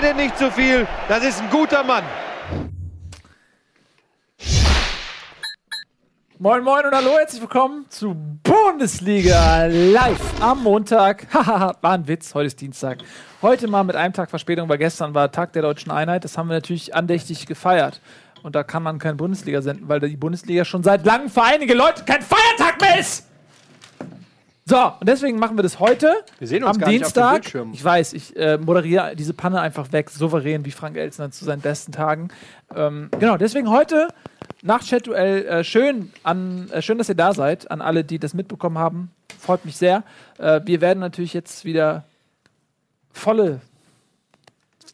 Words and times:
bitte 0.00 0.14
nicht 0.14 0.38
zu 0.38 0.50
viel. 0.50 0.86
Das 1.08 1.24
ist 1.24 1.40
ein 1.40 1.50
guter 1.50 1.82
Mann. 1.84 2.04
Moin 6.38 6.64
Moin 6.64 6.86
und 6.86 6.94
hallo, 6.94 7.18
herzlich 7.18 7.42
willkommen 7.42 7.84
zu 7.90 8.16
Bundesliga 8.42 9.66
live 9.66 10.40
am 10.40 10.62
Montag. 10.62 11.26
Hahaha, 11.34 11.76
war 11.82 11.92
ein 11.92 12.08
Witz, 12.08 12.34
heute 12.34 12.46
ist 12.46 12.60
Dienstag. 12.60 12.98
Heute 13.42 13.68
mal 13.68 13.84
mit 13.84 13.94
einem 13.94 14.14
Tag 14.14 14.30
Verspätung, 14.30 14.66
weil 14.70 14.78
gestern 14.78 15.12
war 15.12 15.30
Tag 15.30 15.52
der 15.52 15.62
Deutschen 15.62 15.90
Einheit. 15.90 16.24
Das 16.24 16.38
haben 16.38 16.48
wir 16.48 16.54
natürlich 16.54 16.94
andächtig 16.94 17.44
gefeiert. 17.44 18.00
Und 18.42 18.54
da 18.54 18.62
kann 18.62 18.82
man 18.82 18.98
keine 18.98 19.16
Bundesliga 19.16 19.60
senden, 19.60 19.86
weil 19.86 20.00
die 20.00 20.16
Bundesliga 20.16 20.64
schon 20.64 20.82
seit 20.82 21.04
langem 21.04 21.28
für 21.28 21.42
einige 21.42 21.74
Leute 21.74 22.04
kein 22.06 22.22
Feiertag 22.22 22.80
mehr 22.80 23.00
ist. 23.00 23.29
So, 24.70 24.76
und 25.00 25.08
deswegen 25.08 25.40
machen 25.40 25.58
wir 25.58 25.64
das 25.64 25.80
heute 25.80 26.22
Wir 26.38 26.46
sehen 26.46 26.62
uns 26.62 26.76
am 26.76 26.80
gar 26.80 26.90
nicht 26.90 27.04
auf 27.04 27.12
dem 27.12 27.14
Dienstag. 27.14 27.32
Bildschirm. 27.42 27.72
ich 27.72 27.84
weiß, 27.84 28.12
ich 28.12 28.36
äh, 28.36 28.56
moderiere 28.56 29.16
diese 29.16 29.34
Panne 29.34 29.60
einfach 29.60 29.90
weg, 29.90 30.10
souverän 30.10 30.64
wie 30.64 30.70
Frank 30.70 30.96
Elstner 30.96 31.32
zu 31.32 31.44
seinen 31.44 31.60
besten 31.60 31.90
Tagen. 31.90 32.28
Ähm, 32.76 33.10
genau, 33.18 33.36
deswegen 33.36 33.68
heute 33.68 34.06
nach 34.62 34.84
Chat-Duell 34.84 35.44
äh, 35.44 35.64
schön, 35.64 36.12
an, 36.22 36.70
äh, 36.70 36.82
schön, 36.82 36.98
dass 36.98 37.08
ihr 37.08 37.16
da 37.16 37.34
seid, 37.34 37.68
an 37.68 37.80
alle, 37.80 38.04
die 38.04 38.20
das 38.20 38.32
mitbekommen 38.32 38.78
haben. 38.78 39.10
Freut 39.40 39.64
mich 39.64 39.76
sehr. 39.76 40.04
Äh, 40.38 40.60
wir 40.64 40.80
werden 40.80 41.00
natürlich 41.00 41.34
jetzt 41.34 41.64
wieder 41.64 42.04
volle 43.12 43.60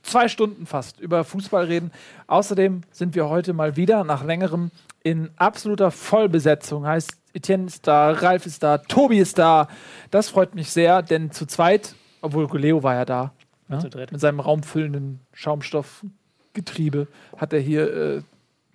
zwei 0.03 0.29
Stunden 0.29 0.65
fast 0.65 1.01
über 1.01 1.23
Fußball 1.23 1.65
reden. 1.65 1.91
Außerdem 2.29 2.81
sind 2.93 3.15
wir 3.15 3.29
heute 3.29 3.53
mal 3.53 3.77
wieder 3.77 4.05
nach 4.05 4.25
längerem 4.25 4.71
in 5.03 5.29
absoluter 5.37 5.91
Vollbesetzung. 5.91 6.87
Heißt, 6.87 7.13
Etienne 7.37 7.67
ist 7.67 7.87
da, 7.87 8.11
Ralf 8.11 8.47
ist 8.47 8.63
da, 8.63 8.79
Tobi 8.79 9.19
ist 9.19 9.39
da. 9.39 9.69
Das 10.11 10.29
freut 10.29 10.55
mich 10.55 10.71
sehr, 10.71 11.03
denn 11.03 11.31
zu 11.31 11.47
zweit, 11.47 11.95
obwohl 12.23 12.49
Leo 12.59 12.83
war 12.83 12.95
ja 12.95 13.05
da, 13.05 13.33
ne? 13.69 13.79
Zu 13.79 13.91
dritt. 13.91 14.11
mit 14.11 14.21
seinem 14.21 14.41
raumfüllenden 14.41 15.21
Schaumstoffgetriebe 15.33 17.07
hat 17.37 17.53
er 17.53 17.61
hier 17.61 17.95
äh, 17.95 18.23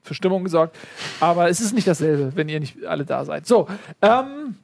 für 0.04 0.14
Stimmung 0.14 0.44
gesorgt. 0.44 0.78
Aber 1.20 1.50
es 1.50 1.60
ist 1.60 1.74
nicht 1.74 1.88
dasselbe, 1.88 2.36
wenn 2.36 2.50
ihr 2.50 2.60
nicht 2.60 2.86
alle 2.86 3.06
da 3.06 3.26
seid. 3.26 3.48
So, 3.48 3.68
ähm, 4.02 4.56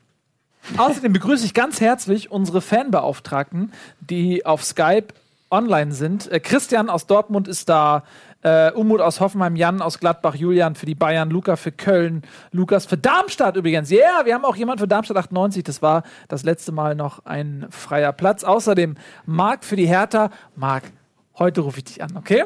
Außerdem 0.75 1.13
begrüße 1.13 1.45
ich 1.45 1.53
ganz 1.53 1.79
herzlich 1.79 2.29
unsere 2.29 2.59
Fanbeauftragten, 2.59 3.71
die 4.01 4.45
auf 4.45 4.65
Skype 4.65 5.07
online 5.49 5.93
sind. 5.93 6.29
Äh, 6.29 6.39
Christian 6.39 6.89
aus 6.89 7.07
Dortmund 7.07 7.47
ist 7.47 7.69
da, 7.69 8.03
äh, 8.47 8.71
Umut 8.73 9.01
aus 9.01 9.19
Hoffenheim, 9.19 9.55
Jan 9.55 9.81
aus 9.81 9.99
Gladbach, 9.99 10.35
Julian 10.35 10.75
für 10.75 10.85
die 10.85 10.95
Bayern, 10.95 11.29
Luca 11.29 11.55
für 11.55 11.71
Köln, 11.71 12.21
Lukas 12.51 12.85
für 12.85 12.97
Darmstadt 12.97 13.57
übrigens. 13.57 13.89
Ja, 13.89 13.97
yeah, 13.97 14.25
wir 14.25 14.33
haben 14.33 14.45
auch 14.45 14.55
jemanden 14.55 14.79
für 14.79 14.87
Darmstadt 14.87 15.17
98. 15.17 15.63
Das 15.63 15.81
war 15.81 16.03
das 16.27 16.43
letzte 16.43 16.71
Mal 16.71 16.95
noch 16.95 17.25
ein 17.25 17.67
freier 17.69 18.13
Platz. 18.13 18.43
Außerdem 18.43 18.95
Marc 19.25 19.65
für 19.65 19.75
die 19.75 19.87
Hertha. 19.87 20.29
Marc, 20.55 20.83
heute 21.37 21.61
rufe 21.61 21.79
ich 21.79 21.83
dich 21.85 22.03
an, 22.03 22.15
okay? 22.15 22.45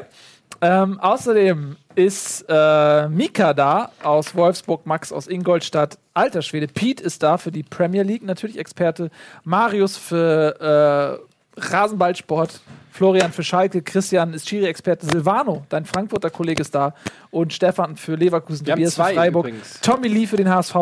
Ähm, 0.60 1.00
außerdem 1.00 1.76
ist 1.94 2.44
äh, 2.48 3.08
Mika 3.08 3.54
da 3.54 3.90
aus 4.02 4.34
Wolfsburg, 4.34 4.86
Max 4.86 5.12
aus 5.12 5.26
Ingolstadt, 5.26 5.98
alter 6.14 6.42
Schwede. 6.42 6.68
Pete 6.68 7.02
ist 7.02 7.22
da 7.22 7.36
für 7.36 7.50
die 7.50 7.62
Premier 7.62 8.02
League, 8.02 8.22
natürlich 8.22 8.58
Experte. 8.58 9.10
Marius 9.44 9.96
für 9.96 11.18
äh, 11.20 11.31
Rasenballsport. 11.56 12.60
Florian 12.90 13.32
für 13.32 13.42
Schalke, 13.42 13.80
Christian 13.80 14.34
ist 14.34 14.46
Schiri-Experte, 14.48 15.06
Silvano, 15.06 15.64
dein 15.70 15.86
Frankfurter 15.86 16.28
Kollege 16.28 16.60
ist 16.60 16.74
da 16.74 16.94
und 17.30 17.52
Stefan 17.54 17.96
für 17.96 18.16
Leverkusen, 18.16 18.66
Wir 18.66 18.74
Tobias 18.74 18.94
für 18.96 19.02
Freiburg, 19.04 19.46
übrigens. 19.46 19.80
Tommy 19.80 20.08
Lee 20.08 20.26
für 20.26 20.36
den 20.36 20.50
HSV 20.50 20.76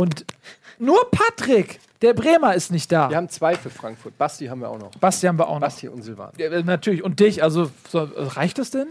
und 0.00 0.24
nur 0.80 1.08
Patrick, 1.12 1.78
der 2.02 2.14
Bremer, 2.14 2.54
ist 2.54 2.72
nicht 2.72 2.90
da. 2.90 3.08
Wir 3.10 3.16
haben 3.16 3.28
zwei 3.28 3.54
für 3.54 3.70
Frankfurt. 3.70 4.18
Basti 4.18 4.46
haben 4.48 4.60
wir 4.60 4.70
auch 4.70 4.78
noch. 4.80 4.90
Basti 4.96 5.28
haben 5.28 5.38
wir 5.38 5.46
auch 5.46 5.54
noch. 5.54 5.60
Basti 5.60 5.86
und 5.86 6.02
Silvan. 6.02 6.32
Ja, 6.36 6.46
äh, 6.50 6.64
natürlich. 6.64 7.04
Und 7.04 7.20
dich, 7.20 7.44
also 7.44 7.70
so, 7.88 8.08
reicht 8.16 8.58
das 8.58 8.72
denn? 8.72 8.88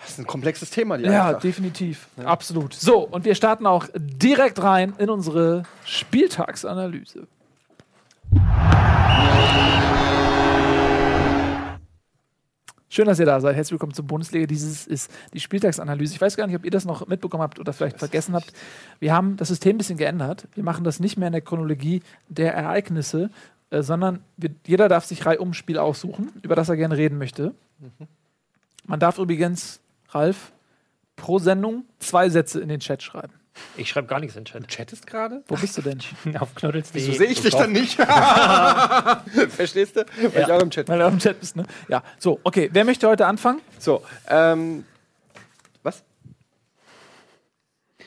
Das 0.00 0.10
ist 0.10 0.18
ein 0.18 0.26
komplexes 0.26 0.70
Thema, 0.70 0.98
die 0.98 1.04
Ja, 1.04 1.28
einfach. 1.28 1.40
definitiv. 1.40 2.08
Absolut. 2.24 2.74
So, 2.74 2.98
und 2.98 3.24
wir 3.24 3.36
starten 3.36 3.64
auch 3.66 3.86
direkt 3.94 4.60
rein 4.60 4.92
in 4.98 5.08
unsere 5.08 5.62
Spieltagsanalyse. 5.84 7.28
Schön, 12.94 13.06
dass 13.06 13.18
ihr 13.18 13.26
da 13.26 13.40
seid. 13.40 13.56
Herzlich 13.56 13.72
willkommen 13.72 13.92
zur 13.92 14.04
Bundesliga. 14.04 14.46
Dieses 14.46 14.86
ist 14.86 15.10
die 15.32 15.40
Spieltagsanalyse. 15.40 16.14
Ich 16.14 16.20
weiß 16.20 16.36
gar 16.36 16.46
nicht, 16.46 16.54
ob 16.54 16.64
ihr 16.64 16.70
das 16.70 16.84
noch 16.84 17.08
mitbekommen 17.08 17.42
habt 17.42 17.58
oder 17.58 17.72
vielleicht 17.72 17.98
vergessen 17.98 18.36
habt. 18.36 18.52
Wir 19.00 19.12
haben 19.12 19.36
das 19.36 19.48
System 19.48 19.74
ein 19.74 19.78
bisschen 19.78 19.96
geändert. 19.96 20.46
Wir 20.54 20.62
machen 20.62 20.84
das 20.84 21.00
nicht 21.00 21.16
mehr 21.16 21.26
in 21.26 21.32
der 21.32 21.40
Chronologie 21.40 22.04
der 22.28 22.54
Ereignisse, 22.54 23.30
äh, 23.70 23.82
sondern 23.82 24.22
wir, 24.36 24.50
jeder 24.64 24.88
darf 24.88 25.06
sich 25.06 25.26
reihum 25.26 25.50
ein 25.50 25.54
Spiel 25.54 25.76
aussuchen, 25.76 26.30
über 26.42 26.54
das 26.54 26.68
er 26.68 26.76
gerne 26.76 26.96
reden 26.96 27.18
möchte. 27.18 27.52
Man 28.86 29.00
darf 29.00 29.18
übrigens, 29.18 29.80
Ralf, 30.10 30.52
pro 31.16 31.40
Sendung 31.40 31.86
zwei 31.98 32.28
Sätze 32.28 32.60
in 32.60 32.68
den 32.68 32.78
Chat 32.78 33.02
schreiben. 33.02 33.32
Ich 33.76 33.88
schreibe 33.88 34.06
gar 34.08 34.20
nichts 34.20 34.36
in 34.36 34.44
den 34.44 34.46
Chat. 34.46 34.68
Chattest 34.68 35.06
gerade? 35.06 35.42
Wo 35.48 35.56
bist 35.56 35.76
du 35.78 35.82
denn? 35.82 36.00
Auf 36.40 36.54
knuddels.de. 36.54 37.00
Wieso 37.00 37.12
sehe 37.12 37.28
ich 37.28 37.40
dich 37.40 37.54
dann 37.54 37.72
nicht? 37.72 37.94
Verstehst 39.50 39.96
du? 39.96 40.04
Weil 40.32 40.42
ich 40.42 40.52
auch 40.52 40.60
im 40.60 40.70
Chat. 40.70 40.88
Weil 40.88 40.98
du 40.98 41.06
auf 41.06 41.12
dem 41.12 41.18
Chat 41.20 41.38
bist, 41.40 41.56
ne? 41.56 41.64
Ja. 41.88 42.02
So, 42.18 42.40
okay. 42.42 42.68
Wer 42.72 42.84
möchte 42.84 43.08
heute 43.08 43.26
anfangen? 43.26 43.60
So, 43.78 44.02
ähm. 44.28 44.84
Was? 45.82 46.02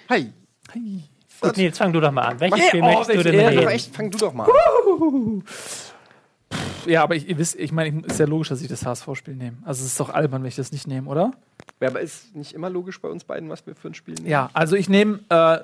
Hi. 0.10 0.32
Gut, 1.40 1.58
Nils, 1.58 1.78
fang 1.78 1.94
du 1.94 2.00
doch 2.00 2.12
mal 2.12 2.24
an. 2.24 2.40
Welches 2.40 2.68
Spiel 2.68 2.82
Oh, 2.82 2.86
möchtest 2.86 3.10
du 3.20 3.24
denn 3.24 3.48
reden? 3.48 3.68
echt, 3.68 3.96
fang 3.96 4.10
du 4.10 4.18
doch 4.18 4.34
mal 4.34 4.46
an. 4.46 5.44
Ja, 6.86 7.04
aber 7.04 7.16
ich, 7.16 7.28
ihr 7.28 7.38
wisst, 7.38 7.56
ich 7.56 7.72
meine, 7.72 8.02
ist 8.06 8.20
ja 8.20 8.26
logisch, 8.26 8.50
dass 8.50 8.62
ich 8.62 8.68
das 8.68 8.86
HSV-Spiel 8.86 9.36
nehme. 9.36 9.58
Also 9.66 9.84
es 9.84 9.92
ist 9.92 10.00
doch 10.00 10.10
albern, 10.10 10.42
wenn 10.42 10.50
ich 10.50 10.56
das 10.56 10.72
nicht 10.72 10.88
nehme, 10.88 11.10
oder? 11.10 11.32
Ja, 11.80 11.90
aber 11.90 12.02
ist 12.02 12.36
nicht 12.36 12.54
immer 12.54 12.70
logisch 12.70 13.02
bei 13.02 13.10
uns 13.10 13.24
beiden, 13.24 13.50
was 13.50 13.66
wir 13.66 13.76
für 13.76 13.90
ein 13.90 13.94
Spiel 13.94 14.16
nehmen? 14.16 14.28
Ja, 14.28 14.50
also 14.54 14.76
ich 14.76 14.90
nehme, 14.90 15.20
äh, 15.30 15.60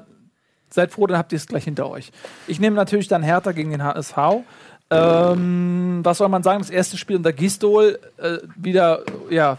seid 0.70 0.92
froh, 0.92 1.08
dann 1.08 1.18
habt 1.18 1.32
ihr 1.32 1.38
es 1.38 1.48
gleich 1.48 1.64
hinter 1.64 1.90
euch. 1.90 2.12
Ich 2.48 2.60
nehme 2.60 2.76
natürlich 2.76 3.08
dann 3.08 3.24
Hertha 3.24 3.52
gegen 3.52 3.72
den 3.72 3.84
HSV. 3.84 4.18
Ähm, 4.90 6.02
was 6.04 6.18
soll 6.18 6.30
man 6.30 6.44
sagen? 6.44 6.60
Das 6.60 6.70
erste 6.70 6.98
Spiel 6.98 7.16
unter 7.16 7.34
Gistol, 7.34 8.00
äh, 8.18 8.40
wieder, 8.56 9.04
ja, 9.30 9.58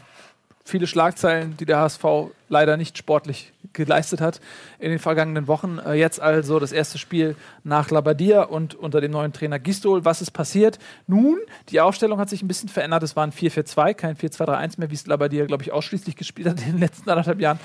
viele 0.65 0.87
Schlagzeilen, 0.87 1.57
die 1.57 1.65
der 1.65 1.79
HSV 1.79 2.05
leider 2.49 2.77
nicht 2.77 2.99
sportlich 2.99 3.54
geleistet 3.75 4.21
hat 4.21 4.41
in 4.79 4.91
den 4.91 4.99
vergangenen 4.99 5.47
Wochen. 5.47 5.79
Äh, 5.79 5.95
jetzt 5.95 6.21
also 6.21 6.59
das 6.59 6.73
erste 6.73 6.99
Spiel 6.99 7.37
nach 7.63 7.91
Labadia 7.91 8.43
und 8.43 8.75
unter 8.75 9.01
dem 9.01 9.11
neuen 9.11 9.33
Trainer 9.33 9.59
Gistol. 9.59 10.05
Was 10.05 10.23
ist 10.23 10.31
passiert? 10.31 10.79
Nun, 11.07 11.39
die 11.69 11.81
Aufstellung 11.81 12.19
hat 12.19 12.31
sich 12.31 12.43
ein 12.43 12.49
bisschen 12.49 12.69
verändert. 12.69 13.03
Es 13.03 13.17
war 13.17 13.27
ein 13.27 13.33
4-4-2, 13.33 13.95
kein 13.95 14.17
4-2-3-1 14.17 14.81
mehr, 14.81 14.91
wie 14.91 14.95
es 14.95 15.07
Labadia, 15.07 15.45
glaube 15.45 15.63
ich, 15.63 15.73
ausschließlich 15.73 16.17
gespielt 16.25 16.49
hat 16.49 16.61
in 16.61 16.73
den 16.73 16.79
letzten 16.79 17.11
anderthalb 17.11 17.41
Jahren. 17.41 17.61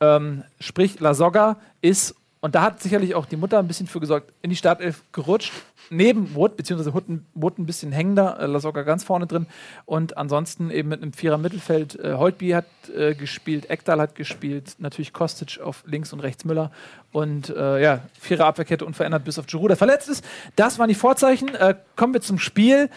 Ähm, 0.00 0.42
sprich, 0.58 0.98
La 1.00 1.14
Soga 1.14 1.58
ist, 1.80 2.16
und 2.42 2.56
da 2.56 2.62
hat 2.62 2.82
sicherlich 2.82 3.14
auch 3.14 3.24
die 3.24 3.36
Mutter 3.36 3.60
ein 3.60 3.68
bisschen 3.68 3.86
für 3.86 4.00
gesorgt, 4.00 4.32
in 4.42 4.50
die 4.50 4.56
Startelf 4.56 5.04
gerutscht. 5.12 5.52
Neben 5.90 6.34
Wood, 6.34 6.56
beziehungsweise 6.56 6.92
Wood, 6.92 7.04
Wood 7.34 7.56
ein 7.56 7.66
bisschen 7.66 7.92
hängender, 7.92 8.36
äh, 8.40 8.46
La 8.46 8.58
Soga 8.58 8.82
ganz 8.82 9.04
vorne 9.04 9.28
drin. 9.28 9.46
Und 9.86 10.16
ansonsten 10.16 10.68
eben 10.72 10.88
mit 10.88 11.02
einem 11.02 11.12
Vierer 11.12 11.38
Mittelfeld. 11.38 12.00
Äh, 12.00 12.14
Holtby 12.14 12.50
hat 12.50 12.66
äh, 12.96 13.14
gespielt, 13.14 13.70
Ekdal 13.70 14.00
hat 14.00 14.16
gespielt, 14.16 14.74
natürlich 14.78 15.12
Kostic 15.12 15.60
auf 15.60 15.84
links 15.86 16.12
und 16.12 16.18
rechts 16.18 16.44
Müller. 16.44 16.72
Und 17.12 17.48
äh, 17.50 17.80
ja, 17.80 18.00
Vierer 18.18 18.46
Abwehrkette 18.46 18.84
unverändert 18.84 19.22
bis 19.24 19.38
auf 19.38 19.46
Giroud, 19.46 19.70
der 19.70 19.76
verletzt 19.76 20.08
ist. 20.08 20.24
Das 20.56 20.80
waren 20.80 20.88
die 20.88 20.96
Vorzeichen. 20.96 21.54
Äh, 21.54 21.76
kommen 21.94 22.12
wir 22.12 22.22
zum 22.22 22.40
Spiel. 22.40 22.90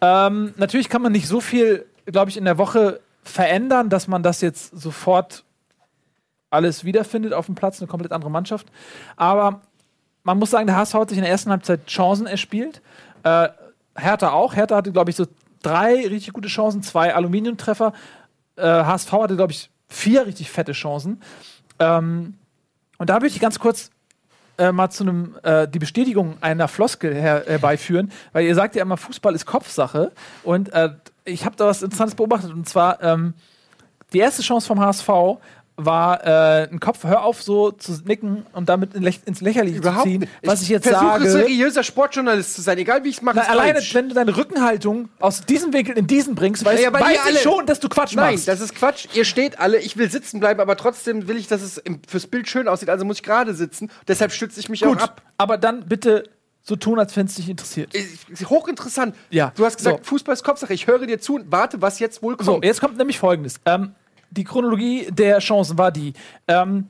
Ähm, 0.00 0.54
natürlich 0.56 0.88
kann 0.88 1.02
man 1.02 1.10
nicht 1.10 1.26
so 1.26 1.40
viel, 1.40 1.86
glaube 2.06 2.30
ich, 2.30 2.36
in 2.36 2.44
der 2.44 2.56
Woche 2.56 3.00
verändern, 3.24 3.88
dass 3.88 4.06
man 4.06 4.22
das 4.22 4.42
jetzt 4.42 4.78
sofort 4.78 5.42
alles 6.52 6.84
wiederfindet 6.84 7.32
auf 7.32 7.46
dem 7.46 7.54
Platz, 7.54 7.80
eine 7.80 7.88
komplett 7.88 8.12
andere 8.12 8.30
Mannschaft. 8.30 8.66
Aber 9.16 9.60
man 10.22 10.38
muss 10.38 10.50
sagen, 10.50 10.66
der 10.66 10.76
HSV 10.76 10.94
hat 10.94 11.08
sich 11.08 11.18
in 11.18 11.24
der 11.24 11.30
ersten 11.32 11.50
Halbzeit 11.50 11.86
Chancen 11.86 12.26
erspielt. 12.26 12.80
Äh, 13.24 13.48
Hertha 13.96 14.30
auch. 14.30 14.54
Hertha 14.54 14.76
hatte, 14.76 14.92
glaube 14.92 15.10
ich, 15.10 15.16
so 15.16 15.26
drei 15.62 16.06
richtig 16.06 16.32
gute 16.32 16.48
Chancen, 16.48 16.82
zwei 16.82 17.14
Aluminiumtreffer. 17.14 17.92
Äh, 18.56 18.62
HSV 18.62 19.12
hatte, 19.12 19.36
glaube 19.36 19.52
ich, 19.52 19.70
vier 19.88 20.26
richtig 20.26 20.50
fette 20.50 20.72
Chancen. 20.72 21.22
Ähm, 21.78 22.34
und 22.98 23.10
da 23.10 23.14
würde 23.16 23.28
ich 23.28 23.40
ganz 23.40 23.58
kurz 23.58 23.90
äh, 24.58 24.70
mal 24.72 24.90
zu 24.90 25.04
einem 25.04 25.36
äh, 25.42 25.66
die 25.66 25.78
Bestätigung 25.78 26.36
einer 26.40 26.68
Floskel 26.68 27.14
her 27.14 27.44
herbeiführen, 27.46 28.12
weil 28.32 28.44
ihr 28.44 28.54
sagt 28.54 28.76
ja 28.76 28.82
immer, 28.82 28.96
Fußball 28.96 29.34
ist 29.34 29.46
Kopfsache. 29.46 30.12
Und 30.44 30.72
äh, 30.72 30.90
ich 31.24 31.44
habe 31.44 31.56
da 31.56 31.66
was 31.66 31.82
Interessantes 31.82 32.14
beobachtet. 32.14 32.52
Und 32.52 32.68
zwar 32.68 33.02
ähm, 33.02 33.34
die 34.12 34.18
erste 34.18 34.42
Chance 34.42 34.66
vom 34.66 34.80
HSV 34.80 35.08
war 35.76 36.24
äh, 36.24 36.68
ein 36.70 36.80
Kopf, 36.80 37.04
hör 37.04 37.24
auf 37.24 37.42
so 37.42 37.70
zu 37.72 37.92
nicken 38.04 38.44
und 38.52 38.68
damit 38.68 38.94
in 38.94 39.02
ins 39.02 39.40
Lächerliche 39.40 39.78
Überhaupt 39.78 40.02
zu 40.04 40.08
ziehen, 40.10 40.20
nicht. 40.20 40.32
was 40.44 40.62
ich, 40.62 40.68
jetzt 40.68 40.86
versuche, 40.86 41.04
sage. 41.20 41.30
seriöser 41.30 41.82
Sportjournalist 41.82 42.54
zu 42.54 42.60
sein, 42.62 42.78
egal 42.78 43.04
wie 43.04 43.08
ich 43.08 43.16
es 43.16 43.22
mache. 43.22 43.48
Alleine, 43.48 43.74
falsch. 43.74 43.94
wenn 43.94 44.08
du 44.08 44.14
deine 44.14 44.36
Rückenhaltung 44.36 45.08
aus 45.18 45.40
diesem 45.46 45.72
Winkel 45.72 45.96
in 45.96 46.06
diesen 46.06 46.34
bringst, 46.34 46.64
weißt, 46.64 46.82
Ja, 46.82 46.92
weiß 46.92 47.18
ich 47.30 47.40
schon, 47.40 47.66
dass 47.66 47.80
du 47.80 47.88
Quatsch 47.88 48.14
Nein, 48.14 48.34
machst. 48.34 48.48
das 48.48 48.60
ist 48.60 48.74
Quatsch. 48.74 49.06
Ihr 49.14 49.24
steht 49.24 49.58
alle, 49.60 49.78
ich 49.78 49.96
will 49.96 50.10
sitzen 50.10 50.40
bleiben, 50.40 50.60
aber 50.60 50.76
trotzdem 50.76 51.26
will 51.26 51.36
ich, 51.36 51.48
dass 51.48 51.62
es 51.62 51.82
fürs 52.06 52.26
Bild 52.26 52.48
schön 52.48 52.68
aussieht. 52.68 52.90
Also 52.90 53.04
muss 53.04 53.16
ich 53.16 53.22
gerade 53.22 53.54
sitzen. 53.54 53.90
Deshalb 54.06 54.32
stütze 54.32 54.60
ich 54.60 54.68
mich 54.68 54.82
Gut, 54.82 54.98
auch 54.98 55.02
ab. 55.02 55.22
aber 55.38 55.56
dann 55.58 55.86
bitte 55.88 56.24
so 56.64 56.76
tun, 56.76 56.98
als 57.00 57.16
wenn 57.16 57.26
es 57.26 57.34
dich 57.34 57.48
interessiert. 57.48 57.92
Ist 57.94 58.48
Hochinteressant. 58.48 59.16
Ja. 59.30 59.52
Du 59.56 59.64
hast 59.64 59.78
gesagt, 59.78 60.04
So. 60.04 60.10
Fußball 60.10 60.34
ist 60.34 60.44
Kopfsache. 60.44 60.72
Ich 60.72 60.86
höre 60.86 61.06
dir 61.06 61.20
zu 61.20 61.34
und 61.34 61.50
warte, 61.50 61.82
was 61.82 61.98
jetzt 61.98 62.22
wohl 62.22 62.36
kommt. 62.36 62.46
So, 62.46 62.60
jetzt 62.62 62.80
kommt 62.80 62.96
nämlich 62.98 63.18
folgendes. 63.18 63.56
Ähm, 63.66 63.94
die 64.32 64.44
Chronologie 64.44 65.08
der 65.10 65.38
Chancen 65.38 65.78
war 65.78 65.92
die. 65.92 66.12
Ähm, 66.48 66.88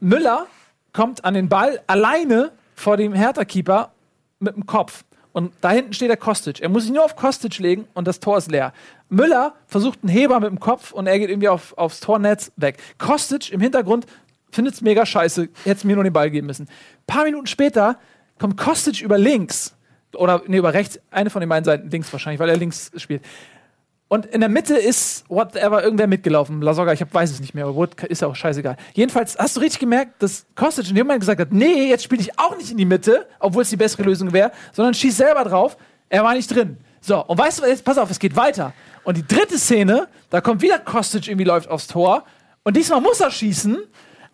Müller 0.00 0.46
kommt 0.92 1.24
an 1.24 1.34
den 1.34 1.48
Ball 1.48 1.80
alleine 1.86 2.52
vor 2.74 2.96
dem 2.96 3.12
Hertha-Keeper 3.12 3.90
mit 4.38 4.54
dem 4.54 4.66
Kopf. 4.66 5.04
Und 5.32 5.52
da 5.60 5.70
hinten 5.70 5.92
steht 5.92 6.08
der 6.08 6.16
Kostic. 6.16 6.60
Er 6.60 6.70
muss 6.70 6.84
sich 6.84 6.92
nur 6.92 7.04
auf 7.04 7.16
Kostic 7.16 7.58
legen 7.58 7.86
und 7.92 8.06
das 8.06 8.20
Tor 8.20 8.38
ist 8.38 8.50
leer. 8.50 8.72
Müller 9.10 9.54
versucht 9.66 9.98
einen 10.02 10.08
Heber 10.08 10.40
mit 10.40 10.48
dem 10.48 10.60
Kopf 10.60 10.92
und 10.92 11.06
er 11.06 11.18
geht 11.18 11.28
irgendwie 11.28 11.48
auf, 11.48 11.76
aufs 11.76 12.00
Tornetz 12.00 12.52
weg. 12.56 12.78
Kostic 12.96 13.52
im 13.52 13.60
Hintergrund 13.60 14.06
findet 14.50 14.74
es 14.74 14.80
mega 14.80 15.04
scheiße, 15.04 15.48
hätte 15.64 15.86
mir 15.86 15.94
nur 15.94 16.04
den 16.04 16.12
Ball 16.12 16.30
geben 16.30 16.46
müssen. 16.46 16.66
Ein 16.66 17.06
paar 17.06 17.24
Minuten 17.24 17.46
später 17.46 17.98
kommt 18.38 18.56
Kostic 18.56 19.02
über 19.02 19.18
links. 19.18 19.74
Oder 20.14 20.42
nee, 20.46 20.56
über 20.56 20.72
rechts, 20.72 20.98
eine 21.10 21.28
von 21.28 21.40
den 21.40 21.48
beiden 21.48 21.64
Seiten, 21.64 21.90
links 21.90 22.10
wahrscheinlich, 22.12 22.40
weil 22.40 22.48
er 22.48 22.56
links 22.56 22.90
spielt. 22.96 23.22
Und 24.08 24.26
in 24.26 24.40
der 24.40 24.48
Mitte 24.48 24.76
ist 24.76 25.24
whatever 25.28 25.82
irgendwer 25.82 26.06
mitgelaufen. 26.06 26.62
Lasogga, 26.62 26.92
ich 26.92 27.00
hab, 27.00 27.12
weiß 27.12 27.30
es 27.32 27.40
nicht 27.40 27.54
mehr, 27.54 27.66
aber 27.66 27.88
ist 28.08 28.22
ja 28.22 28.28
auch 28.28 28.36
scheißegal. 28.36 28.76
Jedenfalls 28.94 29.36
hast 29.36 29.56
du 29.56 29.60
richtig 29.60 29.80
gemerkt, 29.80 30.22
dass 30.22 30.46
Kostic 30.54 30.88
in 30.88 30.94
dem 30.94 31.06
Moment 31.06 31.20
gesagt 31.20 31.40
hat, 31.40 31.52
nee, 31.52 31.88
jetzt 31.88 32.04
spiele 32.04 32.20
ich 32.20 32.38
auch 32.38 32.56
nicht 32.56 32.70
in 32.70 32.76
die 32.76 32.84
Mitte, 32.84 33.26
obwohl 33.40 33.62
es 33.62 33.70
die 33.70 33.76
bessere 33.76 34.04
Lösung 34.04 34.32
wäre, 34.32 34.52
sondern 34.72 34.94
schieß 34.94 35.16
selber 35.16 35.42
drauf. 35.42 35.76
Er 36.08 36.22
war 36.22 36.34
nicht 36.34 36.54
drin. 36.54 36.76
So, 37.00 37.24
und 37.24 37.36
weißt 37.36 37.60
du, 37.60 37.66
jetzt 37.66 37.84
pass 37.84 37.98
auf, 37.98 38.08
es 38.10 38.20
geht 38.20 38.36
weiter. 38.36 38.72
Und 39.02 39.16
die 39.16 39.26
dritte 39.26 39.58
Szene, 39.58 40.06
da 40.30 40.40
kommt 40.40 40.62
wieder 40.62 40.78
Kostic 40.78 41.26
irgendwie 41.26 41.44
läuft 41.44 41.68
aufs 41.68 41.88
Tor 41.88 42.24
und 42.62 42.76
diesmal 42.76 43.00
muss 43.00 43.20
er 43.20 43.32
schießen. 43.32 43.78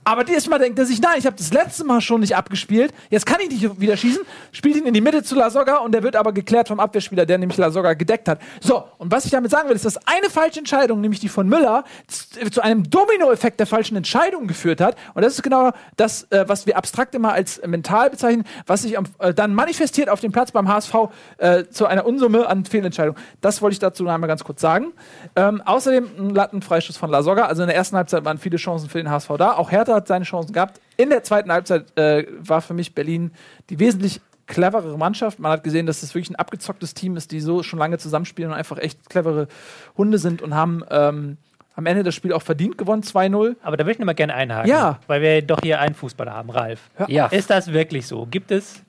Aber 0.05 0.25
diesmal 0.25 0.59
denkt 0.59 0.79
er 0.79 0.87
sich, 0.87 1.01
nein, 1.01 1.15
ich 1.19 1.27
habe 1.27 1.37
das 1.37 1.53
letzte 1.53 1.85
Mal 1.85 2.01
schon 2.01 2.21
nicht 2.21 2.35
abgespielt, 2.35 2.93
jetzt 3.11 3.25
kann 3.25 3.39
ich 3.41 3.51
nicht 3.51 3.81
wieder 3.81 3.97
schießen, 3.97 4.23
spielt 4.51 4.77
ihn 4.77 4.87
in 4.87 4.95
die 4.95 5.01
Mitte 5.01 5.23
zu 5.23 5.37
Lasogga 5.37 5.77
und 5.77 5.93
der 5.93 6.03
wird 6.03 6.17
aber 6.17 6.33
geklärt 6.33 6.69
vom 6.69 6.81
Abwehrspieler, 6.81 7.25
der 7.25 7.39
nämlich 7.39 7.57
Lasogga 7.57 7.95
gedeckt 7.95 8.29
hat. 8.29 8.41
So, 8.61 8.85
und 8.99 9.13
was 9.13 9.25
ich 9.25 9.31
damit 9.31 9.53
sagen 9.53 9.69
will, 9.69 9.77
ist, 9.77 9.85
dass 9.85 9.99
eine 10.09 10.29
falsche 10.29 10.59
Entscheidung, 10.59 11.01
nämlich 11.01 11.21
die 11.21 11.29
von 11.29 11.49
Müller, 11.49 11.85
zu 12.09 12.61
einem 12.63 12.91
Dominoeffekt 12.91 13.61
der 13.61 13.67
falschen 13.67 13.97
Entscheidung 13.97 14.49
geführt 14.49 14.81
hat. 14.81 14.97
Und 15.15 15.23
das 15.23 15.35
ist 15.35 15.43
genau 15.43 15.71
das, 15.97 16.25
äh, 16.31 16.45
was 16.49 16.67
wir 16.67 16.77
abstrakt 16.77 17.15
immer 17.15 17.33
als 17.33 17.61
mental 17.65 18.11
bezeichnen, 18.11 18.45
was 18.67 18.83
sich 18.83 18.99
am, 18.99 19.05
äh, 19.21 19.33
dann 19.33 19.55
manifestiert 19.55 20.09
auf 20.09 20.19
dem 20.19 20.33
Platz 20.33 20.51
beim 20.51 20.69
HSV 20.69 20.95
äh, 21.39 21.65
zu 21.71 21.87
einer 21.87 22.07
Unsumme 22.07 22.49
an 22.49 22.65
Fehlentscheidungen. 22.65 23.21
Das 23.41 23.63
wollte 23.63 23.75
ich 23.75 23.79
dazu 23.79 24.03
noch 24.03 24.13
einmal 24.13 24.29
ganz 24.29 24.43
kurz 24.43 24.61
sagen. 24.61 24.93
Ähm, 25.37 25.63
außerdem 25.65 26.09
ein 26.19 26.31
Lattenfreistoß 26.31 26.97
von 26.97 27.11
Lasogga. 27.11 27.47
Also 27.47 27.63
in 27.63 27.69
der 27.69 27.77
ersten 27.77 27.97
Halbzeit 27.97 28.25
waren 28.25 28.39
viele 28.39 28.57
Chancen 28.57 28.89
für 28.89 28.99
den 28.99 29.09
HSV 29.09 29.31
da. 29.39 29.53
Auch 29.53 29.71
Hertha 29.71 29.92
hat 29.95 30.09
seine 30.09 30.25
Chancen 30.25 30.53
gehabt. 30.53 30.81
In 30.97 31.11
der 31.11 31.23
zweiten 31.23 31.53
Halbzeit 31.53 31.97
äh, 31.99 32.27
war 32.39 32.61
für 32.61 32.75
mich 32.75 32.95
Berlin 32.95 33.33
die 33.71 33.79
wesentlich 33.79 34.21
cleverere 34.47 34.99
Mannschaft. 34.99 35.39
Man 35.39 35.53
hat 35.53 35.65
gesehen, 35.65 35.87
dass 35.87 36.01
das 36.01 36.15
wirklich 36.15 36.31
ein 36.31 36.37
abgezocktes 36.37 36.95
Team 36.95 37.17
ist, 37.17 37.33
die 37.33 37.41
so 37.41 37.63
schon 37.63 37.79
lange 37.79 37.99
zusammenspielen 37.99 38.51
und 38.51 38.57
einfach 38.57 38.79
echt 38.79 39.09
clevere 39.09 39.49
Hunde 39.97 40.19
sind 40.19 40.43
und 40.43 40.55
haben 40.55 40.83
ähm, 40.91 41.39
am 41.75 41.87
Ende 41.87 42.03
das 42.03 42.15
Spiel 42.15 42.33
auch 42.33 42.43
verdient 42.43 42.77
gewonnen, 42.77 43.03
2-0. 43.03 43.57
Aber 43.63 43.77
da 43.77 43.85
würde 43.85 43.93
ich 43.93 43.99
noch 43.99 44.07
mal 44.07 44.13
gerne 44.13 44.35
einhaken. 44.35 44.71
Ja. 44.71 45.01
Weil 45.07 45.23
wir 45.23 45.43
doch 45.43 45.61
hier 45.63 45.81
einen 45.81 45.95
Fußballer 45.95 46.33
haben, 46.33 46.51
Ralf. 46.51 46.91
Ja. 47.09 47.27
Ist 47.27 47.51
das 47.51 47.73
wirklich 47.73 48.07
so? 48.07 48.27
Gibt 48.27 48.51
es 48.51 48.83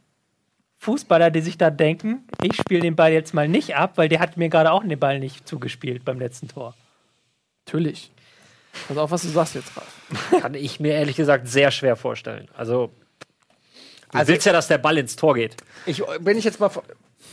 Fußballer, 0.79 1.31
die 1.31 1.41
sich 1.41 1.57
da 1.57 1.69
denken, 1.69 2.27
ich 2.41 2.57
spiele 2.57 2.81
den 2.81 2.95
Ball 2.95 3.13
jetzt 3.13 3.33
mal 3.33 3.47
nicht 3.47 3.75
ab, 3.75 3.93
weil 3.95 4.09
der 4.09 4.19
hat 4.19 4.35
mir 4.35 4.49
gerade 4.49 4.71
auch 4.71 4.83
den 4.83 4.99
Ball 4.99 5.19
nicht 5.19 5.47
zugespielt 5.47 6.03
beim 6.03 6.19
letzten 6.19 6.49
Tor? 6.49 6.75
Natürlich. 7.65 8.11
Pass 8.87 8.97
auf, 8.97 9.11
was 9.11 9.21
du 9.21 9.29
sagst 9.29 9.55
jetzt, 9.55 9.71
Ralf. 9.77 10.41
Kann 10.41 10.53
ich 10.55 10.79
mir 10.79 10.93
ehrlich 10.93 11.15
gesagt 11.15 11.47
sehr 11.47 11.71
schwer 11.71 11.95
vorstellen. 11.95 12.47
Also, 12.55 12.91
du 14.11 14.17
Also- 14.17 14.31
willst 14.31 14.45
ja, 14.45 14.53
dass 14.53 14.67
der 14.67 14.77
Ball 14.79 14.97
ins 14.97 15.15
Tor 15.15 15.35
geht. 15.35 15.55
Ich, 15.85 16.01
wenn 16.19 16.37
ich 16.37 16.43
jetzt 16.43 16.59
mal. 16.59 16.69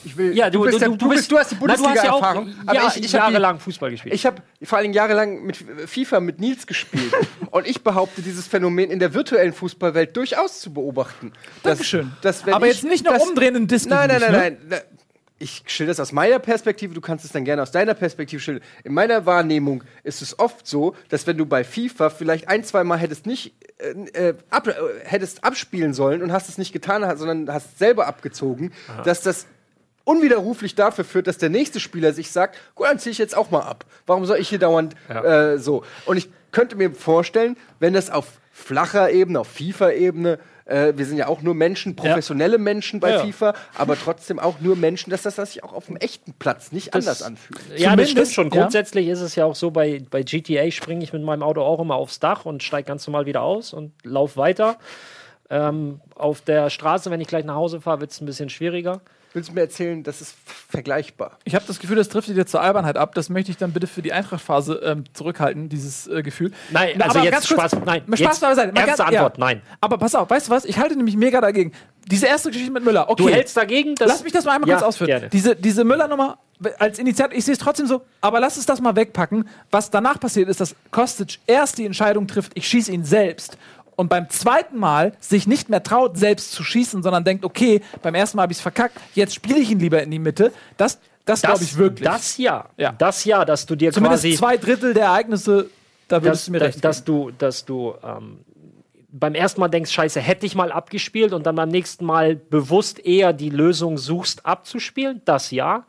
Ich 0.02 0.16
will, 0.16 0.34
Ja, 0.34 0.48
du, 0.48 0.62
bist, 0.62 0.80
der, 0.80 0.88
du, 0.88 0.96
du, 0.96 1.08
bist, 1.10 1.30
du 1.30 1.36
hast 1.38 1.50
die 1.50 1.56
du 1.56 1.66
ja 1.66 1.74
Bundesliga-Erfahrung. 1.76 2.54
aber 2.64 2.74
ja, 2.74 2.88
ich, 2.88 3.04
ich 3.04 3.14
habe 3.14 3.32
jahrelang 3.32 3.58
Fußball 3.60 3.90
gespielt. 3.90 4.14
Ich 4.14 4.24
habe 4.24 4.40
vor 4.62 4.78
allen 4.78 4.84
Dingen 4.84 4.94
jahrelang 4.94 5.42
mit 5.42 5.58
FIFA 5.86 6.20
mit 6.20 6.40
Nils 6.40 6.66
gespielt. 6.66 7.12
und 7.50 7.66
ich 7.66 7.82
behaupte, 7.82 8.22
dieses 8.22 8.46
Phänomen 8.46 8.90
in 8.90 8.98
der 8.98 9.12
virtuellen 9.12 9.52
Fußballwelt 9.52 10.16
durchaus 10.16 10.60
zu 10.60 10.72
beobachten. 10.72 11.32
Dass- 11.62 11.72
Dankeschön. 11.72 12.12
Dass, 12.22 12.46
wenn 12.46 12.54
Aber 12.54 12.66
ich, 12.66 12.74
jetzt 12.76 12.84
nicht 12.84 13.04
noch 13.04 13.12
dass- 13.12 13.28
umdrehen 13.28 13.56
und 13.56 13.70
Disco. 13.70 13.90
Nein, 13.90 14.08
nein, 14.08 14.20
nein, 14.20 14.32
ne? 14.32 14.58
nein. 14.68 14.80
Ich 15.42 15.64
schilder 15.66 15.90
das 15.92 16.00
aus 16.00 16.12
meiner 16.12 16.38
Perspektive, 16.38 16.92
du 16.92 17.00
kannst 17.00 17.24
es 17.24 17.32
dann 17.32 17.44
gerne 17.44 17.62
aus 17.62 17.72
deiner 17.72 17.94
Perspektive 17.94 18.40
schildern. 18.40 18.62
In 18.84 18.92
meiner 18.92 19.24
Wahrnehmung 19.24 19.82
ist 20.04 20.20
es 20.20 20.38
oft 20.38 20.66
so, 20.66 20.94
dass 21.08 21.26
wenn 21.26 21.38
du 21.38 21.46
bei 21.46 21.64
FIFA 21.64 22.10
vielleicht 22.10 22.48
ein, 22.48 22.62
zwei 22.62 22.84
Mal 22.84 22.98
hättest 22.98 23.26
nicht 23.26 23.54
äh, 23.78 24.28
äh, 24.28 24.34
ab, 24.50 24.68
äh, 24.68 24.74
hättest 25.02 25.42
abspielen 25.42 25.94
sollen 25.94 26.22
und 26.22 26.30
hast 26.30 26.50
es 26.50 26.58
nicht 26.58 26.72
getan, 26.72 27.16
sondern 27.16 27.52
hast 27.52 27.78
selber 27.78 28.06
abgezogen, 28.06 28.72
dass 29.04 29.22
das 29.22 29.46
unwiderruflich 30.04 30.74
dafür 30.74 31.04
führt, 31.04 31.26
dass 31.26 31.38
der 31.38 31.50
nächste 31.50 31.80
Spieler 31.80 32.12
sich 32.12 32.32
sagt, 32.32 32.58
gut, 32.74 32.86
dann 32.86 32.98
ziehe 32.98 33.12
ich 33.12 33.18
jetzt 33.18 33.36
auch 33.36 33.50
mal 33.50 33.62
ab. 33.62 33.86
Warum 34.06 34.26
soll 34.26 34.38
ich 34.38 34.48
hier 34.48 34.58
dauernd 34.58 34.94
äh, 35.08 35.56
so? 35.56 35.84
Und 36.04 36.16
ich 36.16 36.28
könnte 36.52 36.76
mir 36.76 36.92
vorstellen, 36.92 37.56
wenn 37.78 37.94
das 37.94 38.10
auf 38.10 38.26
flacher 38.52 39.10
Ebene, 39.10 39.40
auf 39.40 39.48
FIFA-Ebene, 39.48 40.38
äh, 40.70 40.96
wir 40.96 41.04
sind 41.04 41.16
ja 41.16 41.26
auch 41.26 41.42
nur 41.42 41.54
Menschen, 41.54 41.96
professionelle 41.96 42.56
Menschen 42.58 43.00
bei 43.00 43.10
Ja. 43.10 43.24
FIFA, 43.24 43.54
aber 43.76 43.98
trotzdem 43.98 44.38
auch 44.38 44.60
nur 44.60 44.76
Menschen, 44.76 45.10
dass 45.10 45.22
das 45.22 45.36
sich 45.36 45.64
auch 45.64 45.72
auf 45.72 45.86
dem 45.86 45.96
echten 45.96 46.32
Platz 46.34 46.72
nicht 46.72 46.94
anders 46.94 47.22
anfühlt. 47.22 47.60
Ja, 47.76 47.96
das 47.96 48.08
Zumindest, 48.08 48.32
stimmt 48.32 48.34
schon. 48.34 48.44
ja. 48.56 48.62
Grundsätzlich 48.62 49.08
ist 49.08 49.20
es 49.20 49.34
ja 49.34 49.44
auch 49.44 49.54
so, 49.54 49.70
bei, 49.70 50.02
bei 50.10 50.22
GTA 50.22 50.70
springe 50.70 51.02
ich 51.04 51.12
mit 51.12 51.22
meinem 51.22 51.42
Auto 51.42 51.62
auch 51.62 51.80
immer 51.80 51.96
aufs 51.96 52.20
Dach 52.20 52.44
und 52.44 52.62
steige 52.62 52.86
ganz 52.86 53.06
normal 53.06 53.26
wieder 53.26 53.42
aus 53.42 53.72
und 53.72 53.92
laufe 54.04 54.36
weiter. 54.36 54.76
Ähm, 55.50 56.00
auf 56.14 56.40
der 56.42 56.70
Straße, 56.70 57.10
wenn 57.10 57.20
ich 57.20 57.26
gleich 57.26 57.44
nach 57.44 57.56
Hause 57.56 57.80
fahre, 57.80 58.00
wird 58.00 58.12
es 58.12 58.20
ein 58.20 58.26
bisschen 58.26 58.48
schwieriger. 58.50 59.00
Willst 59.32 59.50
du 59.50 59.52
mir 59.54 59.60
erzählen, 59.60 60.02
das 60.02 60.20
ist 60.20 60.34
vergleichbar? 60.68 61.38
Ich 61.44 61.54
habe 61.54 61.64
das 61.66 61.78
Gefühl, 61.78 61.96
das 61.96 62.08
trifft 62.08 62.28
dir 62.28 62.46
zur 62.46 62.60
Albernheit 62.62 62.96
ab. 62.96 63.14
Das 63.14 63.28
möchte 63.28 63.50
ich 63.52 63.56
dann 63.56 63.72
bitte 63.72 63.86
für 63.86 64.02
die 64.02 64.12
Eintrachtphase 64.12 64.80
ähm, 64.84 65.04
zurückhalten, 65.12 65.68
dieses 65.68 66.08
äh, 66.08 66.22
Gefühl. 66.22 66.50
Nein, 66.70 66.94
Na, 66.96 67.04
also 67.06 67.18
aber 67.20 67.26
jetzt 67.28 67.48
ganz 67.48 67.48
kurz, 67.48 67.72
Spaß- 67.74 67.84
nein, 67.84 68.02
Spaß 68.06 68.18
jetzt 68.18 68.40
beiseite. 68.40 68.72
Mal 68.72 68.80
ernste 68.80 69.04
ganz- 69.04 69.14
Antwort, 69.14 69.38
nein. 69.38 69.62
Aber 69.80 69.98
pass 69.98 70.14
auf, 70.16 70.28
weißt 70.30 70.48
du 70.48 70.50
was? 70.52 70.64
Ich 70.64 70.78
halte 70.78 70.96
nämlich 70.96 71.16
mega 71.16 71.40
dagegen. 71.40 71.72
Diese 72.10 72.26
erste 72.26 72.50
Geschichte 72.50 72.72
mit 72.72 72.84
Müller, 72.84 73.08
okay. 73.08 73.22
Du 73.22 73.28
hältst 73.28 73.56
dagegen? 73.56 73.94
Das 73.94 74.08
lass 74.08 74.24
mich 74.24 74.32
das 74.32 74.44
mal 74.44 74.52
einmal 74.56 74.68
Ja, 74.68 74.76
kurz 74.76 74.88
ausführen. 74.88 75.06
Gerne. 75.08 75.28
Diese, 75.28 75.54
diese 75.54 75.84
Müller-Nummer 75.84 76.38
als 76.78 76.98
Initiator, 76.98 77.36
ich 77.36 77.44
sehe 77.44 77.52
es 77.54 77.58
trotzdem 77.60 77.86
so, 77.86 78.02
aber 78.20 78.40
lass 78.40 78.56
es 78.56 78.66
das 78.66 78.80
mal 78.80 78.96
wegpacken. 78.96 79.48
Was 79.70 79.90
danach 79.90 80.18
passiert 80.18 80.48
ist, 80.48 80.60
dass 80.60 80.74
Kostic 80.90 81.38
erst 81.46 81.78
die 81.78 81.86
Entscheidung 81.86 82.26
trifft, 82.26 82.52
ich 82.54 82.66
schieße 82.66 82.90
ihn 82.90 83.04
selbst. 83.04 83.56
Und 84.00 84.08
beim 84.08 84.30
zweiten 84.30 84.78
Mal 84.78 85.12
sich 85.20 85.46
nicht 85.46 85.68
mehr 85.68 85.82
traut, 85.82 86.16
selbst 86.16 86.52
zu 86.52 86.64
schießen, 86.64 87.02
sondern 87.02 87.22
denkt, 87.22 87.44
okay, 87.44 87.82
beim 88.00 88.14
ersten 88.14 88.38
Mal 88.38 88.44
habe 88.44 88.52
ich 88.52 88.56
es 88.56 88.62
verkackt, 88.62 88.98
jetzt 89.14 89.34
spiele 89.34 89.58
ich 89.58 89.70
ihn 89.70 89.78
lieber 89.78 90.02
in 90.02 90.10
die 90.10 90.18
Mitte. 90.18 90.54
Das, 90.78 90.98
das 91.26 91.42
glaube 91.42 91.62
ich 91.64 91.76
wirklich. 91.76 92.08
Das 92.08 92.38
ja. 92.38 92.64
Ja. 92.78 92.92
Das 92.92 93.26
ja, 93.26 93.44
dass 93.44 93.66
du 93.66 93.76
dir 93.76 93.92
Zumindest 93.92 94.24
quasi. 94.24 94.36
zwei 94.38 94.56
Drittel 94.56 94.94
der 94.94 95.04
Ereignisse, 95.04 95.68
da 96.08 96.22
würdest 96.22 96.40
dass, 96.40 96.44
du 96.46 96.50
mir 96.52 96.60
recht 96.62 96.82
dass 96.82 97.04
geben. 97.04 97.18
du, 97.18 97.30
dass 97.32 97.66
du 97.66 97.92
ähm, 98.02 98.38
beim 99.10 99.34
ersten 99.34 99.60
Mal 99.60 99.68
denkst, 99.68 99.92
scheiße, 99.92 100.18
hätte 100.18 100.46
ich 100.46 100.54
mal 100.54 100.72
abgespielt 100.72 101.34
und 101.34 101.44
dann 101.44 101.56
beim 101.56 101.68
nächsten 101.68 102.06
Mal 102.06 102.36
bewusst 102.36 103.04
eher 103.04 103.34
die 103.34 103.50
Lösung 103.50 103.98
suchst, 103.98 104.46
abzuspielen, 104.46 105.20
das 105.26 105.50
ja. 105.50 105.84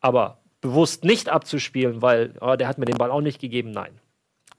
Aber 0.00 0.38
bewusst 0.62 1.04
nicht 1.04 1.28
abzuspielen, 1.28 2.00
weil 2.00 2.32
oh, 2.40 2.56
der 2.56 2.68
hat 2.68 2.78
mir 2.78 2.86
den 2.86 2.96
Ball 2.96 3.10
auch 3.10 3.20
nicht 3.20 3.38
gegeben, 3.38 3.70
nein. 3.70 3.99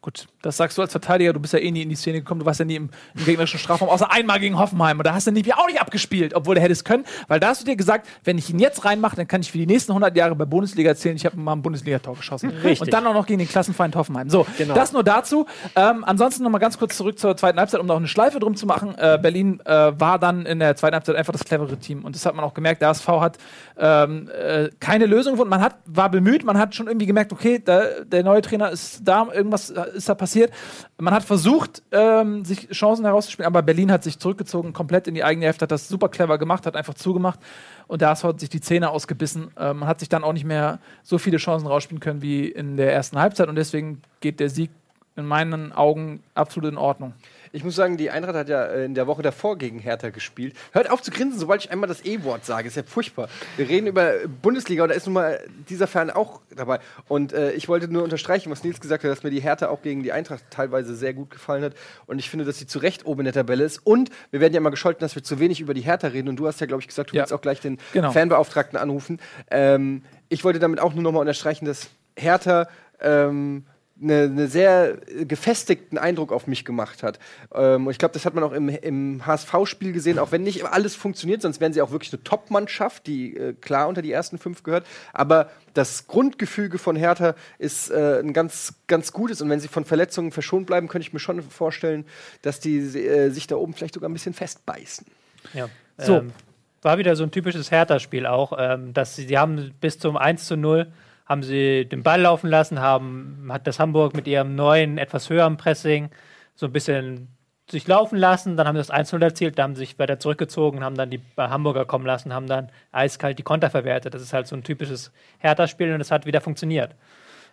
Gut, 0.04 0.26
das 0.42 0.58
sagst 0.58 0.80
du 0.80 0.82
als 0.82 0.92
Verteidiger, 0.94 1.32
du 1.32 1.40
bist 1.40 1.54
ja 1.54 1.60
eh 1.60 1.70
nie 1.70 1.84
in 1.84 1.90
die 1.90 1.96
Szene 1.96 2.20
gekommen, 2.22 2.40
du 2.40 2.46
warst 2.48 2.60
ja 2.60 2.66
nie 2.66 2.76
im, 2.76 2.90
im 3.16 3.24
gegnerischen 3.26 3.60
Strafraum, 3.60 3.88
außer 3.88 4.12
einmal 4.12 4.40
gegen 4.40 4.58
Hoffenheim. 4.58 4.98
Und 4.98 5.06
da 5.06 5.14
hast 5.14 5.28
du 5.28 5.32
Nipi 5.32 5.54
auch 5.54 5.68
nicht 5.68 5.80
abgespielt, 5.80 6.34
obwohl 6.34 6.56
der 6.56 6.64
hätte 6.64 6.74
es 6.74 6.84
können, 6.84 7.06
weil 7.28 7.40
da 7.40 7.50
hast 7.50 7.62
du 7.62 7.66
dir 7.66 7.76
gesagt, 7.76 8.08
wenn 8.24 8.40
ich 8.40 8.50
ihn 8.50 8.58
jetzt 8.58 8.84
reinmache, 8.84 9.16
dann 9.16 9.28
kann 9.28 9.42
ich 9.42 9.52
für 9.52 9.60
die 9.60 9.68
nächsten 9.68 9.92
100 9.92 10.18
Jahre 10.18 10.36
bei 10.36 10.46
Bundesliga 10.46 10.90
erzählen, 10.90 11.16
ich 11.16 11.26
habe 11.28 11.38
mal 11.40 11.52
ein 11.52 11.62
Bundesliga-Tor 11.62 12.16
geschossen. 12.16 12.50
Richtig. 12.50 12.82
Und 12.82 12.92
dann 12.92 13.06
auch 13.06 13.14
noch 13.14 13.28
gegen 13.28 13.38
den 13.38 13.48
Klassenfeind 13.48 13.96
Hoffenheim. 13.96 14.28
So, 14.32 14.48
Genau. 14.58 14.74
das 14.74 14.92
nur 14.92 15.04
dazu. 15.04 15.46
Ähm, 15.76 16.04
ansonsten 16.04 16.42
noch 16.42 16.50
mal 16.50 16.58
ganz 16.58 16.80
kurz 16.80 16.98
zurück 16.98 17.20
zur 17.20 17.38
zweiten 17.38 17.60
Halbzeit, 17.60 17.80
um 17.80 17.86
noch 17.86 17.98
eine 17.98 18.08
Schleife 18.08 18.40
drum 18.40 18.56
zu 18.56 18.66
machen. 18.66 18.96
Äh, 18.98 19.20
Berlin 19.22 19.60
äh, 19.66 19.92
war 20.00 20.18
dann 20.18 20.48
in 20.48 20.58
der 20.58 20.76
zweiten 20.76 20.96
Halbzeit 20.96 21.16
einfach 21.16 21.34
das 21.34 21.44
clevere 21.44 21.78
Team. 21.78 22.04
Und 22.06 22.16
das 22.16 22.26
hat 22.26 22.34
man 22.34 22.44
auch 22.44 22.56
gemerkt. 22.56 22.82
Der 22.82 22.88
HSV 22.90 23.08
hat 23.08 23.38
ähm, 23.78 24.30
äh, 24.30 24.70
keine 24.80 25.06
Lösung 25.06 25.34
gefunden. 25.34 25.52
Man 25.52 25.62
hat, 25.62 25.76
war 25.86 26.10
bemüht, 26.10 26.44
man 26.44 26.58
hat 26.58 26.74
schon 26.74 26.88
irgendwie 26.88 27.06
gemerkt, 27.06 27.32
okay, 27.32 27.62
da, 27.64 27.84
der 28.04 28.24
neue 28.24 28.42
Trainer 28.42 28.72
ist 28.72 29.02
da, 29.04 29.28
irgendwas 29.32 29.72
ist 29.94 30.10
da 30.10 30.16
passiert. 30.16 30.52
Man 30.98 31.14
hat 31.14 31.24
versucht, 31.24 31.84
ähm, 31.92 32.44
sich 32.46 32.70
Chancen 32.70 33.06
herauszuspielen, 33.06 33.48
aber 33.48 33.62
Berlin 33.62 33.92
hat 33.92 34.04
sich 34.04 34.20
zurückgezogen, 34.20 34.74
komplett 34.74 35.08
in 35.08 35.14
die 35.14 35.24
eigene 35.24 35.46
Hälfte, 35.46 35.64
hat 35.64 35.72
das 35.72 35.88
super 35.88 36.10
clever 36.10 36.38
gemacht, 36.38 36.66
hat 36.66 36.76
einfach 36.76 36.94
zugemacht 36.94 37.40
und 37.88 38.04
HSV 38.04 38.24
hat 38.24 38.40
sich 38.40 38.50
die 38.50 38.62
Zähne 38.62 38.90
ausgebissen. 38.90 39.52
Ähm, 39.58 39.80
man 39.80 39.88
hat 39.90 40.00
sich 40.00 40.10
dann 40.10 40.24
auch 40.24 40.34
nicht 40.34 40.46
mehr 40.46 40.80
so 41.04 41.18
viele 41.18 41.38
Chancen 41.38 41.68
rausspielen 41.68 42.00
können 42.00 42.22
wie 42.22 42.48
in 42.48 42.78
der 42.78 42.94
ersten 42.94 43.20
Halbzeit 43.20 43.48
und 43.48 43.56
deswegen 43.56 44.02
geht 44.20 44.40
der 44.40 44.50
Sieg 44.50 44.72
in 45.16 45.26
meinen 45.26 45.72
Augen 45.74 46.24
absolut 46.36 46.72
in 46.72 46.78
Ordnung. 46.78 47.14
Ich 47.54 47.64
muss 47.64 47.76
sagen, 47.76 47.98
die 47.98 48.10
Eintracht 48.10 48.36
hat 48.36 48.50
ja 48.50 48.64
äh, 48.66 48.86
in 48.86 48.94
der 48.96 49.08
Woche 49.08 49.22
davor 49.22 49.58
gegen 49.58 49.80
Hertha 49.80 50.10
gespielt. 50.10 50.56
Hört 50.72 50.90
auf 50.90 51.02
zu 51.02 51.12
grinsen, 51.12 51.40
sobald 51.40 51.64
ich 51.66 51.72
einmal 51.72 51.88
das 51.90 52.06
E-Wort 52.06 52.46
sage. 52.46 52.68
Ist 52.68 52.78
ja 52.78 52.84
furchtbar. 52.84 53.28
Wir 53.58 53.68
reden 53.68 53.88
über 53.88 54.12
Bundesliga 54.42 54.84
und 54.84 54.90
da 54.90 54.96
ist 54.96 55.06
nun 55.06 55.14
mal 55.16 55.40
dieser 55.70 55.88
Fan 55.88 56.10
auch 56.10 56.42
dabei. 56.56 56.80
Und 57.08 57.34
äh, 57.34 57.52
ich 57.52 57.68
wollte 57.68 57.88
nur 57.90 58.04
unterstreichen, 58.04 58.50
was 58.52 58.64
Nils 58.64 58.80
gesagt 58.80 59.04
hat, 59.04 59.12
dass 59.12 59.24
mir 59.24 59.30
die 59.32 59.42
Hertha 59.42 59.68
auch 59.70 59.82
gegen 59.82 60.02
die 60.04 60.12
Eintracht 60.12 60.44
teilweise 60.50 60.96
sehr 60.96 61.14
gut 61.14 61.30
gefallen 61.30 61.64
hat. 61.64 61.74
Und 62.08 62.20
ich 62.20 62.30
finde, 62.30 62.46
dass 62.46 62.58
sie 62.58 62.68
zu 62.68 62.80
Recht 62.80 63.06
oben 63.06 63.22
in 63.22 63.26
der 63.26 63.34
Tabelle 63.34 63.64
ist. 63.64 63.80
Und 63.86 64.10
wir 64.32 64.40
werden 64.40 64.54
ja 64.54 64.60
immer 64.60 64.72
gescholten, 64.72 65.02
dass 65.02 65.16
wir 65.16 65.24
zu 65.24 65.40
wenig 65.40 65.60
über 65.60 65.74
die 65.74 65.82
Hertha 65.82 66.08
reden. 66.08 66.30
Und 66.30 66.38
du 66.38 66.48
hast 66.48 66.62
ja, 66.62 66.68
glaube 66.68 66.82
ich, 66.82 66.88
gesagt, 66.88 67.12
du 67.12 67.16
Ja. 67.16 67.24
willst 67.24 67.34
auch 67.34 67.42
gleich 67.42 67.60
den 67.60 67.78
Genau. 67.94 68.12
Fanbeauftragten 68.12 68.78
anrufen. 68.80 69.20
Ähm, 69.50 70.04
ich 70.30 70.44
wollte 70.44 70.60
damit 70.60 70.80
auch 70.80 70.94
nur 70.94 71.04
nochmal 71.04 71.22
unterstreichen, 71.22 71.66
dass 71.66 71.90
Hertha 72.16 72.68
ähm, 73.02 73.66
eine 74.02 74.28
ne 74.30 74.48
sehr 74.48 74.98
gefestigten 75.28 75.98
Eindruck 75.98 76.32
auf 76.32 76.48
mich 76.48 76.66
gemacht 76.66 77.04
hat. 77.04 77.20
Ähm, 77.54 77.86
und 77.86 77.92
ich 77.92 77.98
glaube, 77.98 78.14
das 78.14 78.26
hat 78.26 78.34
man 78.34 78.44
auch 78.44 78.52
im, 78.52 78.70
im 78.70 79.26
HSV-Spiel 79.26 79.92
gesehen, 79.92 80.20
auch 80.20 80.32
wenn 80.32 80.44
nicht 80.44 80.66
alles 80.66 80.96
funktioniert, 80.96 81.42
sonst 81.42 81.62
wären 81.62 81.74
sie 81.74 81.82
auch 81.82 81.92
wirklich 81.92 82.12
eine 82.14 82.24
Top-Mannschaft, 82.24 83.06
die 83.08 83.36
äh, 83.36 83.54
klar 83.54 83.88
unter 83.88 84.02
die 84.02 84.12
ersten 84.12 84.38
fünf 84.38 84.64
gehört. 84.64 84.86
Aber 85.14 85.50
das 85.74 86.08
Grundgefüge 86.08 86.78
von 86.78 86.96
Hertha 86.96 87.36
ist 87.60 87.92
äh, 87.92 88.20
ein 88.20 88.34
ganz, 88.34 88.74
ganz 88.88 89.12
gutes. 89.12 89.42
Und 89.42 89.50
wenn 89.50 89.60
sie 89.60 89.68
von 89.68 89.86
Verletzungen 89.86 90.32
verschont 90.32 90.68
bleiben, 90.68 90.88
könnte 90.88 91.08
ich 91.08 91.14
mir 91.14 91.20
schon 91.20 91.42
vorstellen, 91.44 92.06
dass 92.42 92.60
die 92.60 92.78
äh, 92.78 93.30
sich 93.30 93.48
da 93.48 93.56
oben 93.56 93.74
vielleicht 93.74 93.94
sogar 93.94 94.10
ein 94.10 94.14
bisschen 94.14 94.34
festbeißen. 94.34 95.06
Ja. 95.54 95.70
So. 95.98 96.18
Ähm, 96.18 96.34
war 96.82 96.98
wieder 96.98 97.16
so 97.16 97.24
ein 97.24 97.32
typisches 97.32 97.70
Hertha-Spiel 97.70 98.26
auch, 98.26 98.54
ähm, 98.58 98.94
dass 98.94 99.16
sie, 99.16 99.28
sie 99.28 99.38
haben 99.38 99.72
bis 99.80 100.00
zum 100.00 100.18
1 100.18 100.48
zu 100.48 100.58
0 100.58 100.92
haben 101.32 101.44
sie 101.44 101.86
den 101.86 102.04
Ball 102.04 102.20
laufen 102.20 102.50
lassen, 102.50 102.82
haben, 102.82 103.48
hat 103.50 103.66
das 103.66 103.80
Hamburg 103.80 104.14
mit 104.14 104.28
ihrem 104.28 104.54
neuen, 104.54 104.98
etwas 104.98 105.30
höheren 105.30 105.56
Pressing 105.56 106.10
so 106.56 106.66
ein 106.66 106.74
bisschen 106.74 107.30
sich 107.70 107.88
laufen 107.88 108.18
lassen, 108.18 108.58
dann 108.58 108.68
haben 108.68 108.76
sie 108.76 108.86
das 108.86 108.92
1-0 108.92 109.24
erzielt, 109.24 109.58
dann 109.58 109.64
haben 109.64 109.76
sie 109.76 109.86
sich 109.86 109.98
weiter 109.98 110.20
zurückgezogen, 110.20 110.84
haben 110.84 110.98
dann 110.98 111.10
die 111.10 111.22
Hamburger 111.38 111.86
kommen 111.86 112.06
lassen, 112.06 112.34
haben 112.34 112.48
dann 112.48 112.70
eiskalt 112.92 113.40
die 113.40 113.44
Konter 113.44 113.70
verwertet. 113.70 114.14
Das 114.14 114.22
ist 114.22 114.34
halt 114.34 114.46
so 114.46 114.58
ein 114.58 114.64
typisches 114.64 115.14
Hertha-Spiel 115.38 115.94
und 115.94 116.02
es 116.02 116.12
hat 116.12 116.26
wieder 116.26 116.42
funktioniert. 116.42 116.96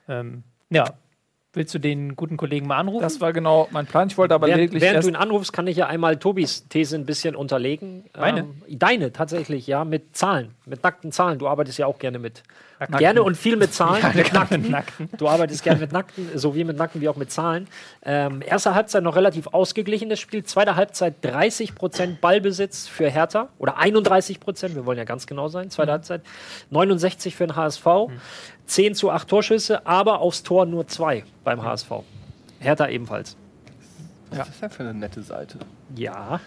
Ähm, 0.08 0.42
ja, 0.70 0.94
willst 1.55 1.75
du 1.75 1.78
den 1.78 2.14
guten 2.14 2.37
Kollegen 2.37 2.67
mal 2.67 2.76
anrufen? 2.76 3.02
Das 3.02 3.21
war 3.21 3.33
genau 3.33 3.69
mein 3.71 3.87
Plan. 3.87 4.09
Ich 4.09 4.19
wollte 4.19 4.35
aber 4.35 4.47
Während, 4.47 4.61
lediglich 4.61 4.83
während 4.83 5.05
du 5.05 5.09
ihn 5.09 5.17
anrufst, 5.17 5.52
kann 5.52 5.67
ich 5.67 5.76
ja 5.76 5.87
einmal 5.87 6.19
Tobis 6.19 6.69
These 6.69 6.97
ein 6.97 7.07
bisschen 7.07 7.35
unterlegen. 7.35 8.05
Meine? 8.17 8.40
Ähm, 8.40 8.62
deine, 8.69 9.12
tatsächlich, 9.12 9.67
ja, 9.67 9.85
mit 9.85 10.17
Zahlen, 10.17 10.55
mit 10.67 10.83
nackten 10.83 11.11
Zahlen. 11.11 11.38
Du 11.38 11.49
arbeitest 11.49 11.78
ja 11.78 11.87
auch 11.87 11.99
gerne 11.99 12.19
mit. 12.19 12.43
Nackten. 12.78 12.99
Gerne 12.99 13.23
und 13.23 13.37
viel 13.37 13.57
mit 13.57 13.73
Zahlen. 13.75 14.02
Ja, 14.02 14.12
mit 14.14 14.33
nackten. 14.33 14.62
mit 14.62 14.71
nackten. 14.71 15.09
Du 15.17 15.26
arbeitest 15.26 15.64
gerne 15.64 15.81
mit 15.81 15.93
nackten, 15.93 16.28
sowie 16.38 16.64
mit 16.64 16.76
nackten 16.76 17.00
wie 17.00 17.09
auch 17.09 17.17
mit 17.17 17.33
Zahlen. 17.33 17.67
Ähm, 18.05 18.43
erste 18.45 18.75
Halbzeit 18.75 19.02
noch 19.02 19.17
relativ 19.17 19.49
ausgeglichenes 19.49 20.21
Spiel. 20.21 20.45
Zweite 20.45 20.76
Halbzeit 20.76 21.14
30% 21.23 22.21
Ballbesitz 22.21 22.87
für 22.87 23.09
Hertha. 23.09 23.49
Oder 23.59 23.78
31%, 23.78 24.75
wir 24.75 24.87
wollen 24.87 24.99
ja 24.99 25.05
ganz 25.05 25.26
genau 25.26 25.49
sein. 25.49 25.71
Zweite 25.71 25.93
Halbzeit 25.93 26.23
69 26.71 27.35
für 27.35 27.47
den 27.47 27.57
HSV. 27.57 27.87
10 28.67 28.95
zu 28.95 29.11
8 29.11 29.26
Torschüsse, 29.26 29.87
aber 29.87 30.21
aufs 30.21 30.43
Tor 30.43 30.67
nur 30.67 30.87
2 30.87 31.25
beim 31.49 31.62
HSV. 31.62 31.90
Hertha 32.61 32.88
ebenfalls. 32.88 33.37
Was 34.31 34.49
ist 34.50 34.62
das 34.62 34.75
für 34.75 34.83
eine 34.83 34.93
nette 34.93 35.23
Seite? 35.23 35.59
Ja. 35.97 36.40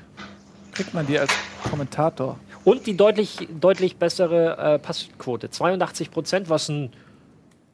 kriegt 0.73 0.93
man 0.93 1.07
die 1.07 1.17
als 1.17 1.31
Kommentator. 1.69 2.37
Und 2.63 2.85
die 2.85 2.95
deutlich, 2.95 3.47
deutlich 3.59 3.97
bessere 3.97 4.75
äh, 4.75 4.79
Passquote. 4.79 5.49
82 5.49 6.11
Prozent, 6.11 6.49
was 6.49 6.69
ein 6.69 6.91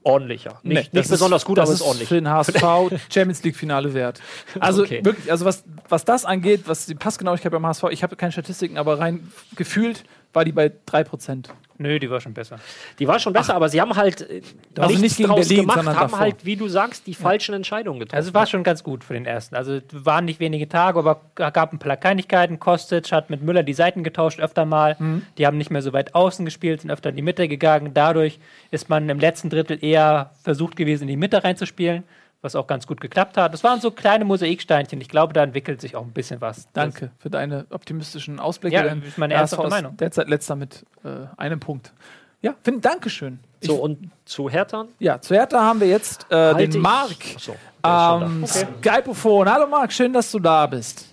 ordentlicher. 0.03 0.51
Nicht, 0.63 0.63
Nee, 0.63 0.73
nicht 0.79 0.95
das 0.95 1.09
besonders 1.09 1.43
gut, 1.43 1.57
das 1.57 1.63
aber 1.67 1.73
es 1.73 1.81
ist 1.81 1.81
ist 1.81 1.87
ordentlich. 1.87 2.07
Für 2.07 2.15
den 2.15 2.29
HSV 2.29 3.09
Champions 3.13 3.43
League 3.43 3.57
Finale 3.57 3.93
wert. 3.93 4.21
Also 4.61 4.83
Okay. 4.83 5.03
wirklich, 5.03 5.29
also 5.29 5.43
was, 5.43 5.65
was 5.89 6.05
das 6.05 6.23
angeht, 6.23 6.61
was 6.67 6.85
die 6.85 6.95
Passgenauigkeit 6.95 7.51
beim 7.51 7.65
HSV, 7.65 7.83
ich 7.91 8.03
habe 8.03 8.15
keine 8.15 8.31
Statistiken, 8.31 8.77
aber 8.77 8.99
rein 8.99 9.29
gefühlt 9.57 10.05
war 10.37 10.45
die 10.45 10.51
bei 10.51 10.71
3%. 10.87 11.47
Nö, 11.79 11.99
die 11.99 12.09
war 12.09 12.21
schon 12.21 12.33
besser. 12.33 12.57
Die 12.97 13.07
war 13.07 13.19
schon 13.19 13.33
besser, 13.33 13.55
aber 13.55 13.69
sie 13.69 13.79
haben 13.81 13.95
halt 13.95 14.21
äh, 14.21 14.41
Also 14.77 14.89
nichts 14.89 15.01
nicht 15.01 15.17
gegen 15.17 15.29
draus 15.29 15.47
Berlin, 15.47 15.61
gemacht, 15.61 15.77
haben 15.77 15.85
davor. 15.85 16.19
halt, 16.19 16.45
wie 16.45 16.55
du 16.55 16.67
sagst, 16.67 17.05
die 17.05 17.13
falschen 17.13 17.53
Entscheidungen 17.53 17.99
getroffen. 17.99 18.17
Also 18.17 18.29
es 18.29 18.33
war 18.33 18.45
schon 18.47 18.63
ganz 18.63 18.83
gut 18.83 19.03
für 19.03 19.13
den 19.13 19.25
ersten. 19.25 19.55
Also 19.55 19.79
waren 19.91 20.25
nicht 20.25 20.39
wenige 20.39 20.67
Tage, 20.69 20.97
aber 20.97 21.21
gab 21.35 21.73
ein 21.73 21.79
paar 21.79 21.97
Kleinigkeiten. 21.97 22.59
Kostic 22.59 23.11
hat 23.11 23.29
mit 23.29 23.43
Müller 23.43 23.61
die 23.63 23.73
Seiten 23.73 24.03
getauscht 24.03 24.39
öfter 24.39 24.65
mal. 24.65 24.95
Mhm. 24.97 25.21
Die 25.37 25.45
haben 25.45 25.57
nicht 25.57 25.69
mehr 25.69 25.81
so 25.83 25.93
weit 25.93 26.15
außen 26.15 26.45
gespielt, 26.45 26.81
sind 26.81 26.89
öfter 26.91 27.09
in 27.09 27.15
die 27.15 27.21
Mitte 27.21 27.47
gegangen. 27.47 27.91
Dadurch 27.93 28.39
ist 28.71 28.89
man 28.89 29.07
im 29.09 29.19
letzten 29.19 29.49
Drittel 29.49 29.83
eher 29.83 30.31
versucht 30.43 30.77
gewesen, 30.77 31.03
in 31.03 31.09
die 31.09 31.17
Mitte 31.17 31.43
reinzuspielen, 31.43 32.03
was 32.41 32.55
auch 32.55 32.67
ganz 32.67 32.85
gut 32.87 33.01
geklappt 33.01 33.35
hat. 33.37 33.53
Das 33.53 33.63
waren 33.63 33.81
so 33.81 33.91
kleine 33.91 34.25
Mosaiksteinchen. 34.25 35.01
Ich 35.01 35.09
glaube, 35.09 35.33
da 35.33 35.43
entwickelt 35.43 35.81
sich 35.81 35.95
auch 35.95 36.03
ein 36.03 36.11
bisschen 36.13 36.39
was. 36.41 36.67
Danke 36.73 37.11
für 37.17 37.29
deine 37.29 37.65
optimistischen 37.71 38.39
Ausblicke. 38.39 38.75
Ja, 38.75 38.83
denn 38.83 39.01
ist 39.01 39.17
meine 39.17 39.33
ernsthafte 39.33 39.65
ist 39.67 39.71
Meinung. 39.71 39.97
Derzeit 39.97 40.29
letzter 40.29 40.55
mit 40.55 40.85
äh, 41.03 41.25
einem 41.37 41.59
Punkt. 41.59 41.93
Ja, 42.41 42.53
find, 42.63 42.85
Dankeschön. 42.85 43.39
so, 43.61 43.73
Ich, 43.73 43.79
und 43.81 44.11
zu 44.25 44.49
Hertha? 44.49 44.85
ja, 44.99 45.19
zu 45.19 45.33
Hertha 45.33 45.59
haben 45.59 45.79
wir 45.79 45.87
jetzt 45.87 46.31
äh, 46.31 46.53
den 46.67 46.79
Marc 46.79 47.15
schon 47.39 47.55
am 47.81 48.41
da. 48.41 48.47
Skypophon. 48.47 49.51
Hallo 49.51 49.65
Marc, 49.67 49.91
schön, 49.91 50.13
dass 50.13 50.31
du 50.31 50.37
da 50.39 50.67
bist. 50.67 51.07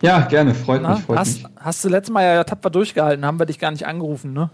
Ja, 0.00 0.20
gerne, 0.20 0.54
freut 0.54 0.82
Na, 0.82 0.94
mich, 0.94 1.00
freut 1.04 1.18
hast, 1.18 1.42
mich. 1.42 1.52
hast 1.58 1.84
du 1.84 1.88
letztes 1.88 2.12
Mal 2.12 2.22
ja 2.24 2.44
tapfer 2.44 2.70
durchgehalten, 2.70 3.24
haben 3.26 3.38
wir 3.38 3.46
dich 3.46 3.58
gar 3.58 3.70
nicht 3.72 3.86
angerufen, 3.86 4.32
ne? 4.32 4.50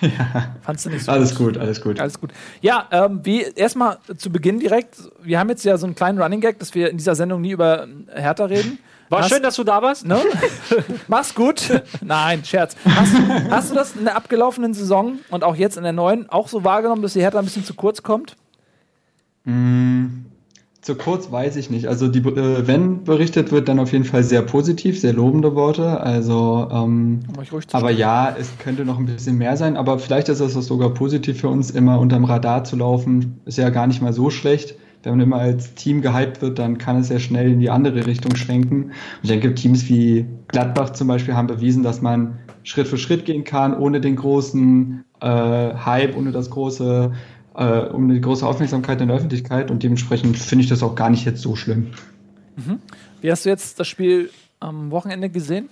Ja. 0.00 0.54
Fandst 0.62 0.86
du 0.86 0.90
nicht 0.90 1.04
so 1.04 1.12
Alles 1.12 1.34
gut, 1.34 1.56
alles 1.58 1.80
gut. 1.80 2.00
Alles 2.00 2.20
gut. 2.20 2.30
Ja, 2.60 2.88
ähm, 2.90 3.20
wie 3.22 3.42
erstmal 3.42 3.98
zu 4.16 4.30
Beginn 4.30 4.58
direkt, 4.60 4.96
wir 5.22 5.38
haben 5.38 5.48
jetzt 5.48 5.64
ja 5.64 5.76
so 5.78 5.86
einen 5.86 5.94
kleinen 5.94 6.20
Running 6.20 6.40
Gag, 6.40 6.58
dass 6.58 6.74
wir 6.74 6.90
in 6.90 6.96
dieser 6.96 7.14
Sendung 7.14 7.40
nie 7.40 7.52
über 7.52 7.86
Hertha 8.14 8.44
reden. 8.46 8.78
War 9.10 9.20
Hast- 9.20 9.28
schön, 9.30 9.42
dass 9.42 9.56
du 9.56 9.64
da 9.64 9.82
warst. 9.82 10.06
Ne? 10.06 10.18
Mach's 11.08 11.34
gut. 11.34 11.82
Nein, 12.02 12.44
Scherz. 12.44 12.74
Hast, 12.84 13.12
hast 13.50 13.70
du 13.70 13.74
das 13.74 13.94
in 13.96 14.04
der 14.04 14.16
abgelaufenen 14.16 14.74
Saison 14.74 15.18
und 15.30 15.44
auch 15.44 15.56
jetzt 15.56 15.76
in 15.76 15.82
der 15.84 15.92
neuen 15.92 16.28
auch 16.30 16.48
so 16.48 16.64
wahrgenommen, 16.64 17.02
dass 17.02 17.12
die 17.12 17.20
Hertha 17.20 17.38
ein 17.38 17.44
bisschen 17.44 17.64
zu 17.64 17.74
kurz 17.74 18.02
kommt? 18.02 18.36
Mm, 19.44 20.24
Zu 20.84 20.96
kurz 20.96 21.32
weiß 21.32 21.56
ich 21.56 21.70
nicht. 21.70 21.86
Also 21.86 22.08
die, 22.08 22.18
äh, 22.18 22.66
wenn 22.66 23.04
berichtet 23.04 23.50
wird, 23.50 23.68
dann 23.68 23.78
auf 23.78 23.92
jeden 23.92 24.04
Fall 24.04 24.22
sehr 24.22 24.42
positiv, 24.42 25.00
sehr 25.00 25.14
lobende 25.14 25.54
Worte. 25.54 25.98
Also, 25.98 26.68
ähm, 26.70 27.20
aber 27.72 27.90
ja, 27.90 28.36
es 28.38 28.50
könnte 28.58 28.84
noch 28.84 28.98
ein 28.98 29.06
bisschen 29.06 29.38
mehr 29.38 29.56
sein. 29.56 29.78
Aber 29.78 29.98
vielleicht 29.98 30.28
ist 30.28 30.40
es 30.40 30.52
sogar 30.52 30.90
positiv 30.90 31.40
für 31.40 31.48
uns, 31.48 31.70
immer 31.70 31.98
unterm 31.98 32.24
Radar 32.24 32.64
zu 32.64 32.76
laufen. 32.76 33.40
Ist 33.46 33.56
ja 33.56 33.70
gar 33.70 33.86
nicht 33.86 34.02
mal 34.02 34.12
so 34.12 34.28
schlecht. 34.28 34.74
Wenn 35.02 35.12
man 35.12 35.20
immer 35.20 35.38
als 35.38 35.72
Team 35.72 36.02
gehypt 36.02 36.42
wird, 36.42 36.58
dann 36.58 36.76
kann 36.76 36.98
es 36.98 37.08
ja 37.08 37.18
schnell 37.18 37.52
in 37.52 37.60
die 37.60 37.70
andere 37.70 38.04
Richtung 38.04 38.36
schwenken. 38.36 38.84
Und 38.84 38.92
ich 39.22 39.30
denke, 39.30 39.54
Teams 39.54 39.88
wie 39.88 40.26
Gladbach 40.48 40.90
zum 40.90 41.08
Beispiel 41.08 41.34
haben 41.34 41.46
bewiesen, 41.46 41.82
dass 41.82 42.02
man 42.02 42.40
Schritt 42.62 42.88
für 42.88 42.98
Schritt 42.98 43.24
gehen 43.24 43.44
kann, 43.44 43.74
ohne 43.74 44.02
den 44.02 44.16
großen 44.16 45.02
äh, 45.20 45.26
Hype, 45.26 46.14
ohne 46.16 46.32
das 46.32 46.50
große, 46.50 47.12
äh, 47.54 47.80
um 47.80 48.08
die 48.08 48.20
große 48.20 48.46
Aufmerksamkeit 48.46 49.00
in 49.00 49.08
der 49.08 49.16
Öffentlichkeit. 49.16 49.70
Und 49.70 49.82
dementsprechend 49.82 50.36
finde 50.38 50.64
ich 50.64 50.68
das 50.68 50.82
auch 50.82 50.94
gar 50.94 51.10
nicht 51.10 51.24
jetzt 51.24 51.42
so 51.42 51.56
schlimm. 51.56 51.88
Wie 53.20 53.30
hast 53.30 53.44
du 53.44 53.48
jetzt 53.48 53.80
das 53.80 53.88
Spiel 53.88 54.30
am 54.60 54.90
Wochenende 54.90 55.28
gesehen? 55.28 55.68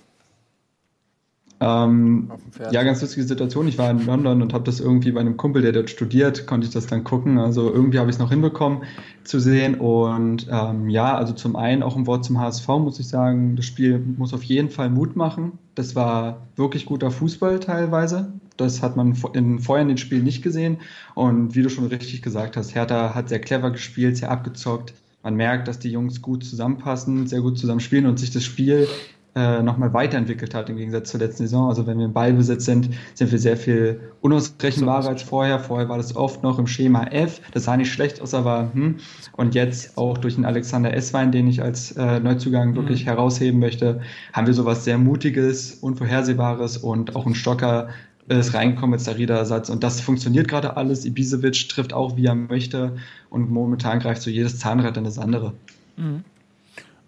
Ähm, 1.63 2.29
ja, 2.71 2.83
ganz 2.83 3.01
lustige 3.01 3.25
Situation. 3.25 3.67
Ich 3.69 3.77
war 3.77 3.89
in 3.89 4.05
London 4.05 4.41
und 4.41 4.53
habe 4.53 4.65
das 4.65 4.81
irgendwie 4.81 5.11
bei 5.11 5.21
einem 5.21 5.37
Kumpel, 5.37 5.61
der 5.61 5.71
dort 5.71 5.89
studiert, 5.89 6.45
konnte 6.45 6.67
ich 6.67 6.73
das 6.73 6.87
dann 6.87 7.05
gucken. 7.05 7.37
Also 7.37 7.71
irgendwie 7.71 7.99
habe 7.99 8.09
ich 8.09 8.17
es 8.17 8.19
noch 8.19 8.31
hinbekommen 8.31 8.83
zu 9.23 9.39
sehen. 9.39 9.75
Und 9.75 10.47
ähm, 10.51 10.89
ja, 10.89 11.15
also 11.15 11.31
zum 11.33 11.55
einen 11.55 11.81
auch 11.81 11.95
ein 11.95 12.05
Wort 12.05 12.25
zum 12.25 12.39
HSV 12.39 12.67
muss 12.67 12.99
ich 12.99 13.07
sagen, 13.07 13.55
das 13.55 13.65
Spiel 13.65 13.99
muss 13.99 14.33
auf 14.33 14.43
jeden 14.43 14.71
Fall 14.71 14.89
Mut 14.89 15.15
machen. 15.15 15.53
Das 15.75 15.95
war 15.95 16.47
wirklich 16.57 16.85
guter 16.85 17.11
Fußball 17.11 17.59
teilweise. 17.61 18.33
Das 18.57 18.81
hat 18.81 18.95
man 18.95 19.15
in, 19.33 19.59
vorher 19.59 19.81
in 19.81 19.87
den 19.87 19.97
Spielen 19.97 20.23
nicht 20.23 20.43
gesehen. 20.43 20.77
Und 21.15 21.55
wie 21.55 21.63
du 21.63 21.69
schon 21.69 21.85
richtig 21.87 22.21
gesagt 22.21 22.57
hast, 22.57 22.75
Hertha 22.75 23.15
hat 23.15 23.29
sehr 23.29 23.39
clever 23.39 23.71
gespielt, 23.71 24.17
sehr 24.17 24.31
abgezockt. 24.31 24.93
Man 25.23 25.35
merkt, 25.35 25.67
dass 25.67 25.79
die 25.79 25.89
Jungs 25.89 26.21
gut 26.21 26.43
zusammenpassen, 26.43 27.27
sehr 27.27 27.41
gut 27.41 27.57
zusammen 27.57 27.79
spielen 27.79 28.05
und 28.05 28.19
sich 28.19 28.31
das 28.31 28.43
Spiel 28.43 28.87
äh, 29.35 29.63
nochmal 29.63 29.93
weiterentwickelt 29.93 30.53
hat 30.53 30.69
im 30.69 30.77
Gegensatz 30.77 31.09
zur 31.09 31.19
letzten 31.19 31.43
Saison. 31.43 31.67
Also 31.67 31.87
wenn 31.87 31.97
wir 31.97 32.05
im 32.05 32.13
Ballbesitz 32.13 32.65
sind, 32.65 32.89
sind 33.15 33.31
wir 33.31 33.39
sehr 33.39 33.57
viel 33.57 33.99
unausrechenbarer 34.21 35.07
als 35.07 35.23
vorher. 35.23 35.59
Vorher 35.59 35.89
war 35.89 35.97
das 35.97 36.15
oft 36.15 36.43
noch 36.43 36.59
im 36.59 36.67
Schema 36.67 37.05
F. 37.05 37.41
Das 37.51 37.63
sah 37.63 37.75
nicht 37.75 37.91
schlecht 37.91 38.21
aus, 38.21 38.33
aber 38.33 38.69
hm. 38.73 38.97
Und 39.35 39.55
jetzt 39.55 39.97
auch 39.97 40.17
durch 40.19 40.35
den 40.35 40.45
Alexander 40.45 40.93
Esswein, 40.93 41.31
den 41.31 41.47
ich 41.47 41.63
als 41.63 41.93
äh, 41.93 42.19
Neuzugang 42.19 42.75
wirklich 42.75 43.05
herausheben 43.05 43.59
möchte, 43.59 44.01
haben 44.33 44.45
wir 44.45 44.53
sowas 44.53 44.83
sehr 44.83 44.99
Mutiges, 44.99 45.73
Unvorhersehbares 45.73 46.77
und 46.77 47.15
auch 47.15 47.25
ein 47.25 47.33
Stocker 47.33 47.89
ist 48.27 48.53
reingekommen 48.53 48.93
als 48.93 49.03
der 49.03 49.17
Riederersatz. 49.17 49.69
Und 49.69 49.83
das 49.83 49.99
funktioniert 50.01 50.47
gerade 50.47 50.77
alles. 50.77 51.05
Ibisevic 51.05 51.67
trifft 51.69 51.93
auch, 51.93 52.15
wie 52.15 52.25
er 52.25 52.35
möchte. 52.35 52.95
Und 53.29 53.51
momentan 53.51 53.99
greift 53.99 54.21
so 54.21 54.29
jedes 54.29 54.59
Zahnrad 54.59 54.95
in 54.97 55.03
das 55.03 55.17
andere. 55.19 55.53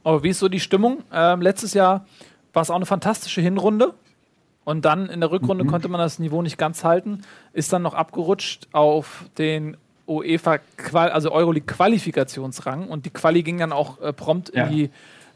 Aber 0.03 0.23
wie 0.23 0.29
ist 0.29 0.39
so 0.39 0.49
die 0.49 0.59
Stimmung? 0.59 1.03
Ähm, 1.11 1.41
letztes 1.41 1.73
Jahr 1.73 2.05
war 2.53 2.61
es 2.61 2.69
auch 2.69 2.75
eine 2.75 2.85
fantastische 2.85 3.41
Hinrunde. 3.41 3.93
Und 4.63 4.83
dann 4.85 5.09
in 5.09 5.19
der 5.19 5.31
Rückrunde 5.31 5.63
Mhm. 5.63 5.67
konnte 5.69 5.87
man 5.89 5.99
das 5.99 6.17
Niveau 6.19 6.41
nicht 6.41 6.57
ganz 6.57 6.83
halten. 6.83 7.21
Ist 7.53 7.71
dann 7.71 7.81
noch 7.83 7.93
abgerutscht 7.93 8.67
auf 8.71 9.25
den 9.37 9.77
UEFA, 10.07 10.57
also 10.93 11.31
Euroleague 11.31 11.67
Qualifikationsrang. 11.73 12.87
Und 12.87 13.05
die 13.05 13.09
Quali 13.11 13.43
ging 13.43 13.57
dann 13.59 13.71
auch 13.71 14.01
äh, 14.01 14.11
prompt 14.13 14.51
Ja. 14.55 14.65
in 14.65 14.75
die 14.75 14.89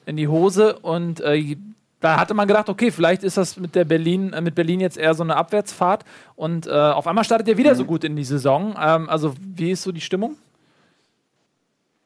in 0.05 0.17
die 0.17 0.27
Hose 0.27 0.79
und 0.79 1.21
äh, 1.21 1.55
da 1.99 2.19
hatte 2.19 2.33
man 2.33 2.47
gedacht, 2.47 2.69
okay, 2.69 2.91
vielleicht 2.91 3.23
ist 3.23 3.37
das 3.37 3.57
mit 3.57 3.75
der 3.75 3.85
Berlin, 3.85 4.33
äh, 4.33 4.41
mit 4.41 4.55
Berlin 4.55 4.79
jetzt 4.79 4.97
eher 4.97 5.13
so 5.13 5.23
eine 5.23 5.35
Abwärtsfahrt 5.35 6.05
und 6.35 6.67
äh, 6.67 6.71
auf 6.71 7.07
einmal 7.07 7.23
startet 7.23 7.47
ihr 7.47 7.57
wieder 7.57 7.75
so 7.75 7.85
gut 7.85 8.03
in 8.03 8.15
die 8.15 8.23
Saison. 8.23 8.75
Ähm, 8.81 9.09
also 9.09 9.33
wie 9.39 9.71
ist 9.71 9.83
so 9.83 9.91
die 9.91 10.01
Stimmung? 10.01 10.37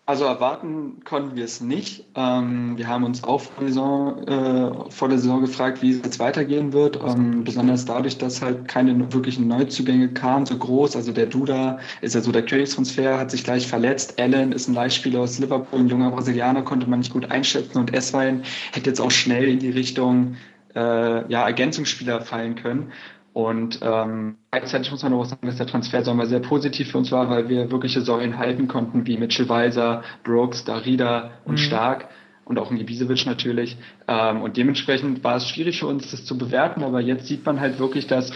Also 0.05 0.25
erwarten 0.25 1.01
konnten 1.05 1.37
wir 1.37 1.45
es 1.45 1.61
nicht. 1.61 2.03
Ähm, 2.15 2.77
wir 2.77 2.89
haben 2.89 3.05
uns 3.05 3.23
auch 3.23 3.39
vor 3.39 3.53
der, 3.61 3.69
Saison, 3.69 4.27
äh, 4.27 4.91
vor 4.91 5.07
der 5.07 5.17
Saison 5.17 5.39
gefragt, 5.39 5.81
wie 5.81 5.91
es 5.91 5.97
jetzt 6.03 6.19
weitergehen 6.19 6.73
wird. 6.73 6.99
Ähm, 7.01 7.45
besonders 7.45 7.85
dadurch, 7.85 8.17
dass 8.17 8.41
halt 8.41 8.67
keine 8.67 9.13
wirklichen 9.13 9.47
Neuzugänge 9.47 10.09
kamen, 10.09 10.45
so 10.45 10.57
groß. 10.57 10.97
Also 10.97 11.13
der 11.13 11.27
Duda 11.27 11.79
ist 12.01 12.15
ja 12.15 12.21
so 12.21 12.33
der 12.33 12.45
Königstransfer, 12.45 13.17
hat 13.17 13.31
sich 13.31 13.45
gleich 13.45 13.65
verletzt. 13.65 14.19
Allen 14.19 14.51
ist 14.51 14.67
ein 14.67 14.73
Leihspieler 14.73 15.21
aus 15.21 15.39
Liverpool, 15.39 15.79
ein 15.79 15.87
junger 15.87 16.11
Brasilianer, 16.11 16.63
konnte 16.63 16.89
man 16.89 16.99
nicht 16.99 17.13
gut 17.13 17.31
einschätzen. 17.31 17.77
Und 17.77 17.93
Eswein 17.93 18.43
hätte 18.73 18.89
jetzt 18.89 18.99
auch 18.99 19.11
schnell 19.11 19.47
in 19.47 19.59
die 19.59 19.69
Richtung 19.69 20.35
äh, 20.75 21.31
ja, 21.31 21.45
Ergänzungsspieler 21.45 22.19
fallen 22.21 22.55
können. 22.55 22.91
Und 23.33 23.79
ähm, 23.81 24.35
gleichzeitig 24.51 24.91
muss 24.91 25.01
man 25.01 25.13
auch 25.13 25.25
sagen, 25.25 25.47
dass 25.47 25.57
der 25.57 25.65
Transfersommer 25.65 26.27
sehr 26.27 26.39
positiv 26.39 26.91
für 26.91 26.99
uns 26.99 27.11
war, 27.11 27.29
weil 27.29 27.49
wir 27.49 27.71
wirkliche 27.71 28.01
Säulen 28.01 28.37
halten 28.37 28.67
konnten, 28.67 29.07
wie 29.07 29.17
Mitchell 29.17 29.49
Weiser, 29.49 30.03
Brooks, 30.23 30.65
Darida 30.65 31.31
und 31.45 31.53
mhm. 31.53 31.57
Stark 31.57 32.09
und 32.45 32.59
auch 32.59 32.69
ein 32.69 32.77
Ibisevic 32.77 33.25
natürlich. 33.25 33.77
Ähm, 34.07 34.41
und 34.41 34.57
dementsprechend 34.57 35.23
war 35.23 35.37
es 35.37 35.47
schwierig 35.47 35.79
für 35.79 35.87
uns, 35.87 36.11
das 36.11 36.25
zu 36.25 36.37
bewerten, 36.37 36.83
aber 36.83 37.01
jetzt 37.01 37.25
sieht 37.25 37.45
man 37.45 37.59
halt 37.59 37.79
wirklich, 37.79 38.05
dass 38.05 38.31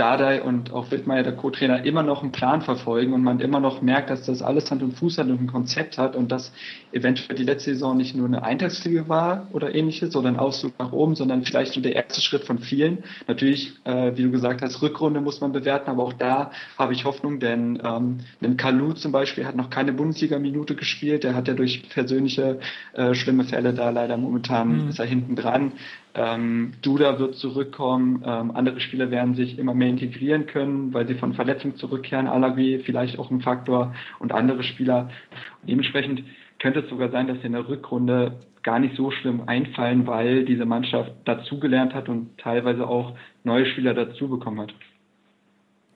Dardai 0.00 0.42
und 0.42 0.72
auch 0.72 0.90
Wittmeier, 0.90 1.22
der 1.22 1.36
Co-Trainer, 1.36 1.84
immer 1.84 2.02
noch 2.02 2.22
einen 2.22 2.32
Plan 2.32 2.62
verfolgen 2.62 3.12
und 3.12 3.22
man 3.22 3.40
immer 3.40 3.60
noch 3.60 3.82
merkt, 3.82 4.08
dass 4.08 4.24
das 4.24 4.40
alles 4.40 4.70
Hand 4.70 4.82
und 4.82 4.92
Fuß 4.92 5.18
hat 5.18 5.26
und 5.26 5.42
ein 5.42 5.46
Konzept 5.46 5.98
hat 5.98 6.16
und 6.16 6.32
dass 6.32 6.52
eventuell 6.90 7.36
die 7.36 7.44
letzte 7.44 7.74
Saison 7.74 7.98
nicht 7.98 8.16
nur 8.16 8.26
eine 8.26 8.42
Eintagsfliege 8.42 9.10
war 9.10 9.48
oder 9.52 9.74
ähnliches 9.74 10.16
oder 10.16 10.28
ein 10.28 10.38
Ausflug 10.38 10.72
nach 10.78 10.92
oben, 10.92 11.16
sondern 11.16 11.44
vielleicht 11.44 11.76
nur 11.76 11.82
der 11.82 11.96
erste 11.96 12.22
Schritt 12.22 12.44
von 12.44 12.60
vielen. 12.60 13.04
Natürlich, 13.28 13.74
äh, 13.84 14.12
wie 14.16 14.22
du 14.22 14.30
gesagt 14.30 14.62
hast, 14.62 14.80
Rückrunde 14.80 15.20
muss 15.20 15.42
man 15.42 15.52
bewerten, 15.52 15.90
aber 15.90 16.02
auch 16.04 16.14
da 16.14 16.50
habe 16.78 16.94
ich 16.94 17.04
Hoffnung, 17.04 17.38
denn 17.38 17.78
ähm, 17.84 18.20
ein 18.42 18.56
Kalu 18.56 18.94
zum 18.94 19.12
Beispiel 19.12 19.44
hat 19.44 19.54
noch 19.54 19.68
keine 19.68 19.92
Bundesliga-Minute 19.92 20.76
gespielt, 20.76 21.24
der 21.24 21.34
hat 21.34 21.46
ja 21.46 21.52
durch 21.52 21.90
persönliche 21.90 22.60
äh, 22.94 23.12
schlimme 23.12 23.44
Fälle 23.44 23.74
da 23.74 23.90
leider 23.90 24.16
momentan 24.16 24.84
mhm. 24.84 24.88
ist 24.88 24.98
er 24.98 25.04
hinten 25.04 25.36
dran. 25.36 25.72
Ähm, 26.14 26.72
Duda 26.82 27.18
wird 27.18 27.36
zurückkommen, 27.36 28.22
ähm, 28.26 28.50
andere 28.50 28.80
Spieler 28.80 29.10
werden 29.10 29.34
sich 29.34 29.58
immer 29.58 29.74
mehr 29.74 29.88
integrieren 29.88 30.46
können, 30.46 30.92
weil 30.92 31.06
sie 31.06 31.14
von 31.14 31.34
Verletzungen 31.34 31.76
zurückkehren. 31.76 32.26
Alagui 32.26 32.82
vielleicht 32.84 33.18
auch 33.18 33.30
ein 33.30 33.40
Faktor 33.40 33.94
und 34.18 34.32
andere 34.32 34.62
Spieler. 34.64 35.10
Dementsprechend 35.62 36.24
könnte 36.58 36.80
es 36.80 36.90
sogar 36.90 37.10
sein, 37.10 37.28
dass 37.28 37.38
sie 37.38 37.46
in 37.46 37.52
der 37.52 37.68
Rückrunde 37.68 38.40
gar 38.62 38.78
nicht 38.78 38.96
so 38.96 39.10
schlimm 39.10 39.44
einfallen, 39.46 40.06
weil 40.06 40.44
diese 40.44 40.66
Mannschaft 40.66 41.12
dazugelernt 41.24 41.94
hat 41.94 42.08
und 42.08 42.36
teilweise 42.38 42.86
auch 42.86 43.16
neue 43.44 43.66
Spieler 43.66 43.94
dazu 43.94 44.28
bekommen 44.28 44.60
hat. 44.60 44.74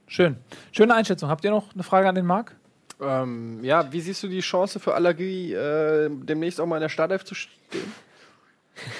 Schön. 0.06 0.36
Schöne 0.72 0.94
Einschätzung. 0.94 1.28
Habt 1.28 1.44
ihr 1.44 1.50
noch 1.50 1.74
eine 1.74 1.82
Frage 1.82 2.08
an 2.08 2.14
den 2.14 2.26
Marc? 2.26 2.56
Ähm, 3.00 3.62
ja, 3.62 3.92
wie 3.92 4.00
siehst 4.00 4.22
du 4.22 4.28
die 4.28 4.40
Chance 4.40 4.78
für 4.78 4.94
Alagui, 4.94 5.52
äh, 5.52 6.08
demnächst 6.10 6.60
auch 6.60 6.66
mal 6.66 6.76
in 6.76 6.82
der 6.82 6.88
Startelf 6.88 7.24
zu 7.24 7.34
stehen? 7.34 7.92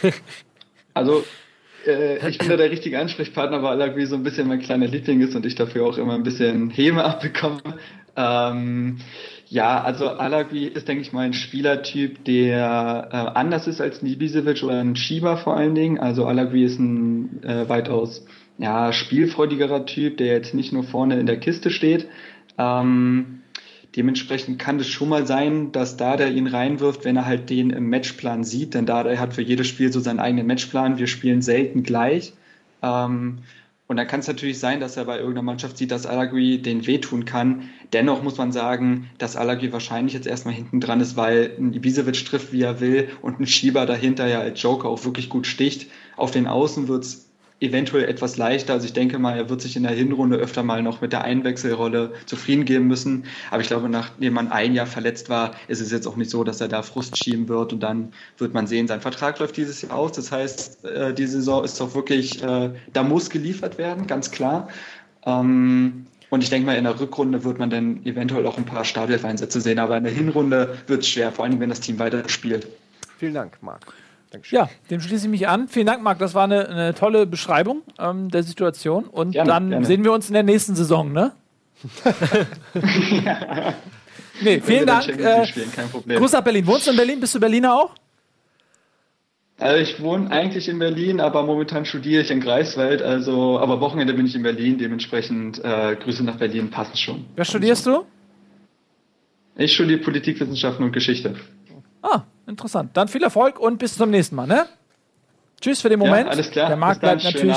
Also 0.95 1.25
äh, 1.87 2.29
ich 2.29 2.39
bin 2.39 2.49
da 2.49 2.57
der 2.57 2.71
richtige 2.71 2.99
Ansprechpartner, 2.99 3.63
weil 3.63 3.73
Alagui 3.83 4.07
so 4.07 4.15
ein 4.15 4.23
bisschen 4.23 4.49
mein 4.49 4.61
kleiner 4.61 4.87
Liebling 4.87 5.21
ist 5.21 5.35
und 5.35 5.45
ich 5.45 5.55
dafür 5.55 5.87
auch 5.87 5.99
immer 5.99 6.15
ein 6.15 6.23
bisschen 6.23 6.71
Häme 6.71 7.05
abbekomme. 7.05 7.61
Ähm, 8.17 8.99
ja, 9.49 9.83
also 9.83 10.09
Alagui 10.09 10.65
ist, 10.67 10.89
denke 10.89 11.03
ich 11.03 11.13
mal, 11.13 11.27
ein 11.27 11.33
Spielertyp, 11.33 12.25
der 12.25 13.09
äh, 13.13 13.17
anders 13.39 13.67
ist 13.67 13.81
als 13.81 14.03
Nibisevic 14.03 14.63
oder 14.63 14.81
ein 14.81 14.97
Schieber 14.97 15.37
vor 15.37 15.57
allen 15.57 15.75
Dingen. 15.75 15.99
Also 15.99 16.27
Alagui 16.27 16.65
ist 16.65 16.79
ein 16.79 17.43
äh, 17.43 17.69
weitaus 17.69 18.25
ja, 18.59 18.93
spielfreudigerer 18.93 19.85
Typ, 19.85 20.17
der 20.17 20.29
jetzt 20.29 20.55
nicht 20.55 20.73
nur 20.73 20.85
vorne 20.85 21.19
in 21.19 21.27
der 21.27 21.39
Kiste 21.39 21.71
steht. 21.71 22.09
Ähm, 22.57 23.43
Dementsprechend 23.97 24.59
kann 24.59 24.81
es 24.81 24.89
schon 24.89 25.09
mal 25.09 25.27
sein, 25.27 25.71
dass 25.71 25.97
Dada 25.97 26.27
ihn 26.27 26.49
reinwirft, 26.49 27.05
wenn 27.05 27.17
er 27.17 27.27
halt 27.27 27.49
den 27.49 27.71
im 27.71 27.89
Matchplan 27.89 28.43
sieht, 28.43 28.75
denn 28.75 28.87
Dada 28.87 29.17
hat 29.19 29.35
für 29.35 29.43
jedes 29.43 29.69
Spiel 29.69 29.93
so 29.93 30.01
seinen 30.01 30.19
eigenen 30.19 30.47
Matchplan. 30.47 30.99
Wir 30.99 31.07
spielen 31.07 31.43
selten 31.43 31.85
gleich. 31.85 32.33
Ähm, 32.83 33.39
und 33.87 33.97
dann 33.99 34.07
kann 34.07 34.21
es 34.21 34.27
natürlich 34.27 34.59
sein, 34.59 34.81
dass 34.81 34.97
er 34.97 35.05
bei 35.05 35.19
irgendeiner 35.19 35.43
Mannschaft 35.43 35.77
sieht, 35.77 35.91
dass 35.91 36.07
Alagui 36.07 36.61
den 36.61 36.87
wehtun 36.87 37.27
kann. 37.27 37.69
Dennoch 37.93 38.23
muss 38.23 38.39
man 38.39 38.51
sagen, 38.51 39.11
dass 39.19 39.37
Alagui 39.37 39.73
wahrscheinlich 39.73 40.15
jetzt 40.15 40.27
erstmal 40.27 40.55
hinten 40.55 40.81
dran 40.81 41.01
ist, 41.01 41.17
weil 41.17 41.53
ein 41.59 41.75
Ibisevic 41.75 42.25
trifft, 42.25 42.53
wie 42.53 42.63
er 42.63 42.81
will 42.81 43.09
und 43.21 43.41
ein 43.41 43.47
Schieber 43.47 43.85
dahinter 43.85 44.27
ja 44.27 44.41
als 44.41 44.61
Joker 44.61 44.89
auch 44.89 45.05
wirklich 45.05 45.29
gut 45.29 45.47
sticht. 45.47 45.91
Auf 46.17 46.31
den 46.31 46.47
Außen 46.47 46.89
wird 46.89 47.05
es 47.05 47.24
eventuell 47.65 48.05
etwas 48.05 48.37
leichter. 48.37 48.75
Also 48.75 48.87
ich 48.87 48.93
denke 48.93 49.19
mal, 49.19 49.37
er 49.37 49.51
wird 49.51 49.61
sich 49.61 49.77
in 49.77 49.83
der 49.83 49.93
Hinrunde 49.93 50.37
öfter 50.37 50.63
mal 50.63 50.83
noch 50.83 51.01
mit 51.01 51.13
der 51.13 51.25
Einwechselrolle 51.25 52.13
zufrieden 52.27 52.65
geben 52.65 52.87
müssen. 52.87 53.25
Aber 53.51 53.63
ich 53.63 53.69
glaube, 53.69 53.89
nachdem 53.89 54.35
man 54.35 54.53
ein 54.53 54.75
Jahr 54.75 54.87
verletzt 54.87 55.29
war, 55.29 55.53
ist 55.69 55.81
es 55.81 55.91
jetzt 55.91 56.07
auch 56.07 56.17
nicht 56.17 56.31
so, 56.31 56.45
dass 56.45 56.61
er 56.61 56.69
da 56.69 56.83
Frust 56.83 57.17
schieben 57.17 57.49
wird. 57.49 57.73
Und 57.73 57.81
dann 57.81 58.13
wird 58.39 58.55
man 58.55 58.67
sehen, 58.67 58.87
sein 58.87 59.01
Vertrag 59.01 59.39
läuft 59.39 59.57
dieses 59.57 59.83
Jahr 59.83 59.95
aus. 59.95 60.13
Das 60.13 60.31
heißt, 60.31 60.85
äh, 60.85 61.15
die 61.15 61.27
Saison 61.27 61.65
ist 61.65 61.81
doch 61.81 61.95
wirklich, 61.95 62.43
äh, 62.43 62.71
da 62.93 63.03
muss 63.03 63.31
geliefert 63.31 63.79
werden, 63.79 64.07
ganz 64.07 64.31
klar. 64.31 64.69
Ähm, 65.27 66.07
und 66.31 66.43
ich 66.43 66.51
denke 66.51 66.67
mal, 66.67 66.77
in 66.77 66.85
der 66.85 66.99
Rückrunde 66.99 67.45
wird 67.45 67.59
man 67.59 67.71
dann 67.71 68.05
eventuell 68.05 68.47
auch 68.47 68.59
ein 68.59 68.65
paar 68.65 68.85
Startelf-Einsätze 68.85 69.61
sehen. 69.61 69.79
Aber 69.79 69.97
in 69.97 70.05
der 70.05 70.13
Hinrunde 70.13 70.79
wird 70.87 71.03
es 71.03 71.09
schwer, 71.09 71.33
vor 71.33 71.45
allem 71.45 71.61
wenn 71.61 71.69
das 71.69 71.81
Team 71.81 71.99
weiter 71.99 72.29
spielt. 72.29 72.67
Vielen 73.19 73.35
Dank, 73.35 73.57
Marc. 73.63 73.95
Dankeschön. 74.35 74.57
Ja, 74.57 74.69
dem 74.91 75.01
schließe 75.01 75.27
ich 75.27 75.31
mich 75.31 75.47
an. 75.47 75.69
Vielen 75.69 75.87
Dank, 75.87 76.03
Marc. 76.03 76.19
Das 76.19 76.35
war 76.35 76.43
eine, 76.43 76.69
eine 76.69 76.95
tolle 76.95 77.25
Beschreibung 77.25 77.83
ähm, 78.01 78.31
der 78.31 78.43
Situation. 78.43 79.05
Und 79.05 79.31
gerne, 79.31 79.49
dann 79.49 79.71
gerne. 79.71 79.87
sehen 79.87 80.03
wir 80.03 80.13
uns 80.13 80.27
in 80.27 80.35
der 80.35 80.43
nächsten 80.43 80.75
Saison, 80.75 81.13
ne? 81.13 81.31
nee, 84.43 84.61
vielen 84.61 84.87
Dank. 84.87 85.07
Äh, 85.09 85.47
Gruß 86.17 86.33
nach 86.33 86.41
Berlin. 86.43 86.67
Wohnst 86.67 86.89
du 86.89 86.91
in 86.91 86.97
Berlin? 86.97 87.21
Bist 87.21 87.37
du 87.37 87.41
Berliner 87.41 87.75
auch? 87.75 87.95
Also 89.59 89.81
ich 89.81 90.03
wohne 90.03 90.29
eigentlich 90.33 90.69
in 90.69 90.81
Berlin, 90.81 91.21
aber 91.21 91.45
momentan 91.45 91.85
studiere 91.85 92.23
ich 92.23 92.33
in 92.33 92.41
Greifswald. 92.41 93.03
Also, 93.03 93.61
aber 93.61 93.81
Wochenende 93.81 94.15
bin 94.15 94.27
ich 94.27 94.35
in 94.35 94.43
Berlin. 94.43 94.79
Dementsprechend 94.79 95.63
äh, 95.63 95.95
Grüße 95.95 96.25
nach 96.25 96.39
Berlin 96.39 96.71
passen 96.71 96.97
schon. 96.97 97.25
Was 97.37 97.51
studierst 97.51 97.87
du? 97.87 98.05
Ich 99.57 99.75
studiere 99.75 100.01
Politikwissenschaften 100.01 100.85
und 100.85 100.91
Geschichte. 100.91 101.37
Ah, 102.03 102.25
interessant. 102.47 102.97
Dann 102.97 103.09
viel 103.09 103.23
Erfolg 103.23 103.59
und 103.59 103.79
bis 103.79 103.97
zum 103.97 104.11
nächsten 104.11 104.37
Mal, 104.37 104.47
ne? 104.47 104.67
Tschüss 105.61 105.81
für 105.81 105.89
den 105.89 105.99
Moment. 105.99 106.27
Ja, 106.27 106.33
alles 106.33 106.51
klar. 106.51 106.69
Der 106.69 106.77
Markt 106.77 107.01
bleibt 107.01 107.25
natürlich. 107.25 107.57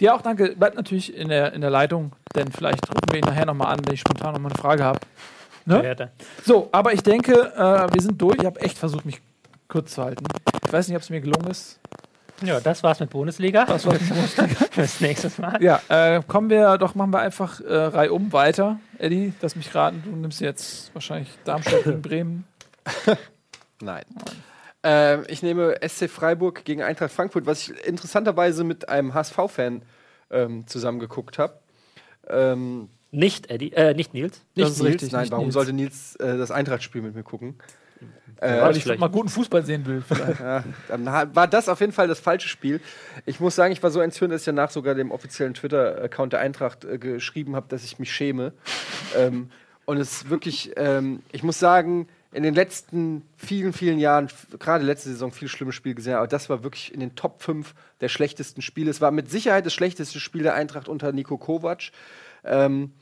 Dir 0.00 0.14
auch 0.14 0.22
danke, 0.22 0.56
bleibt 0.56 0.76
natürlich 0.76 1.14
in 1.14 1.28
der, 1.28 1.52
in 1.52 1.60
der 1.60 1.70
Leitung, 1.70 2.12
denn 2.34 2.50
vielleicht 2.50 2.88
rufen 2.88 3.04
wir 3.10 3.18
ihn 3.18 3.24
nachher 3.24 3.46
nochmal 3.46 3.72
an, 3.72 3.80
wenn 3.86 3.94
ich 3.94 4.00
spontan 4.00 4.32
nochmal 4.32 4.50
eine 4.50 4.60
Frage 4.60 4.82
habe. 4.84 4.98
Ne? 5.64 6.10
So, 6.44 6.68
aber 6.72 6.92
ich 6.92 7.02
denke, 7.02 7.32
äh, 7.32 7.94
wir 7.94 8.02
sind 8.02 8.20
durch. 8.20 8.36
Ich 8.40 8.44
habe 8.44 8.60
echt 8.60 8.78
versucht, 8.78 9.04
mich 9.04 9.20
kurz 9.68 9.94
zu 9.94 10.02
halten. 10.02 10.24
Ich 10.66 10.72
weiß 10.72 10.88
nicht, 10.88 10.96
ob 10.96 11.02
es 11.02 11.10
mir 11.10 11.20
gelungen 11.20 11.48
ist. 11.48 11.78
Ja, 12.42 12.58
das 12.58 12.82
war's 12.82 12.98
mit 12.98 13.10
Bundesliga. 13.10 13.64
Das 13.64 13.86
war's 13.86 14.00
mit 14.00 14.08
Bundesliga. 14.08 14.54
Fürs 14.72 15.00
nächste 15.00 15.30
Mal. 15.40 15.62
Ja, 15.62 15.80
äh, 15.88 16.22
kommen 16.26 16.50
wir 16.50 16.76
doch, 16.78 16.94
machen 16.94 17.12
wir 17.12 17.20
einfach 17.20 17.60
äh, 17.60 17.72
reihum 17.72 18.32
weiter. 18.32 18.80
Eddie, 18.98 19.32
lass 19.40 19.54
mich 19.54 19.72
raten, 19.74 20.02
du 20.04 20.10
nimmst 20.16 20.40
jetzt 20.40 20.92
wahrscheinlich 20.94 21.28
Darmstadt 21.44 21.86
in 21.86 22.02
Bremen. 22.02 22.44
Nein. 23.82 24.04
Ähm, 24.84 25.24
ich 25.28 25.42
nehme 25.42 25.76
SC 25.86 26.08
Freiburg 26.08 26.64
gegen 26.64 26.82
Eintracht 26.82 27.12
Frankfurt, 27.12 27.46
was 27.46 27.62
ich 27.62 27.86
interessanterweise 27.86 28.64
mit 28.64 28.88
einem 28.88 29.12
HSV-Fan 29.12 29.82
ähm, 30.30 30.66
zusammengeguckt 30.66 31.38
habe. 31.38 31.58
Ähm, 32.28 32.88
nicht 33.10 33.50
Eddie, 33.50 33.72
äh, 33.72 33.94
nicht 33.94 34.14
Nils. 34.14 34.44
Nicht 34.54 34.66
das 34.66 34.76
ist 34.76 34.82
Nils, 34.82 34.94
richtig. 34.94 35.12
Nein, 35.12 35.30
warum 35.30 35.46
Nils. 35.46 35.54
sollte 35.54 35.72
Nils 35.72 36.16
äh, 36.16 36.38
das 36.38 36.50
Eintracht-Spiel 36.50 37.02
mit 37.02 37.14
mir 37.14 37.22
gucken? 37.22 37.56
Äh, 38.40 38.60
weil 38.60 38.76
ich 38.76 38.98
mal 38.98 39.08
guten 39.08 39.28
Fußball 39.28 39.64
sehen 39.64 39.86
will. 39.86 40.02
ja, 40.40 40.64
dann 40.88 41.06
war 41.06 41.46
das 41.46 41.68
auf 41.68 41.78
jeden 41.80 41.92
Fall 41.92 42.08
das 42.08 42.18
falsche 42.18 42.48
Spiel. 42.48 42.80
Ich 43.26 43.38
muss 43.38 43.54
sagen, 43.54 43.72
ich 43.72 43.82
war 43.82 43.90
so 43.90 44.00
entzündet, 44.00 44.36
dass 44.36 44.42
ich 44.42 44.46
danach 44.46 44.70
sogar 44.70 44.94
dem 44.94 45.12
offiziellen 45.12 45.54
Twitter-Account 45.54 46.32
der 46.32 46.40
Eintracht 46.40 46.84
äh, 46.84 46.98
geschrieben 46.98 47.54
habe, 47.54 47.66
dass 47.68 47.84
ich 47.84 47.98
mich 47.98 48.12
schäme. 48.12 48.52
ähm, 49.16 49.50
und 49.84 49.98
es 49.98 50.12
ist 50.12 50.30
wirklich, 50.30 50.72
ähm, 50.76 51.22
ich 51.32 51.42
muss 51.42 51.58
sagen, 51.58 52.08
in 52.32 52.42
den 52.42 52.54
letzten 52.54 53.28
vielen, 53.36 53.72
vielen 53.72 53.98
Jahren, 53.98 54.28
gerade 54.58 54.84
letzte 54.84 55.10
Saison, 55.10 55.32
viel 55.32 55.48
schlimme 55.48 55.72
Spiele 55.72 55.94
gesehen, 55.94 56.14
aber 56.14 56.26
das 56.26 56.48
war 56.48 56.62
wirklich 56.62 56.92
in 56.92 57.00
den 57.00 57.14
Top 57.14 57.42
5 57.42 57.74
der 58.00 58.08
schlechtesten 58.08 58.62
Spiele. 58.62 58.90
Es 58.90 59.00
war 59.00 59.10
mit 59.10 59.30
Sicherheit 59.30 59.66
das 59.66 59.74
schlechteste 59.74 60.18
Spiel 60.18 60.42
der 60.42 60.54
Eintracht 60.54 60.88
unter 60.88 61.12
Nico 61.12 61.36
Kovac. 61.36 61.90
Ähm, 62.44 62.92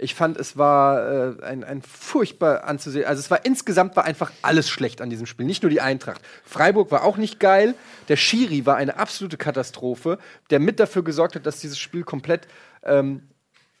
ich 0.00 0.14
fand, 0.14 0.38
es 0.38 0.56
war 0.56 1.38
äh, 1.38 1.42
ein, 1.42 1.64
ein 1.64 1.82
furchtbar 1.82 2.64
anzusehen. 2.64 3.04
Also 3.04 3.20
es 3.20 3.30
war 3.30 3.44
insgesamt 3.44 3.96
war 3.96 4.04
einfach 4.04 4.30
alles 4.42 4.70
schlecht 4.70 5.00
an 5.02 5.10
diesem 5.10 5.26
Spiel, 5.26 5.44
nicht 5.44 5.64
nur 5.64 5.70
die 5.70 5.80
Eintracht. 5.80 6.22
Freiburg 6.44 6.90
war 6.90 7.02
auch 7.04 7.16
nicht 7.16 7.40
geil. 7.40 7.74
Der 8.08 8.16
Schiri 8.16 8.64
war 8.64 8.76
eine 8.76 8.96
absolute 8.96 9.36
Katastrophe, 9.36 10.18
der 10.50 10.60
mit 10.60 10.78
dafür 10.80 11.02
gesorgt 11.02 11.34
hat, 11.34 11.44
dass 11.46 11.60
dieses 11.60 11.78
Spiel 11.78 12.04
komplett 12.04 12.46
ähm, 12.84 13.22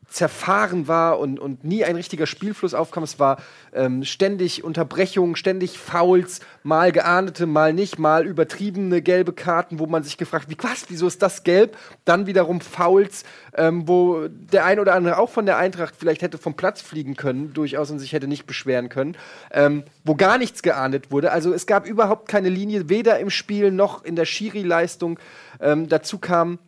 zerfahren 0.08 0.88
war 0.88 1.18
und, 1.18 1.38
und 1.38 1.64
nie 1.64 1.84
ein 1.84 1.96
richtiger 1.96 2.26
Spielfluss 2.26 2.72
aufkam. 2.72 3.02
Es 3.02 3.18
war 3.18 3.38
ähm, 3.74 4.04
ständig 4.04 4.64
Unterbrechungen, 4.64 5.36
ständig 5.36 5.78
Fouls, 5.78 6.40
mal 6.62 6.92
geahndete, 6.92 7.46
mal 7.46 7.74
nicht, 7.74 7.98
mal 7.98 8.26
übertriebene 8.26 9.02
gelbe 9.02 9.34
Karten, 9.34 9.78
wo 9.78 9.86
man 9.86 10.02
sich 10.02 10.16
gefragt, 10.16 10.46
wie 10.48 10.56
was, 10.62 10.86
wieso 10.88 11.06
ist 11.06 11.20
das 11.20 11.44
gelb? 11.44 11.76
Dann 12.06 12.26
wiederum 12.26 12.60
Fouls, 12.62 13.24
ähm, 13.54 13.86
wo 13.86 14.28
der 14.28 14.64
ein 14.64 14.80
oder 14.80 14.94
andere 14.94 15.18
auch 15.18 15.30
von 15.30 15.44
der 15.44 15.58
Eintracht 15.58 15.94
vielleicht 15.96 16.22
hätte 16.22 16.38
vom 16.38 16.54
Platz 16.54 16.80
fliegen 16.80 17.14
können, 17.14 17.52
durchaus 17.52 17.90
und 17.90 17.98
sich 17.98 18.12
hätte 18.12 18.28
nicht 18.28 18.46
beschweren 18.46 18.88
können, 18.88 19.16
ähm, 19.52 19.84
wo 20.04 20.14
gar 20.14 20.38
nichts 20.38 20.62
geahndet 20.62 21.10
wurde. 21.10 21.32
Also 21.32 21.52
es 21.52 21.66
gab 21.66 21.86
überhaupt 21.86 22.28
keine 22.28 22.48
Linie, 22.48 22.88
weder 22.88 23.18
im 23.18 23.28
Spiel 23.28 23.70
noch 23.70 24.04
in 24.04 24.16
der 24.16 24.24
Schiri-Leistung. 24.24 25.18
Ähm, 25.60 25.88
dazu 25.88 26.18
kam 26.18 26.58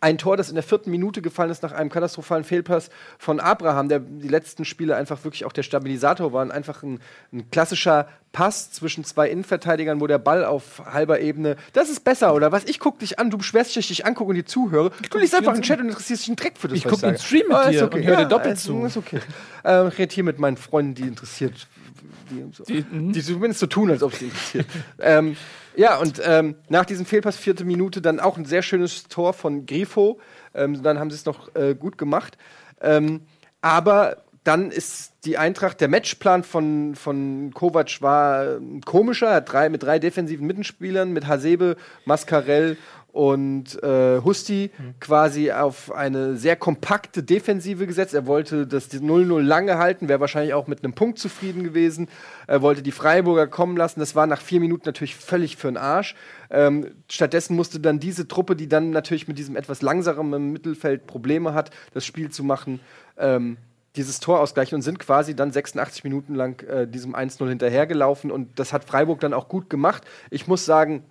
ein 0.00 0.18
Tor, 0.18 0.36
das 0.36 0.48
in 0.48 0.54
der 0.54 0.62
vierten 0.62 0.90
Minute 0.90 1.22
gefallen 1.22 1.50
ist 1.50 1.62
nach 1.62 1.72
einem 1.72 1.90
katastrophalen 1.90 2.44
Fehlpass 2.44 2.90
von 3.18 3.40
Abraham, 3.40 3.88
der 3.88 4.00
die 4.00 4.28
letzten 4.28 4.64
Spiele 4.64 4.94
einfach 4.94 5.24
wirklich 5.24 5.44
auch 5.44 5.52
der 5.52 5.62
Stabilisator 5.62 6.32
war. 6.32 6.48
Einfach 6.50 6.82
ein, 6.82 7.00
ein, 7.32 7.50
klassischer 7.50 8.08
Pass 8.32 8.70
zwischen 8.70 9.04
zwei 9.04 9.30
Innenverteidigern, 9.30 10.00
wo 10.00 10.06
der 10.06 10.18
Ball 10.18 10.44
auf 10.44 10.82
halber 10.84 11.20
Ebene. 11.20 11.56
Das 11.72 11.88
ist 11.88 12.04
besser, 12.04 12.34
oder 12.34 12.52
was? 12.52 12.64
Ich 12.64 12.78
guck 12.78 12.98
dich 12.98 13.18
an, 13.18 13.30
du 13.30 13.38
beschwerst 13.38 13.70
dich, 13.70 13.78
ich 13.78 13.88
dich 13.88 14.06
angucke 14.06 14.30
und 14.30 14.36
dir 14.36 14.44
zuhöre. 14.44 14.92
Du 15.10 15.18
liest 15.18 15.34
einfach 15.34 15.54
einen 15.54 15.62
Chat 15.62 15.80
und 15.80 15.88
interessierst 15.88 16.22
dich 16.22 16.28
einen 16.28 16.36
Dreck 16.36 16.58
für 16.58 16.68
das. 16.68 16.78
Ich 16.78 16.84
gucke 16.84 17.00
den 17.00 17.18
Stream 17.18 17.48
mit 17.48 17.56
oh, 17.56 17.70
dir 17.70 17.84
okay. 17.84 17.96
und 17.96 18.04
höre 18.04 18.18
ja, 18.18 18.24
dir 18.24 18.28
doppelt 18.28 18.58
zu. 18.58 18.84
Ist 18.84 18.98
okay. 18.98 19.20
äh, 19.64 19.88
ich 19.88 19.98
rede 19.98 20.14
hier 20.14 20.24
mit 20.24 20.38
meinen 20.38 20.58
Freunden, 20.58 20.94
die 20.94 21.08
interessiert. 21.08 21.66
Die, 22.30 22.44
so. 22.52 22.64
Die- 22.64 22.84
mhm. 22.90 23.12
die 23.12 23.22
zumindest 23.22 23.60
so 23.60 23.66
tun, 23.66 23.90
als 23.90 24.02
ob 24.02 24.14
sie 24.14 24.26
interessiert. 24.26 24.66
ähm, 24.98 25.36
ja, 25.76 25.96
und 25.98 26.20
ähm, 26.24 26.56
nach 26.68 26.84
diesem 26.84 27.06
Fehlpass, 27.06 27.36
vierte 27.36 27.64
Minute, 27.64 28.00
dann 28.00 28.20
auch 28.20 28.36
ein 28.36 28.44
sehr 28.44 28.62
schönes 28.62 29.04
Tor 29.04 29.32
von 29.32 29.66
Grifo. 29.66 30.20
Ähm, 30.54 30.82
dann 30.82 30.98
haben 30.98 31.10
sie 31.10 31.16
es 31.16 31.24
noch 31.24 31.54
äh, 31.54 31.74
gut 31.74 31.98
gemacht. 31.98 32.36
Ähm, 32.80 33.22
aber 33.60 34.18
dann 34.44 34.70
ist 34.70 35.12
die 35.24 35.36
Eintracht, 35.36 35.80
der 35.80 35.88
Matchplan 35.88 36.42
von, 36.42 36.94
von 36.94 37.52
Kovac 37.52 38.00
war 38.00 38.56
ähm, 38.56 38.80
komischer. 38.80 39.26
Er 39.26 39.34
hat 39.36 39.52
drei, 39.52 39.68
mit 39.68 39.82
drei 39.82 39.98
defensiven 39.98 40.46
Mittenspielern, 40.46 41.12
mit 41.12 41.26
Hasebe, 41.26 41.76
Mascarell 42.06 42.78
und 43.18 43.82
äh, 43.82 44.20
Husti 44.22 44.70
quasi 45.00 45.50
auf 45.50 45.90
eine 45.90 46.36
sehr 46.36 46.54
kompakte 46.54 47.24
Defensive 47.24 47.84
gesetzt. 47.88 48.14
Er 48.14 48.28
wollte 48.28 48.64
das 48.64 48.92
0-0 48.92 49.40
lange 49.40 49.76
halten, 49.76 50.08
wäre 50.08 50.20
wahrscheinlich 50.20 50.54
auch 50.54 50.68
mit 50.68 50.84
einem 50.84 50.92
Punkt 50.92 51.18
zufrieden 51.18 51.64
gewesen. 51.64 52.06
Er 52.46 52.62
wollte 52.62 52.80
die 52.80 52.92
Freiburger 52.92 53.48
kommen 53.48 53.76
lassen. 53.76 53.98
Das 53.98 54.14
war 54.14 54.28
nach 54.28 54.40
vier 54.40 54.60
Minuten 54.60 54.84
natürlich 54.86 55.16
völlig 55.16 55.56
für 55.56 55.66
den 55.66 55.78
Arsch. 55.78 56.14
Ähm, 56.48 56.92
stattdessen 57.10 57.56
musste 57.56 57.80
dann 57.80 57.98
diese 57.98 58.28
Truppe, 58.28 58.54
die 58.54 58.68
dann 58.68 58.90
natürlich 58.90 59.26
mit 59.26 59.36
diesem 59.36 59.56
etwas 59.56 59.82
langsameren 59.82 60.52
Mittelfeld 60.52 61.08
Probleme 61.08 61.54
hat, 61.54 61.72
das 61.94 62.06
Spiel 62.06 62.30
zu 62.30 62.44
machen, 62.44 62.78
ähm, 63.16 63.56
dieses 63.96 64.20
Tor 64.20 64.38
ausgleichen 64.38 64.76
und 64.76 64.82
sind 64.82 65.00
quasi 65.00 65.34
dann 65.34 65.50
86 65.50 66.04
Minuten 66.04 66.36
lang 66.36 66.62
äh, 66.68 66.86
diesem 66.86 67.16
1-0 67.16 67.48
hinterhergelaufen. 67.48 68.30
Und 68.30 68.60
das 68.60 68.72
hat 68.72 68.84
Freiburg 68.84 69.18
dann 69.18 69.34
auch 69.34 69.48
gut 69.48 69.68
gemacht. 69.68 70.04
Ich 70.30 70.46
muss 70.46 70.64
sagen, 70.64 71.02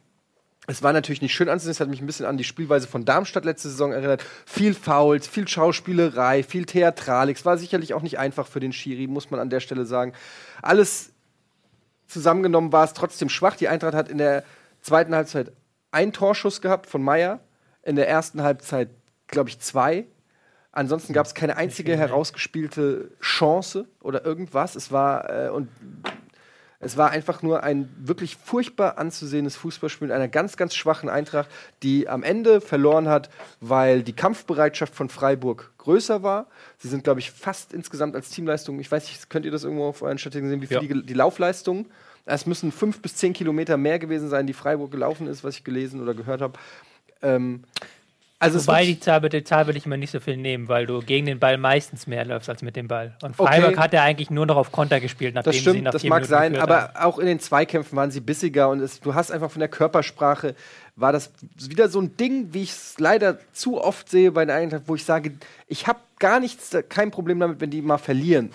es 0.69 0.83
war 0.83 0.91
natürlich 0.91 1.21
nicht 1.21 1.33
schön 1.33 1.47
anzusehen, 1.47 1.71
es 1.71 1.79
hat 1.79 1.87
mich 1.87 2.01
ein 2.01 2.05
bisschen 2.05 2.25
an 2.25 2.37
die 2.37 2.43
Spielweise 2.43 2.87
von 2.87 3.05
Darmstadt 3.05 3.45
letzte 3.45 3.69
Saison 3.69 3.93
erinnert. 3.93 4.23
Viel 4.45 4.73
Fouls, 4.73 5.25
viel 5.25 5.47
Schauspielerei, 5.47 6.43
viel 6.43 6.65
Theatralik. 6.65 7.37
Es 7.37 7.45
war 7.45 7.57
sicherlich 7.57 7.93
auch 7.93 8.01
nicht 8.01 8.19
einfach 8.19 8.47
für 8.47 8.59
den 8.59 8.73
Schiri, 8.73 9.07
muss 9.07 9.31
man 9.31 9.39
an 9.39 9.49
der 9.49 9.61
Stelle 9.61 9.85
sagen. 9.85 10.11
Alles 10.61 11.13
zusammengenommen 12.05 12.73
war 12.73 12.83
es 12.83 12.91
trotzdem 12.91 13.29
schwach. 13.29 13.55
Die 13.55 13.69
Eintracht 13.69 13.93
hat 13.93 14.09
in 14.09 14.17
der 14.17 14.43
zweiten 14.81 15.15
Halbzeit 15.15 15.53
einen 15.91 16.11
Torschuss 16.11 16.59
gehabt 16.59 16.85
von 16.87 17.01
Meier, 17.01 17.39
in 17.81 17.95
der 17.95 18.09
ersten 18.09 18.43
Halbzeit, 18.43 18.89
glaube 19.27 19.49
ich, 19.49 19.59
zwei. 19.59 20.05
Ansonsten 20.73 21.13
gab 21.13 21.25
es 21.25 21.33
keine 21.33 21.55
einzige 21.55 21.95
herausgespielte 21.95 23.11
Chance 23.21 23.87
oder 24.01 24.25
irgendwas. 24.25 24.75
Es 24.75 24.91
war 24.91 25.29
äh, 25.29 25.49
und 25.49 25.69
es 26.79 26.95
war 26.95 27.09
einfach 27.09 27.41
nur 27.41 27.63
ein 27.63 27.89
wirklich 27.97 28.35
furchtbar 28.37 28.97
anzusehendes 28.97 29.55
Fußballspiel 29.55 30.11
einer 30.11 30.27
ganz, 30.27 30.57
ganz 30.57 30.75
schwachen 30.75 31.09
Eintracht, 31.09 31.49
die 31.81 32.07
am 32.07 32.23
Ende 32.23 32.61
verloren 32.61 33.07
hat, 33.07 33.29
weil 33.61 34.03
die 34.03 34.13
Kampfbereitschaft 34.13 34.93
von 34.93 35.09
Freiburg 35.09 35.71
größer 35.79 36.21
war. 36.21 36.47
Sie 36.77 36.87
sind, 36.87 37.03
glaube 37.03 37.19
ich, 37.19 37.31
fast 37.31 37.73
insgesamt 37.73 38.15
als 38.15 38.29
Teamleistung, 38.29 38.79
ich 38.79 38.91
weiß 38.91 39.07
nicht, 39.07 39.29
könnt 39.29 39.45
ihr 39.45 39.51
das 39.51 39.63
irgendwo 39.63 39.85
auf 39.85 40.01
euren 40.01 40.17
Statistiken 40.19 40.49
sehen, 40.49 40.61
wie 40.61 40.67
viel 40.67 40.77
Ja. 40.77 40.81
die, 40.81 41.05
die 41.05 41.13
Laufleistung? 41.13 41.87
Es 42.25 42.45
müssen 42.45 42.71
fünf 42.71 43.01
bis 43.01 43.15
zehn 43.15 43.33
Kilometer 43.33 43.77
mehr 43.77 43.99
gewesen 43.99 44.29
sein, 44.29 44.45
die 44.47 44.53
Freiburg 44.53 44.91
gelaufen 44.91 45.27
ist, 45.27 45.43
was 45.43 45.55
ich 45.55 45.63
gelesen 45.63 46.01
oder 46.01 46.13
gehört 46.13 46.41
habe. 46.41 46.59
Ähm, 47.21 47.63
also 48.39 48.59
Wobei 48.59 48.85
die 48.85 48.99
Zahl, 48.99 49.21
die 49.21 49.43
Zahl 49.43 49.65
will 49.67 49.75
ich 49.75 49.85
immer 49.87 49.97
nicht 49.97 50.11
so 50.11 50.19
viel 50.19 50.37
nehmen, 50.37 50.67
weil 50.67 50.85
du 50.85 50.99
gegen 50.99 51.25
den 51.25 51.39
Ball 51.39 51.57
meistens 51.57 52.05
mehr 52.05 52.23
läufst 52.23 52.49
als 52.49 52.61
mit 52.61 52.75
dem 52.75 52.87
Ball. 52.87 53.15
Und 53.23 53.39
Okay. 53.39 53.47
Freiburg 53.61 53.79
hat 53.79 53.93
ja 53.93 54.03
eigentlich 54.03 54.29
nur 54.29 54.45
noch 54.45 54.57
auf 54.57 54.71
Konter 54.71 54.99
gespielt, 54.99 55.33
nachdem 55.33 55.49
Das 55.49 55.55
sie 55.55 55.61
stimmt, 55.61 55.83
nach 55.83 55.91
das 55.91 56.01
vier 56.03 56.09
mag 56.09 56.21
Minuten 56.21 56.29
sein, 56.31 56.55
aber 56.57 56.81
haben. 56.93 56.95
auch 56.97 57.17
in 57.17 57.25
den 57.25 57.39
Zweikämpfen 57.39 57.95
waren 57.97 58.11
sie 58.11 58.19
bissiger 58.19 58.69
und 58.69 58.79
es, 58.81 58.99
du 58.99 59.15
hast 59.15 59.31
einfach 59.31 59.49
von 59.49 59.59
der 59.59 59.69
Körpersprache, 59.69 60.53
war 60.95 61.11
das 61.11 61.31
wieder 61.57 61.89
so 61.89 61.99
ein 61.99 62.15
Ding, 62.17 62.49
wie 62.53 62.63
ich 62.63 62.71
es 62.71 62.95
leider 62.99 63.39
zu 63.53 63.81
oft 63.81 64.09
sehe 64.09 64.31
bei 64.31 64.45
der 64.45 64.55
Eintracht, 64.55 64.83
wo 64.85 64.93
ich 64.95 65.03
sage, 65.05 65.31
ich 65.67 65.87
habe 65.87 65.99
gar 66.19 66.39
nichts, 66.39 66.75
kein 66.89 67.09
Problem 67.11 67.39
damit, 67.39 67.59
wenn 67.59 67.71
die 67.71 67.81
mal 67.81 67.97
verlieren. 67.97 68.51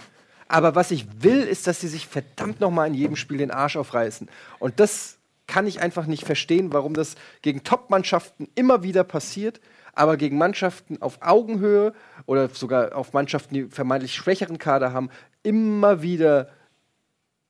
Aber 0.48 0.74
was 0.74 0.90
ich 0.90 1.06
will, 1.22 1.40
ist, 1.42 1.66
dass 1.66 1.80
sie 1.80 1.88
sich 1.88 2.06
verdammt 2.06 2.60
noch 2.60 2.70
mal 2.70 2.86
in 2.86 2.94
jedem 2.94 3.16
Spiel 3.16 3.38
den 3.38 3.50
Arsch 3.50 3.76
aufreißen. 3.76 4.28
Und 4.58 4.78
das 4.80 5.16
kann 5.46 5.66
ich 5.66 5.80
einfach 5.80 6.06
nicht 6.06 6.24
verstehen, 6.24 6.72
warum 6.72 6.94
das 6.94 7.16
gegen 7.42 7.64
Top-Mannschaften 7.64 8.48
immer 8.54 8.82
wieder 8.82 9.04
passiert, 9.04 9.60
aber 9.94 10.16
gegen 10.16 10.38
Mannschaften 10.38 11.02
auf 11.02 11.18
Augenhöhe 11.20 11.92
oder 12.26 12.48
sogar 12.48 12.96
auf 12.96 13.12
Mannschaften, 13.12 13.54
die 13.54 13.64
vermeintlich 13.64 14.14
schwächeren 14.14 14.58
Kader 14.58 14.92
haben, 14.92 15.10
immer 15.42 16.02
wieder 16.02 16.48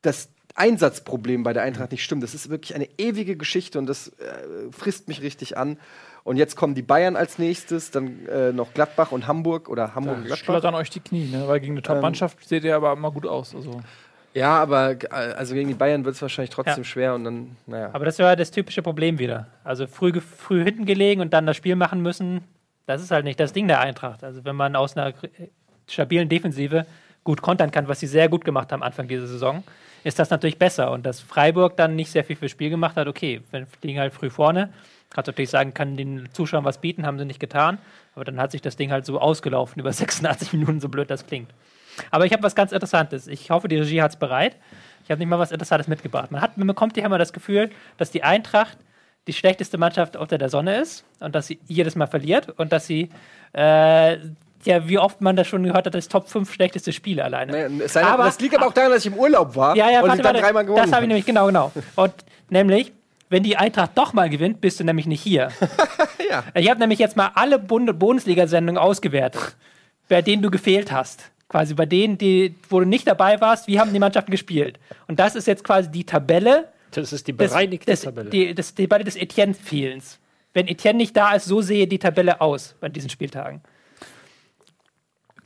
das 0.01 0.31
Einsatzproblem 0.55 1.45
bei 1.45 1.53
der 1.53 1.63
Eintracht 1.63 1.93
nicht 1.93 2.05
stimmt. 2.05 2.23
Das 2.23 2.35
ist 2.35 2.51
wirklich 2.51 2.75
eine 2.75 2.89
ewige 2.99 3.37
Geschichte 3.37 3.79
und 3.79 3.87
das 3.87 4.09
äh, 4.09 4.71
frisst 4.71 5.09
mich 5.09 5.23
richtig 5.23 5.57
an. 5.57 5.79
Und 6.25 6.37
jetzt 6.37 6.57
kommen 6.57 6.75
die 6.75 6.83
Bayern 6.83 7.17
als 7.17 7.39
nächstes, 7.39 7.91
dann 7.91 8.27
äh, 8.27 8.53
noch 8.53 8.75
Gladbach 8.75 9.13
und 9.13 9.27
Hamburg 9.27 9.69
oder 9.69 9.95
Hamburg 9.95 10.19
und 10.19 10.25
Gladbach. 10.27 10.45
Schlottern 10.45 10.75
euch 10.75 10.91
die 10.91 11.01
Knie, 11.01 11.29
ne? 11.29 11.49
Weil 11.49 11.61
gegen 11.61 11.73
eine 11.73 11.83
Top-Mannschaft 11.83 12.47
seht 12.47 12.65
ihr 12.65 12.77
aber 12.77 12.93
immer 12.93 13.11
gut 13.11 13.27
aus. 13.27 13.55
Also. 13.55 13.81
Ja, 14.35 14.63
aber 14.63 14.93
äh, 14.93 15.07
also 15.11 15.55
gegen 15.55 15.69
die 15.69 15.75
Bayern 15.75 16.05
wird 16.05 16.15
es 16.15 16.23
wahrscheinlich 16.23 16.51
trotzdem 16.51 16.79
Ja. 16.79 16.85
schwer 16.85 17.15
und 17.15 17.25
dann, 17.25 17.57
naja. 17.67 17.91
Aber 17.93 18.05
das 18.05 18.19
war 18.19 18.35
das 18.37 18.51
typische 18.51 18.83
Problem 18.83 19.19
wieder. 19.19 19.47
Also 19.65 19.87
früh, 19.87 20.13
früh 20.21 20.65
hinten 20.65 20.87
gelegen 20.87 21.21
und 21.21 21.33
dann 21.33 21.47
das 21.47 21.57
Spiel 21.57 21.77
machen 21.77 22.01
müssen, 22.01 22.43
das 22.87 23.03
ist 23.03 23.11
halt 23.11 23.25
nicht 23.25 23.39
das 23.39 23.53
Ding 23.53 23.69
der 23.69 23.81
Eintracht. 23.81 24.25
Also 24.25 24.45
wenn 24.45 24.57
man 24.57 24.75
aus 24.75 24.97
einer 24.97 25.13
stabilen 25.89 26.29
Defensive 26.29 26.87
gut 27.25 27.43
kontern 27.43 27.71
kann, 27.71 27.89
was 27.89 28.01
sie 28.01 28.07
sehr 28.07 28.29
gut 28.29 28.45
gemacht 28.45 28.73
haben 28.73 28.83
Anfang 28.83 29.07
dieser 29.07 29.27
Saison, 29.27 29.63
ist 30.03 30.19
das 30.19 30.31
natürlich 30.31 30.59
besser. 30.59 30.91
Und 30.91 31.07
dass 31.07 31.21
Freiburg 31.21 31.77
dann 31.77 31.95
nicht 31.95 32.11
sehr 32.11 32.25
viel 32.25 32.37
fürs 32.37 32.51
Spiel 32.51 32.71
gemacht 32.71 32.97
hat, 32.97 33.07
okay, 33.07 33.43
wenn 33.51 33.67
liegen 33.83 34.01
halt 34.01 34.13
früh 34.13 34.31
vorne, 34.31 34.71
kannst 35.11 35.29
du 35.29 35.33
natürlich 35.33 35.51
sagen, 35.51 35.75
kann 35.75 35.97
den 35.97 36.29
Zuschauern 36.33 36.65
was 36.65 36.79
bieten, 36.79 37.07
haben 37.07 37.19
sie 37.19 37.25
nicht 37.25 37.39
getan. 37.39 37.79
Aber 38.15 38.25
dann 38.25 38.41
hat 38.41 38.51
sich 38.51 38.63
das 38.63 38.77
Ding 38.77 38.91
halt 38.91 39.07
so 39.07 39.21
ausgelaufen 39.21 39.79
über 39.79 39.93
86 39.93 40.53
Minuten, 40.55 40.81
so 40.81 40.89
blöd 40.89 41.11
das 41.11 41.27
klingt. 41.27 41.51
Aber 42.11 42.27
ich 42.27 42.33
habe 42.33 42.43
was 42.43 42.55
ganz 42.55 42.73
Interessantes. 42.73 43.27
Ich 43.27 43.51
hoffe, 43.51 43.69
die 43.69 43.77
Regie 43.79 44.03
hat 44.03 44.13
es 44.13 44.17
bereit. 44.17 44.57
Ich 45.05 45.11
habe 45.11 45.19
nicht 45.19 45.29
mal 45.29 45.39
was 45.39 45.51
Interessantes 45.53 45.89
mitgebracht. 45.89 46.31
Man, 46.31 46.41
hat, 46.41 46.57
man 46.59 46.67
bekommt 46.67 46.95
hier 46.95 47.05
immer 47.05 47.19
das 47.19 47.33
Gefühl, 47.33 47.71
dass 47.99 48.11
die 48.11 48.23
Eintracht 48.23 48.79
die 49.27 49.33
schlechteste 49.33 49.79
Mannschaft 49.79 50.17
unter 50.17 50.39
der 50.39 50.49
Sonne 50.49 50.79
ist 50.81 51.05
und 51.21 51.35
dass 51.35 51.47
sie 51.47 51.61
jedes 51.67 51.95
Mal 51.95 52.07
verliert 52.07 52.49
und 52.59 52.73
dass 52.73 52.87
sie, 52.87 53.09
äh, 53.57 54.17
ja, 54.65 54.89
wie 54.89 54.99
oft 54.99 55.21
man 55.21 55.37
das 55.37 55.47
schon 55.47 55.63
gehört 55.63 55.87
hat, 55.87 55.95
das 55.95 56.09
Top 56.09 56.29
5 56.29 56.53
schlechteste 56.53 56.93
Spiele 56.93 57.25
alleine. 57.25 57.71
Es 57.85 57.93
sei 57.95 58.05
Aber- 58.05 58.25
das 58.25 58.41
liegt 58.41 58.57
aber 58.57 58.67
auch 58.67 58.73
daran, 58.73 58.91
dass 58.93 59.05
ich 59.05 59.13
im 59.13 59.19
Urlaub 59.19 59.55
war 59.57 59.77
Ja, 59.77 59.91
ja, 59.91 60.01
und 60.03 60.09
warte, 60.09 60.23
dann 60.23 60.35
warte, 60.35 60.47
dreimal 60.47 60.65
gewonnen 60.65 60.83
das 60.85 60.93
habe 60.93 61.05
ich 61.05 61.09
nämlich, 61.09 61.27
genau, 61.27 61.47
genau. 61.47 61.73
Und 61.97 62.13
nämlich, 62.49 62.93
wenn 63.29 63.43
die 63.43 63.57
Eintracht 63.57 63.93
doch 63.95 64.13
mal 64.13 64.29
gewinnt, 64.29 64.61
bist 64.61 64.81
du 64.81 64.85
nämlich 64.85 65.07
nicht 65.07 65.23
hier. 65.23 65.49
Ja. 66.31 66.45
Ich 66.55 66.71
habe 66.71 66.81
nämlich 66.81 66.99
jetzt 66.99 67.15
mal 67.15 67.31
alle 67.35 67.59
Bund 67.59 67.99
Bundesliga-Sendungen 67.99 68.81
ausgewertet, 68.81 69.55
bei 70.09 70.23
denen 70.23 70.41
du 70.41 70.51
gefehlt 70.51 70.91
hast. 70.91 71.31
Quasi 71.53 71.75
bei 71.75 71.85
denen, 71.85 72.17
die, 72.17 72.55
wo 72.71 72.81
du 72.81 72.87
nicht 72.87 73.07
dabei 73.07 73.39
warst, 73.43 73.69
wie 73.69 73.79
haben 73.79 73.93
die 73.93 73.99
Mannschaften 73.99 74.31
gespielt. 74.31 74.79
Und 75.07 75.21
das 75.21 75.37
ist 75.37 75.47
jetzt 75.47 75.63
quasi 75.65 75.91
die 75.91 76.05
Tabelle 76.05 76.69
Das 76.93 77.13
ist 77.13 77.29
die 77.29 77.37
des, 77.37 77.51
bereinigte 77.51 77.91
des, 77.91 78.01
Tabelle. 78.01 78.31
Die, 78.31 78.55
das, 78.55 78.75
die 78.75 78.87
Tabelle 78.89 79.05
des 79.05 79.17
Etienne-Fehlens. 79.17 80.19
Wenn 80.55 80.67
Etienne 80.67 80.97
nicht 80.97 81.15
da 81.15 81.35
ist, 81.35 81.45
so 81.45 81.61
sehe 81.61 81.87
die 81.87 81.99
Tabelle 81.99 82.41
aus 82.41 82.75
bei 82.81 82.89
diesen 82.89 83.11
Spieltagen. 83.11 83.61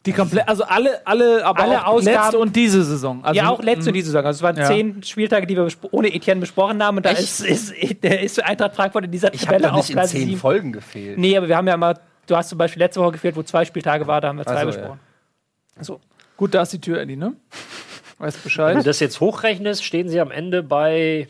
Die 0.06 0.12
komplett, 0.12 0.48
also 0.48 0.62
alle, 0.62 1.04
alle, 1.04 1.44
aber 1.44 1.64
Alle 1.64 1.84
auch 1.84 1.96
letzte 1.96 2.20
Ausgaben- 2.20 2.36
und 2.36 2.54
diese 2.54 2.84
Saison. 2.84 3.24
Also, 3.24 3.40
ja, 3.40 3.50
auch 3.50 3.60
letzte 3.60 3.90
diese 3.90 4.12
Saison. 4.12 4.24
Also 4.24 4.38
es 4.38 4.42
waren 4.44 4.56
Ja. 4.56 4.66
zehn 4.66 5.02
Spieltage, 5.02 5.48
die 5.48 5.56
wir 5.56 5.66
ohne 5.90 6.14
Etienne 6.14 6.40
besprochen 6.40 6.80
haben. 6.84 6.98
Und 6.98 7.04
da 7.06 7.10
ist, 7.10 7.40
ist, 7.40 7.74
der 8.04 8.20
ist 8.20 8.40
Eintracht 8.44 8.76
Frankfurt 8.76 9.06
in 9.06 9.10
dieser 9.10 9.34
Ich 9.34 9.42
Tabelle 9.44 9.72
auf 9.72 9.78
nicht 9.88 9.90
in 9.98 10.04
zehn 10.06 10.26
sieben. 10.28 10.36
Folgen 10.40 10.72
gefehlt. 10.72 11.18
Nee, 11.18 11.36
aber 11.36 11.48
wir 11.48 11.56
haben 11.56 11.66
ja 11.66 11.76
mal, 11.76 11.98
du 12.28 12.36
hast 12.36 12.50
zum 12.50 12.58
Beispiel 12.58 12.80
letzte 12.80 13.00
Woche 13.00 13.12
gefehlt, 13.12 13.34
wo 13.34 13.42
zwei 13.42 13.64
Spieltage 13.64 14.06
war, 14.06 14.20
da 14.20 14.28
haben 14.28 14.38
wir 14.38 14.44
zwei 14.44 14.54
Ach 14.54 14.60
so, 14.60 14.66
besprochen. 14.66 15.00
So. 15.80 16.00
Gut, 16.36 16.54
da 16.54 16.62
ist 16.62 16.72
die 16.72 16.80
Tür, 16.80 17.00
Eddie, 17.00 17.16
ne? 17.16 17.34
Weißt 18.18 18.38
Wenn 18.38 18.42
Bescheid. 18.44 18.76
du 18.76 18.82
das 18.82 19.00
jetzt 19.00 19.20
hochrechnest, 19.20 19.84
stehen 19.84 20.08
sie 20.08 20.20
am 20.20 20.30
Ende 20.30 20.62
bei 20.62 21.28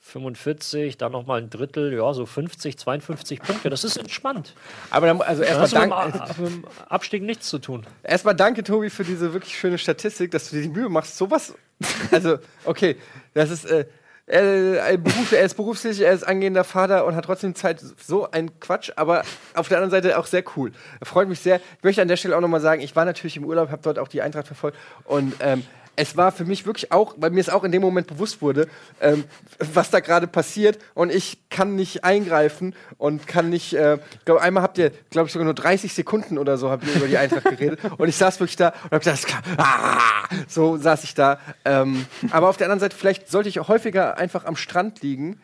45, 0.00 0.96
dann 0.98 1.12
nochmal 1.12 1.40
ein 1.40 1.50
Drittel, 1.50 1.92
ja, 1.94 2.12
so 2.12 2.26
50, 2.26 2.78
52 2.78 3.40
Punkte. 3.40 3.70
Das 3.70 3.84
ist 3.84 3.96
entspannt. 3.96 4.54
Aber 4.90 5.06
dann, 5.06 5.20
also 5.22 5.42
erstmal 5.42 5.62
hast 5.62 5.72
du 5.72 5.76
mit 5.78 5.84
dem 5.84 5.90
dank, 5.90 6.14
A- 6.20 6.40
mit 6.42 6.50
dem 6.52 6.64
Abstieg 6.88 7.22
nichts 7.22 7.48
zu 7.48 7.58
tun. 7.58 7.86
erstmal 8.02 8.34
danke, 8.36 8.62
Tobi, 8.62 8.90
für 8.90 9.04
diese 9.04 9.32
wirklich 9.32 9.56
schöne 9.58 9.78
Statistik, 9.78 10.30
dass 10.30 10.50
du 10.50 10.56
dir 10.56 10.62
die 10.62 10.68
Mühe 10.68 10.88
machst. 10.88 11.16
Sowas. 11.16 11.54
Also, 12.12 12.38
okay, 12.64 12.96
das 13.32 13.50
ist. 13.50 13.64
Äh, 13.64 13.86
er, 14.26 14.96
Beruf, 14.96 15.32
er 15.32 15.44
ist 15.44 15.54
berufstätig, 15.54 16.00
er 16.00 16.12
ist 16.12 16.24
angehender 16.24 16.64
Vater 16.64 17.04
und 17.04 17.14
hat 17.14 17.24
trotzdem 17.24 17.54
Zeit. 17.54 17.80
So 17.80 18.30
ein 18.30 18.58
Quatsch, 18.60 18.90
aber 18.96 19.22
auf 19.54 19.68
der 19.68 19.78
anderen 19.78 19.90
Seite 19.90 20.18
auch 20.18 20.26
sehr 20.26 20.44
cool. 20.56 20.72
Freut 21.02 21.28
mich 21.28 21.40
sehr. 21.40 21.60
Ich 21.78 21.84
möchte 21.84 22.02
an 22.02 22.08
der 22.08 22.16
Stelle 22.16 22.36
auch 22.36 22.40
nochmal 22.40 22.60
sagen, 22.60 22.80
ich 22.80 22.96
war 22.96 23.04
natürlich 23.04 23.36
im 23.36 23.44
Urlaub, 23.44 23.70
habe 23.70 23.82
dort 23.82 23.98
auch 23.98 24.08
die 24.08 24.22
Eintracht 24.22 24.46
verfolgt 24.46 24.78
und 25.04 25.34
ähm, 25.40 25.64
es 25.96 26.16
war 26.16 26.32
für 26.32 26.44
mich 26.44 26.66
wirklich 26.66 26.92
auch, 26.92 27.14
weil 27.18 27.30
mir 27.30 27.40
es 27.40 27.48
auch 27.48 27.64
in 27.64 27.72
dem 27.72 27.82
Moment 27.82 28.06
bewusst 28.06 28.42
wurde, 28.42 28.68
ähm, 29.00 29.24
was 29.58 29.90
da 29.90 30.00
gerade 30.00 30.26
passiert 30.26 30.78
und 30.94 31.12
ich 31.12 31.38
kann 31.50 31.76
nicht 31.76 32.04
eingreifen 32.04 32.74
und 32.98 33.26
kann 33.26 33.50
nicht, 33.50 33.74
äh, 33.74 33.96
ich 34.18 34.24
glaube, 34.24 34.40
einmal 34.42 34.62
habt 34.62 34.78
ihr, 34.78 34.90
glaube 35.10 35.26
ich, 35.26 35.32
sogar 35.32 35.44
nur 35.44 35.54
30 35.54 35.92
Sekunden 35.92 36.38
oder 36.38 36.56
so 36.58 36.70
habt 36.70 36.84
ihr 36.86 36.94
über 36.94 37.06
die 37.06 37.18
Eintracht 37.18 37.44
geredet 37.44 37.80
und 37.98 38.08
ich 38.08 38.16
saß 38.16 38.40
wirklich 38.40 38.56
da 38.56 38.72
und 38.90 38.92
hab 38.92 39.02
kann, 39.02 39.42
ah, 39.58 40.00
so 40.48 40.76
saß 40.76 41.04
ich 41.04 41.14
da. 41.14 41.38
Ähm, 41.64 42.06
aber 42.30 42.48
auf 42.48 42.56
der 42.56 42.66
anderen 42.66 42.80
Seite, 42.80 42.96
vielleicht 42.96 43.30
sollte 43.30 43.48
ich 43.48 43.60
auch 43.60 43.68
häufiger 43.68 44.16
einfach 44.18 44.44
am 44.44 44.56
Strand 44.56 45.02
liegen 45.02 45.40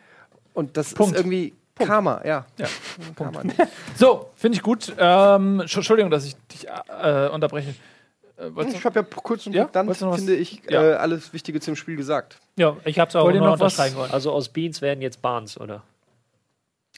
und 0.53 0.77
das 0.77 0.93
Punkt. 0.93 1.13
ist 1.15 1.19
irgendwie 1.19 1.53
Karma, 1.75 2.21
ja. 2.25 2.45
Ja. 2.57 2.67
Karma. 3.15 3.41
So, 3.95 4.29
finde 4.35 4.57
ich 4.57 4.61
gut. 4.61 4.93
Ähm, 4.97 5.61
Entsch- 5.61 5.75
Entschuldigung, 5.77 6.11
dass 6.11 6.25
ich 6.25 6.35
dich 6.51 6.67
äh, 6.67 7.27
unterbreche. 7.29 7.73
Äh, 8.41 8.67
Ich 8.69 8.83
habe 8.85 8.99
ja 8.99 9.03
kurz 9.03 9.45
und 9.47 9.53
Ja? 9.53 9.65
prägnant, 9.65 10.01
noch 10.01 10.11
was- 10.11 10.17
finde 10.17 10.35
ich, 10.35 10.61
Ja. 10.69 10.81
äh, 10.83 10.93
alles 10.95 11.31
Wichtige 11.33 11.59
zum 11.59 11.75
Spiel 11.75 11.95
gesagt. 11.95 12.39
Ja, 12.57 12.77
ich 12.85 12.99
habe 12.99 13.09
es 13.09 13.15
auch 13.15 13.23
Wollt 13.25 13.35
noch 13.35 13.45
was- 13.45 13.53
unterstreichen 13.61 13.95
wollen. 13.97 14.11
Also 14.11 14.31
aus 14.31 14.49
Beans 14.49 14.81
werden 14.81 15.01
jetzt 15.01 15.21
Barnes, 15.21 15.59
oder? 15.59 15.83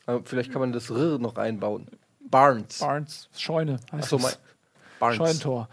Aber 0.06 0.22
vielleicht 0.26 0.52
kann 0.52 0.60
man 0.62 0.72
das 0.74 0.90
R 0.90 1.18
noch 1.18 1.36
einbauen. 1.36 1.88
Barnes. 2.30 2.80
Barnes, 2.80 3.30
Scheune. 3.38 3.78
heißt 3.92 4.04
Achso, 4.06 4.16
es. 4.18 4.24
mein. 4.24 4.34
Barnes. 5.00 5.18
Scheunentor. 5.18 5.70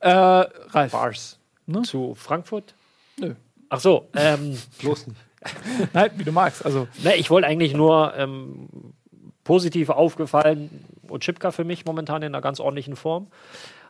Äh, 0.00 0.10
Ralf. 0.10 0.92
Bars. 0.92 1.38
Zu 1.82 2.14
Frankfurt? 2.14 2.74
Nö. 3.18 3.34
Ach 3.68 3.80
so, 3.80 4.08
ähm, 4.14 4.56
Bloß 4.78 5.06
nicht. 5.08 5.20
Nein, 5.92 6.10
wie 6.16 6.24
du 6.24 6.32
magst. 6.32 6.64
Also, 6.64 6.88
ne, 7.02 7.16
ich 7.16 7.30
wollte 7.30 7.46
eigentlich 7.46 7.74
nur 7.74 8.14
ähm, 8.16 8.68
positiv 9.44 9.90
aufgefallen, 9.90 10.70
Ochipka 11.08 11.50
für 11.52 11.64
mich 11.64 11.84
momentan 11.84 12.22
in 12.22 12.34
einer 12.34 12.40
ganz 12.42 12.58
ordentlichen 12.60 12.96
Form. 12.96 13.28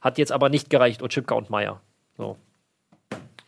Hat 0.00 0.18
jetzt 0.18 0.32
aber 0.32 0.48
nicht 0.48 0.70
gereicht, 0.70 1.02
Ochipka 1.02 1.34
und 1.34 1.50
Meier. 1.50 1.80
So. 2.16 2.36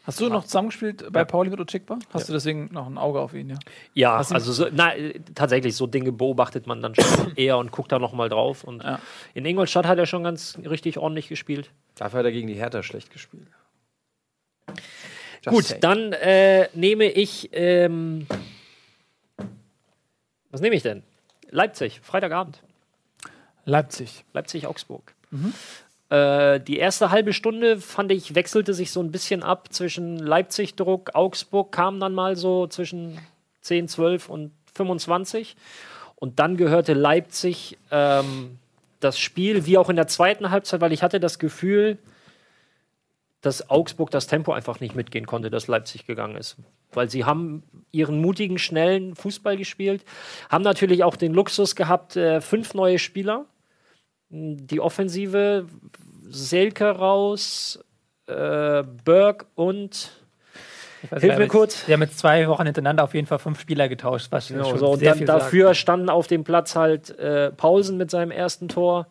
hast 0.04 0.20
du 0.20 0.28
noch 0.28 0.44
zusammengespielt 0.44 1.12
bei 1.12 1.20
Ja. 1.20 1.24
Pauli 1.24 1.50
mit 1.50 1.60
Ochikba? 1.60 1.98
Hast 2.12 2.28
du 2.28 2.32
deswegen 2.32 2.68
noch 2.72 2.86
ein 2.86 2.98
Auge 2.98 3.20
auf 3.20 3.34
ihn, 3.34 3.50
ja? 3.50 3.58
Ja, 3.94 4.18
Hast 4.18 4.32
also 4.32 4.52
so, 4.52 4.66
na, 4.72 4.92
tatsächlich, 5.34 5.76
so 5.76 5.86
Dinge 5.86 6.10
beobachtet 6.12 6.66
man 6.66 6.80
dann 6.82 6.94
schon 6.94 7.32
eher 7.36 7.58
und 7.58 7.70
guckt 7.72 7.92
da 7.92 7.98
nochmal 7.98 8.28
drauf. 8.28 8.64
Und 8.64 8.82
Ja. 8.82 8.98
in 9.34 9.44
Ingolstadt 9.44 9.86
hat 9.86 9.98
er 9.98 10.06
schon 10.06 10.24
ganz 10.24 10.58
richtig 10.64 10.98
ordentlich 10.98 11.28
gespielt. 11.28 11.70
Dafür 11.96 12.20
hat 12.20 12.26
er 12.26 12.32
gegen 12.32 12.48
die 12.48 12.54
Hertha 12.54 12.82
schlecht 12.82 13.10
gespielt. 13.12 13.46
Just 15.42 15.48
Gut, 15.56 15.64
saying. 15.64 15.80
dann 15.80 16.12
äh, 16.12 16.68
nehme 16.74 17.04
ich. 17.04 17.48
Ähm, 17.52 18.26
was 20.50 20.60
nehme 20.60 20.74
ich 20.76 20.82
denn? 20.82 21.02
Leipzig, 21.50 22.00
Freitagabend. 22.02 22.62
Leipzig. 23.64 24.24
Leipzig-Augsburg. 24.32 25.14
Äh, 26.10 26.60
die 26.60 26.78
erste 26.78 27.10
halbe 27.10 27.32
Stunde 27.32 27.80
fand 27.80 28.12
ich, 28.12 28.34
wechselte 28.34 28.74
sich 28.74 28.90
so 28.90 29.00
ein 29.00 29.12
bisschen 29.12 29.42
ab 29.42 29.72
zwischen 29.72 30.18
Leipzig-Druck, 30.18 31.14
Augsburg 31.14 31.72
kam 31.72 32.00
dann 32.00 32.14
mal 32.14 32.36
so 32.36 32.66
zwischen 32.66 33.18
10, 33.62 33.88
12 33.88 34.28
und 34.28 34.52
25. 34.74 35.56
Und 36.16 36.38
dann 36.38 36.56
gehörte 36.56 36.92
Leipzig 36.92 37.78
ähm, 37.90 38.58
das 38.98 39.18
Spiel, 39.18 39.64
wie 39.66 39.78
auch 39.78 39.88
in 39.88 39.96
der 39.96 40.08
zweiten 40.08 40.50
Halbzeit, 40.50 40.80
weil 40.80 40.92
ich 40.92 41.02
hatte 41.02 41.20
das 41.20 41.38
Gefühl, 41.38 41.98
dass 43.40 43.70
Augsburg 43.70 44.10
das 44.10 44.26
Tempo 44.26 44.52
einfach 44.52 44.80
nicht 44.80 44.94
mitgehen 44.94 45.26
konnte, 45.26 45.48
das 45.48 45.66
Leipzig 45.66 46.06
gegangen 46.06 46.36
ist. 46.36 46.56
Weil 46.92 47.08
sie 47.08 47.24
haben 47.24 47.62
ihren 47.90 48.20
mutigen, 48.20 48.58
schnellen 48.58 49.14
Fußball 49.14 49.56
gespielt, 49.56 50.04
haben 50.50 50.62
natürlich 50.62 51.04
auch 51.04 51.16
den 51.16 51.32
Luxus 51.32 51.74
gehabt, 51.74 52.16
äh, 52.16 52.40
fünf 52.40 52.74
neue 52.74 52.98
Spieler. 52.98 53.46
Die 54.30 54.80
Offensive, 54.80 55.66
Selke 56.28 56.86
raus, 56.90 57.80
äh, 58.26 58.84
Berg 59.04 59.46
und 59.56 60.12
weiß, 61.10 61.22
Hilf 61.22 61.38
mir 61.38 61.48
kurz. 61.48 61.86
Wir 61.88 61.94
haben 61.94 62.02
jetzt 62.02 62.18
zwei 62.18 62.46
Wochen 62.48 62.64
hintereinander 62.64 63.02
auf 63.04 63.14
jeden 63.14 63.26
Fall 63.26 63.40
fünf 63.40 63.60
Spieler 63.60 63.88
getauscht, 63.88 64.28
was 64.30 64.48
Genau, 64.48 64.70
schon 64.70 64.78
so, 64.78 64.90
und 64.92 65.04
dann 65.04 65.18
viel 65.18 65.26
dafür 65.26 65.74
standen 65.74 66.08
auf 66.08 66.28
dem 66.28 66.44
Platz 66.44 66.76
halt 66.76 67.10
äh, 67.18 67.50
Paulsen 67.50 67.96
mit 67.96 68.10
seinem 68.10 68.30
ersten 68.30 68.68
Tor. 68.68 69.08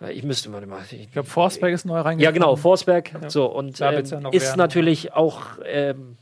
Äh, 0.00 0.12
Ich 0.12 0.22
müsste 0.22 0.50
mal. 0.50 0.62
Ich 0.90 0.92
Ich 1.00 1.12
glaube, 1.12 1.28
Forsberg 1.28 1.72
ist 1.72 1.84
neu 1.84 1.94
reingekommen. 1.98 2.20
ja, 2.22 2.30
genau, 2.30 2.54
Forsberg. 2.54 3.10
So, 3.28 3.46
und 3.46 3.80
Da 3.80 3.92
ähm, 3.92 4.04
ja 4.04 4.20
noch 4.20 4.32
ist 4.32 4.44
werden. 4.44 4.58
natürlich 4.58 5.14
auch, 5.14 5.42
ähm, 5.64 6.16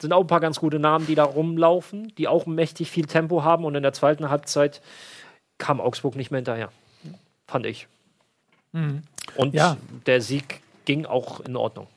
sind 0.00 0.12
auch 0.12 0.22
ein 0.22 0.26
paar 0.26 0.40
ganz 0.40 0.58
gute 0.58 0.80
Namen, 0.80 1.06
die 1.06 1.14
da 1.14 1.24
rumlaufen, 1.24 2.12
die 2.18 2.26
auch 2.26 2.46
mächtig 2.46 2.90
viel 2.90 3.06
Tempo 3.06 3.44
haben. 3.44 3.64
Und 3.64 3.76
in 3.76 3.82
der 3.84 3.92
zweiten 3.92 4.30
Halbzeit 4.30 4.80
kam 5.58 5.80
Augsburg 5.80 6.16
nicht 6.16 6.30
mehr 6.30 6.38
hinterher. 6.38 6.70
Fand 7.50 7.66
ich. 7.66 7.88
Und 8.72 9.54
Ja. 9.54 9.76
der 10.06 10.20
Sieg 10.20 10.60
ging 10.84 11.04
auch 11.04 11.40
in 11.40 11.56
Ordnung. 11.56 11.88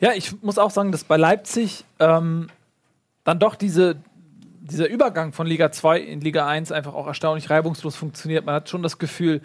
Ja, 0.00 0.12
ich 0.12 0.42
muss 0.42 0.58
auch 0.58 0.70
sagen, 0.70 0.92
dass 0.92 1.04
bei 1.04 1.16
Leipzig 1.16 1.84
ähm, 2.00 2.48
dann 3.24 3.38
doch 3.38 3.54
diese, 3.54 3.96
dieser 4.60 4.88
Übergang 4.88 5.32
von 5.32 5.46
Liga 5.46 5.72
2 5.72 6.00
in 6.00 6.20
Liga 6.20 6.46
1 6.46 6.70
einfach 6.70 6.92
auch 6.94 7.06
erstaunlich 7.06 7.48
reibungslos 7.48 7.96
funktioniert. 7.96 8.44
Man 8.44 8.54
hat 8.54 8.68
schon 8.68 8.82
das 8.82 8.98
Gefühl, 8.98 9.40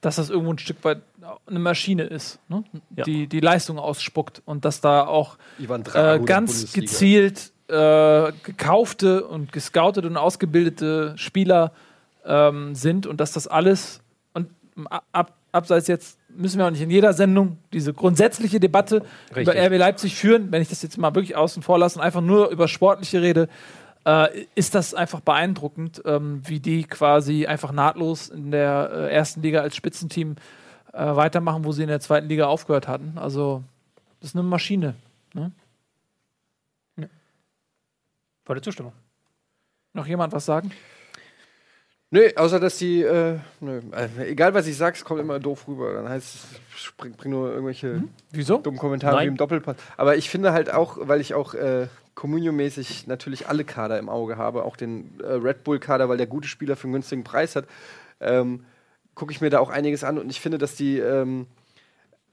dass 0.00 0.16
das 0.16 0.30
irgendwo 0.30 0.52
ein 0.52 0.58
Stück 0.58 0.82
weit 0.84 1.02
eine 1.46 1.58
Maschine 1.58 2.04
ist, 2.04 2.38
ne? 2.48 2.64
Ja. 2.96 3.04
die 3.04 3.26
die 3.26 3.40
Leistung 3.40 3.78
ausspuckt 3.78 4.40
und 4.46 4.64
dass 4.64 4.80
da 4.80 5.06
auch 5.06 5.36
äh, 5.94 6.18
ganz 6.20 6.72
gezielt 6.72 7.52
äh, 7.68 8.32
gekaufte 8.42 9.26
und 9.26 9.52
gescoutete 9.52 10.06
und 10.06 10.16
ausgebildete 10.16 11.12
Spieler 11.18 11.72
ähm, 12.24 12.74
sind 12.74 13.06
und 13.06 13.18
dass 13.20 13.32
das 13.32 13.46
alles 13.48 14.00
ab, 14.86 15.04
ab, 15.12 15.32
abseits 15.52 15.88
jetzt 15.88 16.18
müssen 16.28 16.58
wir 16.58 16.66
auch 16.66 16.70
nicht 16.70 16.82
in 16.82 16.90
jeder 16.90 17.12
Sendung 17.12 17.58
diese 17.72 17.92
grundsätzliche 17.92 18.60
Debatte 18.60 19.02
über 19.30 19.36
Richtig. 19.36 19.56
RB 19.56 19.78
Leipzig 19.78 20.14
führen, 20.14 20.52
wenn 20.52 20.62
ich 20.62 20.68
das 20.68 20.82
jetzt 20.82 20.98
mal 20.98 21.14
wirklich 21.14 21.36
außen 21.36 21.62
vor 21.62 21.78
lasse 21.78 21.98
und 21.98 22.04
einfach 22.04 22.20
nur 22.20 22.48
über 22.50 22.68
sportliche 22.68 23.22
rede, 23.22 23.48
äh, 24.06 24.46
ist 24.54 24.74
das 24.74 24.94
einfach 24.94 25.20
beeindruckend, 25.20 26.02
ähm, 26.04 26.42
wie 26.44 26.60
die 26.60 26.84
quasi 26.84 27.46
einfach 27.46 27.72
nahtlos 27.72 28.28
in 28.28 28.50
der 28.50 28.90
äh, 28.92 29.14
ersten 29.14 29.42
Liga 29.42 29.60
als 29.60 29.74
Spitzenteam 29.74 30.36
äh, 30.92 30.98
weitermachen, 30.98 31.64
wo 31.64 31.72
sie 31.72 31.82
in 31.82 31.88
der 31.88 32.00
zweiten 32.00 32.28
Liga 32.28 32.46
aufgehört 32.46 32.88
hatten. 32.88 33.14
Also 33.16 33.64
das 34.20 34.30
ist 34.30 34.36
eine 34.36 34.44
Maschine. 34.44 34.94
Volle 38.48 38.62
Zustimmung. 38.62 38.94
Noch 39.92 40.06
jemand 40.06 40.32
was 40.32 40.46
sagen? 40.46 40.70
Nö, 42.10 42.30
außer 42.36 42.58
dass 42.58 42.78
die, 42.78 43.02
äh, 43.02 43.38
nö, 43.60 43.80
äh, 43.92 44.30
egal 44.30 44.54
was 44.54 44.66
ich 44.66 44.76
sag, 44.78 44.94
es 44.94 45.04
kommt 45.04 45.20
immer 45.20 45.38
doof 45.38 45.68
rüber. 45.68 45.92
Dann 45.92 46.08
heißt 46.08 46.34
es, 46.34 46.46
ich 46.74 46.96
bring, 46.96 47.14
nur 47.30 47.50
irgendwelche 47.50 48.02
Wieso? 48.30 48.58
dummen 48.58 48.78
Kommentare 48.78 49.16
Nein. 49.16 49.24
wie 49.24 49.28
im 49.28 49.36
Doppelpass. 49.36 49.76
Aber 49.98 50.16
ich 50.16 50.30
finde 50.30 50.52
halt 50.52 50.72
auch, 50.72 50.96
weil 51.02 51.20
ich 51.20 51.34
auch 51.34 51.52
äh, 51.52 51.88
Communio-mäßig 52.14 53.06
natürlich 53.08 53.48
alle 53.48 53.64
Kader 53.64 53.98
im 53.98 54.08
Auge 54.08 54.38
habe, 54.38 54.64
auch 54.64 54.76
den 54.76 55.20
äh, 55.20 55.32
Red 55.32 55.64
Bull-Kader, 55.64 56.08
weil 56.08 56.16
der 56.16 56.26
gute 56.26 56.48
Spieler 56.48 56.76
für 56.76 56.84
einen 56.84 56.94
günstigen 56.94 57.24
Preis 57.24 57.54
hat, 57.56 57.66
ähm, 58.20 58.64
gucke 59.14 59.32
ich 59.32 59.42
mir 59.42 59.50
da 59.50 59.60
auch 59.60 59.68
einiges 59.70 60.02
an 60.02 60.18
und 60.18 60.30
ich 60.30 60.40
finde, 60.40 60.56
dass 60.56 60.76
die, 60.76 60.98
ähm, 60.98 61.46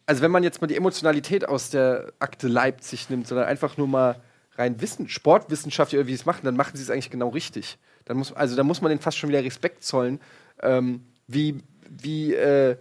also 0.05 0.21
wenn 0.21 0.31
man 0.31 0.43
jetzt 0.43 0.61
mal 0.61 0.67
die 0.67 0.77
Emotionalität 0.77 1.49
aus 1.49 1.69
der 1.69 2.13
Akte 2.19 2.47
Leipzig 2.47 3.09
nimmt, 3.09 3.27
sondern 3.27 3.47
einfach 3.47 3.75
nur 3.75 3.87
mal 3.87 4.21
rein 4.57 4.79
Wissen, 4.79 5.09
Sportwissenschaftlich 5.09 5.99
oder 5.99 6.07
wie 6.07 6.13
sie 6.13 6.21
es 6.21 6.25
machen, 6.25 6.41
dann 6.45 6.55
machen 6.55 6.77
sie 6.77 6.83
es 6.83 6.89
eigentlich 6.89 7.09
genau 7.09 7.29
richtig. 7.29 7.77
Dann 8.05 8.17
muss, 8.17 8.31
also 8.33 8.55
da 8.55 8.63
muss 8.63 8.81
man 8.81 8.89
denen 8.89 9.01
fast 9.01 9.17
schon 9.17 9.29
wieder 9.29 9.43
Respekt 9.43 9.83
zollen, 9.83 10.19
ähm, 10.61 11.01
wie, 11.27 11.61
wie, 11.89 12.33
äh, 12.33 12.77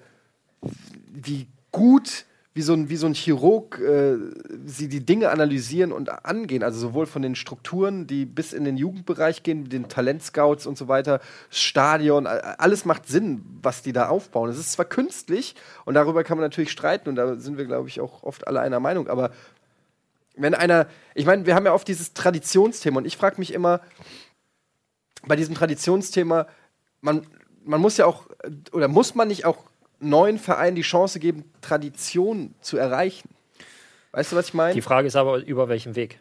wie 1.13 1.47
gut, 1.73 2.27
wie 2.55 2.63
so 2.63 2.73
ein, 2.73 2.89
wie 2.89 2.97
so 2.97 3.07
ein 3.07 3.15
Chirurg 3.15 3.81
äh, 3.81 4.17
sie 4.65 4.89
die 4.89 5.05
Dinge 5.05 5.31
analysieren 5.31 5.91
und 5.91 6.25
angehen. 6.25 6.63
Also 6.63 6.79
sowohl 6.79 7.07
von 7.07 7.21
den 7.21 7.35
Strukturen, 7.35 8.07
die 8.07 8.27
bis 8.27 8.53
in 8.53 8.65
den 8.65 8.77
Jugendbereich 8.77 9.43
gehen, 9.43 9.69
den 9.69 9.89
Talentscouts 9.89 10.67
und 10.67 10.79
so 10.79 10.87
weiter, 10.87 11.21
Stadion, 11.51 12.29
alles 12.29 12.85
macht 12.85 13.09
Sinn, 13.09 13.45
was 13.61 13.83
die 13.83 13.93
da 13.93 14.09
aufbauen. 14.09 14.51
Es 14.51 14.59
ist 14.59 14.73
zwar 14.73 14.85
künstlich 14.85 15.57
und 15.85 15.95
darüber 15.95 16.23
kann 16.23 16.39
man 16.39 16.45
natürlich 16.45 16.71
streiten 16.71 17.09
und 17.09 17.17
da 17.17 17.35
sind 17.37 17.59
wir, 17.59 17.65
glaube 17.65 17.89
ich, 17.89 18.01
auch 18.01 18.23
oft 18.23 18.47
alle 18.47 18.61
einer 18.61 18.79
Meinung, 18.79 19.09
aber 19.09 19.33
wenn 20.37 20.55
einer, 20.55 20.87
ich 21.15 21.27
meine, 21.27 21.47
wir 21.47 21.55
haben 21.55 21.67
ja 21.67 21.73
oft 21.73 21.87
dieses 21.87 22.13
Traditionsthema 22.13 22.99
und 22.99 23.05
ich 23.05 23.17
frage 23.17 23.37
mich 23.39 23.53
immer, 23.53 23.81
bei 25.27 25.37
diesem 25.37 25.55
Traditionsthema, 25.55 26.47
man, 27.01 27.27
man 27.65 27.81
muss 27.81 27.97
ja 27.97 28.07
auch, 28.07 28.27
oder 28.73 28.89
muss 28.89 29.15
man 29.15 29.29
nicht 29.29 29.45
auch 29.45 29.59
neuen 30.01 30.39
Vereinen 30.39 30.77
die 30.77 30.83
Chance 30.83 31.21
geben, 31.21 31.45
Tradition 31.61 32.55
zu 32.61 32.77
erreichen? 32.77 33.29
Weißt 34.13 34.33
du, 34.33 34.37
was 34.37 34.49
ich 34.49 34.55
meine? 34.55 34.75
Die 34.75 34.83
Frage 34.83 35.09
ist 35.09 35.17
aber, 35.17 35.39
über 35.39 35.69
welchen 35.69 35.97
Weg? 35.97 36.21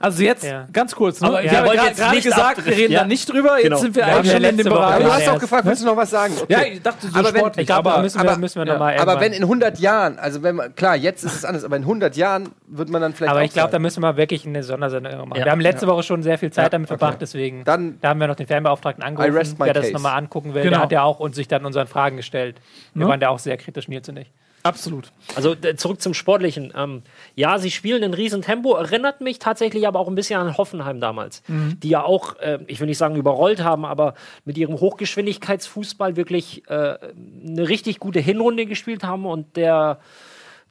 Also 0.00 0.22
jetzt 0.22 0.44
Ja. 0.44 0.66
ganz 0.72 0.94
kurz. 0.94 1.20
Ne? 1.20 1.28
Aber 1.28 1.42
ich 1.44 1.50
wir 1.50 1.58
habe 1.58 1.70
gerade 1.76 2.10
nicht 2.14 2.24
gesagt, 2.24 2.64
wir 2.64 2.72
reden 2.76 2.92
Ja. 2.92 3.00
da 3.00 3.06
nicht 3.06 3.30
drüber. 3.30 3.56
Jetzt 3.56 3.64
Genau. 3.64 3.76
sind 3.78 3.96
wir 3.96 4.06
Wir 4.06 4.14
eigentlich 4.16 4.32
ja 4.32 4.38
schon 4.38 4.44
in 4.44 4.56
dem 4.56 4.64
Bereich. 4.68 4.94
Aber 4.94 4.98
du 5.00 5.08
Ja, 5.08 5.14
hast 5.14 5.26
ja, 5.26 5.32
doch 5.34 5.40
gefragt, 5.40 5.64
willst 5.66 5.82
du 5.82 5.86
noch 5.86 5.96
was 5.96 6.10
sagen? 6.10 6.34
Okay. 6.40 6.52
Ja, 6.52 6.62
ich 6.62 6.80
dachte 6.82 7.06
so 7.08 7.18
Aber 7.18 7.32
wenn- 7.34 7.40
sportlich. 7.40 7.66
Da 7.66 7.76
aber 7.76 8.00
müssen 8.00 8.22
wir, 8.22 8.30
aber- 8.30 8.38
müssen 8.38 8.60
wir 8.60 8.66
ja. 8.66 8.72
noch 8.72 8.78
mal 8.80 8.96
Aber 8.96 9.20
wenn 9.20 9.32
in 9.32 9.42
100 9.46 9.78
Jahren, 9.78 10.18
also 10.18 10.42
wenn 10.42 10.54
man, 10.56 10.74
klar, 10.74 10.96
jetzt 10.96 11.24
ist 11.24 11.34
es 11.34 11.44
anders, 11.44 11.64
aber 11.64 11.76
in 11.76 11.84
100 11.84 12.16
Jahren 12.16 12.48
wird 12.66 12.88
man 12.88 13.02
dann 13.02 13.12
vielleicht. 13.12 13.30
Aber 13.30 13.40
auch 13.40 13.44
ich 13.44 13.52
glaube, 13.52 13.70
da 13.70 13.78
müssen 13.78 14.00
wir 14.02 14.16
wirklich 14.16 14.46
eine 14.46 14.62
Sondersendung 14.62 15.28
machen. 15.28 15.38
Ja. 15.38 15.44
Wir 15.44 15.52
haben 15.52 15.60
letzte 15.60 15.86
Woche 15.86 16.02
schon 16.02 16.22
sehr 16.22 16.38
viel 16.38 16.50
Zeit 16.50 16.64
Ja, 16.64 16.68
damit 16.70 16.88
okay. 16.90 16.98
verbracht, 16.98 17.18
deswegen 17.20 17.64
Dann- 17.64 17.98
da 18.00 18.08
haben 18.10 18.20
wir 18.20 18.26
noch 18.28 18.36
den 18.36 18.46
Fernbeauftragten 18.46 19.02
angerufen, 19.04 19.56
der 19.64 19.74
das 19.74 19.90
nochmal 19.90 20.16
angucken 20.16 20.54
will. 20.54 20.62
Genau. 20.62 20.76
Der 20.76 20.82
hat 20.84 20.92
ja 20.92 21.02
auch 21.02 21.20
uns 21.20 21.36
sich 21.36 21.48
dann 21.48 21.66
unseren 21.66 21.88
Fragen 21.88 22.16
gestellt. 22.16 22.56
Wir 22.94 23.04
Ne? 23.04 23.10
waren 23.10 23.20
da 23.20 23.28
auch 23.28 23.38
sehr 23.38 23.56
kritisch, 23.56 23.88
Nils 23.88 24.08
und 24.08 24.16
ich. 24.18 24.30
Absolut. 24.68 25.10
Also 25.34 25.54
zurück 25.54 26.00
zum 26.00 26.14
Sportlichen. 26.14 26.72
Ähm, 26.76 27.02
ja, 27.34 27.58
sie 27.58 27.70
spielen 27.70 28.04
ein 28.04 28.14
Riesentempo, 28.14 28.74
erinnert 28.74 29.20
mich 29.20 29.38
tatsächlich 29.38 29.86
aber 29.86 29.98
auch 29.98 30.08
ein 30.08 30.14
bisschen 30.14 30.40
an 30.40 30.56
Hoffenheim 30.56 31.00
damals, 31.00 31.42
die 31.82 31.88
ja 31.88 32.04
auch, 32.04 32.36
äh, 32.36 32.58
ich 32.66 32.80
will 32.80 32.86
nicht 32.86 32.98
sagen 32.98 33.16
überrollt 33.16 33.62
haben, 33.62 33.84
aber 33.84 34.14
mit 34.44 34.58
ihrem 34.58 34.78
Hochgeschwindigkeitsfußball 34.78 36.16
wirklich 36.16 36.68
äh, 36.68 36.98
eine 37.46 37.68
richtig 37.68 37.98
gute 37.98 38.20
Hinrunde 38.20 38.66
gespielt 38.66 39.04
haben 39.04 39.26
und 39.26 39.56
der, 39.56 39.98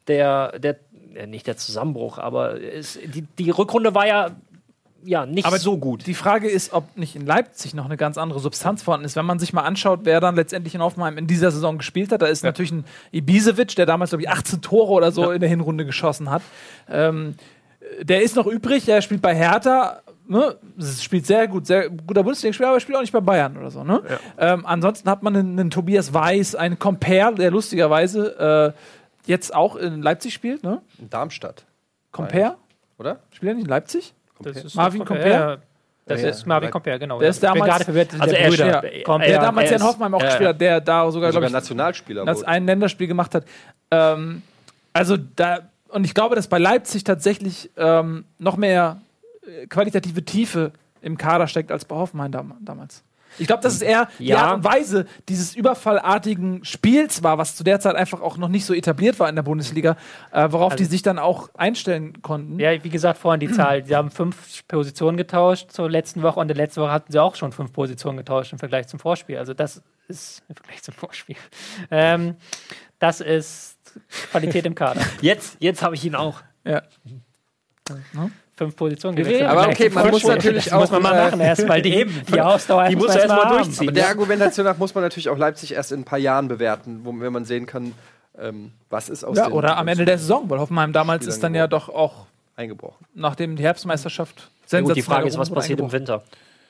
der, 0.07 0.59
der, 0.59 0.77
äh, 1.15 1.27
nicht 1.27 1.47
der 1.47 1.57
Zusammenbruch, 1.57 2.17
aber 2.17 2.61
es, 2.61 2.99
die, 3.03 3.23
die 3.23 3.49
Rückrunde 3.49 3.95
war 3.95 4.07
ja, 4.07 4.31
ja 5.03 5.25
nicht 5.25 5.45
Aber 5.45 5.57
so 5.57 5.77
gut. 5.77 6.05
Die 6.07 6.13
Frage 6.13 6.49
ist, 6.49 6.73
ob 6.73 6.97
nicht 6.97 7.15
in 7.15 7.25
Leipzig 7.25 7.73
noch 7.73 7.85
eine 7.85 7.97
ganz 7.97 8.17
andere 8.17 8.39
Substanz 8.39 8.83
vorhanden 8.83 9.05
ist. 9.05 9.15
Wenn 9.15 9.25
man 9.25 9.39
sich 9.39 9.53
mal 9.53 9.63
anschaut, 9.63 10.01
wer 10.03 10.19
dann 10.19 10.35
letztendlich 10.35 10.75
in 10.75 10.81
Hoffenheim 10.81 11.17
in 11.17 11.27
dieser 11.27 11.51
Saison 11.51 11.77
gespielt 11.77 12.11
hat, 12.11 12.21
da 12.21 12.27
ist 12.27 12.43
natürlich 12.43 12.71
ein 12.71 12.85
Ibisevic, 13.11 13.75
der 13.75 13.85
damals, 13.85 14.11
glaube 14.11 14.23
ich, 14.23 14.29
18 14.29 14.61
Tore 14.61 14.91
oder 14.91 15.11
so 15.11 15.31
in 15.31 15.39
der 15.39 15.49
Hinrunde 15.49 15.85
geschossen 15.85 16.29
hat. 16.29 16.41
Ähm, 16.89 17.35
der 18.01 18.21
ist 18.21 18.35
noch 18.35 18.47
übrig, 18.47 18.87
er 18.89 19.01
spielt 19.01 19.21
bei 19.21 19.35
Hertha, 19.35 20.01
ne? 20.27 20.57
Spielt 20.99 21.25
sehr 21.25 21.47
gut, 21.47 21.67
sehr 21.67 21.89
guter 21.89 22.23
Bundesligaspieler, 22.23 22.69
aber 22.69 22.77
er 22.77 22.81
spielt 22.81 22.97
auch 22.97 23.01
nicht 23.01 23.13
bei 23.13 23.21
Bayern 23.21 23.57
oder 23.57 23.71
so. 23.71 23.83
Ne? 23.83 24.01
Ähm, 24.37 24.65
ansonsten 24.65 25.09
hat 25.09 25.23
man 25.23 25.35
einen, 25.35 25.59
einen 25.59 25.71
Tobias 25.71 26.13
Weiß, 26.13 26.55
einen 26.55 26.79
Compare, 26.79 27.35
der 27.35 27.51
lustigerweise 27.51 28.73
äh, 28.75 29.29
jetzt 29.29 29.53
auch 29.53 29.75
in 29.75 30.01
Leipzig 30.01 30.33
spielt. 30.33 30.63
Ne? 30.63 30.81
in 30.99 31.09
Darmstadt, 31.09 31.65
Compare? 32.11 32.57
oder? 32.97 33.19
Spielt 33.31 33.51
er 33.51 33.55
nicht 33.55 33.63
in 33.63 33.69
Leipzig? 33.69 34.13
Ist 34.45 34.75
Marvin 34.75 35.03
Compare. 35.05 35.29
Compare? 35.29 35.61
Das 36.05 36.21
Ja, 36.21 36.29
ist 36.29 36.45
Marvin. 36.45 36.71
Compare, 36.71 36.99
genau. 36.99 37.19
Der 37.19 37.29
ist 37.29 37.43
damals- 37.43 37.69
gerade 37.69 37.83
verwirrt, 37.83 38.13
Also 38.17 38.33
der 38.33 38.39
er 38.39 38.49
Brüder. 38.49 38.81
Compare. 39.03 39.29
der 39.29 39.41
damals 39.41 39.69
ja 39.69 39.75
in 39.75 39.81
ist- 39.81 39.87
Hoffenheim 39.87 40.13
auch 40.15 40.21
ja, 40.21 40.27
gespielt 40.27 40.49
hat, 40.49 40.61
der 40.61 40.79
da 40.81 41.11
sogar, 41.11 41.31
glaube 41.31 41.45
Sogar 41.45 41.47
ich, 41.49 41.53
Nationalspieler. 41.53 42.23
das 42.25 42.43
ein 42.43 42.65
Länderspiel 42.65 43.07
gemacht 43.07 43.35
hat. 43.35 43.43
Ähm, 43.91 44.41
also 44.93 45.17
da, 45.17 45.59
und 45.89 46.05
ich 46.05 46.13
glaube, 46.13 46.35
dass 46.35 46.47
bei 46.47 46.59
Leipzig 46.59 47.03
tatsächlich 47.03 47.69
ähm, 47.75 48.23
noch 48.39 48.55
mehr 48.55 49.01
äh, 49.45 49.67
qualitative 49.67 50.23
Tiefe 50.23 50.71
im 51.01 51.17
Kader 51.17 51.47
steckt 51.47 51.71
als 51.73 51.83
bei 51.85 51.95
Hoffenheim 51.97 52.31
dam 52.31 52.53
damals. 52.61 53.03
Ich 53.39 53.47
glaube, 53.47 53.61
dass 53.63 53.73
es 53.73 53.81
eher 53.81 54.09
die 54.19 54.25
Ja. 54.25 54.43
Art 54.43 54.55
und 54.57 54.63
Weise 54.63 55.05
dieses 55.29 55.55
überfallartigen 55.55 56.63
Spiels 56.65 57.23
war, 57.23 57.37
was 57.37 57.55
zu 57.55 57.63
der 57.63 57.79
Zeit 57.79 57.95
einfach 57.95 58.21
auch 58.21 58.37
noch 58.37 58.47
nicht 58.49 58.65
so 58.65 58.73
etabliert 58.73 59.19
war 59.19 59.29
in 59.29 59.35
der 59.35 59.43
Bundesliga, 59.43 59.95
äh, 60.31 60.47
worauf 60.51 60.75
die 60.75 60.85
sich 60.85 61.01
dann 61.01 61.19
auch 61.19 61.49
einstellen 61.55 62.21
konnten. 62.21 62.59
Ja, 62.59 62.83
wie 62.83 62.89
gesagt, 62.89 63.19
vorhin 63.19 63.39
die 63.39 63.51
Zahl. 63.51 63.85
Sie 63.85 63.95
haben 63.95 64.11
fünf 64.11 64.67
Positionen 64.67 65.17
getauscht 65.17 65.71
zur 65.71 65.89
letzten 65.89 66.21
Woche 66.23 66.39
und 66.39 66.43
in 66.49 66.55
der 66.55 66.57
letzten 66.57 66.81
Woche 66.81 66.91
hatten 66.91 67.11
sie 67.11 67.21
auch 67.21 67.35
schon 67.35 67.51
fünf 67.51 67.71
Positionen 67.73 68.17
getauscht 68.17 68.51
im 68.53 68.59
Vergleich 68.59 68.87
zum 68.87 68.99
Vorspiel. 68.99 69.37
Also 69.37 69.53
das 69.53 69.81
ist 70.07 70.43
im 70.49 70.55
Vergleich 70.55 70.83
zum 70.83 70.93
Vorspiel. 70.93 71.35
Ähm, 71.91 72.35
das 72.99 73.21
ist 73.21 73.77
Qualität 74.31 74.65
im 74.65 74.75
Kader. 74.75 75.01
Jetzt, 75.21 75.57
jetzt 75.59 75.81
habe 75.81 75.95
ich 75.95 76.05
ihn 76.05 76.15
auch. 76.15 76.41
Ja. 76.65 76.81
Fünf 78.57 78.75
Positionen 78.75 79.15
Gewählt. 79.15 79.41
gewechselt. 79.41 79.57
Aber 79.57 79.69
okay, 79.69 79.89
man 79.89 80.09
muss 80.09 80.23
natürlich 80.23 80.63
das 80.65 80.73
muss 80.73 80.89
auch, 80.89 80.93
man 80.93 81.03
mal 81.03 81.13
äh, 81.13 81.25
machen 81.25 81.39
erstmal 81.41 81.79
die, 81.83 82.05
die 82.05 82.41
Ausdauer 82.41 82.87
Die 82.89 82.95
muss 82.95 83.13
erst 83.15 83.27
mal 83.27 83.37
erstmal 83.37 83.63
durchziehen. 83.63 83.87
Aber 83.89 83.95
der 83.95 84.07
Argumentation 84.07 84.65
nach 84.65 84.77
muss 84.77 84.95
man 84.95 85.03
natürlich 85.03 85.29
auch 85.29 85.37
Leipzig 85.37 85.73
erst 85.73 85.91
in 85.91 85.99
ein 86.01 86.05
paar 86.05 86.17
Jahren 86.17 86.47
bewerten, 86.47 87.01
wo, 87.03 87.13
wenn 87.19 87.31
man 87.31 87.45
sehen 87.45 87.67
kann, 87.67 87.93
ähm, 88.39 88.71
was 88.89 89.09
ist 89.09 89.23
aus 89.23 89.37
ja, 89.37 89.49
oder 89.49 89.77
am 89.77 89.87
Ende 89.87 90.05
der 90.05 90.17
Saison, 90.17 90.49
weil 90.49 90.59
Hoffenheim 90.59 90.91
damals 90.91 91.23
Spielern 91.23 91.35
ist 91.35 91.43
dann 91.43 91.53
ja 91.55 91.67
doch 91.67 91.87
auch, 91.89 92.25
eingebrochen. 92.55 93.05
nachdem 93.13 93.55
die 93.55 93.63
Herbstmeisterschaft 93.63 94.35
Ja, 94.39 94.41
gut, 94.41 94.49
die 94.57 94.67
sensationell 94.69 95.03
Frage 95.03 95.27
ist, 95.27 95.37
was 95.37 95.51
passiert 95.51 95.79
im. 95.79 95.91
Winter? 95.91 96.23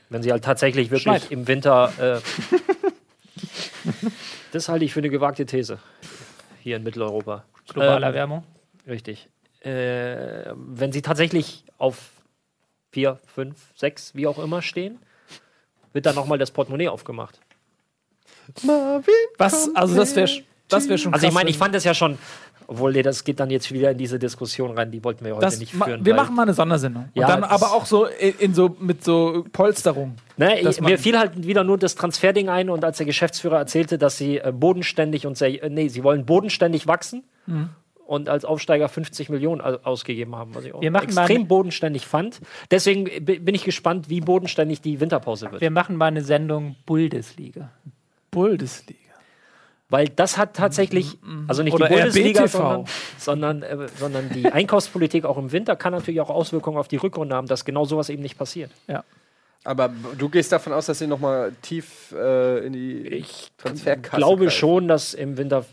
Wenn 0.09 0.21
sie 0.23 0.31
halt 0.31 0.43
tatsächlich 0.43 0.89
wirklich 0.91 1.03
Schneit. 1.03 1.31
im 1.31 1.47
Winter. 1.47 1.91
Äh, 1.99 2.19
das 4.51 4.69
halte 4.69 4.85
ich 4.85 4.93
für 4.93 4.99
eine 4.99 5.09
gewagte 5.09 5.45
These. 5.45 5.79
Hier 6.61 6.77
in 6.77 6.83
Mitteleuropa. 6.83 7.43
Globale 7.71 7.97
Ähm, 7.97 8.03
Erwärmung. 8.03 8.43
Richtig. 8.87 9.27
Äh, 9.67 10.53
wenn 10.55 10.91
sie 10.91 11.01
tatsächlich 11.01 11.63
auf 11.77 11.97
4, 12.91 13.19
5, 13.35 13.55
6, 13.75 14.15
wie 14.15 14.27
auch 14.27 14.39
immer 14.39 14.61
stehen, 14.61 14.97
wird 15.93 16.05
dann 16.05 16.15
nochmal 16.15 16.37
das 16.37 16.51
Portemonnaie 16.51 16.87
aufgemacht. 16.89 17.39
Was, 19.37 19.69
also 19.75 19.95
das 19.95 20.15
wäre 20.15 20.29
das 20.69 20.89
wär 20.89 20.97
schon 20.97 21.13
Also 21.13 21.25
ich 21.25 21.29
krass, 21.29 21.33
meine, 21.35 21.49
ich 21.49 21.57
fand 21.57 21.73
das 21.75 21.83
ja 21.85 21.93
schon, 21.93 22.17
obwohl 22.67 22.91
nee, 22.91 23.01
das 23.01 23.23
geht 23.23 23.39
dann 23.39 23.49
jetzt 23.49 23.71
wieder 23.71 23.91
in 23.91 23.97
diese 23.97 24.19
Diskussion 24.19 24.71
rein, 24.77 24.91
die 24.91 25.01
wollten 25.03 25.23
wir 25.25 25.35
heute 25.35 25.45
das, 25.45 25.59
nicht 25.59 25.73
ma- 25.73 25.85
führen. 25.85 26.05
wir 26.05 26.13
machen 26.13 26.35
mal 26.35 26.43
eine 26.43 26.53
Sondersendung. 26.53 27.03
Und 27.05 27.11
Ja, 27.21 27.27
dann 27.27 27.43
aber 27.45 27.71
auch 27.73 27.85
so 27.85 28.05
in, 28.05 28.33
in 28.39 28.53
so 28.53 28.75
mit 28.79 29.03
so 29.03 29.45
Polsterung. 29.53 30.15
Ne, 30.37 30.59
ich, 30.59 30.81
mir 30.81 30.97
fiel 30.97 31.17
halt 31.17 31.45
wieder 31.47 31.63
nur 31.63 31.77
das 31.77 31.95
Transferding 31.95 32.49
ein 32.49 32.69
und 32.69 32.83
als 32.83 32.97
der 32.97 33.05
Geschäftsführer 33.05 33.57
erzählte, 33.57 33.97
dass 33.97 34.17
sie 34.17 34.37
äh, 34.39 34.51
bodenständig 34.53 35.25
und 35.25 35.37
sehr, 35.37 35.63
äh, 35.63 35.69
nee, 35.69 35.87
sie 35.87 36.03
wollen 36.03 36.25
bodenständig 36.25 36.87
wachsen 36.87 37.23
Mhm. 37.49 37.69
Und 38.07 38.29
als 38.29 38.45
Aufsteiger 38.45 38.87
50 38.89 39.29
Millionen 39.29 39.61
au- 39.61 39.77
ausgegeben 39.83 40.35
haben, 40.35 40.55
was 40.55 40.65
ich 40.65 40.73
auch 40.73 40.81
Wir 40.81 40.91
machen 40.91 41.13
mal 41.13 41.21
extrem 41.23 41.47
bodenständig 41.47 42.07
fand. 42.07 42.39
Deswegen 42.71 43.03
bin 43.25 43.53
ich 43.53 43.63
gespannt, 43.63 44.09
wie 44.09 44.21
bodenständig 44.21 44.81
die 44.81 44.99
Winterpause 44.99 45.51
wird. 45.51 45.61
Wir 45.61 45.71
machen 45.71 45.95
mal 45.97 46.05
eine 46.07 46.21
Sendung 46.23 46.75
Bundesliga. 46.85 47.69
Bundesliga. 48.31 48.97
Weil 49.89 50.09
das 50.09 50.37
hat 50.37 50.53
tatsächlich, 50.55 51.17
also 51.47 51.63
nicht 51.63 51.73
Mhm. 51.73 51.81
Oder 51.81 51.87
die 51.89 51.95
Bundesliga, 51.95 52.41
RBTV. 52.41 52.85
sondern, 53.17 53.61
sondern, 53.61 53.63
äh, 53.63 53.87
sondern 53.97 54.29
die 54.31 54.45
Einkaufspolitik 54.51 55.23
auch 55.23 55.37
im 55.37 55.51
Winter 55.53 55.75
kann 55.77 55.93
natürlich 55.93 56.19
auch 56.19 56.29
Auswirkungen 56.29 56.77
auf 56.77 56.89
die 56.89 56.97
Rückrunde 56.97 57.35
haben, 57.35 57.47
dass 57.47 57.63
genau 57.63 57.85
sowas 57.85 58.09
eben 58.09 58.21
nicht 58.21 58.37
passiert. 58.37 58.71
Ja. 58.87 59.03
Aber 59.63 59.89
du 60.17 60.29
gehst 60.29 60.51
davon 60.51 60.73
aus, 60.73 60.85
dass 60.87 60.99
sie 60.99 61.07
noch 61.07 61.19
mal 61.19 61.53
tief 61.61 62.13
äh, 62.13 62.65
in 62.65 62.73
die 62.73 63.01
Ich 63.07 63.49
Transferkasse 63.57 64.07
Ich 64.15 64.17
glaube 64.17 64.45
greifen. 64.45 64.57
schon, 64.57 64.87
dass 64.87 65.13
im 65.13 65.37
Winter 65.37 65.65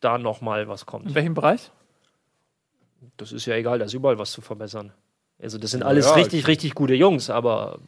da 0.00 0.16
noch 0.18 0.40
mal 0.40 0.66
was 0.68 0.86
kommt. 0.86 1.06
In 1.08 1.14
welchem 1.14 1.34
Bereich? 1.34 1.70
Das 3.18 3.32
ist 3.32 3.44
ja 3.46 3.54
egal, 3.56 3.78
da 3.78 3.84
ist 3.84 3.92
überall 3.94 4.18
was 4.18 4.32
zu 4.32 4.40
verbessern. 4.40 4.92
Also 5.42 5.58
das 5.58 5.70
sind 5.72 5.82
alles 5.82 6.06
ja, 6.06 6.14
richtig, 6.14 6.46
richtig 6.46 6.74
gute 6.74 6.94
Jungs, 6.94 7.28
aber 7.30 7.78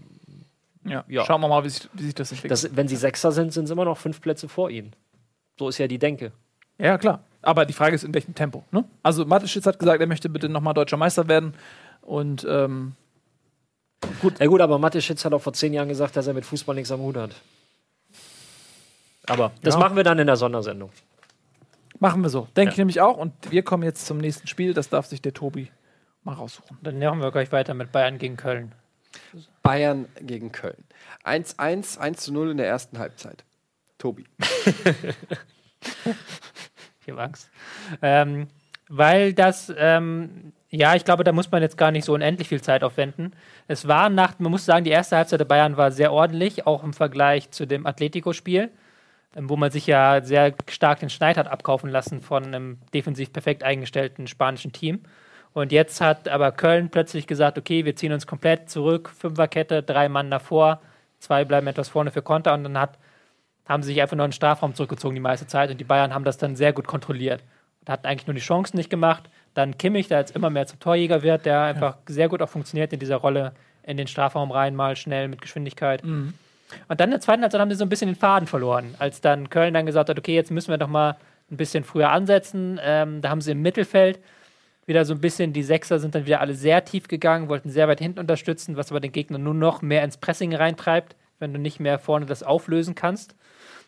Ja. 0.85 1.05
Ja. 1.09 1.25
Schauen 1.25 1.41
wir 1.41 1.49
mal, 1.49 1.65
wie 1.65 1.71
sich, 1.71 1.89
wie 1.95 2.03
sich 2.05 2.15
das 2.15 2.31
entwickelt. 2.33 2.53
das, 2.53 2.77
wenn 2.77 2.87
sie 2.89 2.97
Sechster 2.97 3.33
sind, 3.33 3.53
sind 3.53 3.65
es 3.65 3.71
immer 3.71 3.85
noch 3.85 3.97
fünf 3.99 4.21
Plätze 4.21 4.49
vor 4.49 4.71
ihnen. 4.71 4.93
So 5.59 5.69
ist 5.69 5.79
ja 5.79 5.87
die 5.87 5.99
Denke. 5.99 6.33
ja, 6.79 6.99
klar. 6.99 7.25
Aber 7.43 7.65
die 7.65 7.73
Frage 7.73 7.95
ist, 7.95 8.05
in 8.05 8.13
welchem 8.13 8.35
Tempo. 8.35 8.65
Ne? 8.71 8.85
Also 9.03 9.25
Mateschitz 9.25 9.65
hat 9.65 9.79
gesagt, 9.79 9.99
er 10.01 10.07
möchte 10.07 10.29
bitte 10.29 10.49
nochmal 10.51 10.75
deutscher 10.75 10.99
Meister 10.99 11.27
werden. 11.27 11.55
Und 12.03 12.47
ähm, 12.49 12.93
Ja 14.39 14.47
gut, 14.47 14.61
aber 14.61 14.79
Mateschitz 14.79 15.25
hat 15.25 15.33
auch 15.33 15.41
vor 15.41 15.53
zehn 15.55 15.73
Jahren 15.73 15.89
gesagt, 15.89 16.17
dass 16.17 16.27
er 16.27 16.35
mit 16.35 16.45
Fußball 16.45 16.75
nichts 16.75 16.93
am 16.93 17.01
Hut 17.01 17.17
hat. 17.17 17.31
Aber 19.27 19.53
das 19.63 19.75
Ja. 19.75 19.81
machen 19.81 19.97
wir 19.97 20.05
dann 20.05 20.19
in 20.19 20.27
der 20.27 20.37
Sondersendung. 20.37 20.91
Machen 22.01 22.23
wir 22.23 22.29
so. 22.29 22.49
Denke 22.57 22.73
ich 22.73 22.79
nämlich 22.79 23.01
auch. 23.01 23.17
Und 23.17 23.33
wir 23.51 23.63
kommen 23.63 23.85
jetzt 23.85 24.07
zum 24.07 24.19
nächsten 24.19 24.49
Spiel. 24.49 24.75
Das 24.75 24.89
darf 24.89 25.07
sich 25.07 25.23
der 25.23 25.33
Tobi 25.33 25.71
mal 26.25 26.35
raussuchen. 26.35 26.79
Dann 26.83 26.99
machen 26.99 27.21
wir 27.21 27.31
gleich 27.31 27.53
weiter 27.53 27.75
mit 27.75 27.93
Bayern 27.93 28.19
gegen 28.19 28.37
Köln. 28.37 28.73
Bayern 29.63 30.07
gegen 30.21 30.53
Köln. 30.53 30.85
1-1, 31.25 31.99
1 31.99 32.21
zu 32.21 32.33
0 32.33 32.51
in 32.51 32.57
der 32.57 32.67
ersten 32.67 32.99
Halbzeit. 32.99 33.45
Tobi. 33.99 34.25
Ich 37.03 37.11
habe 37.11 37.23
Angst. 37.23 37.51
Ähm, 38.03 38.49
weil 38.89 39.33
das, 39.33 39.73
ähm, 39.77 40.53
ja, 40.69 40.95
ich 40.95 41.05
glaube, 41.05 41.25
da 41.25 41.33
muss 41.33 41.51
man 41.51 41.63
jetzt 41.63 41.79
gar 41.79 41.91
nicht 41.91 42.05
so 42.05 42.13
unendlich 42.13 42.49
viel 42.49 42.61
Zeit 42.61 42.85
aufwenden. 42.85 43.33
Es 43.69 43.89
war 43.89 44.11
nach, 44.11 44.39
man 44.39 44.51
muss 44.51 44.65
sagen, 44.65 44.85
die 44.85 44.91
erste 44.91 45.17
Halbzeit 45.17 45.41
der 45.41 45.47
Bayern 45.47 45.77
war 45.77 45.93
sehr 45.93 46.13
ordentlich, 46.13 46.67
auch 46.67 46.85
im 46.85 46.93
Vergleich 46.93 47.51
zu 47.51 47.67
dem 47.67 47.87
Atletico-Spiel, 47.87 48.71
wo 49.35 49.57
man 49.57 49.71
sich 49.71 49.87
ja 49.87 50.23
sehr 50.23 50.55
stark 50.69 51.01
den 51.01 51.11
Schneid 51.11 51.37
hat 51.37 51.49
abkaufen 51.49 51.91
lassen 51.91 52.21
von 52.21 52.45
einem 52.45 52.79
defensiv 52.93 53.33
perfekt 53.33 53.63
eingestellten 53.63 54.27
spanischen 54.27 54.73
Team. 54.73 55.01
Und 55.53 55.73
jetzt 55.73 56.01
hat 56.01 56.29
aber 56.29 56.53
Köln 56.53 56.91
plötzlich 56.91 57.27
gesagt, 57.27 57.59
okay, 57.59 57.85
wir 57.85 57.97
ziehen 57.97 58.13
uns 58.13 58.27
komplett 58.27 58.71
zurück, 58.71 59.11
Fünferkette, 59.17 59.83
drei 59.83 60.09
Mann 60.09 60.31
davor, 60.31 60.81
zwei 61.19 61.45
bleiben 61.45 61.67
etwas 61.67 61.89
vorne 61.89 62.11
für 62.11 62.23
Konter 62.23 62.55
und 62.55 62.65
dann 62.65 62.79
hat 62.79 62.99
haben 63.71 63.85
sie 63.85 63.93
sich 63.93 64.03
einfach 64.03 64.17
nur 64.17 64.25
in 64.25 64.31
den 64.31 64.35
Strafraum 64.35 64.75
zurückgezogen 64.75 65.15
die 65.15 65.21
meiste 65.21 65.47
Zeit 65.47 65.71
und 65.71 65.79
die 65.79 65.85
Bayern 65.85 66.13
haben 66.13 66.25
das 66.25 66.39
dann 66.39 66.57
sehr 66.57 66.73
gut 66.73 66.89
kontrolliert. 66.89 67.45
Und 67.81 67.89
hatten 67.89 68.07
eigentlich 68.07 68.27
nur 68.27 68.35
die 68.35 68.41
Chancen 68.41 68.77
nicht 68.77 68.91
gemacht. 68.91 69.31
Dann 69.55 69.79
Kimmich, 69.79 70.09
der 70.09 70.19
jetzt 70.19 70.35
immer 70.35 70.51
mehr 70.51 70.67
zum 70.67 70.81
Torjäger 70.81 71.23
wird, 71.23 71.47
der 71.47 71.63
einfach 71.63 71.99
sehr 72.07 72.29
gut 72.29 72.43
auch 72.43 72.49
funktioniert 72.49 72.93
in 72.93 72.99
dieser 72.99 73.17
Rolle 73.17 73.53
in 73.85 73.97
den 73.97 74.09
Strafraum 74.09 74.51
rein, 74.51 74.75
mal 74.75 74.97
schnell 74.97 75.29
mit 75.29 75.41
Geschwindigkeit. 75.41 76.03
Und 76.89 77.01
dann 77.01 77.09
in 77.09 77.13
der 77.13 77.21
zweiten 77.21 77.43
Halbzeit 77.43 77.61
haben 77.61 77.71
sie 77.71 77.77
so 77.77 77.85
ein 77.85 77.89
bisschen 77.89 78.09
den 78.09 78.17
Faden 78.17 78.47
verloren, 78.47 78.95
als 78.99 79.21
dann 79.21 79.51
Köln 79.51 79.75
dann 79.75 79.87
gesagt 79.87 80.09
hat, 80.09 80.19
okay, 80.19 80.35
jetzt 80.35 80.51
müssen 80.51 80.71
wir 80.71 80.79
doch 80.79 80.89
mal 80.89 81.17
ein 81.51 81.57
bisschen 81.57 81.85
früher 81.85 82.11
ansetzen. 82.11 82.81
Ähm, 82.83 83.21
da 83.21 83.31
haben 83.31 83.41
sie 83.41 83.53
im 83.53 83.63
Mittelfeld 83.63 84.21
wieder 84.87 85.05
so 85.05 85.15
ein 85.15 85.21
bisschen, 85.21 85.53
die 85.53 85.63
Sechser 85.63 85.99
sind 85.99 86.15
dann 86.15 86.27
wieder 86.27 86.41
alle 86.41 86.55
sehr 86.55 86.85
tief 86.85 87.09
gegangen, 87.09 87.49
wollten 87.49 87.71
sehr 87.71 87.89
weit 87.89 88.01
hinten 88.01 88.19
unterstützen, 88.19 88.77
was 88.77 88.91
aber 88.91 89.01
den 89.01 89.13
Gegner 89.13 89.39
nur 89.39 89.55
noch 89.55 89.83
mehr 89.83 90.03
ins 90.03 90.17
Pressing 90.17 90.55
reintreibt, 90.55 91.17
wenn 91.39 91.53
du 91.53 91.61
nicht 91.61 91.81
mehr 91.81 91.99
vorne 91.99 92.27
das 92.27 92.43
auflösen 92.43 92.95
kannst. 92.95 93.35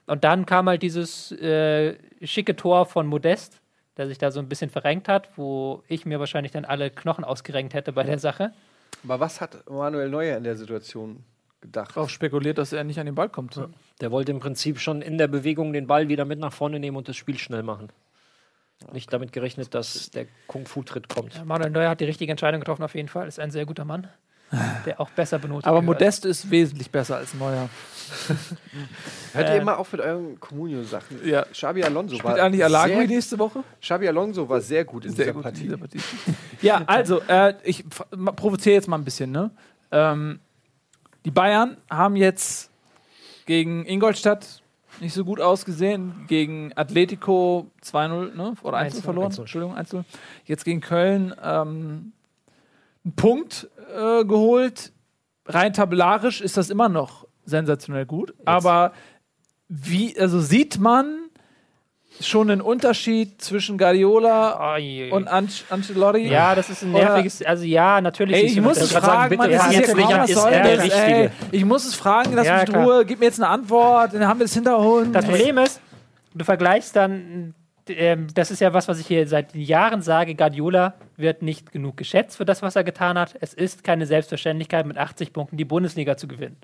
Und 0.07 0.25
dann 0.25 0.47
kam 0.47 0.69
halt 0.69 0.83
dieses 0.83 1.33
äh, 1.33 1.97
schicke 2.23 2.57
Tor 2.57 2.87
von 2.87 3.07
Modest, 3.07 3.61
der 3.97 4.09
sich 4.09 4.19
da 4.19 4.31
so 4.31 4.41
ein 4.41 4.49
bisschen 4.49 4.71
verrenkt 4.71 5.09
hat, 5.09 5.29
wo 5.37 5.83
ich 5.87 6.07
mir 6.07 6.19
wahrscheinlich 6.19 6.53
dann 6.53 6.65
alle 6.65 6.91
Knochen 6.91 7.25
ausgerenkt 7.25 7.75
hätte 7.75 7.93
bei 7.93 8.03
der 8.03 8.19
Sache. 8.19 8.53
Aber 9.05 9.21
was 9.21 9.41
hat 9.41 9.69
Manuel 9.69 10.09
Neuer 10.09 10.37
in 10.37 10.45
der 10.45 10.57
Situation 10.57 11.25
gedacht? 11.63 11.97
Auch 11.97 12.09
spekuliert, 12.11 12.59
dass 12.59 12.73
er 12.75 12.85
nicht 12.85 13.01
an 13.01 13.07
den 13.07 13.15
Ball 13.15 13.31
kommt. 13.31 13.59
Der 14.03 14.11
wollte 14.11 14.33
im 14.33 14.39
Prinzip 14.41 14.79
schon 14.79 15.01
in 15.01 15.17
der 15.17 15.29
Bewegung 15.29 15.73
den 15.73 15.87
Ball 15.87 16.09
wieder 16.09 16.25
mit 16.27 16.39
nach 16.39 16.53
vorne 16.53 16.79
nehmen 16.79 16.97
und 16.99 17.09
das 17.09 17.17
Spiel 17.17 17.39
schnell 17.39 17.63
machen. 17.63 17.89
Nicht 18.93 19.13
damit 19.13 19.33
gerechnet, 19.33 19.75
dass 19.75 20.11
der 20.11 20.27
Kung-Fu-Tritt 20.49 21.09
kommt. 21.09 21.35
Ja, 21.37 21.45
Manuel 21.45 21.71
Neuer 21.71 21.89
hat 21.91 22.01
die 22.01 22.05
richtige 22.05 22.33
Entscheidung 22.33 22.61
getroffen, 22.61 22.83
auf 22.83 22.95
jeden 22.97 23.09
Fall. 23.09 23.29
Ist 23.29 23.39
ein 23.39 23.53
sehr 23.53 23.65
guter 23.65 23.85
Mann, 23.85 24.09
der 24.87 25.01
auch 25.01 25.09
besser 25.11 25.39
benotet 25.39 25.67
Aber 25.67 25.81
gehört. 25.81 26.01
Modest 26.01 26.25
ist 26.25 26.51
wesentlich 26.51 26.91
besser 26.91 27.17
als 27.19 27.33
Neuer. 27.35 27.69
Hört 29.33 29.49
Äh, 29.49 29.55
ihr 29.57 29.63
immer 29.63 29.79
auf 29.79 29.93
mit 29.93 30.01
euren 30.01 30.39
Communio-Sachen? 30.41 31.27
Ja. 31.27 31.43
Xabi 31.45 31.85
Alonso 31.85 32.17
Spielt 32.17 32.39
eigentlich 32.41 32.57
sehr, 32.59 32.67
Alagui 32.67 33.07
nächste 33.07 33.39
Woche? 33.39 33.63
Xabi 33.81 34.09
Alonso 34.09 34.49
war 34.49 34.61
sehr 34.61 34.85
gut 34.85 35.05
in 35.05 35.13
Sehr 35.15 35.27
dieser 35.27 35.35
gut 35.35 35.43
Partie. 35.45 35.61
in 35.61 35.65
dieser 35.67 35.79
Partie. 35.79 36.01
ja, 36.61 36.83
also, 36.87 37.21
äh, 37.29 37.55
ich 37.63 37.85
provoziere 38.37 38.75
jetzt 38.75 38.89
mal 38.89 38.99
ein 38.99 39.05
bisschen. 39.05 39.31
Ne? 39.31 39.51
Ähm, 39.93 40.41
die 41.25 41.31
Bayern 41.31 41.77
haben 41.91 42.17
jetzt 42.17 42.71
gegen 43.47 43.87
Ingolstadt 43.87 44.63
nicht 45.01 45.15
so 45.15 45.25
gut 45.25 45.41
ausgesehen, 45.41 46.27
gegen 46.29 46.73
Atletico 46.77 47.67
2-0 47.85 48.35
ne? 48.35 48.55
oder 48.63 48.79
1-0 48.79 48.99
1-0, 48.99 49.03
verloren. 49.03 49.33
1-0. 49.33 49.41
Entschuldigung, 49.41 49.77
1-0. 49.77 50.05
Jetzt 50.45 50.65
gegen 50.65 50.81
Köln 50.81 51.35
ähm, 51.43 52.13
einen 53.05 53.15
Punkt 53.17 53.69
äh, 53.95 54.25
geholt. 54.25 54.93
Rein 55.47 55.73
tabellarisch 55.73 56.41
ist 56.41 56.57
das 56.57 56.71
immer 56.71 56.89
noch 56.89 57.27
sensationell 57.45 58.07
gut. 58.07 58.35
Aber 58.45 58.93
wie, 59.69 60.19
also 60.19 60.41
sieht 60.41 60.79
man 60.79 61.22
schon 62.21 62.51
einen 62.51 62.61
Unterschied 62.61 63.41
zwischen 63.43 63.79
Guardiola 63.79 64.75
oi. 64.75 65.11
und 65.11 65.29
An 65.29 65.49
Ancelotti? 65.71 66.29
ja, 66.29 66.55
das 66.55 66.71
ist 66.71 66.83
ein 66.83 66.95
Oder- 66.95 67.05
nerviges, 67.05 67.43
also 67.43 67.65
ja, 67.65 68.01
natürlich. 68.01 68.37
Ey, 68.37 68.45
ich 68.47 68.61
muss 68.61 68.79
das. 68.79 68.93
es 68.93 68.97
fragen, 68.97 69.37
Mann, 69.37 69.51
das 69.51 69.67
ist 69.67 69.73
jetzt 69.73 69.89
jetzt 69.89 69.97
nicht, 69.97 70.09
was 70.11 70.31
ist 70.31 70.37
er 70.45 70.51
der 70.51 70.77
das, 70.77 70.85
Richtige. 70.85 71.07
ey? 71.15 71.31
Ich 71.51 71.65
muss 71.65 71.85
es 71.87 71.95
fragen, 71.95 72.33
lass 72.35 72.47
Ja, 72.47 72.61
mich 72.61 72.69
in. 72.69 72.75
Ruhe, 72.77 73.05
gib 73.07 73.19
mir 73.19 73.27
jetzt 73.27 73.41
eine 73.41 73.49
Antwort, 73.49 74.15
dann 74.15 74.27
haben 74.27 74.39
wir 74.41 74.45
es 74.45 74.55
hinter 74.55 74.79
uns. 74.79 75.13
Das. 75.13 75.25
Problem 75.25 75.59
ist, 75.59 75.81
du 76.35 76.45
vergleichst 76.45 76.95
dann, 76.95 77.55
ähm, 77.89 78.29
das 78.35 78.51
ist 78.51 78.61
ja 78.61 78.73
was, 78.73 78.87
was 78.89 79.01
ich 79.01 79.07
hier 79.07 79.27
seit 79.27 79.55
Jahren 79.55 80.03
sage, 80.03 80.35
Guardiola 80.35 80.95
wird 81.17 81.43
nicht 81.43 81.73
genug 81.73 81.97
geschätzt 81.97 82.37
für 82.37 82.45
das, 82.45 82.63
was 82.63 82.77
er 82.77 82.85
getan 82.85 83.19
hat. 83.19 83.35
Es 83.41 83.55
ist 83.55 83.83
keine 83.85 84.07
Selbstverständlichkeit, 84.07 84.87
mit 84.87 84.99
80 84.99 85.33
Punkten 85.33 85.57
die 85.57 85.65
Bundesliga 85.65 86.17
zu 86.17 86.29
gewinnen. 86.29 86.57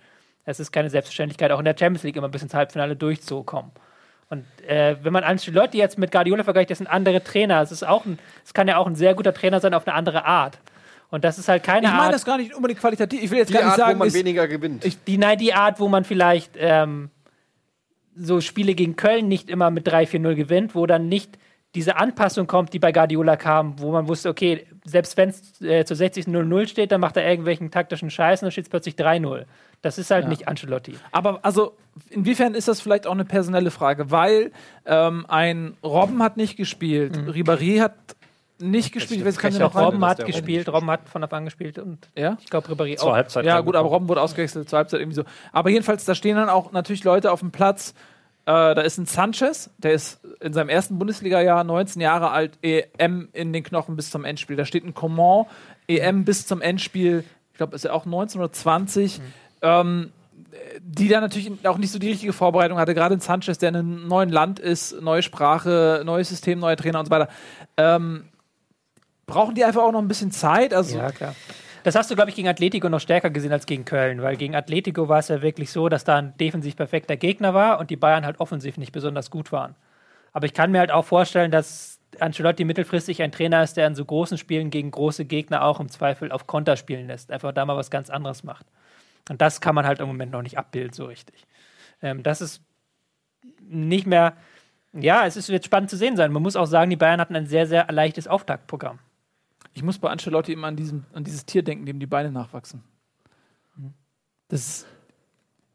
Es 0.45 0.61
ist 0.61 0.73
keine 0.73 0.89
Selbstverständlichkeit, 0.89 1.51
auch 1.53 1.59
in 1.59 1.65
der 1.65 1.75
Champions 1.79 2.05
League 2.05 2.17
immer 2.17 2.29
bis 2.29 2.43
ins 2.43 2.55
Halbfinale 2.55 2.97
durchzukommen. 2.97 3.71
Und 4.31 4.45
äh, 4.67 4.97
wenn 5.03 5.13
man 5.13 5.25
Ancelotti 5.25 5.79
jetzt 5.79 5.99
mit 5.99 6.13
Guardiola 6.13 6.45
vergleicht, 6.45 6.71
das 6.71 6.79
sind 6.79 6.87
andere 6.87 7.23
Trainer. 7.25 7.63
Es 7.63 7.73
ist 7.73 7.87
auch 7.87 8.05
ein, 8.05 8.19
es 8.45 8.53
kann 8.53 8.69
ja 8.69 8.77
auch 8.77 8.87
ein 8.87 8.95
sehr 8.95 9.15
guter 9.15 9.33
Trainer 9.33 9.61
sein 9.61 9.73
auf 9.75 9.87
eine 9.87 9.97
andere 9.97 10.25
Art. 10.25 10.59
Und 11.11 11.25
das 11.25 11.39
ist 11.39 11.49
halt 11.49 11.63
keine 11.63 11.87
Ich 11.87 11.93
meine 11.93 12.03
Art. 12.05 12.15
das 12.15 12.25
gar 12.27 12.37
nicht 12.37 12.55
unbedingt 12.55 12.81
qualitativ. 12.81 13.23
Ich 13.23 13.31
will 13.31 13.39
jetzt 13.39 13.49
Die 13.49 13.55
gar 13.55 13.61
nicht 13.61 13.71
Art, 13.71 13.79
sagen, 13.79 13.95
wo 13.95 13.99
man 14.01 14.09
ist, 14.09 14.15
weniger 14.15 14.47
gewinnt. 14.47 14.85
die, 15.07 15.17
nein, 15.17 15.39
die 15.39 15.55
Art, 15.55 15.81
wo 15.81 15.89
man 15.89 16.05
vielleicht 16.05 16.53
ähm, 16.59 17.11
so 18.15 18.43
Spiele 18.43 18.75
gegen 18.75 18.97
Köln 18.97 19.29
nicht 19.29 19.49
immer 19.49 19.71
mit 19.71 19.89
3-4-0 19.89 20.35
gewinnt, 20.35 20.75
wo 20.75 20.85
dann 20.87 21.09
nicht 21.09 21.39
diese 21.75 21.97
Anpassung 21.97 22.47
kommt, 22.47 22.73
die 22.75 22.79
bei 22.79 22.93
Guardiola 22.93 23.37
kam, 23.37 23.79
wo 23.81 23.93
man 23.93 24.09
wusste, 24.09 24.29
okay, 24.29 24.67
selbst 24.85 25.17
wenn 25.17 25.31
es 25.31 25.61
äh, 25.63 25.85
zu 25.85 25.95
60 25.95 26.27
0-0 26.27 26.67
steht, 26.67 26.93
dann 26.93 27.01
macht 27.01 27.17
er 27.17 27.29
irgendwelchen 27.29 27.71
taktischen 27.71 28.11
Scheiß 28.11 28.43
und 28.43 28.47
dann 28.47 28.53
steht 28.53 28.65
es 28.65 28.71
plötzlich 28.71 28.95
3-0. 28.97 29.45
Das 29.83 29.99
ist 29.99 30.11
halt 30.11 30.29
nicht 30.29 30.49
Ancelotti. 30.49 30.97
Aber 31.13 31.39
also, 31.43 31.77
inwiefern 32.11 32.55
ist 32.55 32.67
das 32.69 32.81
vielleicht 32.81 33.07
auch 33.07 33.13
eine 33.13 33.25
personelle 33.25 33.71
Frage? 33.71 34.11
Weil 34.11 34.51
ähm, 34.87 35.25
ein 35.29 35.77
Robben 35.85 36.23
hat 36.23 36.37
nicht 36.37 36.57
gespielt, 36.57 37.17
Ribéry 37.17 37.81
hat 37.81 37.95
nicht 38.61 38.93
gespielt. 38.93 39.21
Ich 39.21 39.27
weiß, 39.27 39.39
kann 39.39 39.53
Ich 39.53 39.59
noch? 39.59 39.75
Robben 39.77 40.05
hat 40.05 40.25
gespielt, 40.25 40.69
Robben 40.69 40.91
hat 40.91 41.09
von 41.09 41.23
Anfang 41.23 41.39
an 41.39 41.45
gespielt 41.45 41.79
und 41.79 42.09
Ja? 42.17 42.37
ich 42.41 42.51
glaube 42.51 42.69
Ribéry 42.69 42.97
Zur 42.97 43.11
auch. 43.11 43.15
Halbzeit. 43.15 43.45
Ja, 43.45 43.61
gut, 43.61 43.77
aber. 43.77 43.89
Robben 43.89 44.09
wurde 44.09 44.21
ausgewechselt 44.21 44.69
zur 44.69 44.79
Halbzeit 44.79 45.01
irgendwie 45.01 45.15
so. 45.17 45.25
Aber 45.53 45.71
jedenfalls, 45.71 46.05
da 46.05 46.15
stehen 46.17 46.37
dann 46.37 46.49
auch 46.49 46.73
natürlich 46.73 47.05
Leute 47.05 47.31
auf 47.31 47.41
dem 47.41 47.53
Platz. 47.53 47.95
Äh, 48.47 48.75
da 48.75 48.81
ist 48.81 48.99
ein 48.99 49.07
Sanchez, 49.07 49.71
der 49.79 49.93
ist 49.93 50.21
in 50.41 50.55
seinem 50.55 50.71
ersten 50.71 50.99
Bundesliga-Jahr 50.99 51.63
19 51.65 52.01
Jahre 52.01 52.31
alt, 52.31 52.59
EM 52.63 53.29
in 53.33 53.53
den 53.53 53.63
Knochen 53.63 53.95
bis 53.95 54.11
zum 54.11 54.25
Endspiel. 54.25 54.57
Da 54.57 54.65
steht 54.65 54.85
ein 54.85 54.95
Coman, 54.95 55.45
EM 55.87 56.25
bis 56.25 56.47
zum 56.47 56.61
Endspiel. 56.63 57.25
Ich 57.53 57.59
glaube, 57.59 57.77
ist 57.77 57.85
er 57.85 57.95
auch 57.95 58.07
19 58.07 58.41
oder 58.41 58.51
20. 58.51 59.21
Ähm, 59.63 60.13
die 60.81 61.09
da 61.09 61.21
natürlich 61.21 61.51
auch 61.67 61.79
nicht 61.79 61.91
so 61.91 61.99
die 61.99 62.09
richtige 62.09 62.33
Vorbereitung 62.33 62.79
hatte, 62.79 62.95
gerade 62.95 63.15
in 63.15 63.21
Sanchez, 63.21 63.59
der 63.59 63.71
in 63.71 63.77
einem 63.77 64.09
neuen 64.09 64.31
Land 64.31 64.59
ist, 64.59 65.01
neue 65.01 65.23
Sprache, 65.23 66.03
neues 66.05 66.29
System, 66.29 66.59
neue 66.59 66.77
Trainer 66.77 67.01
und 67.01 67.07
so 67.07 67.11
weiter. 67.11 67.29
Ähm, 67.77 68.25
brauchen 69.27 69.55
die 69.55 69.65
einfach 69.65 69.83
auch 69.83 69.93
noch 69.93 70.01
ein 70.01 70.09
bisschen 70.09 70.31
Zeit? 70.31 70.73
Also, 70.73 70.99
Ja, 70.99 71.11
klar. 71.11 71.35
Das 71.85 71.95
hast 71.95 72.11
du, 72.11 72.15
glaube 72.15 72.31
ich, 72.31 72.37
gegen 72.37 72.49
Atletico 72.49 72.89
noch 72.89 73.01
stärker 73.01 73.31
gesehen 73.31 73.53
als 73.53 73.65
gegen 73.65 73.85
Köln, 73.85 74.21
weil 74.21 74.37
gegen 74.37 74.55
Atletico 74.55 75.09
war 75.09 75.21
es 75.21 75.29
ja 75.29 75.43
wirklich 75.43 75.71
so, 75.71 75.89
dass 75.89 76.05
da 76.05 76.17
ein 76.17 76.37
defensiv 76.37 76.77
perfekter 76.77 77.17
Gegner 77.17 77.55
war 77.55 77.79
und 77.79 77.91
die 77.91 77.97
Bayern 77.97 78.27
halt 78.27 78.41
offensiv 78.41 78.77
nicht 78.79 78.93
besonders 78.93 79.31
gut 79.31 79.53
waren. 79.53 79.75
Aber 80.33 80.47
ich 80.47 80.55
kann 80.55 80.71
mir 80.71 80.81
halt 80.81 80.91
auch 80.91 81.05
vorstellen, 81.05 81.51
dass 81.51 81.99
Ancelotti 82.21 82.65
mittelfristig 82.65 83.23
ein 83.23 83.33
Trainer 83.33 83.63
ist, 83.63 83.77
der 83.77 83.87
in 83.87 83.95
so 83.95 84.05
großen 84.05 84.39
Spielen 84.39 84.71
gegen 84.71 84.91
große 84.91 85.25
Gegner 85.25 85.63
auch 85.63 85.81
im 85.81 85.89
Zweifel 85.89 86.33
auf 86.33 86.47
Konter 86.47 86.77
spielen 86.77 87.07
lässt. 87.07 87.31
Einfach 87.31 87.53
da 87.53 87.65
mal 87.65 87.77
was 87.77 87.91
ganz 87.91 88.11
anderes 88.11 88.43
macht. 88.45 88.67
Und 89.29 89.41
das 89.41 89.61
kann 89.61 89.75
man 89.75 89.87
halt 89.87 90.01
im 90.01 90.07
Moment 90.07 90.33
noch 90.33 90.43
nicht 90.43 90.59
abbilden, 90.59 90.93
so 90.93 91.07
richtig. 91.07 91.47
Ähm, 92.03 92.23
das 92.23 92.41
ist 92.41 92.63
nicht 93.61 94.07
mehr. 94.07 94.37
Ja, 94.93 95.27
es 95.27 95.37
ist, 95.37 95.49
wird 95.49 95.65
spannend 95.65 95.91
zu 95.91 95.97
sehen 95.97 96.17
sein. 96.17 96.33
Man 96.33 96.43
muss 96.43 96.57
auch 96.57 96.67
sagen, 96.67 96.91
die 96.91 96.97
Bayern 96.97 97.21
hatten 97.21 97.37
ein 97.37 97.47
sehr, 97.47 97.67
sehr 97.67 97.91
leichtes 97.93 98.27
Auftaktprogramm. 98.27 98.99
Ich 99.75 99.83
muss 99.83 99.99
bei 99.99 100.09
Ancelotti 100.09 100.53
immer 100.53 100.69
an, 100.69 100.77
diesem, 100.77 101.05
an 101.13 101.25
dieses 101.25 101.45
Tier 101.45 101.63
denken, 101.63 101.87
dem 101.87 102.01
die 102.01 102.07
Beine 102.07 102.33
nachwachsen. 102.33 102.83
Das 104.49 104.61
ist 104.61 104.87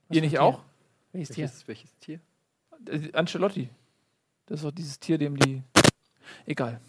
ihr 0.09 0.21
nicht 0.21 0.39
ein 0.39 0.43
auch? 0.43 0.61
Welches 1.11 1.29
Tier? 1.29 1.43
welches, 1.43 1.67
welches 1.67 1.97
Tier? 1.99 2.19
Äh, 2.89 3.11
Ancelotti. 3.13 3.69
Das 4.47 4.59
ist 4.59 4.65
doch 4.65 4.71
dieses 4.71 4.99
Tier, 4.99 5.17
dem 5.17 5.37
die. 5.37 5.61
Egal. 6.45 6.81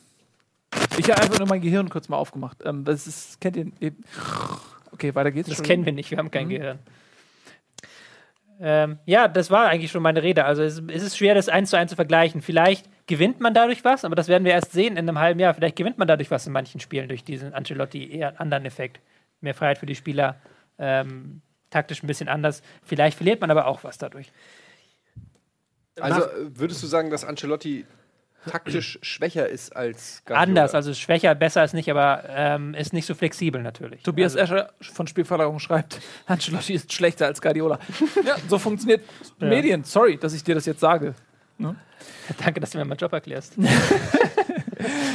Ich 0.96 1.10
habe 1.10 1.22
einfach 1.22 1.38
nur 1.38 1.48
mein 1.48 1.60
Gehirn 1.60 1.88
kurz 1.88 2.08
mal 2.08 2.16
aufgemacht. 2.16 2.58
Ähm, 2.64 2.84
das 2.84 3.06
ist, 3.06 3.40
kennt 3.40 3.56
ihr. 3.56 3.92
Okay, 4.94 5.14
weiter 5.14 5.30
geht's. 5.32 5.48
Das 5.48 5.58
schon. 5.58 5.66
kennen 5.66 5.84
wir 5.84 5.92
nicht, 5.92 6.10
wir 6.10 6.18
haben 6.18 6.30
kein 6.30 6.46
Mhm. 6.46 6.50
Gehirn. 6.50 6.78
Ähm, 8.60 8.98
ja, 9.04 9.26
das 9.26 9.50
war 9.50 9.68
eigentlich 9.68 9.90
schon 9.90 10.02
meine 10.02 10.22
Rede. 10.22 10.44
Also 10.44 10.62
es, 10.62 10.80
es 10.86 11.02
ist 11.02 11.18
schwer, 11.18 11.34
das 11.34 11.48
eins 11.48 11.70
zu 11.70 11.76
eins 11.76 11.90
zu 11.90 11.96
vergleichen. 11.96 12.40
Vielleicht 12.40 12.88
gewinnt 13.08 13.40
man 13.40 13.52
dadurch 13.52 13.84
was, 13.84 14.04
aber 14.04 14.14
das 14.14 14.28
werden 14.28 14.44
wir 14.44 14.52
erst 14.52 14.70
sehen 14.72 14.96
in 14.96 15.08
einem 15.08 15.18
halben 15.18 15.40
Jahr. 15.40 15.52
Vielleicht 15.54 15.74
gewinnt 15.76 15.98
man 15.98 16.06
dadurch 16.06 16.30
was 16.30 16.46
in 16.46 16.52
manchen 16.52 16.80
Spielen 16.80 17.08
durch 17.08 17.24
diesen 17.24 17.52
Ancelotti 17.52 18.12
eher 18.12 18.40
anderen 18.40 18.64
Effekt. 18.64 19.00
Mehr 19.40 19.54
Freiheit 19.54 19.78
für 19.78 19.86
die 19.86 19.96
Spieler, 19.96 20.36
ähm, 20.78 21.42
taktisch 21.70 22.02
ein 22.04 22.06
bisschen 22.06 22.28
anders. 22.28 22.62
Vielleicht 22.84 23.16
verliert 23.16 23.40
man 23.40 23.50
aber 23.50 23.66
auch 23.66 23.82
was 23.82 23.98
dadurch. 23.98 24.30
Also 26.00 26.22
würdest 26.38 26.82
du 26.82 26.86
sagen, 26.86 27.10
dass 27.10 27.24
Ancelotti 27.24 27.84
taktisch 28.50 28.98
schwächer 29.02 29.48
ist 29.48 29.74
als 29.74 30.22
Guardiola? 30.24 30.42
Anders, 30.42 30.74
also 30.74 30.94
schwächer, 30.94 31.34
besser 31.34 31.64
ist 31.64 31.74
nicht, 31.74 31.90
aber 31.90 32.24
ähm, 32.28 32.74
ist 32.74 32.92
nicht 32.92 33.06
so 33.06 33.14
flexibel 33.14 33.62
natürlich. 33.62 34.02
Tobias 34.02 34.36
also, 34.36 34.54
Escher 34.54 34.70
von 34.80 35.06
Spielverlagerung 35.06 35.58
schreibt, 35.58 36.00
Ancelotti 36.26 36.74
ist 36.74 36.92
schlechter 36.92 37.26
als 37.26 37.40
Guardiola. 37.40 37.78
ja, 38.24 38.36
so 38.48 38.58
funktioniert 38.58 39.02
Medien. 39.38 39.84
Sorry, 39.84 40.16
dass 40.16 40.34
ich 40.34 40.44
dir 40.44 40.54
das 40.54 40.66
jetzt 40.66 40.80
sage. 40.80 41.14
Danke, 42.44 42.60
dass 42.60 42.70
du 42.70 42.78
mir 42.78 42.84
meinen 42.84 42.98
Job 42.98 43.12
erklärst. 43.12 43.56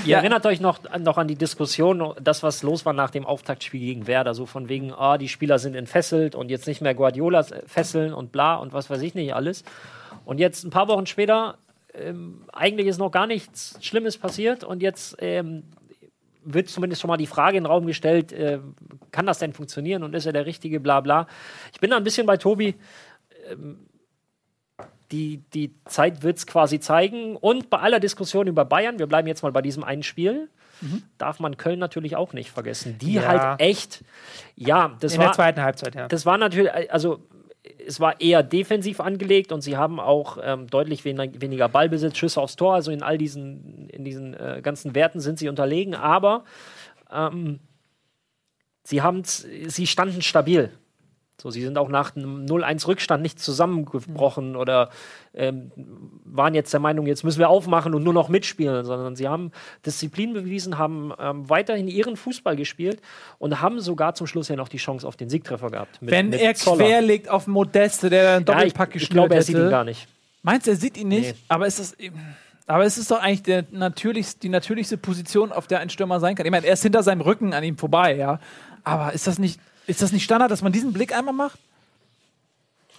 Ihr 0.05 0.17
erinnert 0.17 0.45
euch 0.45 0.61
noch, 0.61 0.79
noch 0.97 1.17
an 1.17 1.27
die 1.27 1.35
Diskussion, 1.35 2.13
das, 2.21 2.43
was 2.43 2.63
los 2.63 2.85
war 2.85 2.93
nach 2.93 3.09
dem 3.09 3.25
Auftaktspiel 3.25 3.79
gegen 3.79 4.07
Werder, 4.07 4.33
so 4.33 4.45
von 4.45 4.69
wegen, 4.69 4.93
ah, 4.93 5.17
die 5.17 5.29
Spieler 5.29 5.59
sind 5.59 5.75
entfesselt 5.75 6.35
und 6.35 6.49
jetzt 6.49 6.67
nicht 6.67 6.81
mehr 6.81 6.95
Guardiolas 6.95 7.51
äh, 7.51 7.61
fesseln 7.67 8.13
und 8.13 8.31
bla 8.31 8.55
und 8.55 8.73
was 8.73 8.89
weiß 8.89 9.01
ich 9.01 9.15
nicht 9.15 9.33
alles. 9.33 9.63
Und 10.25 10.39
jetzt 10.39 10.63
ein 10.63 10.69
paar 10.69 10.87
Wochen 10.87 11.05
später, 11.05 11.57
ähm, 11.93 12.43
eigentlich 12.53 12.87
ist 12.87 12.97
noch 12.97 13.11
gar 13.11 13.27
nichts 13.27 13.77
Schlimmes 13.81 14.17
passiert 14.17 14.63
und 14.63 14.81
jetzt 14.81 15.15
ähm, 15.19 15.63
wird 16.43 16.69
zumindest 16.69 17.01
schon 17.01 17.09
mal 17.09 17.17
die 17.17 17.27
Frage 17.27 17.57
in 17.57 17.63
den 17.63 17.69
Raum 17.71 17.85
gestellt, 17.85 18.31
äh, 18.31 18.59
kann 19.11 19.25
das 19.25 19.39
denn 19.39 19.53
funktionieren 19.53 20.03
und 20.03 20.15
ist 20.15 20.25
er 20.25 20.33
der 20.33 20.45
Richtige, 20.45 20.79
bla 20.79 21.01
bla. 21.01 21.27
Ich 21.73 21.79
bin 21.79 21.89
da 21.89 21.97
ein 21.97 22.03
bisschen 22.03 22.25
bei 22.25 22.37
Tobi. 22.37 22.75
Ähm, 23.49 23.79
die, 25.11 25.41
die 25.53 25.73
Zeit 25.85 26.21
wird 26.21 26.37
es 26.37 26.45
quasi 26.45 26.79
zeigen. 26.79 27.35
Und 27.35 27.69
bei 27.69 27.79
aller 27.79 27.99
Diskussion 27.99 28.45
über 28.47 28.63
Bayern, 28.63 28.99
wir 28.99 29.07
bleiben 29.07 29.27
jetzt 29.27 29.41
mal 29.41 29.51
bei 29.51 29.61
diesem 29.63 29.83
einen 29.83 30.03
Spiel, 30.03 30.49
darf 31.17 31.39
man 31.39 31.57
Köln 31.57 31.79
natürlich 31.79 32.15
auch 32.15 32.31
nicht 32.33 32.51
vergessen. 32.51 32.97
Die 32.99 33.13
Ja. 33.13 33.27
halt 33.27 33.59
echt, 33.61 34.03
ja, 34.55 34.95
das 34.99 35.13
In 35.13 35.19
der 35.19 35.29
war, 35.29 35.33
zweiten 35.35 35.61
Halbzeit, 35.61 35.95
ja. 35.95 36.07
das 36.07 36.25
war 36.25 36.37
natürlich, 36.37 36.71
also 36.91 37.21
es 37.85 37.99
war 37.99 38.21
eher 38.21 38.43
defensiv 38.43 38.99
angelegt 38.99 39.51
und 39.51 39.61
sie 39.61 39.77
haben 39.77 39.99
auch 39.99 40.37
ähm, 40.41 40.67
deutlich 40.67 41.03
wen 41.05 41.17
weniger 41.41 41.67
Ballbesitz, 41.67 42.17
Schüsse 42.17 42.39
aufs 42.41 42.55
Tor. 42.55 42.73
Also 42.73 42.91
in 42.91 43.03
all 43.03 43.17
diesen, 43.17 43.89
in 43.89 44.03
diesen 44.03 44.33
äh, 44.33 44.61
ganzen 44.61 44.95
Werten 44.95 45.19
sind 45.19 45.39
sie 45.39 45.49
unterlegen, 45.49 45.93
aber 45.93 46.45
ähm, 47.11 47.59
sie, 48.83 49.01
sie 49.23 49.87
standen 49.87 50.21
stabil. 50.21 50.71
So, 51.41 51.49
sie 51.49 51.61
sind 51.61 51.77
auch 51.77 51.89
nach 51.89 52.15
einem 52.15 52.45
0-1 52.45 52.87
Rückstand 52.87 53.23
nicht 53.23 53.39
zusammengebrochen 53.39 54.55
oder 54.55 54.89
ähm, 55.33 55.71
waren 56.25 56.53
jetzt 56.53 56.73
der 56.73 56.79
Meinung, 56.79 57.07
jetzt 57.07 57.23
müssen 57.23 57.39
wir 57.39 57.49
aufmachen 57.49 57.93
und 57.93 58.03
nur 58.03 58.13
noch 58.13 58.29
mitspielen, 58.29 58.85
sondern 58.85 59.15
sie 59.15 59.27
haben 59.27 59.51
Disziplin 59.85 60.33
bewiesen, 60.33 60.77
haben 60.77 61.13
ähm, 61.19 61.49
weiterhin 61.49 61.87
ihren 61.87 62.17
Fußball 62.17 62.55
gespielt 62.55 63.01
und 63.37 63.61
haben 63.61 63.79
sogar 63.79 64.15
zum 64.15 64.27
Schluss 64.27 64.49
ja 64.49 64.55
noch 64.55 64.69
die 64.69 64.77
Chance 64.77 65.07
auf 65.07 65.15
den 65.15 65.29
Siegtreffer 65.29 65.69
gehabt. 65.69 66.01
Mit, 66.01 66.11
Wenn 66.11 66.29
mit 66.29 66.41
er 66.41 66.55
Zoller. 66.55 66.85
querlegt 66.85 67.29
auf 67.29 67.47
Modeste, 67.47 68.09
der 68.09 68.41
dann 68.41 68.45
Doppelpack 68.45 68.89
ja, 68.89 68.95
ich, 68.95 69.03
ich 69.03 69.09
glaube, 69.09 69.35
er 69.35 69.41
sieht 69.41 69.55
ihn 69.57 69.69
gar 69.69 69.83
nicht. 69.83 70.07
Meinst 70.41 70.67
du, 70.67 70.71
er 70.71 70.77
sieht 70.77 70.97
ihn 70.97 71.09
nicht? 71.09 71.35
Nee. 71.35 71.41
Aber 71.47 71.67
ist 71.67 71.79
das 71.79 71.95
aber 72.69 72.85
es 72.85 72.99
ist 72.99 73.09
doch 73.09 73.19
eigentlich 73.19 73.41
der 73.41 73.65
natürlichst, 73.71 74.43
die 74.43 74.49
natürlichste 74.49 74.95
Position, 74.95 75.51
auf 75.51 75.65
der 75.65 75.79
ein 75.79 75.89
Stürmer 75.89 76.19
sein 76.19 76.35
kann. 76.35 76.45
Ich 76.45 76.51
meine, 76.51 76.67
er 76.67 76.73
ist 76.73 76.83
hinter 76.83 77.01
seinem 77.01 77.21
Rücken 77.21 77.51
an 77.55 77.63
ihm 77.63 77.79
vorbei, 77.79 78.15
ja. 78.15 78.39
Aber 78.83 79.11
ist 79.11 79.25
das 79.25 79.39
nicht 79.39 79.59
ist 79.89 80.01
das 80.01 80.11
nicht 80.11 80.23
Standard, 80.23 80.51
dass 80.51 80.61
man 80.61 80.71
diesen 80.71 80.93
Blick 80.93 81.13
einmal 81.13 81.33
macht? 81.33 81.59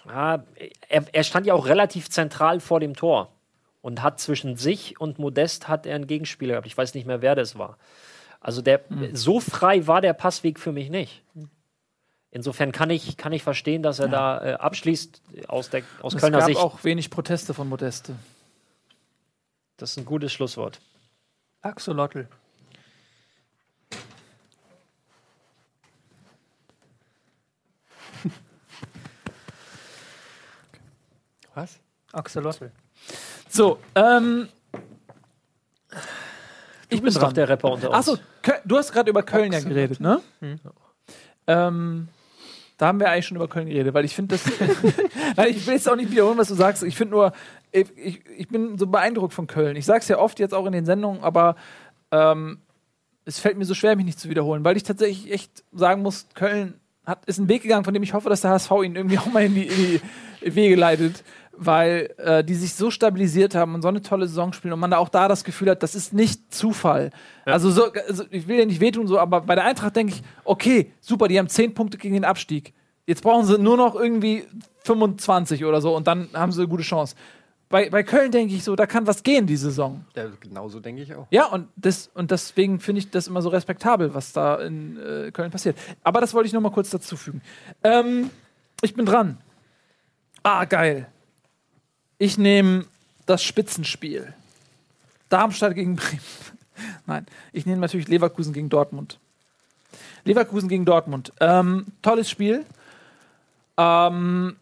Ja, 0.07 0.45
er, 0.89 1.05
er, 1.13 1.25
stand 1.25 1.47
ja 1.47 1.55
auch 1.55 1.67
relativ 1.67 2.11
zentral 2.11 2.59
vor 2.61 2.81
dem 2.81 2.97
Tor 2.97 3.31
und 3.81 4.03
hat 4.03 4.19
zwischen 4.19 4.57
sich 4.57 5.01
und 5.01 5.19
Modest 5.19 5.69
hat 5.69 5.87
er 5.87 5.95
einen 5.95 6.07
Gegenspieler 6.07 6.55
gehabt. 6.55 6.67
Ich 6.67 6.77
weiß 6.77 6.95
nicht 6.95 7.07
mehr, 7.07 7.23
wer 7.23 7.35
das 7.35 7.59
war. 7.59 7.79
Also 8.41 8.63
der, 8.63 8.81
mhm. 8.89 9.15
so 9.15 9.39
frei 9.41 9.87
war 9.87 10.01
der 10.01 10.15
Passweg 10.15 10.59
für 10.59 10.73
mich 10.73 10.91
nicht. 10.91 11.23
Insofern 12.33 12.73
kann 12.73 12.91
ich, 12.91 13.17
kann 13.17 13.33
ich 13.33 13.43
verstehen, 13.43 13.83
dass 13.83 13.99
er 13.99 14.07
ja. 14.07 14.13
da 14.13 14.45
äh, 14.45 14.53
abschließt 14.55 15.23
aus, 15.49 15.71
der, 15.71 15.83
aus 16.01 16.17
Kölner 16.17 16.43
Sicht. 16.43 16.57
Es 16.57 16.63
gab 16.63 16.73
auch 16.73 16.85
wenig 16.85 17.11
Proteste 17.11 17.55
von 17.55 17.69
Modeste. 17.69 18.17
Das 19.77 19.93
ist 19.93 19.97
ein 19.97 20.05
gutes 20.05 20.33
Schlusswort. 20.33 20.81
Axolotl. 21.61 22.29
Was? 31.55 31.79
Axolotl. 32.13 32.71
So, 33.49 33.79
ähm. 33.95 34.49
Ich 36.89 36.99
du 36.99 37.05
bin 37.05 37.15
doch 37.15 37.33
der 37.33 37.49
Rapper 37.49 37.73
unter 37.73 37.89
uns. 37.89 38.09
Achso, 38.09 38.19
du 38.65 38.77
hast 38.77 38.93
gerade 38.93 39.11
über 39.11 39.23
Köln 39.23 39.53
ja 39.53 39.61
geredet, 39.61 40.01
ne? 40.01 40.21
Hm. 40.41 40.61
Ähm, 41.47 42.09
da 42.77 42.87
haben 42.87 42.99
wir 42.99 43.11
eigentlich 43.11 43.27
schon 43.27 43.37
über 43.37 43.49
Köln 43.49 43.69
geredet, 43.69 43.95
weil 43.95 44.05
ich 44.05 44.15
finde 44.15 44.37
das. 44.37 44.47
ich 45.47 45.67
will 45.67 45.75
jetzt 45.75 45.89
auch 45.89 45.97
nicht 45.97 46.11
wiederholen, 46.11 46.39
was 46.39 46.49
du 46.49 46.55
sagst. 46.55 46.83
Ich 46.83 46.97
finde 46.97 47.13
nur, 47.13 47.33
ich, 47.73 47.87
ich, 47.97 48.23
ich, 48.39 48.49
bin 48.49 48.79
so 48.79 48.87
beeindruckt 48.87 49.35
von 49.35 49.47
Köln. 49.47 49.77
Ich 49.77 49.87
sage 49.87 50.01
es 50.01 50.09
ja 50.09 50.19
oft 50.19 50.39
jetzt 50.41 50.55
auch 50.55 50.67
in 50.67 50.73
den 50.73 50.85
Sendungen, 50.85 51.23
aber 51.23 51.57
ähm, 52.11 52.61
es 53.25 53.39
fällt 53.39 53.59
mir 53.59 53.65
so 53.65 53.75
schwer, 53.75 53.97
mich 53.97 54.07
nicht 54.07 54.19
zu 54.19 54.31
wiederholen, 54.31 54.65
weil 54.65 54.77
ich 54.77 54.83
tatsächlich 54.83 55.33
echt 55.33 55.63
sagen 55.73 56.03
muss, 56.03 56.27
Köln 56.35 56.81
hat, 57.07 57.25
ist 57.27 57.39
ein 57.39 57.49
Weg 57.49 57.63
gegangen, 57.63 57.85
von 57.85 57.95
dem 57.95 58.03
ich 58.03 58.15
hoffe, 58.15 58.29
dass 58.29 58.41
der 58.41 58.51
HSV 58.51 58.71
ihn 58.83 58.97
irgendwie 58.97 59.19
auch 59.21 59.27
mal 59.27 59.45
in 59.45 59.55
die, 59.55 59.67
in 59.67 60.01
die 60.43 60.55
Wege 60.55 60.77
leitet 60.77 61.23
weil 61.63 62.15
äh, 62.17 62.43
die 62.43 62.55
sich 62.55 62.75
so 62.75 62.91
stabilisiert 62.91 63.55
haben 63.55 63.75
und 63.75 63.83
so 63.83 63.89
eine 63.89 64.01
tolle 64.01 64.27
Saison 64.27 64.55
spielen 64.55 64.73
und 64.73 64.81
man 64.81 64.91
da 64.91 64.97
auch 64.97 65.11
da 65.11 65.29
das 65.29 65.45
Gefühl 65.45 65.69
hat, 65.69 65.83
das 65.83 65.95
ist 65.95 66.15
nicht 66.15 66.55
Zufall. 66.55 67.11
Ja. 67.47 67.53
Also, 67.53 67.71
so, 67.71 67.93
also 68.09 68.25
ich 68.31 68.49
will 68.49 68.59
ja 68.59 68.65
nicht 68.65 68.81
wehtun, 68.81 69.07
so, 69.07 69.19
aber 69.19 69.43
bei 69.43 69.55
der 69.55 69.65
Eintracht 69.65 69.95
denke 69.95 70.15
ich, 70.15 70.23
okay, 70.45 70.91
super, 71.03 71.29
die 71.29 71.39
haben 71.39 71.49
10 71.49 71.75
Punkte 71.75 71.99
gegen 71.99 72.15
den 72.15 72.25
Abstieg. 72.25 72.73
Jetzt 73.07 73.23
brauchen 73.23 73.45
sie 73.45 73.59
nur 73.59 73.77
noch 73.77 73.95
irgendwie 73.95 74.47
25 74.85 75.67
oder 75.67 75.83
so 75.83 75.95
und 75.95 76.07
dann 76.07 76.31
haben 76.33 76.51
sie 76.51 76.63
eine 76.63 76.69
gute 76.69 76.83
Chance. 76.83 77.15
Bei, 77.69 77.91
bei 77.91 78.03
Köln 78.05 78.33
denke 78.33 78.55
ich 78.55 78.65
so, 78.65 78.75
da 78.75 78.87
kann 78.87 79.07
was 79.07 79.23
gehen, 79.23 79.47
die 79.47 79.57
Saison. 79.57 80.05
Ja, 80.17 80.25
genauso 80.41 80.81
denke 80.81 81.03
ich 81.03 81.15
auch. 81.15 81.27
Ja, 81.31 81.45
und, 81.45 81.69
das, 81.77 82.11
und 82.15 82.31
deswegen 82.31 82.81
finde 82.81 83.01
ich 83.01 83.11
das 83.11 83.29
immer 83.29 83.43
so 83.43 83.51
respektabel, 83.51 84.15
was 84.15 84.33
da 84.33 84.57
in 84.57 84.97
äh, 84.97 85.31
Köln 85.31 85.51
passiert. 85.51 85.77
Aber 86.03 86.23
das 86.23 86.33
wollte 86.33 86.47
ich 86.47 86.55
noch 86.55 86.63
mal 86.63 86.73
kurz 86.73 86.89
dazu 86.89 87.19
fügen. 87.19 87.43
Ähm, 87.85 88.31
ich 88.81 88.95
bin 88.95 89.05
dran. 89.05 89.37
Ah, 90.43 90.65
geil. 90.65 91.07
Ich 92.23 92.37
nehme 92.37 92.85
das 93.25 93.43
Spitzenspiel. 93.43 94.35
Darmstadt 95.31 95.75
gegen 95.75 95.97
Bremen. 95.97 96.21
Nein, 97.07 97.27
ich 97.51 97.65
nehme 97.65 97.81
natürlich 97.81 98.09
Leverkusen 98.09 98.53
gegen 98.53 98.69
Dortmund. 98.69 99.19
Leverkusen 100.25 100.69
gegen 100.69 100.85
Dortmund. 100.85 101.33
Ähm, 101.41 101.87
tolles 102.03 102.29
Spiel. 102.29 102.67
Ähm, 103.79 104.57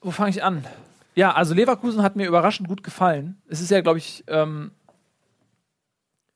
wo 0.00 0.10
fange 0.10 0.30
ich 0.30 0.42
an? 0.42 0.66
Ja, 1.14 1.32
also 1.32 1.54
Leverkusen 1.54 2.02
hat 2.02 2.16
mir 2.16 2.26
überraschend 2.26 2.68
gut 2.68 2.82
gefallen. 2.82 3.40
Es 3.46 3.60
ist 3.60 3.70
ja, 3.70 3.80
glaube 3.80 3.98
ich, 3.98 4.24
ähm, 4.26 4.72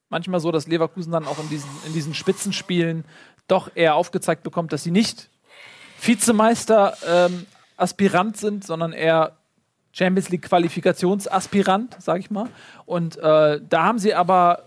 manchmal 0.08 0.38
so, 0.38 0.52
dass 0.52 0.68
Leverkusen 0.68 1.10
dann 1.10 1.26
auch 1.26 1.40
in 1.40 1.48
diesen, 1.48 1.70
in 1.84 1.94
diesen 1.94 2.14
Spitzenspielen 2.14 3.04
doch 3.48 3.72
eher 3.74 3.96
aufgezeigt 3.96 4.44
bekommt, 4.44 4.72
dass 4.72 4.84
sie 4.84 4.92
nicht 4.92 5.28
Vizemeister 6.00 6.96
ähm, 7.04 7.44
Aspirant 7.76 8.36
sind, 8.36 8.64
sondern 8.64 8.92
eher 8.92 9.37
Champions 9.92 10.28
League 10.30 10.42
Qualifikationsaspirant, 10.42 11.96
sag 12.00 12.20
ich 12.20 12.30
mal. 12.30 12.48
Und 12.86 13.16
äh, 13.18 13.60
da 13.68 13.84
haben 13.84 13.98
sie 13.98 14.14
aber, 14.14 14.64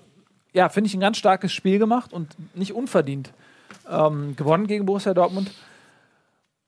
ja, 0.53 0.69
finde 0.69 0.87
ich, 0.87 0.93
ein 0.93 0.99
ganz 0.99 1.17
starkes 1.17 1.53
Spiel 1.53 1.79
gemacht 1.79 2.13
und 2.13 2.35
nicht 2.55 2.73
unverdient 2.73 3.31
ähm, 3.89 4.35
gewonnen 4.35 4.67
gegen 4.67 4.85
Borussia 4.85 5.13
Dortmund. 5.13 5.51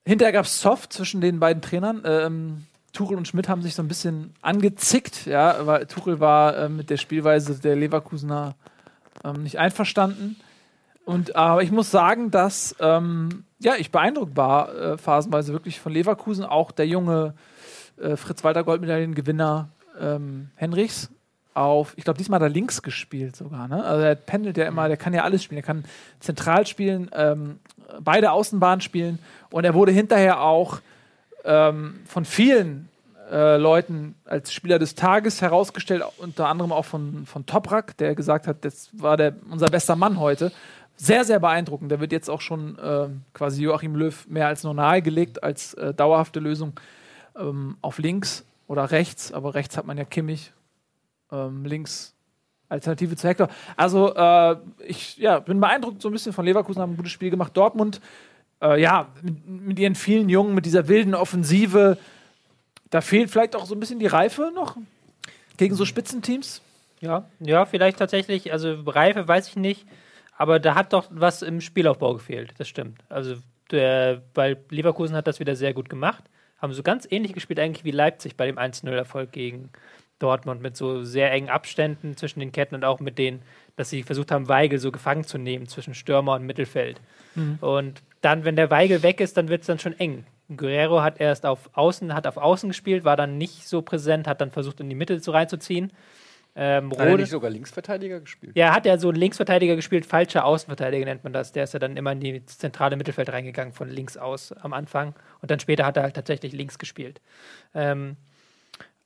Hinterher 0.05 0.33
gab 0.33 0.45
es 0.45 0.61
Soft 0.61 0.93
zwischen 0.93 1.21
den 1.21 1.39
beiden 1.39 1.61
Trainern. 1.61 2.01
Ähm, 2.05 2.65
Tuchel 2.91 3.17
und 3.17 3.27
Schmidt 3.27 3.49
haben 3.49 3.61
sich 3.61 3.73
so 3.73 3.81
ein 3.81 3.87
bisschen 3.87 4.33
angezickt, 4.41 5.25
ja, 5.25 5.65
weil 5.65 5.87
Tuchel 5.87 6.19
war 6.19 6.55
äh, 6.57 6.69
mit 6.69 6.89
der 6.89 6.97
Spielweise 6.97 7.59
der 7.59 7.75
Leverkusener 7.75 8.55
ähm, 9.23 9.43
nicht 9.43 9.57
einverstanden. 9.57 10.35
Und 11.05 11.35
aber 11.35 11.63
ich 11.63 11.71
muss 11.71 11.91
sagen, 11.91 12.31
dass 12.31 12.75
ähm, 12.79 13.45
ja, 13.59 13.73
ich 13.77 13.91
beeindruckt 13.91 14.37
war 14.37 14.73
äh, 14.75 14.97
phasenweise 14.97 15.53
wirklich 15.53 15.79
von 15.79 15.91
Leverkusen, 15.91 16.45
auch 16.45 16.71
der 16.71 16.87
junge 16.87 17.33
äh, 18.03 18.17
Fritz 18.17 18.43
Walter 18.43 18.63
Goldmedaillengewinner 18.63 19.69
ähm, 19.99 20.49
Henrichs 20.55 21.09
auf, 21.53 21.93
ich 21.97 22.03
glaube, 22.03 22.17
diesmal 22.17 22.39
hat 22.39 22.47
er 22.47 22.49
links 22.49 22.81
gespielt 22.81 23.35
sogar. 23.35 23.67
Ne? 23.67 23.83
Also 23.83 24.03
er 24.03 24.15
pendelt 24.15 24.57
ja 24.57 24.65
immer, 24.65 24.87
der 24.87 24.97
kann 24.97 25.13
ja 25.13 25.23
alles 25.23 25.43
spielen. 25.43 25.59
Er 25.59 25.65
kann 25.65 25.85
zentral 26.19 26.65
spielen, 26.65 27.09
ähm, 27.13 27.59
beide 27.99 28.31
Außenbahnen 28.31 28.81
spielen 28.81 29.19
und 29.51 29.63
er 29.63 29.73
wurde 29.73 29.91
hinterher 29.91 30.41
auch 30.41 30.79
ähm, 31.43 31.99
von 32.05 32.25
vielen 32.25 32.89
äh, 33.31 33.57
Leuten 33.57 34.15
als 34.25 34.51
Spieler 34.51 34.79
des 34.79 34.95
Tages 34.95 35.41
herausgestellt, 35.41 36.03
unter 36.17 36.47
anderem 36.47 36.71
auch 36.71 36.85
von, 36.85 37.25
von 37.25 37.45
Toprak, 37.45 37.97
der 37.97 38.15
gesagt 38.15 38.47
hat, 38.47 38.65
das 38.65 38.89
war 38.93 39.17
der, 39.17 39.35
unser 39.49 39.67
bester 39.67 39.95
Mann 39.95 40.19
heute. 40.19 40.51
Sehr, 40.95 41.25
sehr 41.25 41.39
beeindruckend. 41.39 41.91
Der 41.91 41.99
wird 41.99 42.11
jetzt 42.11 42.29
auch 42.29 42.41
schon 42.41 42.77
äh, 42.77 43.07
quasi 43.33 43.63
Joachim 43.63 43.95
Löw 43.95 44.27
mehr 44.27 44.47
als 44.47 44.63
nur 44.63 44.73
nahegelegt 44.73 45.43
als 45.43 45.73
äh, 45.73 45.93
dauerhafte 45.93 46.39
Lösung 46.39 46.73
ähm, 47.37 47.77
auf 47.81 47.97
links 47.99 48.45
oder 48.67 48.91
rechts, 48.91 49.31
aber 49.31 49.53
rechts 49.53 49.77
hat 49.77 49.85
man 49.85 49.97
ja 49.97 50.05
Kimmich, 50.05 50.51
ähm, 51.31 51.65
links 51.65 52.13
Alternative 52.69 53.15
zu 53.15 53.27
Hector. 53.27 53.49
Also 53.75 54.15
äh, 54.15 54.55
ich 54.85 55.17
ja, 55.17 55.39
bin 55.39 55.59
beeindruckt 55.59 56.01
so 56.01 56.09
ein 56.09 56.11
bisschen 56.11 56.33
von 56.33 56.45
Leverkusen, 56.45 56.81
haben 56.81 56.93
ein 56.93 56.97
gutes 56.97 57.11
Spiel 57.11 57.29
gemacht. 57.29 57.55
Dortmund, 57.55 58.01
äh, 58.61 58.81
ja, 58.81 59.09
mit, 59.21 59.47
mit, 59.47 59.79
ihren 59.79 59.95
vielen 59.95 60.29
Jungen, 60.29 60.55
mit 60.55 60.65
dieser 60.65 60.87
wilden 60.87 61.13
Offensive, 61.13 61.97
da 62.89 63.01
fehlt 63.01 63.29
vielleicht 63.29 63.55
auch 63.55 63.65
so 63.65 63.75
ein 63.75 63.79
bisschen 63.79 63.99
die 63.99 64.07
Reife 64.07 64.51
noch 64.53 64.77
gegen 65.57 65.75
so 65.75 65.85
Spitzenteams. 65.85 66.61
Ja, 66.99 67.25
ja, 67.39 67.65
vielleicht 67.65 67.99
tatsächlich, 67.99 68.51
also 68.53 68.81
Reife 68.85 69.27
weiß 69.27 69.49
ich 69.49 69.55
nicht, 69.55 69.85
aber 70.37 70.59
da 70.59 70.73
hat 70.73 70.93
doch 70.93 71.07
was 71.11 71.41
im 71.41 71.59
Spielaufbau 71.59 72.13
gefehlt, 72.13 72.53
das 72.57 72.67
stimmt. 72.67 73.03
Also 73.09 73.35
der, 73.71 74.23
weil 74.33 74.57
Leverkusen 74.69 75.15
hat 75.15 75.27
das 75.27 75.39
wieder 75.39 75.55
sehr 75.55 75.73
gut 75.73 75.89
gemacht 75.89 76.23
haben 76.63 76.73
so 76.73 76.81
ganz 76.81 77.07
ähnlich 77.09 77.33
gespielt 77.33 77.59
eigentlich 77.59 77.83
wie 77.83 77.91
Leipzig 77.91 78.37
bei 78.37 78.47
dem 78.47 78.57
1-0-Erfolg 78.57 79.31
gegen 79.31 79.69
Dortmund 80.17 80.61
mit 80.61 80.77
so 80.77 81.03
sehr 81.03 81.31
engen 81.31 81.49
Abständen 81.49 82.15
zwischen 82.15 82.39
den 82.39 82.53
Ketten 82.53 82.75
und 82.75 82.85
auch 82.85 83.01
mit 83.01 83.17
denen, 83.17 83.41
dass 83.75 83.89
sie 83.89 84.03
versucht 84.03 84.31
haben, 84.31 84.47
Weigel 84.47 84.79
so 84.79 84.91
gefangen 84.91 85.25
zu 85.25 85.37
nehmen 85.37 85.67
zwischen 85.67 85.93
Stürmer 85.93 86.35
und 86.35 86.45
Mittelfeld. 86.45 87.01
Mhm. 87.35 87.57
Und 87.59 88.01
dann, 88.21 88.45
wenn 88.45 88.55
der 88.55 88.71
Weigel 88.71 89.03
weg 89.03 89.19
ist, 89.19 89.35
dann 89.35 89.49
wird 89.49 89.61
es 89.61 89.67
dann 89.67 89.79
schon 89.79 89.99
eng. 89.99 90.25
Guerrero 90.55 91.01
hat 91.01 91.19
erst 91.19 91.45
auf 91.45 91.69
Außen, 91.73 92.13
hat 92.13 92.27
auf 92.27 92.37
Außen 92.37 92.69
gespielt, 92.69 93.03
war 93.03 93.17
dann 93.17 93.37
nicht 93.37 93.67
so 93.67 93.81
präsent, 93.81 94.27
hat 94.27 94.39
dann 94.39 94.51
versucht, 94.51 94.79
in 94.79 94.89
die 94.89 94.95
Mitte 94.95 95.19
so 95.19 95.31
reinzuziehen. 95.31 95.91
Ähm, 96.55 96.91
hat 96.91 96.99
er 96.99 97.17
nicht 97.17 97.29
sogar 97.29 97.49
Linksverteidiger 97.49 98.19
gespielt? 98.19 98.55
Ja, 98.55 98.75
hat 98.75 98.85
er 98.85 98.99
so 98.99 99.09
Linksverteidiger 99.09 99.75
gespielt, 99.75 100.05
falscher 100.05 100.45
Außenverteidiger 100.45 101.05
nennt 101.05 101.23
man 101.23 101.33
das. 101.33 101.51
Der 101.51 101.63
ist 101.63 101.73
ja 101.73 101.79
dann 101.79 101.97
immer 101.97 102.11
in 102.11 102.19
die 102.19 102.45
zentrale 102.45 102.95
Mittelfeld 102.95 103.31
reingegangen, 103.31 103.73
von 103.73 103.89
links 103.89 104.17
aus 104.17 104.51
am 104.51 104.73
Anfang. 104.73 105.15
Und 105.41 105.49
dann 105.49 105.59
später 105.59 105.85
hat 105.85 105.97
er 105.97 106.03
halt 106.03 106.15
tatsächlich 106.15 106.53
links 106.53 106.77
gespielt. 106.77 107.21
Ähm, 107.73 108.17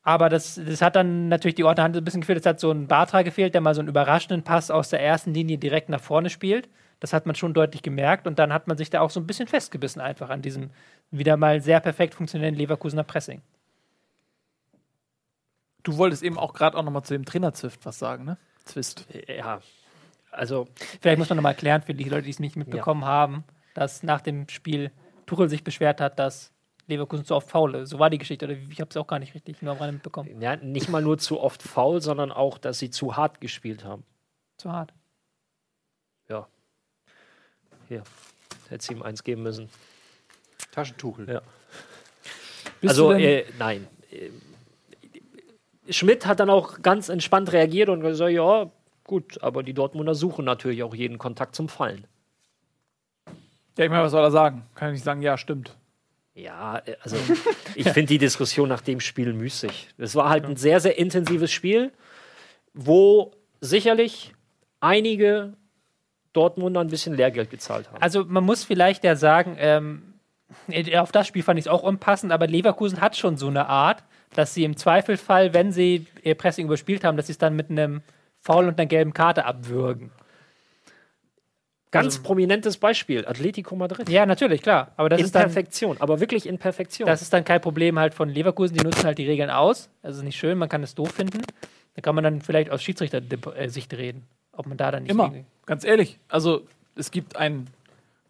aber 0.04 0.30
das, 0.30 0.56
das 0.56 0.82
hat 0.82 0.95
dann 0.95 1.30
natürlich 1.30 1.56
die 1.56 1.64
Ordner 1.64 1.86
ein 1.86 2.04
bisschen 2.04 2.22
gefehlt. 2.22 2.39
Es 2.39 2.45
hat 2.45 2.60
so 2.60 2.72
ein 2.72 2.88
Bartra 2.88 3.24
gefehlt, 3.24 3.54
der 3.54 3.62
mal 3.62 3.76
so 3.76 3.82
einen 3.82 3.89
überraschenden 3.89 4.43
Pass 4.43 4.72
aus 4.72 4.89
der 4.89 5.02
ersten 5.02 5.34
Linie 5.34 5.58
direkt 5.58 5.89
nach 5.89 6.02
vorne 6.02 6.30
spielt. 6.30 6.70
Das 7.00 7.14
hat 7.14 7.26
man 7.26 7.36
schon 7.36 7.54
deutlich 7.54 7.82
gemerkt 7.82 8.26
und 8.28 8.39
dann 8.39 8.52
hat 8.52 8.68
man 8.68 8.78
sich 8.78 8.89
da 8.89 9.02
auch 9.02 9.10
so 9.10 9.20
ein 9.20 9.28
bisschen 9.28 9.48
festgebissen 9.48 10.02
einfach 10.02 10.30
an 10.30 10.41
diesem 10.41 10.72
wieder 11.12 11.38
mal 11.38 11.62
sehr 11.62 11.80
perfekt 11.80 12.16
funktionierenden 12.16 12.60
Leverkusener 12.60 13.04
Pressing. 13.04 13.41
Du 15.88 15.98
wolltest 15.98 16.22
eben 16.22 16.38
auch 16.38 16.54
gerade 16.54 16.76
auch 16.78 16.84
nochmal 16.84 17.04
zu 17.04 17.14
dem 17.14 17.24
Trainer 17.24 17.54
Zwift 17.54 17.86
was 17.86 17.98
sagen, 17.98 18.26
ne? 18.26 18.38
Zwist. 18.66 19.08
Ja, 19.30 19.62
also 20.32 20.68
Vielleicht 21.00 21.18
muss 21.18 21.30
man 21.30 21.38
nochmal 21.38 21.54
erklären 21.54 21.82
für 21.82 21.94
die 21.94 22.04
Leute, 22.04 22.24
die 22.24 22.32
es 22.32 22.40
nicht 22.40 22.58
mitbekommen 22.58 23.06
haben, 23.06 23.46
dass 23.74 24.04
nach 24.04 24.20
dem 24.20 24.50
Spiel 24.50 24.92
Tuchel 25.26 25.48
sich 25.48 25.64
beschwert 25.64 26.02
hat, 26.02 26.20
dass 26.20 26.52
Leverkusen 26.88 27.24
zu 27.24 27.36
oft 27.36 27.50
faule. 27.50 27.86
So 27.86 28.00
war 28.00 28.10
die 28.10 28.18
Geschichte, 28.18 28.44
oder 28.44 28.56
ich 28.56 28.82
habe 28.82 28.90
es 28.90 28.98
auch 28.98 29.08
gar 29.08 29.20
nicht 29.20 29.34
richtig 29.34 29.62
nur 29.62 29.72
am 29.72 29.78
Rande 29.78 29.94
mitbekommen. 29.94 30.42
ja, 30.42 30.58
nicht 30.58 30.90
mal 30.90 31.02
nur 31.02 31.20
zu 31.20 31.40
oft 31.40 31.64
faul, 31.64 32.02
sondern 32.02 32.34
auch, 32.34 32.58
dass 32.58 32.80
sie 32.80 32.90
zu 32.90 33.16
hart 33.16 33.40
gespielt 33.40 33.86
haben. 33.86 34.04
Zu 34.58 34.74
hart. 34.74 34.94
Ja. 36.28 36.50
Hier, 37.88 38.04
hätte 38.68 38.86
sie 38.86 38.92
ihm 38.92 39.04
eins 39.04 39.24
geben 39.24 39.44
müssen. 39.44 39.70
Taschentuchel. 40.72 41.30
Ja. 41.30 41.42
Bist 42.82 42.92
also, 42.92 43.14
du 43.14 43.18
denn- 43.18 43.24
äh, 43.24 43.46
nein. 43.58 43.88
Schmidt 45.90 46.26
hat 46.26 46.40
dann 46.40 46.50
auch 46.50 46.82
ganz 46.82 47.10
entspannt 47.10 47.52
reagiert 47.52 47.90
und 47.90 48.02
gesagt, 48.02 48.32
ja, 48.32 48.70
gut, 49.04 49.42
aber 49.42 49.64
die 49.64 49.74
Dortmunder 49.74 50.16
suchen 50.16 50.46
natürlich 50.46 50.84
auch 50.84 50.94
jeden 50.94 51.18
Kontakt 51.18 51.56
zum 51.56 51.70
Fallen. 51.70 52.06
ja, 53.78 53.86
ich 53.86 53.90
meine, 53.90 54.04
was 54.04 54.12
soll 54.12 54.24
er 54.24 54.32
sagen? 54.32 54.64
Kann 54.76 54.90
ich 54.90 54.96
nicht 54.96 55.04
sagen, 55.04 55.22
ja, 55.22 55.38
stimmt. 55.38 55.76
Ja, 56.36 56.82
also 57.02 57.18
ich 57.74 57.90
finde 57.92 58.08
die 58.08 58.20
Diskussion 58.20 58.70
nach 58.70 58.82
dem 58.82 59.00
Spiel 59.00 59.34
müßig. 59.34 59.90
Es 59.98 60.14
war 60.14 60.30
halt 60.30 60.46
ein 60.46 60.56
sehr, 60.56 60.80
sehr 60.80 60.98
intensives 61.00 61.52
Spiel, 61.52 61.92
wo 62.74 63.32
sicherlich 63.60 64.34
einige 64.80 65.54
Dortmunder 66.34 66.82
ein 66.82 66.90
bisschen 66.90 67.16
Lehrgeld 67.16 67.50
gezahlt 67.50 67.92
haben. 67.92 68.02
Also 68.02 68.24
man 68.26 68.44
muss 68.44 68.64
vielleicht 68.64 69.04
ja 69.04 69.16
sagen, 69.16 69.56
ähm, 69.58 70.14
äh, 70.68 70.98
auf 70.98 71.12
das 71.12 71.28
Spiel 71.28 71.42
fand 71.42 71.58
ich 71.58 71.66
es 71.66 71.72
auch 71.72 71.82
unpassend, 71.82 72.32
aber 72.32 72.46
Leverkusen 72.46 73.02
hat 73.02 73.18
schon 73.18 73.38
so 73.38 73.48
eine 73.48 73.68
Art, 73.68 74.04
dass 74.34 74.53
sie 74.53 74.63
im 74.63 74.78
Zweifelfall, 74.78 75.53
wenn 75.53 75.71
sie 75.71 76.05
ihr 76.23 76.36
Pressing 76.36 76.65
überspielt 76.65 77.03
haben, 77.03 77.17
dass 77.17 77.28
sie 77.28 77.34
es 77.34 77.38
dann 77.38 77.55
mit 77.55 77.69
einem 77.69 78.01
Foul 78.39 78.67
und 78.67 78.80
einer 78.80 78.88
gelben 78.88 79.13
Karte 79.13 79.45
abwürgen. 79.45 80.11
Ganz 81.91 82.15
also- 82.15 82.23
prominentes 82.23 82.78
Beispiel, 82.78 83.25
Atletico 83.25 83.75
Madrid. 83.75 84.09
Ja, 84.09 84.25
natürlich, 84.25 84.61
klar. 84.61 84.91
Aber 84.97 85.09
das 85.09 85.19
in 85.19 85.25
ist 85.25 85.36
dann 85.36 85.43
Perfektion, 85.43 85.97
aber 85.99 86.19
wirklich 86.19 86.45
in 86.45 86.57
Perfektion. 86.57 87.07
Das 87.07 87.21
ist 87.21 87.32
dann 87.32 87.45
kein 87.45 87.61
Problem 87.61 87.97
halt 87.97 88.13
von 88.13 88.30
Leverkusen, 88.30 88.75
die 88.75 88.84
nutzen 88.84 89.05
halt 89.05 89.17
die 89.17 89.25
Regeln 89.25 89.49
aus. 89.49 89.89
Das 90.01 90.17
ist 90.17 90.23
nicht 90.23 90.38
schön, 90.38 90.57
man 90.57 90.69
kann 90.69 90.84
es 90.84 90.95
doof 90.95 91.11
finden. 91.11 91.41
Da 91.95 92.01
kann 92.01 92.13
man 92.13 92.23
dann 92.23 92.41
vielleicht 92.41 92.69
aus 92.69 92.84
Schiedsrichter-Sicht 92.84 93.93
reden, 93.93 94.28
ob 94.51 94.67
man 94.67 94.78
da 94.78 94.91
dann 94.91 95.03
nicht 95.03 95.11
Immer. 95.11 95.34
Ganz 95.65 95.84
ehrlich. 95.84 96.19
Also, 96.28 96.67
es 96.95 97.09
gibt 97.09 97.38
einen 97.38 97.67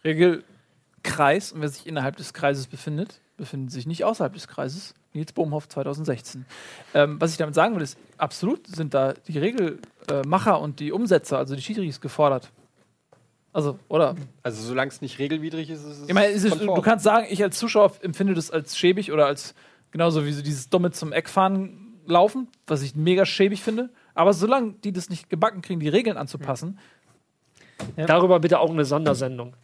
Regelkreis 0.03 1.51
und 1.51 1.61
wer 1.61 1.69
sich 1.69 1.87
innerhalb 1.87 2.15
des 2.15 2.33
Kreises 2.33 2.67
befindet, 2.67 3.19
befindet 3.37 3.71
sich 3.71 3.87
nicht 3.87 4.05
außerhalb 4.05 4.33
des 4.33 4.47
Kreises. 4.47 4.93
Nils 5.17 5.33
Bohmhoff 5.33 5.67
2016. 5.67 6.45
Ähm, 6.93 7.19
was 7.19 7.31
ich 7.31 7.37
damit 7.37 7.55
sagen 7.55 7.75
will, 7.75 7.81
ist, 7.81 7.97
absolut 8.17 8.67
sind 8.67 8.93
da 8.93 9.13
die 9.13 9.37
Regelmacher 9.37 10.59
und 10.61 10.79
die 10.79 10.91
Umsetzer, 10.91 11.37
also 11.37 11.55
die 11.55 11.61
Schiedsrichter, 11.61 12.01
gefordert. 12.01 12.51
Also, 13.53 13.79
oder? 13.87 14.15
Also 14.43 14.61
solange 14.61 14.89
es 14.89 15.01
nicht 15.01 15.19
regelwidrig 15.19 15.69
ist, 15.69 15.83
ist 15.83 16.01
es 16.01 16.07
Ich 16.07 16.13
meine, 16.13 16.27
es 16.27 16.43
ist, 16.43 16.61
du 16.61 16.81
kannst 16.81 17.03
sagen, 17.03 17.25
ich 17.29 17.41
als 17.43 17.57
Zuschauer 17.57 17.91
empfinde 18.01 18.33
das 18.33 18.51
als 18.51 18.77
schäbig 18.77 19.11
oder 19.11 19.25
als 19.25 19.55
genauso 19.91 20.25
wie 20.25 20.31
so 20.31 20.43
dieses 20.43 20.69
dumme 20.69 20.91
zum 20.91 21.11
Eckfahren 21.11 21.99
laufen, 22.05 22.47
was 22.67 22.83
ich 22.83 22.95
mega 22.95 23.25
schäbig 23.25 23.63
finde. 23.63 23.89
Aber 24.13 24.33
solange 24.33 24.73
die 24.83 24.91
das 24.91 25.09
nicht 25.09 25.29
gebacken 25.29 25.61
kriegen, 25.61 25.79
die 25.79 25.89
Regeln 25.89 26.17
anzupassen, 26.17 26.77
Darüber 27.95 28.39
bitte 28.39 28.59
auch 28.59 28.71
eine 28.71 28.85
Sondersendung. 28.85 29.55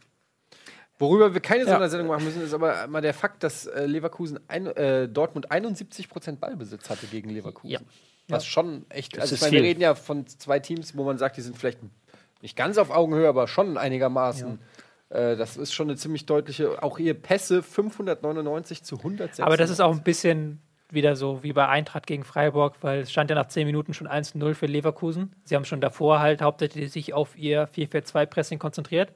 Worüber 1.03 1.33
wir 1.33 1.41
keine 1.41 1.63
Ja. 1.65 1.71
Sondersendung 1.71 2.07
machen 2.07 2.23
müssen, 2.23 2.41
ist 2.41 2.53
aber 2.53 2.87
mal 2.87 3.01
der 3.01 3.13
Fakt, 3.13 3.43
dass 3.43 3.65
äh, 3.65 3.85
Leverkusen 3.85 4.39
ein, 4.47 4.67
äh, 4.67 5.07
Dortmund 5.09 5.51
71% 5.51 6.37
Ballbesitz 6.37 6.89
hatte 6.89 7.07
gegen 7.07 7.29
Leverkusen. 7.29 7.71
Ja. 7.73 7.79
Was 8.29 8.45
schon 8.45 8.85
echt. 8.89 9.17
Das 9.17 9.23
Also 9.23 9.35
ich 9.35 9.41
meine, 9.41 9.51
wir 9.53 9.63
reden 9.63 9.81
ja 9.81 9.95
von 9.95 10.25
zwei 10.27 10.59
Teams, 10.59 10.95
wo 10.95 11.03
man 11.03 11.17
sagt, 11.17 11.35
die 11.35 11.41
sind 11.41 11.57
vielleicht 11.57 11.79
nicht 12.41 12.55
ganz 12.55 12.77
auf 12.77 12.89
Augenhöhe, 12.89 13.27
aber 13.27 13.47
schon 13.47 13.77
einigermaßen. 13.77 14.59
Äh, 15.09 15.35
das 15.35 15.57
ist 15.57 15.73
schon 15.73 15.89
eine 15.89 15.97
ziemlich 15.97 16.25
deutliche. 16.25 16.81
Auch 16.81 16.99
ihr 16.99 17.13
Pässe 17.13 17.61
599 17.61 18.83
zu 18.83 18.97
106. 18.97 19.41
Aber 19.41 19.57
das 19.57 19.69
ist 19.69 19.81
auch 19.81 19.91
ein 19.91 20.03
bisschen 20.03 20.61
wieder 20.89 21.15
so 21.15 21.43
wie 21.43 21.53
bei 21.53 21.67
Eintracht 21.67 22.07
gegen 22.07 22.23
Freiburg, 22.23 22.75
weil 22.81 23.01
es 23.01 23.11
stand 23.11 23.29
ja 23.29 23.35
nach 23.35 23.47
10 23.47 23.65
Minuten 23.65 23.93
schon 23.93 24.07
1-0 24.07 24.53
für 24.53 24.67
Leverkusen. 24.67 25.35
Sie 25.43 25.55
haben 25.55 25.65
schon 25.65 25.81
davor 25.81 26.19
halt 26.19 26.41
hauptsächlich 26.41 26.91
sich 26.91 27.13
auf 27.13 27.35
ihr 27.37 27.67
4-4-2-Pressing 27.69 28.59
konzentriert. 28.59 29.11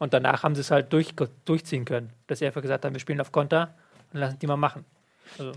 Und 0.00 0.12
danach 0.14 0.42
haben 0.42 0.54
sie 0.56 0.62
es 0.62 0.70
halt 0.72 0.92
durch, 0.92 1.14
durchziehen 1.44 1.84
können. 1.84 2.10
Dass 2.26 2.40
sie 2.40 2.46
einfach 2.46 2.62
gesagt 2.62 2.84
haben, 2.84 2.94
wir 2.94 3.00
spielen 3.00 3.20
auf 3.20 3.30
Konter 3.30 3.74
und 4.12 4.18
lassen 4.18 4.38
die 4.40 4.46
mal 4.48 4.56
machen. 4.56 4.84
Also, 5.38 5.52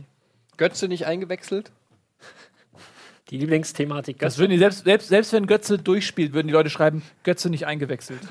Götze 0.57 0.87
nicht 0.87 1.07
eingewechselt. 1.07 1.71
Die 3.29 3.37
Lieblingsthematik. 3.37 4.19
das 4.19 4.37
würden 4.37 4.51
die 4.51 4.57
selbst, 4.59 4.83
selbst, 4.83 5.07
selbst 5.07 5.33
wenn 5.33 5.47
Götze 5.47 5.77
durchspielt, 5.79 6.33
würden 6.33 6.47
die 6.47 6.53
Leute 6.53 6.69
schreiben, 6.69 7.01
Götze 7.23 7.49
nicht 7.49 7.65
eingewechselt. 7.65 8.19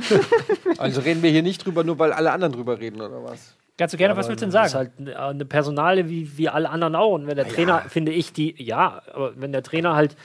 Also 0.78 1.00
reden 1.02 1.22
wir 1.22 1.30
hier 1.30 1.42
nicht 1.42 1.64
drüber, 1.64 1.84
nur 1.84 1.98
weil 2.00 2.12
alle 2.12 2.32
anderen 2.32 2.52
drüber 2.54 2.80
reden, 2.80 3.00
oder 3.00 3.22
was? 3.22 3.54
Kannst 3.78 3.92
du 3.94 3.98
gerne, 3.98 4.16
was 4.16 4.26
willst 4.28 4.42
du 4.42 4.46
denn 4.46 4.52
Das 4.52 4.72
sagen? 4.72 4.90
ist 4.92 4.98
halt 5.08 5.16
eine- 5.16 5.28
eine 5.28 5.44
Personale 5.44 6.08
wie, 6.08 6.36
wie 6.36 6.48
alle 6.48 6.70
anderen 6.70 6.96
auch. 6.96 7.12
Und 7.12 7.26
wenn 7.28 7.36
der 7.36 7.46
Trainer, 7.48 7.82
finde 7.88 8.10
ich, 8.10 8.32
die, 8.32 8.60
ja, 8.60 9.00
aber 9.12 9.32
wenn 9.40 9.52
der 9.52 9.62
Trainer 9.62 9.94
halt 9.94 10.16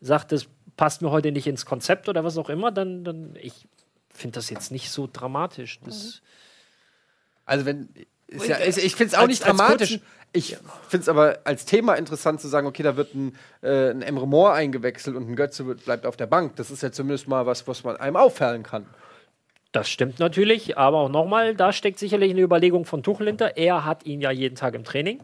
sagt, 0.00 0.32
das 0.32 0.46
passt 0.76 1.02
mir 1.02 1.10
heute 1.10 1.32
nicht 1.32 1.46
ins 1.46 1.66
Konzept 1.66 2.08
oder 2.08 2.24
was 2.24 2.38
auch 2.38 2.48
immer, 2.48 2.70
dann, 2.72 3.04
dann 3.04 3.34
ich 3.42 3.66
finde 4.16 4.34
das 4.36 4.50
jetzt 4.50 4.70
nicht 4.72 4.90
so 4.90 5.08
dramatisch. 5.12 5.78
Das, 5.84 6.22
Also 7.44 7.64
wenn 7.66 7.88
ist 8.28 8.48
ja, 8.48 8.56
ist, 8.56 8.78
ich 8.78 8.94
finde 8.96 9.12
es 9.12 9.14
auch 9.14 9.20
Als- 9.22 9.28
nicht 9.28 9.44
dramatisch. 9.46 9.90
kurzen- 9.90 10.02
ich 10.32 10.56
finde 10.88 11.02
es 11.02 11.08
aber 11.08 11.38
als 11.44 11.64
Thema 11.64 11.94
interessant 11.94 12.40
zu 12.40 12.48
sagen, 12.48 12.66
okay, 12.66 12.82
da 12.82 12.96
wird 12.96 13.14
ein, 13.14 13.36
äh, 13.62 13.90
ein 13.90 14.02
Emre 14.02 14.26
Moore 14.26 14.52
eingewechselt 14.52 15.16
und 15.16 15.30
ein 15.30 15.36
Götze 15.36 15.66
wird, 15.66 15.84
bleibt 15.84 16.04
auf 16.04 16.16
der 16.16 16.26
Bank. 16.26 16.56
Das 16.56 16.70
ist 16.70 16.82
ja 16.82 16.92
zumindest 16.92 17.26
mal 17.28 17.46
was, 17.46 17.66
was 17.68 17.84
man 17.84 17.96
einem 17.96 18.16
auffallen 18.16 18.62
kann. 18.62 18.86
das 19.72 19.88
stimmt 19.90 20.18
natürlich, 20.18 20.76
aber 20.78 20.98
auch 20.98 21.08
nochmal, 21.10 21.54
da 21.54 21.70
steckt 21.72 21.98
sicherlich 21.98 22.30
eine 22.30 22.40
Überlegung 22.40 22.84
von 22.86 23.02
Tuchel 23.02 23.26
hinter. 23.26 23.56
Er 23.58 23.84
hat 23.84 24.04
ihn 24.06 24.20
ja 24.22 24.30
jeden 24.30 24.56
Tag 24.56 24.74
im 24.74 24.84
Training. 24.84 25.20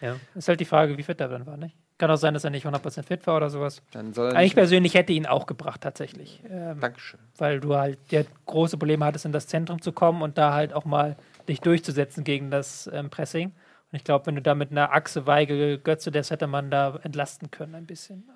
Ja. 0.00 0.16
Ist 0.34 0.48
halt 0.48 0.60
die 0.60 0.64
Frage, 0.64 0.96
wie 0.96 1.02
fit 1.02 1.20
er 1.20 1.28
dann 1.28 1.46
war, 1.46 1.56
nicht? 1.58 1.76
Kann 1.98 2.12
auch 2.12 2.16
sein, 2.16 2.32
dass 2.32 2.44
er 2.44 2.50
nicht 2.50 2.64
100% 2.64 3.02
fit 3.02 3.26
war 3.26 3.36
oder 3.36 3.50
sowas. 3.50 3.82
Dann 3.90 4.14
soll 4.14 4.28
er 4.28 4.32
Aber 4.34 4.44
ich 4.44 4.54
persönlich 4.54 4.94
hätte 4.94 5.12
ihn 5.12 5.26
auch 5.26 5.46
gebracht, 5.46 5.80
tatsächlich. 5.80 6.40
Ähm, 6.48 6.78
Dankeschön. 6.80 7.18
weil 7.36 7.58
du 7.58 7.74
halt 7.74 7.98
ja, 8.10 8.22
große 8.46 8.78
Probleme 8.78 9.04
hattest, 9.04 9.24
in 9.24 9.32
das 9.32 9.48
Zentrum 9.48 9.82
zu 9.82 9.90
kommen 9.90 10.22
und 10.22 10.38
da 10.38 10.54
halt 10.54 10.72
auch 10.72 10.84
mal 10.84 11.16
dich 11.48 11.60
durchzusetzen 11.60 12.22
gegen 12.22 12.52
das 12.52 12.88
ähm, 12.92 13.10
Pressing. 13.10 13.48
Und 13.48 13.96
ich 13.96 14.04
glaube, 14.04 14.26
wenn 14.26 14.36
du 14.36 14.42
da 14.42 14.54
mit 14.54 14.70
einer 14.70 14.92
Achse 14.92 15.26
Weigel 15.26 15.78
Götze, 15.78 16.12
das 16.12 16.30
hätte 16.30 16.46
man 16.46 16.70
da 16.70 17.00
entlasten 17.02 17.50
können 17.50 17.74
ein 17.74 17.86
bisschen. 17.86 18.30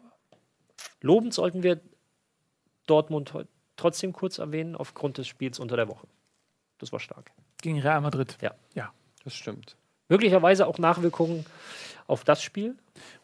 Lobend 1.01 1.33
sollten 1.33 1.63
wir 1.63 1.81
Dortmund 2.87 3.33
trotzdem 3.77 4.13
kurz 4.13 4.39
erwähnen, 4.39 4.75
aufgrund 4.75 5.19
des 5.19 5.29
Spiels 5.29 5.61
unter 5.61 5.77
der 5.77 5.89
Woche. 5.89 6.09
Das 6.79 6.91
war 6.91 6.99
stark. 6.99 7.31
Gegen 7.61 7.81
Real 7.81 8.01
Madrid. 8.01 8.39
Ja. 8.41 8.55
ja. 8.75 8.93
Das 9.23 9.35
stimmt. 9.35 9.77
Möglicherweise 10.09 10.67
auch 10.67 10.79
Nachwirkungen 10.79 11.47
auf 12.13 12.25
das 12.25 12.43
Spiel. 12.43 12.77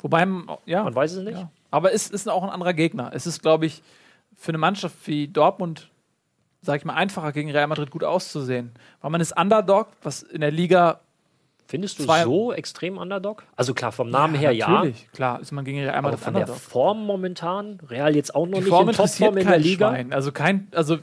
Wobei, 0.03 0.27
ja. 0.67 0.83
Man 0.83 0.95
weiß 0.95 1.13
es 1.13 1.25
nicht. 1.25 1.39
Ja. 1.39 1.51
Aber 1.71 1.93
es 1.93 2.09
ist 2.09 2.29
auch 2.29 2.43
ein 2.43 2.51
anderer 2.51 2.73
Gegner. 2.73 3.11
Es 3.15 3.27
ist, 3.27 3.43
glaube 3.43 3.67
ich, 3.67 3.83
für 4.37 4.51
eine 4.51 4.59
Mannschaft 4.59 4.97
wie 5.07 5.29
Dortmund, 5.29 5.91
sag 6.63 6.79
ich 6.79 6.85
mal, 6.85 6.95
einfacher 6.95 7.33
gegen 7.33 7.51
Real 7.51 7.67
Madrid 7.67 7.91
gut 7.91 8.05
auszusehen. 8.05 8.73
Weil 9.01 9.11
man 9.11 9.21
ist 9.21 9.39
Underdog, 9.39 9.89
was 10.03 10.23
in 10.23 10.41
der 10.41 10.51
Liga. 10.51 11.01
Findest 11.67 11.99
du 11.99 12.05
so 12.05 12.53
extrem 12.55 12.97
Underdog? 12.97 13.45
Also 13.55 13.75
klar, 13.75 13.93
vom 13.93 14.09
Namen 14.09 14.35
her 14.35 14.53
ja. 14.53 14.71
Natürlich, 14.71 15.07
klar, 15.13 15.39
ist 15.39 15.53
man 15.53 15.67
gegen 15.67 15.81
Real 15.81 15.91
Aber 15.91 16.03
Madrid 16.09 16.21
von 16.21 16.33
der 16.33 16.43
Underdog. 16.45 16.63
Form 16.63 17.05
momentan, 17.05 17.79
Real 17.91 18.17
jetzt 18.17 18.35
auch 18.35 18.47
noch 18.47 18.55
Die 18.55 18.61
nicht 18.61 18.71
Form 18.71 18.89
in 18.89 18.95
Topform 18.95 19.37
in 19.37 19.47
der 19.47 19.59
Liga. 19.59 19.91
Schwein. 19.91 20.13
Also 20.15 20.33
kein, 20.33 20.69
also 20.73 20.99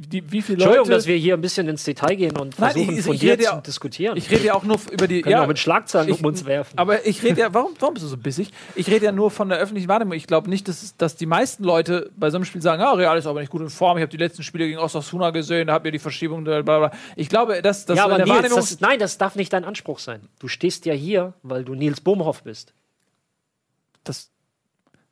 die, 0.00 0.32
wie 0.32 0.40
viele 0.42 0.54
Entschuldigung, 0.56 0.86
Leute. 0.86 0.90
dass 0.96 1.06
wir 1.06 1.16
hier 1.16 1.34
ein 1.34 1.40
bisschen 1.40 1.68
ins 1.68 1.84
Detail 1.84 2.14
gehen 2.16 2.36
und 2.36 2.58
Nein, 2.58 2.72
versuchen, 2.72 2.98
ich- 2.98 3.04
von 3.04 3.14
ich 3.14 3.22
rede 3.22 3.44
zu 3.44 3.60
diskutieren. 3.64 4.16
ich 4.16 4.30
rede 4.30 4.44
ja 4.46 4.54
auch 4.54 4.64
nur 4.64 4.78
über 4.90 5.06
die. 5.06 5.20
können 5.22 5.32
ja, 5.32 5.42
auch 5.42 5.46
mit 5.46 5.58
Schlagzeilen 5.58 6.10
um 6.12 6.24
uns 6.24 6.44
werfen. 6.46 6.78
Aber 6.78 7.06
ich 7.06 7.22
rede 7.22 7.40
ja, 7.42 7.52
warum, 7.52 7.72
warum 7.78 7.94
bist 7.94 8.04
du 8.04 8.08
so 8.08 8.16
bissig? 8.16 8.50
Ich 8.74 8.88
rede 8.88 9.04
ja 9.06 9.12
nur 9.12 9.30
von 9.30 9.48
der 9.50 9.58
öffentlichen 9.58 9.88
Wahrnehmung. 9.88 10.14
Ich 10.14 10.26
glaube 10.26 10.48
nicht, 10.48 10.66
dass, 10.68 10.96
dass 10.96 11.16
die 11.16 11.26
meisten 11.26 11.64
Leute 11.64 12.10
bei 12.16 12.30
so 12.30 12.36
einem 12.38 12.44
Spiel 12.44 12.62
sagen, 12.62 12.82
ah, 12.82 12.92
Real 12.92 13.18
ist 13.18 13.26
aber 13.26 13.40
nicht 13.40 13.50
gut 13.50 13.60
in 13.60 13.68
Form. 13.70 13.98
Ich 13.98 14.02
habe 14.02 14.10
die 14.10 14.16
letzten 14.16 14.42
Spiele 14.42 14.66
gegen 14.66 14.78
Osasuna 14.78 15.30
gesehen, 15.30 15.66
da 15.66 15.74
habt 15.74 15.84
ihr 15.86 15.92
die 15.92 15.98
Verschiebung, 15.98 16.44
bla 16.44 16.62
bla 16.62 16.78
bla. 16.78 16.90
Ich 17.16 17.28
glaube, 17.28 17.60
dass 17.62 17.84
das 17.86 17.96
ja, 17.98 18.04
in 18.06 18.10
aber 18.10 18.16
der 18.18 18.26
Nils, 18.26 18.36
Wahrnehmung. 18.36 18.56
das, 18.58 18.80
nein, 18.80 18.98
das 18.98 19.18
darf 19.18 19.36
nicht 19.36 19.52
dein 19.52 19.64
Anspruch 19.64 19.98
sein. 19.98 20.20
Du 20.38 20.48
stehst 20.48 20.86
ja 20.86 20.94
hier, 20.94 21.34
weil 21.42 21.64
du 21.64 21.74
Nils 21.74 22.00
Bohmhoff 22.00 22.42
bist. 22.42 22.72
das, 24.04 24.30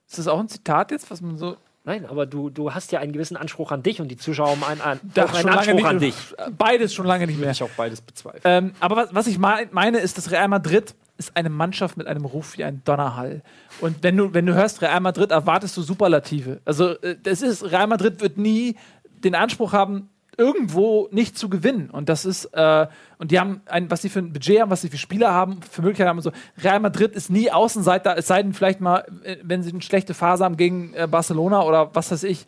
ist 0.09 0.19
das 0.19 0.27
auch 0.29 0.39
ein 0.41 0.49
Zitat 0.49 0.91
jetzt, 0.91 1.11
was 1.11 1.21
man 1.21 1.37
so. 1.37 1.57
Nein, 1.89 2.05
aber 2.05 2.27
du, 2.27 2.51
du 2.51 2.75
hast 2.75 2.93
ja 2.93 3.01
einen 3.01 3.15
gewissen 3.15 3.39
Anspruch 3.39 3.73
an 3.73 3.83
dich 3.83 3.99
und 4.03 4.09
die 4.09 4.19
Zuschauer 4.19 4.51
haben 4.51 4.63
einen, 4.63 4.83
einen, 4.83 5.01
Das 5.15 5.35
einen 5.35 5.49
Anspruch 5.49 5.85
an 5.85 5.99
dich. 5.99 6.15
Beides 6.59 6.93
schon 6.93 7.07
lange 7.07 7.27
nicht 7.27 7.41
mehr. 7.41 7.51
Ich 7.51 7.63
auch 7.63 7.71
beides 7.79 8.03
bezweifle. 8.03 8.43
Ähm, 8.45 8.73
aber 8.79 8.97
was, 8.97 9.15
was 9.15 9.27
ich 9.27 9.39
mein, 9.39 9.69
meine, 9.71 9.97
ist, 9.97 10.19
dass 10.19 10.31
Real 10.31 10.49
Madrid 10.49 10.95
ist 11.17 11.35
eine 11.35 11.49
Mannschaft 11.49 11.97
mit 11.97 12.07
einem 12.07 12.27
Ruf 12.27 12.59
wie 12.59 12.65
ein 12.65 12.83
Donnerhall. 12.85 13.41
Und 13.81 14.03
wenn 14.03 14.19
du, 14.19 14.35
wenn 14.35 14.45
du 14.45 14.53
hörst 14.53 14.83
Real 14.83 15.01
Madrid, 15.01 15.31
erwartest 15.31 15.79
du 15.79 15.81
Superlative. 15.81 16.61
Also, 16.67 16.91
äh, 17.01 17.17
das 17.23 17.41
ist, 17.41 17.65
Real 17.65 17.87
Madrid 17.87 18.21
wird 18.21 18.37
nie 18.37 18.77
den 19.25 19.35
Anspruch 19.35 19.73
haben, 19.73 20.11
irgendwo 20.39 21.09
nicht 21.11 21.37
zu 21.37 21.51
gewinnen. 21.51 21.91
Und 21.91 22.09
das 22.09 22.25
ist, 22.25 22.47
äh, 22.55 22.87
und 23.19 23.33
die 23.33 23.41
haben 23.41 23.61
ein, 23.67 23.91
was 23.91 24.03
sie 24.03 24.09
für 24.09 24.21
ein 24.21 24.33
Budget 24.33 24.61
haben, 24.61 24.71
was 24.71 24.81
sie 24.81 24.89
für 24.89 24.97
Spieler 24.97 25.33
haben, 25.33 25.61
für 25.63 25.83
Möglichkeiten 25.83 26.09
haben 26.09 26.19
und 26.19 26.23
so. 26.23 26.33
Real 26.63 26.81
Madrid 26.81 27.15
ist 27.15 27.29
nie 27.29 27.51
Außenseiter, 27.51 28.17
es 28.17 28.29
sei 28.29 28.43
denn 28.43 28.55
vielleicht 28.55 28.81
mal, 28.81 29.05
äh, 29.25 29.37
wenn 29.43 29.63
sie 29.63 29.71
eine 29.71 29.83
schlechte 29.83 30.15
Phase 30.15 30.45
haben 30.45 30.57
gegen 30.57 30.95
äh, 30.95 31.09
Barcelona 31.11 31.63
oder 31.63 31.95
was 31.95 32.11
weiß 32.11 32.23
ich. 32.23 32.47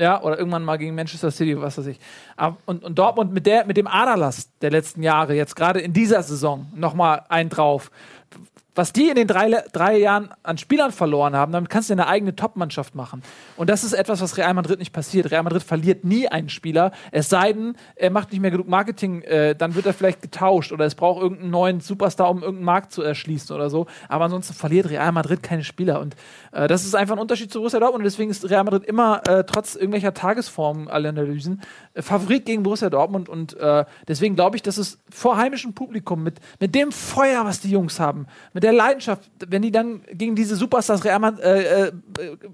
Ja, 0.00 0.22
oder 0.22 0.38
irgendwann 0.38 0.64
mal 0.64 0.76
gegen 0.76 0.94
Manchester 0.94 1.32
City, 1.32 1.60
was 1.60 1.76
weiß 1.76 1.86
ich. 1.86 1.98
Und, 2.66 2.84
und 2.84 2.96
Dortmund 2.96 3.32
mit, 3.32 3.46
der, 3.46 3.66
mit 3.66 3.76
dem 3.76 3.88
Aderlass 3.88 4.48
der 4.60 4.70
letzten 4.70 5.02
Jahre, 5.02 5.34
jetzt 5.34 5.56
gerade 5.56 5.80
in 5.80 5.92
dieser 5.92 6.22
Saison, 6.22 6.70
nochmal 6.76 7.24
ein 7.28 7.48
drauf 7.48 7.90
was 8.78 8.92
die 8.92 9.08
in 9.08 9.16
den 9.16 9.26
drei, 9.26 9.50
drei 9.72 9.98
Jahren 9.98 10.30
an 10.44 10.56
Spielern 10.56 10.92
verloren 10.92 11.34
haben, 11.34 11.50
damit 11.50 11.68
kannst 11.68 11.90
du 11.90 11.94
eine 11.94 12.06
eigene 12.06 12.36
Top-Mannschaft 12.36 12.94
machen. 12.94 13.24
Und 13.56 13.68
das 13.68 13.82
ist 13.82 13.92
etwas, 13.92 14.20
was 14.20 14.36
Real 14.36 14.54
Madrid 14.54 14.78
nicht 14.78 14.92
passiert. 14.92 15.32
Real 15.32 15.42
Madrid 15.42 15.64
verliert 15.64 16.04
nie 16.04 16.28
einen 16.28 16.48
Spieler, 16.48 16.92
es 17.10 17.28
sei 17.28 17.52
denn, 17.52 17.74
er 17.96 18.10
macht 18.10 18.30
nicht 18.30 18.40
mehr 18.40 18.52
genug 18.52 18.68
Marketing, 18.68 19.22
äh, 19.22 19.56
dann 19.56 19.74
wird 19.74 19.86
er 19.86 19.94
vielleicht 19.94 20.22
getauscht 20.22 20.70
oder 20.70 20.84
es 20.84 20.94
braucht 20.94 21.20
irgendeinen 21.20 21.50
neuen 21.50 21.80
Superstar, 21.80 22.30
um 22.30 22.38
irgendeinen 22.38 22.66
Markt 22.66 22.92
zu 22.92 23.02
erschließen 23.02 23.54
oder 23.54 23.68
so. 23.68 23.86
Aber 24.08 24.26
ansonsten 24.26 24.54
verliert 24.54 24.88
Real 24.88 25.10
Madrid 25.10 25.42
keine 25.42 25.64
Spieler. 25.64 26.00
Und 26.00 26.14
äh, 26.52 26.68
das 26.68 26.84
ist 26.84 26.94
einfach 26.94 27.16
ein 27.16 27.20
Unterschied 27.20 27.50
zu 27.50 27.58
Borussia 27.58 27.80
Dortmund. 27.80 28.02
Und 28.02 28.04
deswegen 28.04 28.30
ist 28.30 28.48
Real 28.48 28.62
Madrid 28.62 28.84
immer 28.84 29.22
äh, 29.26 29.42
trotz 29.42 29.74
irgendwelcher 29.74 30.14
Tagesformen, 30.14 30.86
alle 30.86 31.08
Analysen, 31.08 31.62
äh, 31.94 32.02
Favorit 32.02 32.46
gegen 32.46 32.62
Borussia 32.62 32.90
Dortmund. 32.90 33.28
Und 33.28 33.56
äh, 33.58 33.84
deswegen 34.06 34.36
glaube 34.36 34.54
ich, 34.54 34.62
dass 34.62 34.78
es 34.78 35.00
vor 35.10 35.36
heimischem 35.36 35.74
Publikum 35.74 36.22
mit, 36.22 36.38
mit 36.60 36.76
dem 36.76 36.92
Feuer, 36.92 37.44
was 37.44 37.58
die 37.58 37.70
Jungs 37.70 37.98
haben, 37.98 38.26
mit 38.52 38.62
der 38.62 38.67
Leidenschaft, 38.72 39.30
wenn 39.46 39.62
die 39.62 39.70
dann 39.70 40.02
gegen 40.12 40.34
diese 40.34 40.56
Superstars, 40.56 41.04
Real 41.04 41.18
Madrid, 41.18 41.44
äh, 41.44 41.86
äh, 41.88 41.92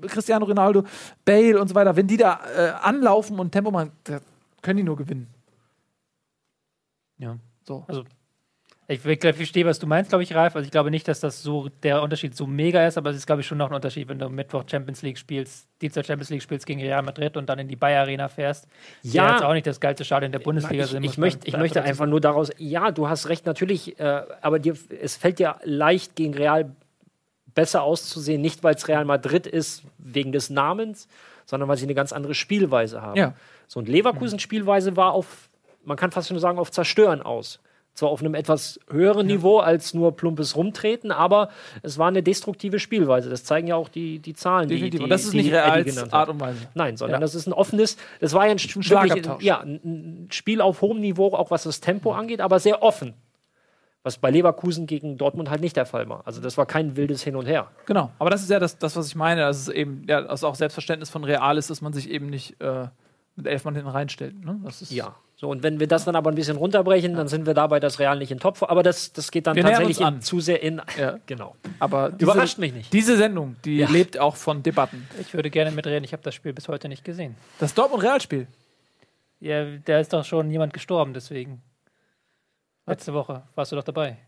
Cristiano 0.08 0.44
Ronaldo, 0.44 0.84
Bale 1.24 1.60
und 1.60 1.68
so 1.68 1.74
weiter, 1.74 1.94
wenn 1.96 2.06
die 2.06 2.16
da 2.16 2.40
äh, 2.56 2.70
anlaufen 2.80 3.38
und 3.38 3.50
Tempo 3.52 3.70
machen, 3.70 3.92
können 4.62 4.76
die 4.78 4.82
nur 4.82 4.96
gewinnen. 4.96 5.28
Ja. 7.18 7.38
So. 7.62 7.84
Also, 7.86 8.04
ich, 8.86 9.04
ich, 9.04 9.24
ich 9.24 9.36
verstehe, 9.36 9.64
was 9.64 9.78
du 9.78 9.86
meinst, 9.86 10.10
glaube 10.10 10.24
ich, 10.24 10.34
Ralf. 10.34 10.56
Also 10.56 10.66
ich 10.66 10.70
glaube 10.70 10.90
nicht, 10.90 11.08
dass 11.08 11.20
das 11.20 11.42
so 11.42 11.68
der 11.82 12.02
Unterschied 12.02 12.36
so 12.36 12.46
mega 12.46 12.86
ist, 12.86 12.98
aber 12.98 13.10
es 13.10 13.16
ist, 13.16 13.26
glaube 13.26 13.40
ich, 13.40 13.46
schon 13.46 13.56
noch 13.56 13.70
ein 13.70 13.74
Unterschied, 13.74 14.08
wenn 14.08 14.18
du 14.18 14.28
Mittwoch 14.28 14.64
Champions 14.70 15.00
League 15.00 15.16
spielst, 15.16 15.66
Dienstag 15.80 16.04
Champions 16.04 16.28
League 16.28 16.42
spielst 16.42 16.66
gegen 16.66 16.80
Real 16.80 17.02
Madrid 17.02 17.36
und 17.36 17.48
dann 17.48 17.58
in 17.58 17.68
die 17.68 17.76
Bayer 17.76 18.02
Arena 18.02 18.28
fährst. 18.28 18.68
Ja. 19.02 19.26
Die 19.26 19.32
jetzt 19.32 19.42
auch 19.44 19.54
nicht 19.54 19.66
das 19.66 19.80
geilste 19.80 20.04
Stadion 20.04 20.32
der 20.32 20.38
Bundesliga 20.38 20.84
ich, 20.84 20.90
sind. 20.90 21.02
ich, 21.02 21.16
möchte, 21.16 21.48
ich 21.48 21.56
möchte 21.56 21.82
einfach 21.82 22.06
nur 22.06 22.20
daraus, 22.20 22.50
ja, 22.58 22.90
du 22.90 23.08
hast 23.08 23.28
recht, 23.28 23.46
natürlich, 23.46 23.98
äh, 23.98 24.22
aber 24.42 24.58
dir, 24.58 24.76
es 25.00 25.16
fällt 25.16 25.38
dir 25.38 25.56
leicht 25.64 26.14
gegen 26.14 26.34
Real 26.34 26.70
besser 27.54 27.82
auszusehen, 27.82 28.42
nicht 28.42 28.62
weil 28.64 28.74
es 28.74 28.86
Real 28.86 29.04
Madrid 29.06 29.46
ist, 29.46 29.84
wegen 29.96 30.32
des 30.32 30.50
Namens, 30.50 31.08
sondern 31.46 31.68
weil 31.68 31.78
sie 31.78 31.84
eine 31.84 31.94
ganz 31.94 32.12
andere 32.12 32.34
Spielweise 32.34 33.00
haben. 33.00 33.16
Ja. 33.16 33.34
So 33.66 33.80
und 33.80 33.88
Leverkusen 33.88 34.38
Spielweise 34.38 34.96
war 34.96 35.12
auf, 35.12 35.48
man 35.84 35.96
kann 35.96 36.10
fast 36.10 36.28
schon 36.28 36.38
sagen, 36.38 36.58
auf 36.58 36.70
Zerstören 36.70 37.22
aus. 37.22 37.60
Zwar 37.94 38.08
auf 38.10 38.20
einem 38.20 38.34
etwas 38.34 38.80
höheren 38.90 39.26
Niveau 39.28 39.58
als 39.58 39.94
nur 39.94 40.16
plumpes 40.16 40.56
Rumtreten, 40.56 41.12
aber 41.12 41.48
es 41.82 41.96
war 41.96 42.08
eine 42.08 42.24
destruktive 42.24 42.80
Spielweise. 42.80 43.30
Das 43.30 43.44
zeigen 43.44 43.68
ja 43.68 43.76
auch 43.76 43.88
die, 43.88 44.18
die 44.18 44.34
Zahlen. 44.34 44.68
Die, 44.68 44.74
Definitiv. 44.74 44.98
die, 44.98 45.04
und 45.04 45.10
das 45.10 45.24
ist 45.24 45.32
die 45.32 45.36
nicht 45.42 45.52
hat. 45.54 46.12
Art 46.12 46.28
und 46.28 46.40
Weise. 46.40 46.58
Nein, 46.74 46.96
sondern 46.96 47.16
Ja. 47.16 47.20
das 47.20 47.34
ist 47.36 47.46
ein 47.46 47.52
offenes, 47.52 47.96
das 48.20 48.32
war 48.34 48.46
ja 48.46 48.50
ein, 48.50 48.58
Schlagabtausch. 48.58 49.42
ja, 49.44 49.60
ein 49.60 49.80
ein 49.84 50.28
Spiel 50.32 50.60
auf 50.60 50.80
hohem 50.80 51.00
Niveau, 51.00 51.28
auch 51.34 51.50
was 51.52 51.62
das 51.62 51.80
Tempo 51.80 52.12
angeht, 52.12 52.40
aber 52.40 52.58
sehr 52.58 52.82
offen. 52.82 53.14
Was 54.02 54.18
bei 54.18 54.30
Leverkusen 54.30 54.86
gegen 54.86 55.16
Dortmund 55.16 55.48
halt 55.48 55.62
nicht 55.62 55.76
der 55.76 55.86
Fall 55.86 56.08
war. 56.10 56.26
Also 56.26 56.42
das 56.42 56.58
war 56.58 56.66
kein 56.66 56.96
wildes 56.96 57.22
Hin 57.22 57.36
und 57.36 57.46
Her. 57.46 57.70
Genau, 57.86 58.10
aber 58.18 58.28
das 58.28 58.42
ist 58.42 58.50
ja 58.50 58.58
das, 58.58 58.76
das 58.76 58.96
was 58.96 59.06
ich 59.06 59.14
meine, 59.14 59.40
dass 59.42 59.56
es 59.60 59.68
eben, 59.68 60.02
ja, 60.08 60.18
also 60.26 60.46
auch 60.48 60.56
Selbstverständnis 60.56 61.08
von 61.08 61.24
Real 61.24 61.56
ist, 61.56 61.70
dass 61.70 61.80
man 61.80 61.92
sich 61.94 62.10
eben 62.10 62.26
nicht 62.26 62.60
äh, 62.60 62.88
mit 63.36 63.46
elf 63.46 63.64
Mann 63.64 63.74
hinten 63.74 63.88
reinstellt. 63.88 64.44
Ne? 64.44 64.60
Das 64.64 64.82
ist, 64.82 64.90
Ja. 64.92 65.14
So, 65.36 65.48
und 65.50 65.62
wenn 65.64 65.80
wir 65.80 65.88
das 65.88 66.04
dann 66.04 66.14
aber 66.14 66.30
ein 66.30 66.36
bisschen 66.36 66.56
runterbrechen, 66.56 67.14
dann 67.16 67.26
sind 67.26 67.44
wir 67.44 67.54
dabei, 67.54 67.80
dass 67.80 67.98
Real 67.98 68.16
nicht 68.18 68.30
in 68.30 68.38
Topf. 68.38 68.62
Aber 68.62 68.82
das, 68.84 69.12
das 69.12 69.30
geht 69.32 69.46
dann 69.48 69.56
Wir 69.56 69.64
tatsächlich 69.64 69.98
in, 70.00 70.06
an. 70.06 70.22
zu 70.22 70.40
sehr 70.40 70.62
in. 70.62 70.80
Ja. 70.98 71.18
Genau. 71.26 71.56
Aber 71.80 72.10
diese, 72.10 72.30
Überrascht 72.30 72.58
mich 72.58 72.72
nicht. 72.72 72.92
Diese 72.92 73.16
Sendung, 73.16 73.56
die 73.64 73.78
Ja. 73.78 73.88
lebt 73.90 74.18
auch 74.18 74.36
von 74.36 74.62
Debatten. 74.62 75.08
Ich 75.20 75.34
würde 75.34 75.50
gerne 75.50 75.70
mitreden, 75.72 76.04
ich 76.04 76.12
habe 76.12 76.22
das 76.22 76.34
Spiel 76.34 76.52
bis 76.52 76.68
heute 76.68 76.88
nicht 76.88 77.04
gesehen. 77.04 77.34
Das 77.58 77.74
Dortmund-Real-Spiel. 77.74 78.46
Ja, 79.40 79.64
da 79.84 79.98
ist 79.98 80.12
doch 80.12 80.24
schon 80.24 80.50
jemand 80.50 80.72
gestorben, 80.72 81.12
deswegen. 81.14 81.62
Letzte 82.86 83.12
Woche 83.12 83.42
warst 83.56 83.72
du 83.72 83.76
doch 83.76 83.82
dabei. 83.84 84.18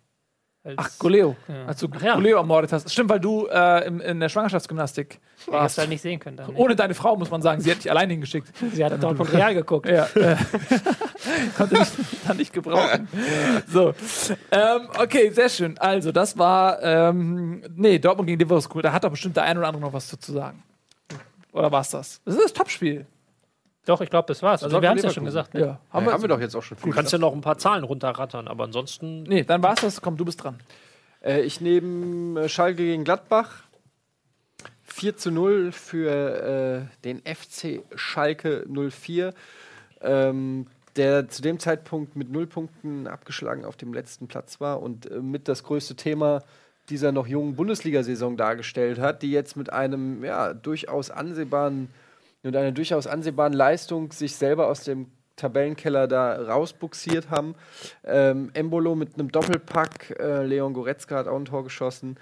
Ach, 0.77 0.91
Goleo. 0.99 1.37
Ja. 1.49 1.67
Als 1.67 1.81
du 1.81 1.89
ja. 2.03 2.15
Goleo 2.15 2.39
ermordet 2.39 2.73
hast. 2.73 2.91
Stimmt, 2.91 3.11
weil 3.11 3.21
du 3.21 3.47
äh, 3.47 3.87
im, 3.87 4.01
in 4.01 4.21
der 4.21 4.29
Schwangerschaftsgymnastik 4.29 5.21
ich 5.39 5.47
hab's 5.47 5.53
warst. 5.53 5.79
halt 5.79 5.89
nicht 5.89 6.01
sehen 6.01 6.19
können. 6.19 6.37
Dann, 6.37 6.53
ne? 6.53 6.57
Ohne 6.57 6.75
deine 6.75 6.95
Frau, 6.95 7.17
muss 7.17 7.31
man 7.31 7.43
sagen. 7.43 7.61
Sie 7.61 7.71
hat 7.71 7.79
dich 7.79 7.91
allein 7.91 8.11
hingeschickt. 8.11 8.49
Sie 8.73 8.85
hat 8.85 9.01
Dortmund 9.03 9.33
Real 9.33 9.55
geguckt. 9.55 9.89
Ja, 9.89 10.09
konnte 11.57 11.79
ich 11.79 11.89
dann 12.27 12.37
nicht 12.37 12.53
gebrauchen. 12.53 13.09
So. 13.69 13.95
Ähm, 14.51 14.89
okay, 14.99 15.31
sehr 15.31 15.49
schön. 15.49 15.79
Also, 15.79 16.11
das 16.13 16.37
war, 16.39 16.83
ähm, 16.83 17.63
nee, 17.75 17.99
Dortmund 17.99 18.27
gegen 18.27 18.41
Leverkusen. 18.41 18.83
Da 18.83 18.93
hat 18.93 19.05
doch 19.05 19.11
bestimmt 19.11 19.37
der 19.37 19.45
ein 19.45 19.59
oder 19.59 19.69
andere 19.69 19.83
noch 19.83 19.93
was 19.93 20.09
zu 20.09 20.33
sagen. 20.33 20.63
Oder 21.53 21.71
war 21.73 21.81
es 21.81 21.91
das? 21.91 22.21
Das 22.25 22.35
ist 22.35 22.45
das 22.45 22.53
Topspiel. 22.53 23.07
Doch, 23.87 24.01
ich 24.01 24.11
glaube, 24.11 24.27
das 24.27 24.43
war's. 24.43 24.65
Also, 24.65 24.83
wir 24.83 24.89
haben 24.91 24.99
es 24.99 25.05
ja 25.05 25.11
schon 25.11 25.25
gesagt. 25.25 25.55
Ne? 25.55 25.61
Ja. 25.61 25.81
Haben, 25.91 26.07
wir, 26.07 26.13
haben 26.13 26.23
wir 26.23 26.29
doch 26.29 26.41
jetzt 26.41 26.57
auch 26.57 26.63
schon 26.63 26.77
viel. 26.77 26.91
Du 26.91 26.95
kannst 26.95 27.13
ja 27.13 27.19
noch 27.19 27.33
ein 27.33 27.41
paar 27.41 27.57
Zahlen 27.57 27.85
runterrattern, 27.85 28.49
aber 28.49 28.65
ansonsten. 28.65 29.23
Nee, 29.23 29.45
dann 29.45 29.63
war 29.63 29.75
es 29.75 29.81
das. 29.81 30.03
Komm, 30.03 30.17
du 30.17 30.25
bist 30.25 30.43
dran. 30.43 30.59
Äh, 31.25 31.43
ich 31.43 31.61
nehme 31.61 32.43
äh, 32.43 32.49
Schalke 32.49 32.85
gegen 32.85 33.05
Gladbach. 33.05 33.63
4 34.83 35.17
zu 35.17 35.31
0 35.31 35.73
für 35.73 36.89
äh, 36.91 37.05
den 37.05 37.21
FC 37.21 37.83
Schalke 37.95 38.65
04, 38.69 39.35
ähm, 40.01 40.67
der 40.97 41.29
zu 41.29 41.43
dem 41.43 41.59
Zeitpunkt 41.59 42.17
mit 42.17 42.31
0 42.31 42.47
Punkten 42.47 43.07
abgeschlagen 43.07 43.65
auf 43.65 43.77
dem 43.77 43.93
letzten 43.93 44.27
Platz 44.27 44.61
war 44.61 44.81
und 44.83 45.11
äh, 45.11 45.21
mit 45.21 45.49
das 45.49 45.65
größte 45.65 45.97
Thema 45.97 46.43
dieser 46.89 47.13
noch 47.13 47.27
jungen 47.27 47.57
Bundesliga-Saison 47.57 48.37
dargestellt 48.37 48.99
hat, 48.99 49.23
die 49.23 49.31
jetzt 49.31 49.57
mit 49.57 49.73
einem 49.73 50.25
ja, 50.25 50.55
durchaus 50.55 51.11
ansehbaren 51.11 51.89
mit 52.43 52.57
einer 52.57 52.73
durchaus 52.73 53.07
ansehbaren 53.07 53.53
Leistung 53.53 54.13
sich 54.13 54.37
selber 54.37 54.69
aus 54.69 54.85
dem 54.85 55.11
Tabellenkeller 55.37 56.09
da 56.09 56.43
rausbuxiert 56.43 57.31
haben. 57.31 57.55
Ähm, 58.05 58.51
Embolo 58.55 58.95
mit 58.95 59.15
einem 59.15 59.31
Doppelpack, 59.31 60.19
äh, 60.19 60.45
Leon 60.45 60.73
Goretzka 60.73 61.17
hat 61.17 61.29
auch 61.29 61.37
ein 61.37 61.45
Tor 61.45 61.65
geschossen. 61.65 62.19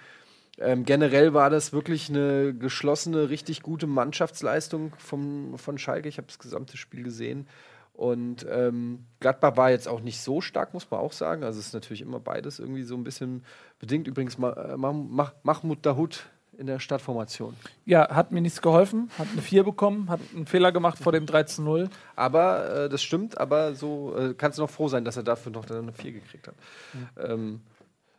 Ähm, 0.59 0.85
generell 0.85 1.35
war 1.35 1.51
das 1.51 1.73
wirklich 1.73 2.11
eine 2.11 2.55
geschlossene, 2.55 3.29
richtig 3.29 3.63
gute 3.63 3.87
Mannschaftsleistung 3.87 4.93
vom, 4.99 5.59
von 5.59 5.79
Schalke. 5.79 6.09
Ich 6.09 6.19
habe 6.19 6.29
das 6.29 6.39
gesamte 6.39 6.77
Spiel 6.77 7.03
gesehen. 7.03 7.49
Und 7.93 8.45
ähm, 8.51 9.07
Gladbach 9.21 9.57
war 9.57 9.71
jetzt 9.71 9.87
auch 9.87 10.01
nicht 10.01 10.21
so 10.21 10.41
stark, 10.41 10.75
muss 10.75 10.91
man 10.91 10.99
auch 10.99 11.13
sagen. 11.13 11.45
Also 11.45 11.61
es 11.61 11.69
ist 11.69 11.75
natürlich 11.75 12.03
immer 12.03 12.19
beides 12.19 12.59
irgendwie 12.59 12.83
so 12.83 12.97
ein 12.97 13.05
bisschen 13.05 13.45
bedingt. 13.79 14.09
Übrigens, 14.09 14.35
äh, 14.35 14.77
Mah 14.77 14.93
Mah 14.93 15.33
Mahmoud 15.45 15.87
Dahoud 15.87 16.27
in 16.59 16.67
der 16.67 16.79
Startformation. 16.79 17.55
Ja, 17.85 18.15
hat 18.15 18.33
mir 18.33 18.41
nichts 18.41 18.63
geholfen. 18.63 19.11
Hat 19.19 19.29
eine 19.33 19.43
4 19.43 19.65
bekommen, 19.65 20.09
hat 20.09 20.21
einen 20.35 20.47
Fehler 20.47 20.73
gemacht 20.73 20.99
vor 20.99 21.13
dem 21.13 21.27
3 21.27 21.45
zu 21.45 21.63
0. 21.63 21.89
Aber 22.17 22.85
äh, 22.85 22.89
das 22.89 23.03
stimmt, 23.03 23.39
aber 23.39 23.75
so 23.75 24.17
äh, 24.17 24.35
kannst 24.35 24.59
du 24.59 24.63
noch 24.63 24.71
froh 24.71 24.89
sein, 24.89 25.05
dass 25.05 25.17
er 25.17 25.23
dafür 25.23 25.53
noch 25.53 25.69
eine 25.69 25.93
4 25.93 26.13
gekriegt 26.13 26.49
hat. 26.49 26.55
Ähm, 27.19 27.61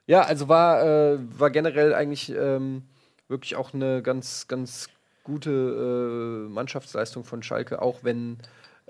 ja, 0.07 0.21
also 0.21 0.47
war, 0.47 0.83
äh, 0.83 1.17
war 1.39 1.49
generell 1.49 1.93
eigentlich 1.93 2.31
ähm, 2.31 2.83
wirklich 3.27 3.55
auch 3.55 3.73
eine 3.73 4.01
ganz, 4.01 4.47
ganz 4.47 4.89
gute 5.23 6.45
äh, 6.47 6.49
Mannschaftsleistung 6.49 7.23
von 7.23 7.43
Schalke, 7.43 7.81
auch 7.81 8.03
wenn 8.03 8.37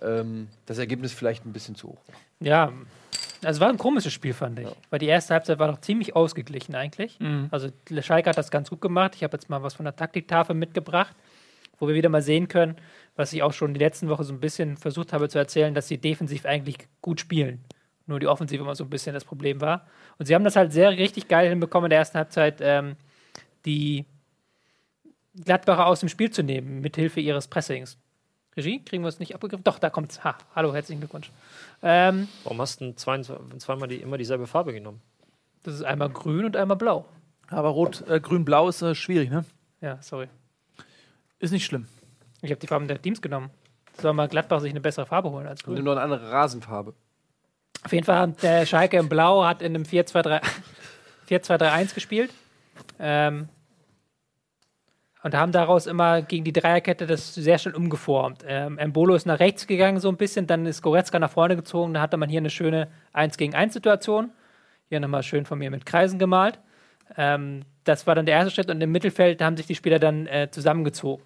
ähm, 0.01 0.47
das 0.65 0.77
Ergebnis 0.77 1.13
vielleicht 1.13 1.45
ein 1.45 1.53
bisschen 1.53 1.75
zu 1.75 1.89
hoch 1.89 2.01
war. 2.07 2.15
Ja, 2.39 2.73
also 3.43 3.61
war 3.61 3.69
ein 3.69 3.77
komisches 3.77 4.13
Spiel, 4.13 4.33
fand 4.33 4.59
ich. 4.59 4.67
Weil 4.89 4.99
die 4.99 5.07
erste 5.07 5.33
Halbzeit 5.33 5.59
war 5.59 5.67
doch 5.67 5.81
ziemlich 5.81 6.15
ausgeglichen 6.15 6.75
eigentlich. 6.75 7.19
Mhm. 7.19 7.47
Also 7.51 7.69
Schalke 8.01 8.29
hat 8.29 8.37
das 8.37 8.51
ganz 8.51 8.69
gut 8.69 8.81
gemacht. 8.81 9.15
Ich 9.15 9.23
habe 9.23 9.35
jetzt 9.35 9.49
mal 9.49 9.61
was 9.63 9.75
von 9.75 9.85
der 9.85 9.95
Taktiktafel 9.95 10.55
mitgebracht, 10.55 11.15
wo 11.79 11.87
wir 11.87 11.95
wieder 11.95 12.09
mal 12.09 12.21
sehen 12.21 12.47
können, 12.47 12.75
was 13.15 13.33
ich 13.33 13.43
auch 13.43 13.53
schon 13.53 13.73
die 13.73 13.79
letzten 13.79 14.09
Woche 14.09 14.23
so 14.23 14.33
ein 14.33 14.39
bisschen 14.39 14.77
versucht 14.77 15.13
habe 15.13 15.29
zu 15.29 15.37
erzählen, 15.37 15.73
dass 15.73 15.87
sie 15.87 15.97
defensiv 15.97 16.45
eigentlich 16.45 16.77
gut 17.01 17.19
spielen. 17.19 17.63
Nur 18.07 18.19
die 18.19 18.27
Offensive 18.27 18.63
immer 18.63 18.75
so 18.75 18.83
ein 18.83 18.89
bisschen 18.89 19.13
das 19.13 19.25
Problem 19.25 19.61
war. 19.61 19.87
Und 20.17 20.25
sie 20.25 20.35
haben 20.35 20.43
das 20.43 20.55
halt 20.55 20.71
sehr 20.71 20.91
richtig 20.91 21.27
geil 21.27 21.49
hinbekommen 21.49 21.87
in 21.87 21.91
der 21.91 21.99
ersten 21.99 22.17
Halbzeit, 22.17 22.59
ähm, 22.61 22.95
die 23.65 24.05
Gladbacher 25.43 25.87
aus 25.87 25.99
dem 25.99 26.09
Spiel 26.09 26.29
zu 26.29 26.43
nehmen, 26.43 26.81
mithilfe 26.81 27.19
ihres 27.19 27.47
Pressings. 27.47 27.97
Regie, 28.57 28.81
kriegen 28.83 29.03
wir 29.03 29.09
es 29.09 29.19
nicht 29.19 29.35
abgegriffen? 29.35 29.63
Doch, 29.63 29.79
da 29.79 29.89
kommt's. 29.89 30.23
Ha, 30.23 30.37
hallo, 30.55 30.73
herzlichen 30.73 31.01
Glückwunsch. 31.01 31.29
Ähm, 31.81 32.27
Warum 32.43 32.61
hast 32.61 32.79
du 32.79 32.85
denn 32.85 32.97
zwei, 32.97 33.21
zweimal 33.21 33.87
die, 33.89 33.97
immer 33.97 34.17
dieselbe 34.17 34.47
Farbe 34.47 34.73
genommen? 34.73 35.01
das 35.63 35.73
ist 35.73 35.83
einmal 35.83 36.09
grün 36.09 36.45
und 36.45 36.55
einmal 36.55 36.77
blau. 36.77 37.05
Aber 37.47 37.69
rot, 37.69 38.07
äh, 38.07 38.19
grün, 38.19 38.45
blau 38.45 38.69
ist 38.69 38.83
äh, 38.83 38.93
schwierig, 38.93 39.31
ne? 39.31 39.43
Ja, 39.81 39.97
sorry. 40.01 40.27
Ist 41.39 41.51
nicht 41.51 41.65
schlimm. 41.65 41.87
Ich 42.41 42.51
habe 42.51 42.59
die 42.59 42.67
Farben 42.67 42.87
der 42.87 43.01
Teams 43.01 43.21
genommen. 43.21 43.49
Soll 43.99 44.13
mal 44.13 44.27
Gladbach 44.27 44.61
sich 44.61 44.69
eine 44.71 44.81
bessere 44.81 45.07
Farbe 45.07 45.31
holen 45.31 45.47
als 45.47 45.63
grün. 45.63 45.83
nur 45.83 45.93
eine 45.93 46.01
andere 46.01 46.31
Rasenfarbe. 46.31 46.93
Auf 47.83 47.93
jeden 47.93 48.05
Fall 48.05 48.17
hat 48.19 48.43
der 48.43 48.65
Schalke 48.65 48.97
in 48.97 49.09
Blau 49.09 49.43
hat 49.43 49.61
in 49.61 49.73
einem 49.75 49.83
4-2-3 49.83 50.41
4-2-3-1 51.29 51.93
gespielt. 51.95 52.31
Ähm, 52.99 53.49
und 55.25 55.33
haben 55.33 55.51
daraus 55.51 55.87
immer 55.87 56.21
gegen 56.21 56.43
die 56.43 56.53
Dreierkette 56.53 57.07
das 57.07 57.33
sehr 57.33 57.57
schnell 57.57 57.73
umgeformt. 57.73 58.45
Ähm, 58.47 58.77
Embolo 58.77 59.15
ist 59.15 59.25
nach 59.25 59.39
rechts 59.39 59.65
gegangen 59.65 59.99
so 59.99 60.07
ein 60.07 60.17
bisschen, 60.17 60.45
dann 60.45 60.67
ist 60.67 60.83
Goretzka 60.83 61.17
nach 61.17 61.31
vorne 61.31 61.55
gezogen, 61.55 61.95
da 61.95 62.01
hatte 62.01 62.15
man 62.17 62.29
hier 62.29 62.41
eine 62.41 62.51
schöne 62.51 62.89
1 63.11 63.37
gegen 63.37 63.55
1 63.55 63.73
Situation. 63.73 64.29
Hier 64.87 64.99
nochmal 64.99 65.23
schön 65.23 65.47
von 65.47 65.57
mir 65.57 65.71
mit 65.71 65.83
Kreisen 65.83 66.19
gemalt. 66.19 66.59
Ähm, 67.17 67.61
das 67.85 68.05
war 68.05 68.13
dann 68.13 68.27
der 68.27 68.35
erste 68.35 68.51
Schritt 68.51 68.69
und 68.69 68.79
im 68.79 68.91
Mittelfeld 68.91 69.41
haben 69.41 69.57
sich 69.57 69.65
die 69.65 69.73
Spieler 69.73 69.97
dann 69.97 70.27
äh, 70.27 70.49
zusammengezogen. 70.51 71.25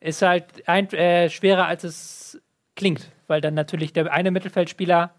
Ist 0.00 0.22
halt 0.22 0.66
ein, 0.66 0.90
äh, 0.94 1.28
schwerer, 1.28 1.66
als 1.66 1.84
es 1.84 2.40
klingt, 2.74 3.12
weil 3.26 3.42
dann 3.42 3.52
natürlich 3.52 3.92
der 3.92 4.10
eine 4.10 4.30
Mittelfeldspieler 4.30 5.12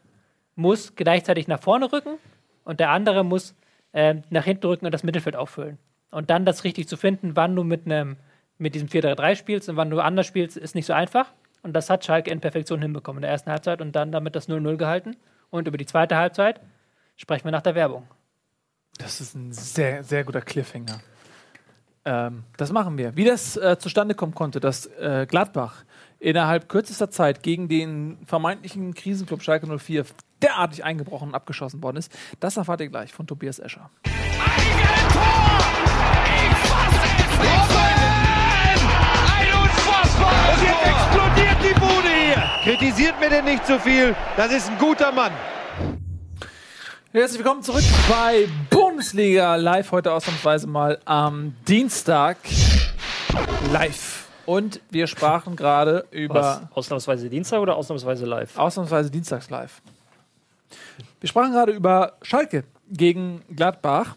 muss 0.55 0.95
gleichzeitig 0.95 1.47
nach 1.47 1.61
vorne 1.61 1.93
rücken 1.93 2.17
und 2.63 2.79
der 2.79 2.89
andere 2.89 3.23
muss 3.23 3.55
äh, 3.91 4.15
nach 4.31 4.45
hinten 4.45 4.65
rücken 4.65 4.87
und 4.87 4.91
das 4.91 5.03
Mittelfeld 5.03 5.35
auffüllen. 5.35 5.77
Und 6.11 6.29
dann 6.29 6.45
das 6.45 6.63
richtig 6.63 6.87
zu 6.87 6.97
finden, 6.97 7.35
wann 7.35 7.55
du 7.55 7.63
mit 7.63 7.85
einem 7.85 8.17
mit 8.57 8.75
diesem 8.75 8.87
4-3-3 8.87 9.35
spielst 9.35 9.69
und 9.69 9.75
wann 9.75 9.89
du 9.89 9.99
anders 9.99 10.25
spielst, 10.25 10.57
ist 10.57 10.75
nicht 10.75 10.85
so 10.85 10.93
einfach. 10.93 11.31
Und 11.63 11.73
das 11.73 11.89
hat 11.89 12.05
Schalke 12.05 12.31
in 12.31 12.39
Perfektion 12.39 12.81
hinbekommen 12.81 13.19
in 13.19 13.23
der 13.23 13.31
ersten 13.31 13.51
Halbzeit 13.51 13.81
und 13.81 13.95
dann 13.95 14.11
damit 14.11 14.35
das 14.35 14.49
0-0 14.49 14.77
gehalten. 14.77 15.15
Und 15.49 15.67
über 15.67 15.77
die 15.77 15.85
zweite 15.85 16.15
Halbzeit 16.15 16.59
sprechen 17.15 17.45
wir 17.45 17.51
nach 17.51 17.61
der 17.61 17.75
Werbung. 17.75 18.07
Das 18.97 19.21
ist 19.21 19.35
ein 19.35 19.51
sehr, 19.51 20.03
sehr 20.03 20.23
guter 20.23 20.41
Cliffhanger. 20.41 20.99
Ähm, 22.05 22.43
das 22.57 22.71
machen 22.71 22.97
wir. 22.97 23.15
Wie 23.15 23.25
das 23.25 23.57
äh, 23.57 23.77
zustande 23.77 24.15
kommen 24.15 24.33
konnte, 24.33 24.59
dass 24.59 24.85
äh, 24.85 25.25
Gladbach 25.27 25.83
innerhalb 26.19 26.69
kürzester 26.69 27.11
Zeit 27.11 27.43
gegen 27.43 27.67
den 27.67 28.17
vermeintlichen 28.25 28.93
Krisenclub 28.93 29.43
Schalke 29.43 29.67
04 29.67 30.05
derartig 30.41 30.83
eingebrochen 30.83 31.29
und 31.29 31.35
abgeschossen 31.35 31.83
worden 31.83 31.97
ist, 31.97 32.17
das 32.39 32.57
erfahrt 32.57 32.81
ihr 32.81 32.89
gleich 32.89 33.13
von 33.13 33.27
Tobias 33.27 33.59
Escher. 33.59 33.91
Und 34.05 35.66
explodiert 40.83 41.57
die 41.63 41.79
Bude 41.79 42.09
hier. 42.09 42.43
Kritisiert 42.63 43.19
mir 43.19 43.29
denn 43.29 43.45
nicht 43.45 43.65
zu 43.65 43.79
viel. 43.79 44.15
Das 44.35 44.51
ist 44.51 44.69
ein 44.69 44.77
guter 44.77 45.11
Mann. 45.11 45.31
Herzlich 47.11 47.39
willkommen 47.39 47.63
zurück 47.63 47.83
bei 48.09 48.47
Bundesliga 48.69 49.55
Live. 49.55 49.91
Heute 49.91 50.11
ausnahmsweise 50.11 50.67
mal 50.67 50.99
am 51.05 51.55
Dienstag 51.67 52.37
live. 53.71 54.27
Und 54.45 54.81
wir 54.91 55.07
sprachen 55.07 55.55
gerade 55.55 56.05
über 56.11 56.35
Was? 56.35 56.61
Ausnahmsweise 56.73 57.29
Dienstag 57.29 57.59
oder 57.59 57.75
ausnahmsweise 57.75 58.25
live? 58.25 58.57
ausnahmsweise 58.57 59.09
Dienstags 59.09 59.49
live. 59.49 59.81
Wir 61.19 61.27
sprachen 61.29 61.51
gerade 61.51 61.71
über 61.71 62.13
Schalke 62.21 62.63
gegen 62.89 63.41
Gladbach. 63.55 64.15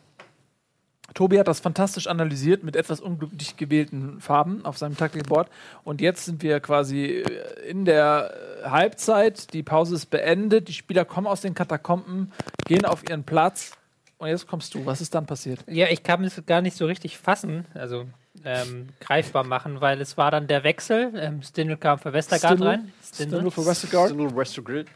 Tobi 1.14 1.38
hat 1.38 1.48
das 1.48 1.60
fantastisch 1.60 2.06
analysiert 2.06 2.62
mit 2.62 2.76
etwas 2.76 3.00
unglücklich 3.00 3.56
gewählten 3.56 4.20
Farben 4.20 4.64
auf 4.64 4.78
seinem 4.78 4.96
Taktikboard. 4.96 5.48
Und 5.84 6.00
jetzt 6.00 6.24
sind 6.24 6.42
wir 6.42 6.60
quasi 6.60 7.22
äh, 7.22 7.68
in 7.68 7.84
der 7.84 8.32
äh, 8.64 8.68
Halbzeit. 8.68 9.52
Die 9.52 9.62
Pause 9.62 9.96
ist 9.96 10.06
beendet. 10.06 10.68
Die 10.68 10.72
Spieler 10.72 11.04
kommen 11.04 11.26
aus 11.26 11.40
den 11.40 11.54
Katakomben, 11.54 12.32
gehen 12.66 12.84
auf 12.84 13.08
ihren 13.08 13.24
Platz. 13.24 13.72
Und 14.18 14.28
jetzt 14.28 14.46
kommst 14.46 14.74
du. 14.74 14.84
Was 14.84 15.00
ist 15.00 15.14
dann 15.14 15.26
passiert? 15.26 15.60
Ja, 15.66 15.88
ich 15.88 16.02
kann 16.02 16.22
es 16.24 16.40
gar 16.46 16.60
nicht 16.60 16.76
so 16.76 16.86
richtig 16.86 17.16
fassen, 17.16 17.64
also 17.74 18.04
ähm, 18.44 18.88
greifbar 19.00 19.44
machen, 19.44 19.80
weil 19.80 20.00
es 20.00 20.16
war 20.16 20.30
dann 20.30 20.46
der 20.46 20.62
Wechsel. 20.62 21.12
Ähm, 21.16 21.42
Stindl 21.42 21.76
kam 21.76 21.98
für 21.98 22.12
Westergaard 22.12 22.54
Stindl? 22.54 22.68
rein. 22.68 22.92
Stindl 23.02 23.50
für 23.50 23.66
Westergaard. 23.66 24.10
Little 24.10 24.36
Westergaard. 24.36 24.86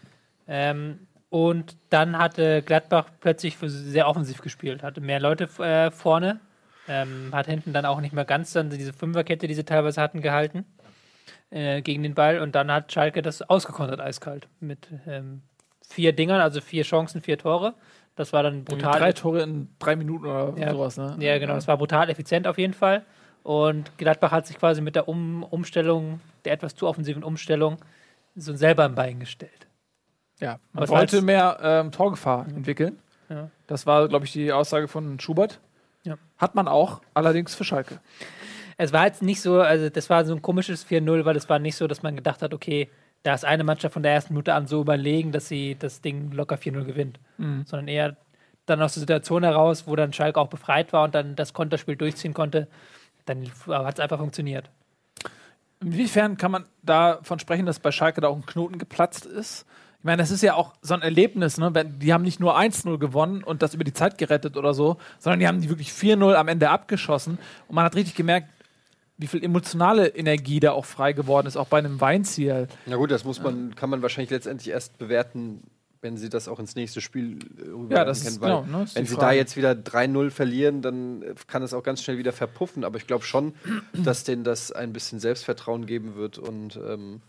Ähm, 0.47 0.99
und 1.35 1.77
dann 1.91 2.17
hatte 2.17 2.63
Gladbach 2.63 3.07
plötzlich 3.19 3.57
sehr 3.61 4.07
offensiv 4.07 4.41
gespielt, 4.41 4.85
hatte 4.85 5.01
mehr 5.01 5.19
Leute 5.19 5.49
äh, 5.61 5.91
vorne, 5.91 6.39
ähm, 6.87 7.31
hat 7.33 7.47
hinten 7.47 7.73
dann 7.73 7.87
auch 7.87 8.01
nicht 8.01 8.13
mehr 8.15 8.25
ganz 8.25 8.53
dann 8.53 8.71
diese 8.71 8.93
Fünferkette, 8.93 9.49
die 9.49 9.55
sie 9.55 9.65
teilweise 9.65 10.01
hatten, 10.01 10.21
gehalten 10.21 10.65
äh, 11.51 11.83
gegen 11.83 12.05
den 12.05 12.15
Ball. 12.15 12.39
Und 12.39 12.55
dann 12.55 12.71
hat 12.71 12.93
Schalke 12.93 13.21
das 13.21 13.43
ausgekontert 13.43 14.01
eiskalt 14.01 14.47
mit 14.61 14.87
ähm, 15.09 15.43
vier 15.89 16.13
Dingern, 16.13 16.41
also 16.41 16.61
vier 16.61 16.85
Chancen, 16.85 17.21
vier 17.21 17.37
Tore. 17.37 17.75
Das 18.15 18.33
war 18.33 18.45
dann 18.45 18.63
brutal. 18.65 19.01
Drei 19.01 19.13
Tore 19.13 19.43
in 19.43 19.67
drei 19.81 19.97
Minuten 19.97 20.27
oder 20.27 20.55
Ja. 20.57 20.71
sowas, 20.71 20.97
ne? 20.97 21.17
Ja, 21.19 21.39
genau. 21.41 21.57
Es 21.57 21.67
war 21.67 21.77
brutal 21.79 22.11
effizient 22.11 22.47
auf 22.47 22.59
jeden 22.59 22.75
Fall. 22.75 23.05
Und 23.43 23.99
Gladbach 23.99 24.31
hat 24.31 24.47
sich 24.47 24.57
quasi 24.57 24.81
mit 24.81 24.95
der 24.95 25.09
um 25.09 25.43
Umstellung, 25.43 26.21
der 26.45 26.53
etwas 26.53 26.77
zu 26.77 26.87
offensiven 26.87 27.25
Umstellung, 27.25 27.79
so 28.37 28.55
selber 28.55 28.85
im 28.85 28.95
Bein 28.95 29.19
gestellt. 29.19 29.67
Ja, 30.41 30.59
man 30.73 30.83
Was 30.83 30.91
wollte 30.91 31.19
heißt- 31.19 31.23
mehr 31.23 31.59
ähm, 31.63 31.93
Torgefahr 31.93 32.47
entwickeln. 32.49 32.99
Ja. 33.29 33.51
Das 33.67 33.87
war, 33.87 34.09
glaube 34.09 34.25
ich, 34.27 34.33
die 34.33 34.53
Aussage 34.53 34.89
von 34.89 35.19
Schubert. 35.21 35.61
Ja. 36.05 36.17
Hat 36.39 36.55
man 36.55 36.69
auch, 36.69 37.01
allerdings 37.15 37.55
für 37.55 37.65
Schalke. 37.65 38.01
Es 38.77 38.93
war 38.93 39.07
jetzt 39.07 39.23
nicht 39.23 39.41
so, 39.41 39.61
also 39.61 39.89
das 39.89 40.11
war 40.11 40.25
so 40.25 40.35
ein 40.35 40.43
komisches 40.43 40.85
4-0, 40.87 41.25
weil 41.25 41.37
es 41.37 41.49
war 41.49 41.59
nicht 41.59 41.77
so, 41.77 41.87
dass 41.87 42.03
man 42.03 42.17
gedacht 42.17 42.43
hat, 42.43 42.53
okay, 42.53 42.91
da 43.23 43.33
ist 43.33 43.45
eine 43.45 43.65
Mannschaft 43.65 43.95
von 43.95 44.03
der 44.03 44.13
ersten 44.13 44.35
Minute 44.35 44.53
an 44.53 44.67
so 44.67 44.83
überlegen, 44.83 45.33
dass 45.33 45.49
sie 45.49 45.77
das 45.79 46.03
Ding 46.03 46.33
locker 46.33 46.57
4-0 46.57 46.85
gewinnt. 46.85 47.19
Sondern 47.39 47.89
eher 47.89 48.17
dann 48.67 48.83
aus 48.83 48.95
der 48.95 49.01
Situation 49.01 49.45
heraus, 49.45 49.87
wo 49.87 49.97
dann 49.97 50.13
Schalke 50.13 50.39
auch 50.41 50.49
befreit 50.49 50.93
war 50.93 51.05
und 51.05 51.15
dann 51.15 51.37
das 51.37 51.55
Konterspiel 51.55 51.97
durchziehen 51.97 52.35
konnte, 52.35 52.67
dann 53.25 53.47
hat 53.69 53.95
es 53.95 54.01
einfach 54.01 54.19
funktioniert. 54.19 54.69
Inwiefern 55.81 56.37
kann 56.37 56.51
man 56.51 56.65
davon 56.83 57.39
sprechen, 57.39 57.67
dass 57.67 57.79
bei 57.79 57.93
Schalke 57.93 58.21
da 58.21 58.29
auch 58.29 58.37
ein 58.37 58.47
Knoten 58.47 58.79
geplatzt 58.79 59.27
ist? 59.27 59.67
Ich 60.05 60.07
meine, 60.07 60.21
das 60.21 60.31
ist 60.31 60.43
ja 60.43 60.53
auch 60.53 60.75
so 60.83 60.93
ein 60.93 61.01
Erlebnis, 61.01 61.57
ne? 61.57 61.73
Die 61.73 62.13
haben 62.13 62.25
nicht 62.25 62.39
nur 62.39 62.59
1-0 62.59 62.99
gewonnen 62.99 63.43
und 63.43 63.63
das 63.63 63.73
über 63.73 63.85
die 63.85 63.95
Zeit 63.95 64.19
gerettet 64.19 64.59
oder 64.59 64.75
so, 64.75 64.99
sondern 65.19 65.41
die 65.41 65.49
haben 65.49 65.63
die 65.63 65.71
wirklich 65.71 65.89
4-0 65.89 66.35
am 66.35 66.49
Ende 66.49 66.69
abgeschossen. 66.69 67.39
Und 67.69 67.75
man 67.75 67.87
hat 67.87 67.97
richtig 67.97 68.15
gemerkt, 68.15 68.51
wie 69.17 69.27
viel 69.27 69.43
emotionale 69.43 70.09
Energie 70.09 70.61
da 70.61 70.73
auch 70.73 70.85
frei 70.85 71.15
geworden 71.15 71.47
ist, 71.47 71.57
auch 71.57 71.69
bei 71.69 71.79
einem 71.79 72.03
Weinziel. 72.03 72.69
Na 72.85 72.97
gut, 72.97 73.11
das 73.13 73.25
muss 73.25 73.41
man, 73.41 73.75
kann 73.77 73.89
man 73.89 74.03
wahrscheinlich 74.03 74.29
letztendlich 74.29 74.69
erst 74.69 74.99
bewerten, 74.99 75.63
wenn 76.03 76.19
sie 76.19 76.29
das 76.29 76.49
auch 76.49 76.59
ins 76.59 76.75
nächste 76.75 77.01
Spiel 77.01 77.39
äh, 77.57 77.71
rüber 77.71 77.97
Ja, 77.97 78.05
das 78.05 78.27
ist 78.27 78.43
weil 78.43 78.63
genau, 78.63 78.79
ne, 78.79 78.85
ist 78.85 78.97
wenn 78.97 79.07
sie 79.07 79.15
Frage. 79.15 79.27
da 79.27 79.33
jetzt 79.33 79.57
wieder 79.57 79.73
3-0 79.73 80.29
verlieren, 80.29 80.83
dann 80.83 81.23
äh, 81.23 81.35
kann 81.47 81.63
es 81.63 81.73
auch 81.73 81.83
ganz 81.83 82.03
schnell 82.03 82.19
wieder 82.19 82.33
verpuffen. 82.33 82.85
Aber 82.85 82.99
ich 82.99 83.07
glaube 83.07 83.25
schon, 83.25 83.55
dass 83.95 84.23
denen 84.25 84.45
das 84.45 84.71
ein 84.71 84.93
bisschen 84.93 85.19
Selbstvertrauen 85.19 85.87
geben 85.87 86.15
wird 86.15 86.37
und 86.37 86.77
ähm, 86.77 87.23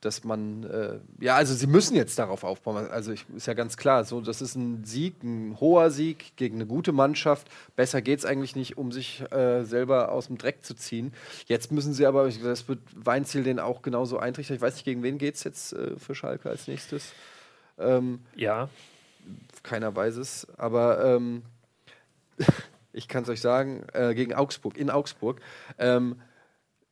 dass 0.00 0.24
man, 0.24 0.64
äh, 0.64 0.98
ja, 1.20 1.36
also 1.36 1.54
sie 1.54 1.66
müssen 1.66 1.96
jetzt 1.96 2.18
darauf 2.18 2.44
aufbauen. 2.44 2.88
Also 2.90 3.12
ich, 3.12 3.24
ist 3.34 3.46
ja 3.46 3.54
ganz 3.54 3.76
klar, 3.76 4.04
so 4.04 4.20
das 4.20 4.42
ist 4.42 4.54
ein 4.54 4.84
Sieg, 4.84 5.22
ein 5.22 5.58
hoher 5.58 5.90
Sieg 5.90 6.36
gegen 6.36 6.56
eine 6.56 6.66
gute 6.66 6.92
Mannschaft. 6.92 7.48
Besser 7.76 8.02
geht 8.02 8.18
es 8.18 8.24
eigentlich 8.24 8.54
nicht, 8.56 8.76
um 8.76 8.92
sich 8.92 9.22
äh, 9.32 9.64
selber 9.64 10.12
aus 10.12 10.26
dem 10.26 10.38
Dreck 10.38 10.64
zu 10.64 10.74
ziehen. 10.74 11.12
Jetzt 11.46 11.72
müssen 11.72 11.94
sie 11.94 12.06
aber, 12.06 12.28
das 12.28 12.68
wird 12.68 12.80
Weinziel 12.94 13.42
den 13.42 13.58
auch 13.58 13.82
genauso 13.82 14.18
eintrichtern. 14.18 14.56
Ich 14.56 14.62
weiß 14.62 14.74
nicht, 14.74 14.84
gegen 14.84 15.02
wen 15.02 15.18
geht 15.18 15.36
es 15.36 15.44
jetzt 15.44 15.72
äh, 15.72 15.96
für 15.98 16.14
Schalke 16.14 16.50
als 16.50 16.68
nächstes. 16.68 17.12
Ähm, 17.78 18.20
Ja. 18.34 18.68
keiner 19.62 19.94
weiß 19.96 20.16
es, 20.16 20.46
aber 20.56 21.04
ähm, 21.04 21.42
ich 22.92 23.08
kann 23.08 23.22
es 23.24 23.28
euch 23.28 23.40
sagen, 23.40 23.84
äh, 23.92 24.14
gegen 24.14 24.34
Augsburg, 24.34 24.76
in 24.76 24.90
Augsburg. 24.90 25.40
Ähm, 25.78 26.16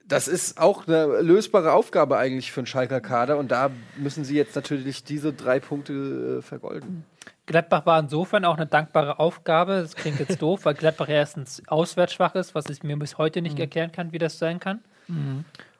das 0.06 0.28
ist 0.28 0.60
auch 0.60 0.86
eine 0.86 1.20
lösbare 1.22 1.72
Aufgabe 1.72 2.18
eigentlich 2.18 2.52
für 2.52 2.60
einen 2.60 2.66
Schalker 2.66 3.00
Kader 3.00 3.38
und 3.38 3.50
da 3.50 3.70
müssen 3.96 4.24
sie 4.24 4.36
jetzt 4.36 4.54
natürlich 4.54 5.04
diese 5.04 5.32
drei 5.32 5.60
Punkte 5.60 6.38
äh, 6.38 6.42
vergolden. 6.42 7.04
Gladbach 7.46 7.84
war 7.86 8.00
insofern 8.00 8.44
auch 8.44 8.56
eine 8.56 8.66
dankbare 8.66 9.18
Aufgabe. 9.18 9.80
Das 9.82 9.96
klingt 9.96 10.18
jetzt 10.18 10.40
doof, 10.42 10.64
weil 10.64 10.74
Gladbach 10.74 11.08
erstens 11.08 11.62
auswärts 11.68 12.14
schwach 12.14 12.34
ist, 12.34 12.54
was 12.54 12.68
ich 12.68 12.82
mir 12.82 12.96
bis 12.96 13.18
heute 13.18 13.42
nicht 13.42 13.58
erklären 13.58 13.92
kann, 13.92 14.12
wie 14.12 14.18
das 14.18 14.38
sein 14.38 14.60
kann. 14.60 14.82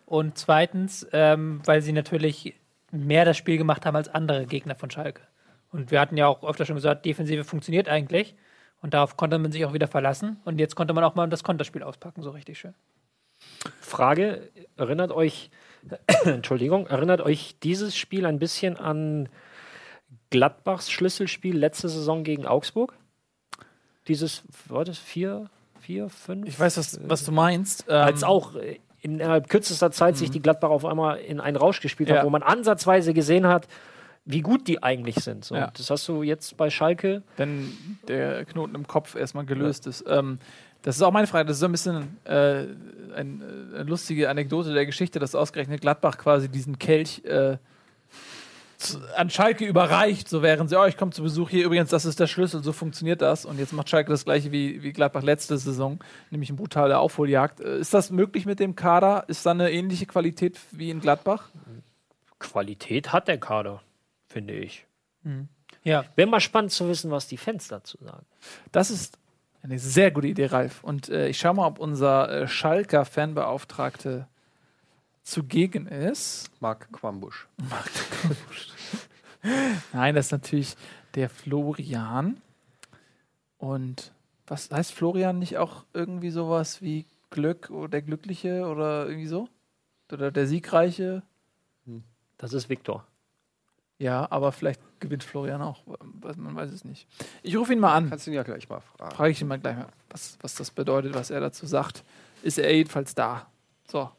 Und 0.06 0.38
zweitens, 0.38 1.06
ähm, 1.12 1.60
weil 1.64 1.80
sie 1.80 1.92
natürlich 1.92 2.54
mehr 2.90 3.24
das 3.24 3.36
Spiel 3.36 3.56
gemacht 3.58 3.86
haben 3.86 3.96
als 3.96 4.08
andere 4.08 4.46
Gegner 4.46 4.74
von 4.74 4.90
Schalke. 4.90 5.22
Und 5.72 5.90
wir 5.90 6.00
hatten 6.00 6.16
ja 6.16 6.28
auch 6.28 6.44
öfter 6.44 6.66
schon 6.66 6.76
gesagt, 6.76 7.04
Defensive 7.04 7.44
funktioniert 7.44 7.88
eigentlich. 7.88 8.36
Und 8.80 8.94
darauf 8.94 9.16
konnte 9.16 9.38
man 9.38 9.50
sich 9.50 9.64
auch 9.64 9.72
wieder 9.72 9.88
verlassen. 9.88 10.36
Und 10.44 10.58
jetzt 10.58 10.76
konnte 10.76 10.92
man 10.92 11.02
auch 11.02 11.14
mal 11.14 11.28
das 11.28 11.42
Konterspiel 11.42 11.82
auspacken, 11.82 12.22
so 12.22 12.30
richtig 12.30 12.58
schön. 12.58 12.74
Frage, 13.80 14.50
erinnert 14.76 15.12
euch, 15.12 15.50
Entschuldigung, 16.24 16.86
erinnert 16.86 17.20
euch 17.20 17.56
dieses 17.62 17.96
Spiel 17.96 18.26
ein 18.26 18.38
bisschen 18.38 18.76
an 18.76 19.28
Gladbachs 20.30 20.90
Schlüsselspiel 20.90 21.56
letzte 21.56 21.88
Saison 21.88 22.24
gegen 22.24 22.46
Augsburg? 22.46 22.94
Dieses, 24.08 24.42
war 24.68 24.84
das 24.84 24.98
vier, 24.98 25.48
vier, 25.80 26.08
fünf? 26.08 26.46
Ich 26.48 26.58
weiß, 26.58 26.76
was, 26.76 27.00
was 27.08 27.24
du 27.24 27.32
meinst. 27.32 27.84
Ähm, 27.88 27.94
als 27.94 28.22
auch 28.22 28.54
äh, 28.54 28.78
innerhalb 29.00 29.48
kürzester 29.48 29.90
Zeit 29.90 30.16
sich 30.16 30.30
die 30.30 30.40
Gladbach 30.40 30.70
auf 30.70 30.84
einmal 30.84 31.18
in 31.18 31.40
einen 31.40 31.56
Rausch 31.56 31.80
gespielt 31.80 32.08
Ja. 32.10 32.16
hat, 32.18 32.24
wo 32.24 32.30
man 32.30 32.42
ansatzweise 32.42 33.14
gesehen 33.14 33.46
hat, 33.46 33.66
wie 34.26 34.40
gut 34.40 34.68
die 34.68 34.82
eigentlich 34.82 35.16
sind. 35.16 35.44
So, 35.44 35.54
Ja. 35.54 35.70
Das 35.76 35.90
hast 35.90 36.06
du 36.08 36.22
jetzt 36.22 36.56
bei 36.56 36.70
Schalke. 36.70 37.22
wenn 37.36 37.72
der 38.08 38.44
Knoten 38.46 38.74
im 38.74 38.86
Kopf 38.86 39.14
erstmal 39.14 39.44
gelöst 39.44 39.86
ist. 39.86 40.04
Ähm, 40.08 40.38
das 40.84 40.96
ist 40.96 41.02
auch 41.02 41.12
meine 41.12 41.26
Frage. 41.26 41.46
Das 41.48 41.56
ist 41.56 41.60
so 41.60 41.66
ein 41.66 41.72
bisschen 41.72 42.18
äh, 42.24 42.66
ein, 43.16 43.40
äh, 43.40 43.76
eine 43.76 43.84
lustige 43.84 44.28
Anekdote 44.28 44.74
der 44.74 44.84
Geschichte, 44.84 45.18
dass 45.18 45.34
ausgerechnet 45.34 45.80
Gladbach 45.80 46.18
quasi 46.18 46.50
diesen 46.50 46.78
Kelch 46.78 47.24
äh, 47.24 47.56
an 49.16 49.30
Schalke 49.30 49.64
überreicht, 49.64 50.28
so 50.28 50.42
wären 50.42 50.68
sie, 50.68 50.78
oh, 50.78 50.84
ich 50.84 50.98
komme 50.98 51.10
zu 51.10 51.22
Besuch 51.22 51.48
hier, 51.48 51.64
übrigens, 51.64 51.88
das 51.88 52.04
ist 52.04 52.20
der 52.20 52.26
Schlüssel, 52.26 52.62
so 52.62 52.72
funktioniert 52.72 53.22
das. 53.22 53.46
Und 53.46 53.58
jetzt 53.58 53.72
macht 53.72 53.88
Schalke 53.88 54.10
das 54.10 54.26
gleiche 54.26 54.52
wie, 54.52 54.82
wie 54.82 54.92
Gladbach 54.92 55.22
letzte 55.22 55.56
Saison, 55.56 56.00
nämlich 56.30 56.50
eine 56.50 56.58
brutale 56.58 56.98
Aufholjagd. 56.98 57.60
Äh, 57.60 57.78
Ist 57.78 57.94
das 57.94 58.10
möglich 58.10 58.44
mit 58.44 58.60
dem 58.60 58.76
Kader? 58.76 59.24
Ist 59.28 59.46
da 59.46 59.52
eine 59.52 59.72
ähnliche 59.72 60.04
Qualität 60.04 60.60
wie 60.70 60.90
in 60.90 61.00
Gladbach? 61.00 61.48
Qualität 62.38 63.10
hat 63.10 63.26
der 63.26 63.38
Kader, 63.38 63.80
finde 64.28 64.52
ich. 64.52 64.84
Ja, 65.82 66.04
Wäre 66.14 66.28
mal 66.28 66.40
spannend 66.40 66.72
zu 66.72 66.86
wissen, 66.86 67.10
was 67.10 67.26
die 67.26 67.38
Fans 67.38 67.68
dazu 67.68 67.96
sagen. 68.04 68.26
Das 68.70 68.90
ist 68.90 69.16
eine 69.64 69.78
sehr 69.78 70.10
gute 70.10 70.26
Idee, 70.26 70.46
Ralf. 70.46 70.84
Und 70.84 71.08
äh, 71.08 71.28
ich 71.28 71.38
schaue 71.38 71.54
mal, 71.54 71.66
ob 71.66 71.78
unser 71.78 72.30
äh, 72.30 72.48
Schalker 72.48 73.06
Fanbeauftragte 73.06 74.28
zugegen 75.22 75.86
ist. 75.86 76.50
Marc 76.60 76.92
Quambusch. 76.92 77.48
Nein, 79.92 80.14
das 80.14 80.26
ist 80.26 80.32
natürlich 80.32 80.76
der 81.14 81.30
Florian. 81.30 82.42
Und 83.56 84.12
was 84.46 84.70
heißt 84.70 84.92
Florian 84.92 85.38
nicht 85.38 85.56
auch 85.56 85.84
irgendwie 85.94 86.30
sowas 86.30 86.82
wie 86.82 87.06
Glück 87.30 87.70
oder 87.70 87.88
der 87.88 88.02
Glückliche 88.02 88.66
oder 88.66 89.06
irgendwie 89.06 89.28
so? 89.28 89.48
Oder 90.12 90.30
der 90.30 90.46
Siegreiche? 90.46 91.22
Das 92.36 92.52
ist 92.52 92.68
Viktor. 92.68 93.06
Ja, 93.98 94.30
aber 94.30 94.52
vielleicht 94.52 94.82
gewinnt 95.04 95.22
Florian 95.24 95.62
auch. 95.62 95.82
Man 96.36 96.56
weiß 96.56 96.70
es 96.72 96.84
nicht. 96.84 97.06
Ich 97.42 97.56
rufe 97.56 97.72
ihn 97.72 97.78
mal 97.80 97.94
an. 97.94 98.10
Kannst 98.10 98.26
du 98.26 98.30
ihn 98.30 98.34
ja 98.34 98.42
gleich 98.42 98.68
mal 98.68 98.80
fragen. 98.80 99.14
Frage 99.14 99.30
ich 99.30 99.40
ihn 99.40 99.48
mal 99.48 99.58
gleich 99.58 99.76
mal, 99.76 99.86
was, 100.10 100.36
was 100.40 100.54
das 100.54 100.70
bedeutet, 100.70 101.14
was 101.14 101.30
er 101.30 101.40
dazu 101.40 101.66
sagt. 101.66 102.02
Ist 102.42 102.58
er 102.58 102.74
jedenfalls 102.74 103.14
da? 103.14 103.46
So. 103.90 104.10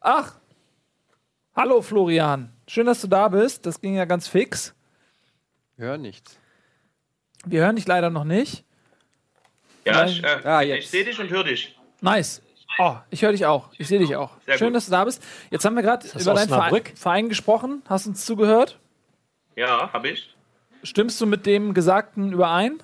Ach! 0.00 0.34
Hallo 1.56 1.82
Florian. 1.82 2.52
Schön, 2.68 2.86
dass 2.86 3.00
du 3.00 3.08
da 3.08 3.28
bist. 3.28 3.66
Das 3.66 3.80
ging 3.80 3.94
ja 3.96 4.04
ganz 4.04 4.28
fix. 4.28 4.74
Hör 5.76 5.96
nichts. 5.98 6.36
Wir 7.44 7.62
hören 7.62 7.76
dich 7.76 7.86
leider 7.86 8.10
noch 8.10 8.24
nicht. 8.24 8.64
Ja, 9.84 9.92
Nein. 9.94 10.08
ich, 10.08 10.22
äh, 10.22 10.40
Ah, 10.44 10.60
jetzt. 10.62 10.84
ich 10.84 10.90
sehe 10.90 11.04
dich 11.04 11.18
und 11.18 11.30
höre 11.30 11.44
dich. 11.44 11.76
Nice. 12.00 12.42
Oh, 12.78 12.96
ich 13.10 13.22
höre 13.22 13.32
dich 13.32 13.44
auch. 13.46 13.70
Ich 13.78 13.88
sehe 13.88 13.98
dich 13.98 14.14
auch. 14.14 14.30
Sehr 14.46 14.56
Schön, 14.58 14.68
gut. 14.68 14.76
dass 14.76 14.84
du 14.84 14.92
da 14.92 15.04
bist. 15.04 15.20
Jetzt 15.50 15.64
haben 15.64 15.74
wir 15.74 15.82
gerade 15.82 16.06
über 16.06 16.34
deinen 16.34 16.48
Verein? 16.48 16.82
Verein 16.94 17.28
gesprochen. 17.28 17.82
Hast 17.88 18.06
uns 18.06 18.24
zugehört? 18.24 18.78
Ja, 19.58 19.92
habe 19.92 20.10
ich. 20.10 20.32
Stimmst 20.84 21.20
du 21.20 21.26
mit 21.26 21.44
dem 21.44 21.74
Gesagten 21.74 22.32
überein? 22.32 22.78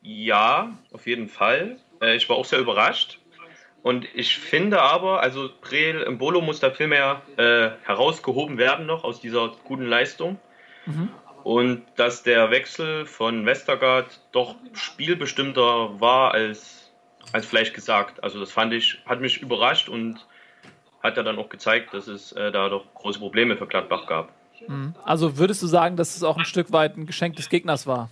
Ja, 0.00 0.78
auf 0.90 1.06
jeden 1.06 1.28
Fall. 1.28 1.76
Äh, 2.00 2.16
ich 2.16 2.26
war 2.30 2.36
auch 2.36 2.46
sehr 2.46 2.60
überrascht. 2.60 3.18
Und 3.82 4.06
ich 4.14 4.38
finde 4.38 4.80
aber, 4.80 5.20
also 5.20 5.50
Breel 5.60 6.10
Mbolo 6.10 6.40
muss 6.40 6.60
da 6.60 6.70
viel 6.70 6.86
mehr 6.86 7.20
äh, 7.36 7.68
herausgehoben 7.86 8.56
werden 8.56 8.86
noch 8.86 9.04
aus 9.04 9.20
dieser 9.20 9.52
guten 9.64 9.84
Leistung. 9.84 10.38
Und 11.44 11.82
dass 11.96 12.22
der 12.22 12.50
Wechsel 12.50 13.04
von 13.04 13.44
Westergaard 13.44 14.20
doch 14.32 14.54
spielbestimmter 14.72 16.00
war 16.00 16.32
als, 16.32 16.90
als 17.34 17.44
vielleicht 17.44 17.74
gesagt. 17.74 18.22
Also 18.24 18.40
das 18.40 18.50
fand 18.50 18.72
ich, 18.72 19.02
hat 19.04 19.20
mich 19.20 19.42
überrascht 19.42 19.90
und 19.90 20.26
hat 21.02 21.18
ja 21.18 21.22
dann 21.22 21.38
auch 21.38 21.50
gezeigt, 21.50 21.92
dass 21.92 22.08
es 22.08 22.32
äh, 22.32 22.50
da 22.50 22.70
doch 22.70 22.86
große 22.94 23.18
Probleme 23.18 23.58
für 23.58 23.66
Gladbach 23.66 24.06
gab. 24.06 24.37
Also 25.04 25.38
würdest 25.38 25.62
du 25.62 25.66
sagen, 25.66 25.96
dass 25.96 26.16
es 26.16 26.22
auch 26.22 26.36
ein 26.36 26.44
Stück 26.44 26.72
weit 26.72 26.96
ein 26.96 27.06
Geschenk 27.06 27.36
des 27.36 27.48
Gegners 27.48 27.86
war? 27.86 28.10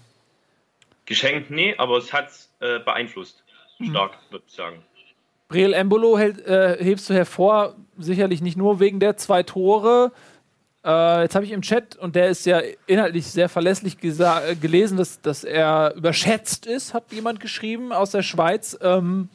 Geschenkt, 1.04 1.50
nee, 1.50 1.74
aber 1.76 1.98
es 1.98 2.12
hat 2.12 2.30
äh, 2.60 2.78
beeinflusst. 2.80 3.42
Stark, 3.90 4.18
würde 4.30 4.44
ich 4.48 4.54
sagen. 4.54 4.82
Breel 5.48 5.72
Embolo 5.72 6.18
äh, 6.18 6.82
hebst 6.82 7.08
du 7.10 7.14
hervor, 7.14 7.76
sicherlich 7.98 8.40
nicht 8.40 8.56
nur 8.56 8.80
wegen 8.80 8.98
der 9.00 9.16
zwei 9.16 9.42
Tore. 9.42 10.12
Äh, 10.84 11.22
jetzt 11.22 11.34
habe 11.34 11.44
ich 11.44 11.52
im 11.52 11.62
Chat, 11.62 11.96
und 11.96 12.16
der 12.16 12.28
ist 12.28 12.46
ja 12.46 12.60
inhaltlich 12.86 13.26
sehr 13.26 13.48
verlässlich 13.48 13.98
gelesen, 13.98 14.96
dass, 14.96 15.20
dass 15.20 15.44
er 15.44 15.94
überschätzt 15.94 16.66
ist, 16.66 16.94
hat 16.94 17.12
jemand 17.12 17.40
geschrieben 17.40 17.92
aus 17.92 18.10
der 18.10 18.22
Schweiz. 18.22 18.76
Ähm, 18.80 19.28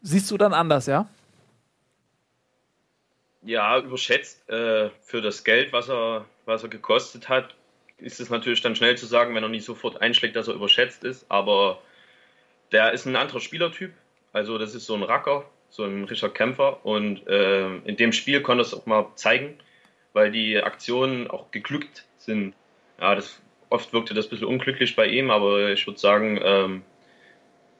siehst 0.00 0.30
du 0.30 0.38
dann 0.38 0.54
anders, 0.54 0.86
ja? 0.86 1.08
Ja, 3.44 3.78
überschätzt 3.78 4.48
äh, 4.48 4.90
für 5.02 5.20
das 5.20 5.44
Geld, 5.44 5.72
was 5.72 5.88
er, 5.88 6.24
was 6.46 6.62
er 6.62 6.70
gekostet 6.70 7.28
hat, 7.28 7.54
ist 7.98 8.20
es 8.20 8.30
natürlich 8.30 8.62
dann 8.62 8.76
schnell 8.76 8.96
zu 8.96 9.06
sagen, 9.06 9.34
wenn 9.34 9.42
er 9.42 9.48
nicht 9.48 9.64
sofort 9.64 10.00
einschlägt, 10.00 10.36
dass 10.36 10.48
er 10.48 10.54
überschätzt 10.54 11.04
ist. 11.04 11.26
Aber 11.28 11.80
der 12.72 12.92
ist 12.92 13.06
ein 13.06 13.16
anderer 13.16 13.40
Spielertyp. 13.40 13.92
Also 14.32 14.58
das 14.58 14.74
ist 14.74 14.86
so 14.86 14.94
ein 14.94 15.02
Racker, 15.02 15.44
so 15.68 15.84
ein 15.84 16.04
Richard 16.04 16.34
Kämpfer. 16.34 16.84
Und 16.84 17.26
äh, 17.28 17.76
in 17.84 17.96
dem 17.96 18.12
Spiel 18.12 18.40
konnte 18.40 18.62
er 18.62 18.66
es 18.66 18.74
auch 18.74 18.86
mal 18.86 19.12
zeigen, 19.14 19.58
weil 20.12 20.30
die 20.30 20.56
Aktionen 20.62 21.30
auch 21.30 21.50
geglückt 21.50 22.04
sind. 22.18 22.54
Ja, 23.00 23.14
das, 23.14 23.40
oft 23.70 23.92
wirkte 23.92 24.14
das 24.14 24.26
ein 24.26 24.30
bisschen 24.30 24.48
unglücklich 24.48 24.96
bei 24.96 25.06
ihm, 25.06 25.30
aber 25.30 25.70
ich 25.70 25.86
würde 25.86 25.98
sagen, 25.98 26.40
ähm, 26.42 26.82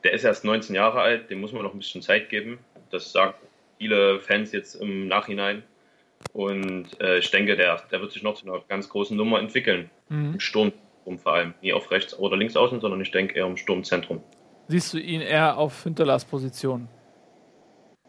der 0.02 0.12
ist 0.12 0.24
erst 0.24 0.44
19 0.44 0.74
Jahre 0.74 1.00
alt, 1.00 1.30
dem 1.30 1.40
muss 1.40 1.52
man 1.52 1.62
noch 1.62 1.72
ein 1.72 1.78
bisschen 1.78 2.02
Zeit 2.02 2.28
geben. 2.28 2.58
Das 2.90 3.12
sagt 3.12 3.38
viele 3.85 4.18
Fans 4.20 4.53
jetzt 4.53 4.76
im 4.76 5.09
Nachhinein. 5.09 5.62
Und 6.32 6.99
äh, 7.03 7.18
ich 7.18 7.30
denke, 7.30 7.55
der, 7.55 7.82
der 7.91 8.01
wird 8.01 8.12
sich 8.12 8.22
noch 8.22 8.35
zu 8.35 8.47
einer 8.47 8.62
ganz 8.66 8.89
großen 8.89 9.14
Nummer 9.14 9.39
entwickeln. 9.39 9.91
Im 10.09 10.41
Sturm 10.41 10.72
vor 11.22 11.35
allem. 11.35 11.53
Nie 11.61 11.74
auf 11.74 11.91
rechts 11.91 12.18
oder 12.18 12.35
links 12.35 12.57
außen, 12.57 12.80
sondern 12.80 13.01
ich 13.03 13.11
denke 13.11 13.35
eher 13.35 13.45
im 13.45 13.59
Sturmzentrum. 13.59 14.22
Siehst 14.68 14.95
du 14.95 14.99
ihn 14.99 15.20
eher 15.20 15.59
auf 15.59 15.85
Hünterlas 15.85 16.24
Position? 16.24 16.89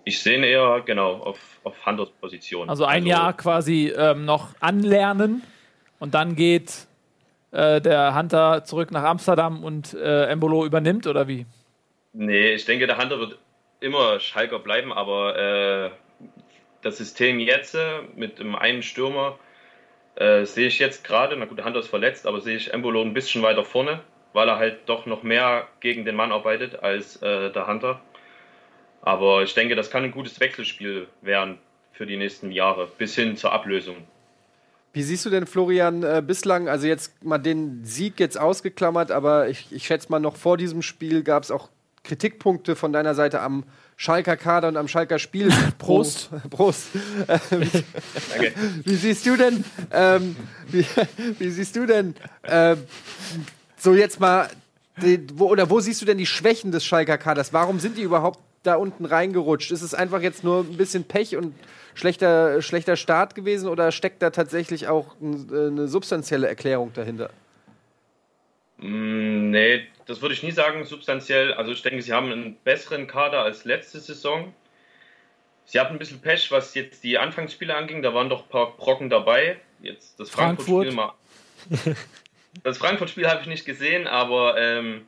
Ich 0.05 0.21
sehe 0.21 0.37
ihn 0.37 0.43
eher 0.43 0.81
genau 0.85 1.15
auf, 1.15 1.39
auf 1.65 1.85
Handels 1.85 2.11
Position. 2.21 2.69
Also 2.69 2.85
ein 2.85 3.05
Jahr 3.05 3.33
quasi 3.33 3.91
ähm, 3.97 4.23
noch 4.23 4.53
anlernen 4.61 5.41
und 5.99 6.13
dann 6.13 6.37
geht 6.37 6.87
äh, 7.51 7.81
der 7.81 8.15
Hunter 8.15 8.63
zurück 8.63 8.91
nach 8.91 9.03
Amsterdam 9.03 9.61
und 9.61 9.93
äh, 9.93 10.27
Embolo 10.27 10.65
übernimmt 10.65 11.05
oder 11.05 11.27
wie? 11.27 11.45
Nee, 12.13 12.53
ich 12.53 12.63
denke, 12.63 12.87
der 12.87 12.97
Hunter 12.97 13.19
wird 13.19 13.37
immer 13.79 14.19
Schalker 14.19 14.59
bleiben, 14.59 14.93
aber 14.93 15.37
äh, 15.37 15.91
das 16.81 16.97
System 16.97 17.39
jetzt 17.39 17.75
äh, 17.75 18.01
mit 18.15 18.39
dem 18.39 18.55
einen 18.55 18.83
Stürmer 18.83 19.37
äh, 20.15 20.45
sehe 20.45 20.67
ich 20.67 20.79
jetzt 20.79 21.03
gerade, 21.03 21.35
na 21.35 21.45
gut, 21.45 21.57
der 21.57 21.65
Hunter 21.65 21.79
ist 21.79 21.87
verletzt, 21.87 22.25
aber 22.25 22.41
sehe 22.41 22.57
ich 22.57 22.73
Embolo 22.73 23.01
ein 23.01 23.13
bisschen 23.13 23.41
weiter 23.41 23.65
vorne, 23.65 24.01
weil 24.33 24.47
er 24.47 24.57
halt 24.57 24.79
doch 24.87 25.05
noch 25.05 25.23
mehr 25.23 25.67
gegen 25.79 26.05
den 26.05 26.15
Mann 26.15 26.31
arbeitet 26.31 26.81
als 26.83 27.17
äh, 27.21 27.51
der 27.51 27.67
Hunter. 27.67 28.01
Aber 29.01 29.43
ich 29.43 29.53
denke, 29.53 29.75
das 29.75 29.91
kann 29.91 30.03
ein 30.03 30.11
gutes 30.11 30.39
Wechselspiel 30.39 31.07
werden 31.21 31.59
für 31.91 32.05
die 32.05 32.17
nächsten 32.17 32.51
Jahre, 32.51 32.87
bis 32.97 33.15
hin 33.15 33.37
zur 33.37 33.51
Ablösung. 33.51 33.97
Wie 34.93 35.03
siehst 35.03 35.25
du 35.25 35.29
denn, 35.29 35.45
Florian, 35.45 36.03
äh, 36.03 36.23
bislang, 36.25 36.69
also 36.69 36.87
jetzt 36.87 37.23
mal 37.23 37.37
den 37.37 37.83
Sieg 37.83 38.19
jetzt 38.19 38.39
ausgeklammert, 38.39 39.11
aber 39.11 39.49
ich, 39.49 39.67
ich 39.71 39.85
schätze 39.85 40.09
mal 40.09 40.19
noch 40.19 40.37
vor 40.37 40.55
diesem 40.55 40.81
Spiel 40.81 41.21
gab 41.23 41.43
es 41.43 41.51
auch 41.51 41.69
Kritikpunkte 42.05 42.75
von 42.75 42.93
deiner 42.93 43.15
Seite 43.15 43.41
am 43.41 43.63
Schalker 43.97 44.37
Kader 44.37 44.69
und 44.69 44.77
am 44.77 44.87
Schalker 44.87 45.19
Spiel. 45.19 45.49
Prost. 45.77 46.29
Prost. 46.49 46.87
Wie, 46.93 47.69
Danke. 48.31 48.53
wie 48.83 48.95
siehst 48.95 49.25
du 49.25 49.35
denn, 49.35 49.63
ähm, 49.91 50.35
wie, 50.69 50.85
wie 51.39 51.49
siehst 51.49 51.75
du 51.75 51.85
denn, 51.85 52.15
äh, 52.43 52.75
so 53.77 53.93
jetzt 53.93 54.19
mal, 54.19 54.47
die, 55.01 55.27
wo, 55.33 55.47
oder 55.47 55.69
wo 55.69 55.79
siehst 55.79 56.01
du 56.01 56.05
denn 56.05 56.17
die 56.17 56.25
Schwächen 56.25 56.71
des 56.71 56.85
Schalker 56.85 57.17
Kaders? 57.17 57.51
Warum 57.53 57.79
sind 57.79 57.97
die 57.97 58.01
überhaupt 58.01 58.39
da 58.63 58.75
unten 58.75 59.05
reingerutscht? 59.05 59.71
Ist 59.71 59.81
es 59.81 59.93
einfach 59.93 60.21
jetzt 60.21 60.43
nur 60.43 60.61
ein 60.61 60.77
bisschen 60.77 61.03
Pech 61.03 61.35
und 61.35 61.53
schlechter, 61.93 62.61
schlechter 62.61 62.95
Start 62.95 63.35
gewesen 63.35 63.67
oder 63.69 63.91
steckt 63.91 64.21
da 64.21 64.29
tatsächlich 64.29 64.87
auch 64.87 65.15
ein, 65.21 65.49
äh, 65.51 65.67
eine 65.67 65.87
substanzielle 65.87 66.47
Erklärung 66.47 66.91
dahinter? 66.93 67.29
Mm, 68.77 69.49
Nee, 69.51 69.87
das 70.05 70.21
würde 70.21 70.33
ich 70.33 70.43
nie 70.43 70.51
sagen, 70.51 70.83
substanziell. 70.85 71.53
Also 71.53 71.71
ich 71.71 71.81
denke, 71.81 72.01
sie 72.01 72.11
haben 72.13 72.31
einen 72.31 72.55
besseren 72.63 73.07
Kader 73.07 73.41
als 73.41 73.63
letzte 73.65 73.99
Saison. 73.99 74.53
Sie 75.65 75.79
hatten 75.79 75.93
ein 75.93 75.99
bisschen 75.99 76.21
Pech, 76.21 76.51
was 76.51 76.75
jetzt 76.75 77.03
die 77.03 77.17
Anfangsspiele 77.17 77.75
anging. 77.75 78.01
Da 78.01 78.13
waren 78.13 78.29
doch 78.29 78.43
ein 78.43 78.49
paar 78.49 78.75
Brocken 78.77 79.09
dabei. 79.09 79.57
Jetzt 79.81 80.19
das 80.19 80.29
Frankfurt. 80.29 80.87
Frankfurt-Spiel 80.87 80.95
mal. 80.95 81.13
Das 82.63 82.77
Frankfurt-Spiel 82.77 83.27
habe 83.27 83.41
ich 83.41 83.47
nicht 83.47 83.65
gesehen, 83.65 84.07
aber 84.07 84.57
ähm, 84.57 85.05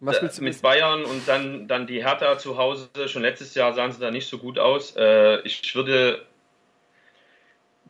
Was 0.00 0.18
äh, 0.18 0.22
willst 0.22 0.38
du 0.38 0.42
mit 0.42 0.52
wissen? 0.52 0.62
Bayern 0.62 1.04
und 1.06 1.26
dann, 1.26 1.66
dann 1.66 1.86
die 1.86 2.04
Hertha 2.04 2.36
zu 2.36 2.58
Hause, 2.58 2.90
schon 3.06 3.22
letztes 3.22 3.54
Jahr 3.54 3.72
sahen 3.72 3.90
sie 3.92 4.00
da 4.00 4.10
nicht 4.10 4.28
so 4.28 4.36
gut 4.36 4.58
aus. 4.58 4.94
Äh, 4.96 5.40
ich 5.42 5.74
würde. 5.74 6.26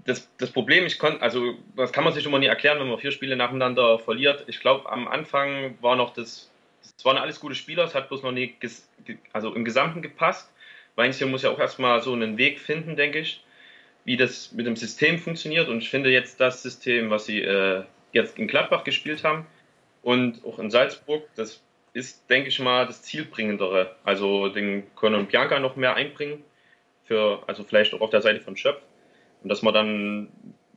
Das, 0.06 0.30
das 0.38 0.50
Problem, 0.50 0.86
ich 0.86 0.98
konnte, 0.98 1.20
also 1.20 1.54
das 1.76 1.92
kann 1.92 2.04
man 2.04 2.12
sich 2.12 2.24
immer 2.24 2.38
nie 2.38 2.46
erklären, 2.46 2.78
wenn 2.78 2.88
man 2.88 2.98
vier 2.98 3.10
Spiele 3.10 3.36
nacheinander 3.36 3.98
verliert. 3.98 4.44
Ich 4.46 4.60
glaube, 4.60 4.90
am 4.90 5.08
Anfang 5.08 5.76
war 5.80 5.96
noch 5.96 6.14
das, 6.14 6.50
es 6.80 7.04
waren 7.04 7.18
alles 7.18 7.40
gute 7.40 7.56
Spieler, 7.56 7.84
es 7.84 7.94
hat 7.94 8.08
bloß 8.08 8.22
noch 8.22 8.32
nie, 8.32 8.54
also 9.32 9.52
im 9.52 9.64
Gesamten 9.64 10.02
gepasst. 10.02 10.52
Weinziel 10.94 11.26
muss 11.26 11.42
ja 11.42 11.50
auch 11.50 11.58
erstmal 11.58 12.00
so 12.02 12.12
einen 12.12 12.38
Weg 12.38 12.60
finden, 12.60 12.96
denke 12.96 13.18
ich, 13.18 13.44
wie 14.04 14.16
das 14.16 14.52
mit 14.52 14.66
dem 14.66 14.76
System 14.76 15.18
funktioniert. 15.18 15.68
Und 15.68 15.78
ich 15.78 15.90
finde 15.90 16.10
jetzt 16.10 16.40
das 16.40 16.62
System, 16.62 17.10
was 17.10 17.26
sie 17.26 17.42
äh, 17.42 17.82
jetzt 18.12 18.38
in 18.38 18.46
Gladbach 18.46 18.84
gespielt 18.84 19.24
haben 19.24 19.46
und 20.02 20.44
auch 20.44 20.58
in 20.60 20.70
Salzburg, 20.70 21.24
das 21.34 21.62
ist, 21.92 22.30
denke 22.30 22.48
ich 22.48 22.60
mal, 22.60 22.86
das 22.86 23.02
zielbringendere. 23.02 23.96
Also 24.04 24.48
den 24.48 24.84
Conor 24.94 25.18
und 25.18 25.30
Bianca 25.30 25.58
noch 25.58 25.76
mehr 25.76 25.94
einbringen, 25.96 26.44
für, 27.04 27.42
also 27.46 27.64
vielleicht 27.64 27.92
auch 27.94 28.00
auf 28.00 28.10
der 28.10 28.22
Seite 28.22 28.40
von 28.40 28.56
Schöpf. 28.56 28.80
Und 29.42 29.48
dass 29.48 29.62
man 29.62 29.74
dann 29.74 30.28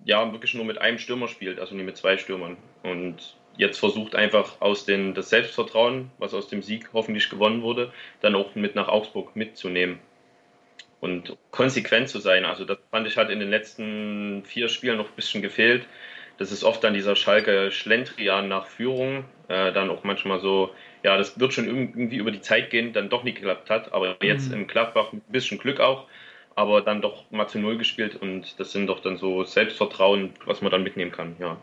ja 0.06 0.32
wirklich 0.32 0.54
nur 0.54 0.66
mit 0.66 0.80
einem 0.80 0.98
Stürmer 0.98 1.28
spielt, 1.28 1.60
also 1.60 1.76
nicht 1.76 1.86
mit 1.86 1.98
zwei 1.98 2.18
Stürmern. 2.18 2.58
Und 2.84 3.36
jetzt 3.58 3.80
versucht 3.80 4.16
einfach 4.16 4.62
aus 4.62 4.86
den, 4.86 5.14
das 5.14 5.30
Selbstvertrauen, 5.30 6.12
was 6.18 6.34
aus 6.34 6.48
dem 6.48 6.64
Sieg 6.64 6.90
hoffentlich 6.94 7.30
gewonnen 7.30 7.62
wurde, 7.62 7.92
dann 8.22 8.36
auch 8.36 8.56
mit 8.56 8.76
nach 8.76 8.88
Augsburg 8.88 9.36
mitzunehmen. 9.36 10.00
Und 11.02 11.38
konsequent 11.52 12.10
zu 12.10 12.20
sein. 12.20 12.44
Also 12.44 12.66
das 12.66 12.78
fand 12.92 13.08
ich 13.08 13.18
hat 13.18 13.30
in 13.30 13.40
den 13.40 13.50
letzten 13.50 14.44
vier 14.46 14.68
Spielen 14.68 14.98
noch 14.98 15.10
ein 15.10 15.16
bisschen 15.16 15.42
gefehlt. 15.42 15.86
Das 16.38 16.52
ist 16.52 16.64
oft 16.64 16.84
dann 16.84 16.94
dieser 16.94 17.16
Schalke 17.16 17.72
Schlendrian 17.72 18.48
nach 18.48 18.68
Führung, 18.68 19.26
äh, 19.50 19.74
dann 19.74 19.90
auch 19.90 20.04
manchmal 20.04 20.40
so, 20.40 20.74
ja, 21.04 21.18
das 21.18 21.40
wird 21.40 21.54
schon 21.54 21.68
irgendwie 21.68 22.16
über 22.16 22.32
die 22.32 22.42
Zeit 22.42 22.70
gehen, 22.70 22.94
dann 22.94 23.10
doch 23.10 23.24
nicht 23.24 23.36
geklappt 23.36 23.70
hat. 23.70 23.94
Aber 23.94 24.18
jetzt 24.22 24.52
im 24.52 24.68
Gladbach 24.68 25.12
ein 25.12 25.22
bisschen 25.28 25.58
Glück 25.58 25.80
auch, 25.80 26.08
aber 26.60 26.82
dann 26.82 27.02
doch 27.02 27.24
mal 27.32 27.48
zu 27.48 27.58
Null 27.58 27.78
gespielt 27.78 28.18
und 28.22 28.60
das 28.60 28.74
sind 28.74 28.88
doch 28.88 29.00
dann 29.00 29.16
so 29.18 29.46
Selbstvertrauen, 29.46 30.32
was 30.46 30.62
man 30.62 30.70
dann 30.70 30.84
mitnehmen 30.84 31.12
kann, 31.12 31.38
ja. 31.40 31.56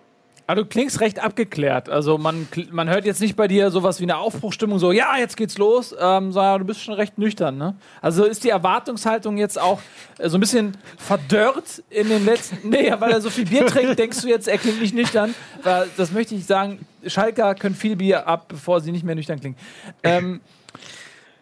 Aber 0.47 0.63
du 0.63 0.67
klingst 0.67 1.01
recht 1.01 1.19
abgeklärt. 1.19 1.91
Also 1.91 2.19
man, 2.19 2.49
man 2.71 2.89
hört 2.89 3.05
jetzt 3.05 3.21
nicht 3.21 3.37
bei 3.37 3.47
dir 3.49 3.71
sowas 3.71 3.99
wie 4.01 4.05
eine 4.05 4.17
Aufbruchstimmung, 4.17 4.79
so 4.79 4.93
ja, 4.93 5.19
jetzt 5.19 5.37
geht's 5.37 5.59
los, 5.59 5.95
ähm, 6.01 6.33
sondern 6.33 6.61
du 6.61 6.65
bist 6.65 6.83
schon 6.83 6.95
recht 6.95 7.19
nüchtern. 7.19 7.59
Ne? 7.59 7.75
Also 8.01 8.25
ist 8.25 8.45
die 8.45 8.51
Erwartungshaltung 8.51 9.37
jetzt 9.37 9.61
auch 9.61 9.81
äh, 10.19 10.31
so 10.31 10.39
ein 10.39 10.41
bisschen 10.41 10.77
verdörrt 10.97 11.83
in 11.91 12.09
den 12.09 12.25
letzten. 12.25 12.57
Nee, 12.71 12.93
weil 12.99 13.11
er 13.11 13.21
so 13.21 13.29
viel 13.29 13.45
Bier 13.45 13.67
trinkt, 13.67 13.99
denkst 13.99 14.23
du 14.23 14.29
jetzt, 14.29 14.49
er 14.49 14.57
klingt 14.57 14.81
nicht 14.81 14.95
nüchtern. 14.95 15.35
Weil, 15.63 15.89
das 15.97 16.13
möchte 16.13 16.35
ich 16.35 16.47
sagen, 16.47 16.87
Schalker 17.07 17.55
können 17.55 17.75
viel 17.75 17.97
Bier 17.97 18.27
ab, 18.27 18.47
bevor 18.49 18.81
sie 18.81 18.93
nicht 18.93 19.05
mehr 19.05 19.15
nüchtern 19.15 19.41
klingen. 19.41 19.57
Ähm, 20.03 20.41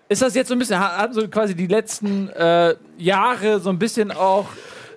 ist 0.08 0.22
das 0.22 0.34
jetzt 0.34 0.48
so 0.48 0.54
ein 0.54 0.58
bisschen, 0.58 0.78
ha- 0.78 0.96
haben 0.98 1.12
so 1.12 1.26
quasi 1.28 1.54
die 1.54 1.66
letzten 1.66 2.28
äh, 2.30 2.74
Jahre 2.98 3.60
so 3.60 3.70
ein 3.70 3.78
bisschen 3.78 4.10
auch 4.12 4.48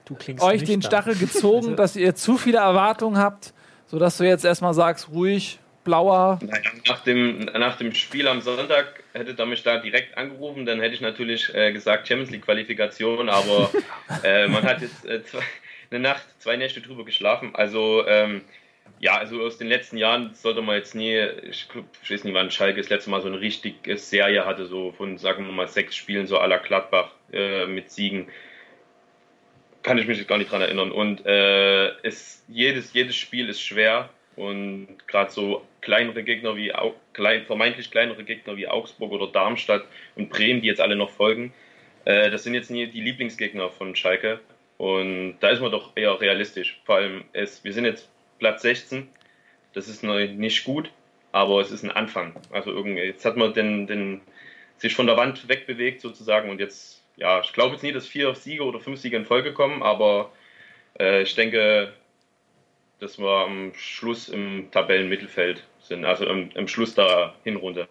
Du 0.05 0.15
klingst 0.15 0.43
euch 0.43 0.63
den. 0.63 0.81
Stachel 0.81 1.15
gezogen, 1.15 1.75
dass 1.77 1.95
ihr 1.95 2.15
zu 2.15 2.37
viele 2.37 2.59
Erwartungen 2.59 3.17
habt, 3.17 3.53
sodass 3.87 4.17
du 4.17 4.23
jetzt 4.25 4.45
erstmal 4.45 4.73
sagst, 4.73 5.09
ruhig, 5.09 5.59
blauer. 5.83 6.39
Nach 6.87 6.99
dem, 7.03 7.39
nach 7.57 7.77
dem 7.77 7.93
Spiel 7.93 8.27
am 8.27 8.41
Sonntag 8.41 9.03
hätte 9.13 9.35
er 9.37 9.45
mich 9.45 9.63
da 9.63 9.77
direkt 9.79 10.17
angerufen, 10.17 10.65
dann 10.65 10.79
hätte 10.79 10.95
ich 10.95 11.01
natürlich 11.01 11.53
äh, 11.55 11.71
gesagt 11.73 12.07
Champions 12.07 12.31
League 12.31 12.43
Qualifikation, 12.45 13.29
aber 13.29 13.69
äh, 14.23 14.47
man 14.47 14.63
hat 14.63 14.81
jetzt 14.81 15.05
äh, 15.05 15.23
zwei, 15.23 15.39
eine 15.91 15.99
Nacht, 16.01 16.23
zwei 16.39 16.57
Nächte 16.57 16.81
drüber 16.81 17.05
geschlafen. 17.05 17.51
Also 17.53 18.05
ähm, 18.07 18.41
ja, 18.99 19.17
also 19.17 19.41
aus 19.41 19.57
den 19.57 19.67
letzten 19.67 19.97
Jahren 19.97 20.33
sollte 20.33 20.61
man 20.61 20.75
jetzt 20.75 20.95
nie, 20.95 21.17
ich, 21.49 21.67
weiß 22.09 22.23
nicht, 22.23 22.33
wann 22.33 22.49
Schalke 22.49 22.81
das 22.81 22.89
letzte 22.89 23.09
Mal 23.09 23.21
so 23.21 23.27
eine 23.27 23.39
richtige 23.39 23.97
Serie 23.97 24.45
hatte, 24.45 24.65
so 24.65 24.91
von, 24.91 25.17
sagen 25.17 25.45
wir 25.45 25.53
mal, 25.53 25.67
sechs 25.67 25.95
Spielen, 25.95 26.25
so 26.25 26.39
à 26.39 26.47
la 26.47 26.57
Gladbach 26.57 27.11
äh, 27.31 27.67
mit 27.67 27.91
Siegen. 27.91 28.27
Kann 29.83 29.97
ich 29.97 30.07
mich 30.07 30.17
jetzt 30.17 30.27
gar 30.27 30.37
nicht 30.37 30.51
dran 30.51 30.61
erinnern. 30.61 30.91
Und 30.91 31.25
äh, 31.25 31.89
es, 32.01 32.43
jedes, 32.47 32.93
jedes 32.93 33.15
Spiel 33.15 33.49
ist 33.49 33.61
schwer. 33.61 34.09
Und 34.35 34.87
gerade 35.07 35.31
so 35.31 35.65
kleinere 35.81 36.23
Gegner 36.23 36.55
wie 36.55 36.71
klein, 37.13 37.45
vermeintlich 37.45 37.89
kleinere 37.89 38.23
Gegner 38.23 38.57
wie 38.57 38.67
Augsburg 38.67 39.11
oder 39.11 39.27
Darmstadt 39.27 39.85
und 40.15 40.29
Bremen, 40.29 40.61
die 40.61 40.67
jetzt 40.67 40.81
alle 40.81 40.95
noch 40.95 41.09
folgen, 41.09 41.53
äh, 42.05 42.29
das 42.29 42.43
sind 42.43 42.53
jetzt 42.53 42.69
nie 42.69 42.87
die 42.87 43.01
Lieblingsgegner 43.01 43.69
von 43.69 43.95
Schalke. 43.95 44.39
Und 44.77 45.37
da 45.39 45.49
ist 45.49 45.61
man 45.61 45.71
doch 45.71 45.91
eher 45.95 46.19
realistisch. 46.19 46.79
Vor 46.85 46.95
allem, 46.95 47.23
es, 47.33 47.63
wir 47.63 47.73
sind 47.73 47.85
jetzt 47.85 48.09
Platz 48.39 48.61
16. 48.61 49.07
Das 49.73 49.87
ist 49.87 50.03
noch 50.03 50.17
nicht 50.17 50.63
gut, 50.63 50.91
aber 51.31 51.61
es 51.61 51.71
ist 51.71 51.83
ein 51.83 51.91
Anfang. 51.91 52.35
Also 52.51 52.71
irgendwie, 52.71 53.01
jetzt 53.01 53.25
hat 53.25 53.37
man 53.37 53.53
den, 53.53 53.87
den, 53.87 54.21
sich 54.77 54.95
von 54.95 55.07
der 55.07 55.17
Wand 55.17 55.47
wegbewegt 55.47 56.01
sozusagen 56.01 56.49
und 56.49 56.59
jetzt, 56.59 57.03
ja, 57.15 57.41
ich 57.41 57.53
glaube 57.53 57.73
jetzt 57.73 57.83
nie, 57.83 57.91
dass 57.91 58.07
vier 58.07 58.33
Siege 58.35 58.63
oder 58.63 58.79
fünf 58.79 58.99
Siege 58.99 59.17
in 59.17 59.25
Folge 59.25 59.53
kommen, 59.53 59.83
aber 59.83 60.31
äh, 60.99 61.23
ich 61.23 61.35
denke, 61.35 61.93
dass 62.99 63.19
wir 63.19 63.45
am 63.45 63.73
Schluss 63.75 64.29
im 64.29 64.69
Tabellenmittelfeld 64.71 65.63
sind, 65.81 66.05
also 66.05 66.25
im, 66.25 66.49
im 66.55 66.67
Schluss 66.67 66.95
der 66.95 67.33
Hinrunde. 67.43 67.87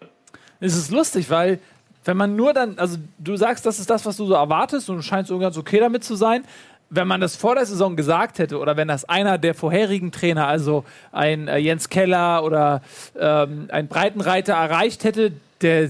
Es 0.59 0.75
ist 0.75 0.91
lustig, 0.91 1.29
weil 1.29 1.59
wenn 2.03 2.17
man 2.17 2.35
nur 2.35 2.53
dann, 2.53 2.79
also 2.79 2.97
du 3.17 3.35
sagst, 3.35 3.65
das 3.65 3.79
ist 3.79 3.89
das, 3.89 4.05
was 4.05 4.17
du 4.17 4.25
so 4.25 4.33
erwartest 4.33 4.89
und 4.89 4.97
du 4.97 5.01
scheinst 5.01 5.29
so 5.29 5.37
ganz 5.39 5.57
okay 5.57 5.79
damit 5.79 6.03
zu 6.03 6.15
sein. 6.15 6.45
Wenn 6.89 7.07
man 7.07 7.19
das 7.19 7.35
vor 7.35 7.55
der 7.55 7.65
Saison 7.65 7.95
gesagt 7.95 8.39
hätte 8.39 8.59
oder 8.59 8.77
wenn 8.77 8.87
das 8.87 9.05
einer 9.05 9.37
der 9.37 9.53
vorherigen 9.53 10.11
Trainer, 10.11 10.47
also 10.47 10.85
ein 11.11 11.47
äh, 11.47 11.57
Jens 11.57 11.89
Keller 11.89 12.43
oder 12.43 12.81
ähm, 13.19 13.67
ein 13.71 13.87
Breitenreiter 13.87 14.53
erreicht 14.53 15.03
hätte, 15.03 15.33
der, 15.61 15.89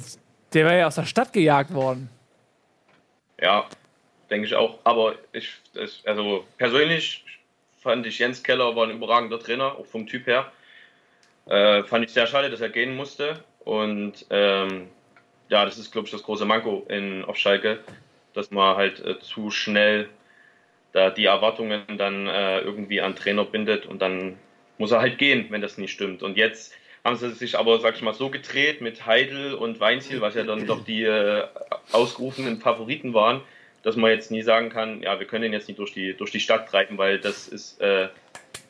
der 0.54 0.66
wäre 0.66 0.80
ja 0.80 0.88
aus 0.88 0.96
der 0.96 1.06
Stadt 1.06 1.34
gejagt 1.34 1.74
worden. 1.74 2.10
Ja, 3.40 3.66
denke 4.30 4.48
ich 4.48 4.56
auch. 4.56 4.80
Aber 4.84 5.16
ich, 5.34 5.50
das, 5.74 6.02
also 6.06 6.46
persönlich 6.58 7.24
fand 7.80 8.06
ich 8.06 8.20
Jens 8.20 8.42
Keller 8.42 8.76
war 8.76 8.86
ein 8.86 8.92
überragender 8.92 9.40
Trainer, 9.40 9.78
auch 9.78 9.86
vom 9.86 10.08
Typ 10.08 10.26
her. 10.28 10.52
Äh, 11.46 11.84
fand 11.84 12.06
ich 12.06 12.12
sehr 12.12 12.28
schade, 12.28 12.50
dass 12.50 12.62
er 12.62 12.70
gehen 12.70 12.96
musste. 12.96 13.40
Und 13.60 14.26
ähm, 14.30 14.90
ja, 15.50 15.64
das 15.66 15.78
ist, 15.78 15.92
glaube 15.92 16.08
ich, 16.08 16.12
das 16.12 16.24
große 16.24 16.46
Manko 16.46 16.86
in, 16.90 17.24
auf 17.26 17.38
Schalke, 17.38 17.80
dass 18.34 18.52
man 18.52 18.76
halt 18.76 19.00
äh, 19.06 19.20
zu 19.20 19.52
schnell 19.52 20.10
da 20.94 21.10
die 21.10 21.26
Erwartungen 21.26 21.84
dann 21.98 22.28
äh, 22.28 22.60
irgendwie 22.60 23.02
an 23.02 23.16
Trainer 23.16 23.46
bindet 23.46 23.86
und 23.86 24.02
dann 24.02 24.38
muss 24.78 24.92
er 24.92 25.02
halt 25.02 25.18
gehen, 25.18 25.48
wenn 25.50 25.62
das 25.62 25.78
nicht 25.78 25.92
stimmt. 25.92 26.24
Und 26.24 26.38
jetzt 26.38 26.74
haben 27.04 27.16
sie 27.16 27.32
sich 27.32 27.58
aber, 27.58 27.80
sag 27.80 27.96
ich 27.96 28.02
mal, 28.02 28.14
so 28.14 28.30
gedreht 28.30 28.82
mit 28.82 29.06
Heidel 29.06 29.54
und 29.54 29.80
Weinziel, 29.80 30.22
was 30.22 30.36
ja 30.36 30.44
dann 30.44 30.68
doch 30.68 30.84
die 30.84 31.04
äh, 31.04 31.44
ausgerufenen 31.92 32.60
Favoriten 32.60 33.14
waren, 33.14 33.42
dass 33.84 33.96
man 33.96 34.12
jetzt 34.12 34.32
nie 34.32 34.42
sagen 34.42 34.70
kann, 34.70 35.02
ja, 35.02 35.20
wir 35.20 35.26
können 35.26 35.44
den 35.44 35.54
jetzt 35.54 35.68
nicht 35.68 35.80
durch 35.80 35.94
die, 35.94 36.14
durch 36.14 36.32
die 36.32 36.40
Stadt 36.40 36.68
treiben, 36.68 36.98
weil 36.98 37.20
das 37.20 37.48
ist 37.48 37.80
äh, 37.80 38.10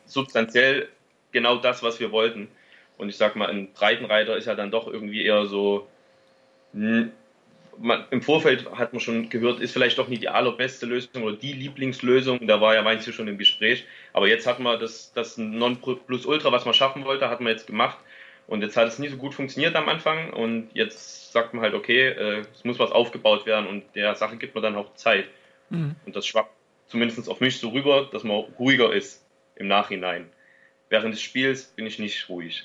substanziell 0.06 0.88
genau 1.32 1.56
das, 1.56 1.82
was 1.82 2.00
wir 2.00 2.12
wollten. 2.12 2.48
Und 2.96 3.08
ich 3.08 3.16
sag 3.16 3.36
mal, 3.36 3.48
ein 3.48 3.72
Breitenreiter 3.72 4.36
ist 4.36 4.46
ja 4.46 4.54
dann 4.54 4.70
doch 4.70 4.86
irgendwie 4.86 5.24
eher 5.24 5.46
so, 5.46 5.88
hm, 6.72 7.12
man, 7.80 8.04
im 8.10 8.22
Vorfeld 8.22 8.70
hat 8.72 8.92
man 8.92 9.00
schon 9.00 9.28
gehört, 9.28 9.60
ist 9.60 9.72
vielleicht 9.72 9.98
doch 9.98 10.08
nicht 10.08 10.22
die 10.22 10.28
allerbeste 10.28 10.86
Lösung 10.86 11.22
oder 11.22 11.36
die 11.36 11.52
Lieblingslösung. 11.52 12.46
Da 12.46 12.60
war 12.60 12.74
ja 12.74 12.84
Weinziel 12.84 13.12
schon 13.12 13.28
im 13.28 13.38
Gespräch. 13.38 13.84
Aber 14.12 14.28
jetzt 14.28 14.46
hat 14.46 14.60
man 14.60 14.78
das, 14.80 15.12
das 15.12 15.38
Nonplusultra, 15.38 16.52
was 16.52 16.64
man 16.64 16.74
schaffen 16.74 17.04
wollte, 17.04 17.28
hat 17.28 17.40
man 17.40 17.52
jetzt 17.52 17.66
gemacht. 17.66 17.98
Und 18.46 18.62
jetzt 18.62 18.76
hat 18.76 18.88
es 18.88 18.98
nie 18.98 19.08
so 19.08 19.16
gut 19.16 19.34
funktioniert 19.34 19.76
am 19.76 19.88
Anfang. 19.88 20.32
Und 20.32 20.70
jetzt 20.74 21.32
sagt 21.32 21.54
man 21.54 21.62
halt, 21.62 21.74
okay, 21.74 22.08
äh, 22.08 22.44
es 22.54 22.64
muss 22.64 22.78
was 22.78 22.92
aufgebaut 22.92 23.46
werden 23.46 23.66
und 23.66 23.84
der 23.94 24.14
Sache 24.14 24.36
gibt 24.36 24.54
man 24.54 24.62
dann 24.62 24.76
auch 24.76 24.94
Zeit. 24.94 25.26
Und 25.70 26.16
das 26.16 26.26
schwappt 26.26 26.50
zumindest 26.86 27.28
auf 27.28 27.40
mich 27.40 27.58
so 27.58 27.68
rüber, 27.68 28.08
dass 28.10 28.24
man 28.24 28.44
ruhiger 28.58 28.92
ist 28.92 29.24
im 29.56 29.68
Nachhinein. 29.68 30.30
Während 30.88 31.12
des 31.12 31.20
Spiels 31.20 31.64
bin 31.64 31.86
ich 31.86 31.98
nicht 31.98 32.28
ruhig. 32.30 32.64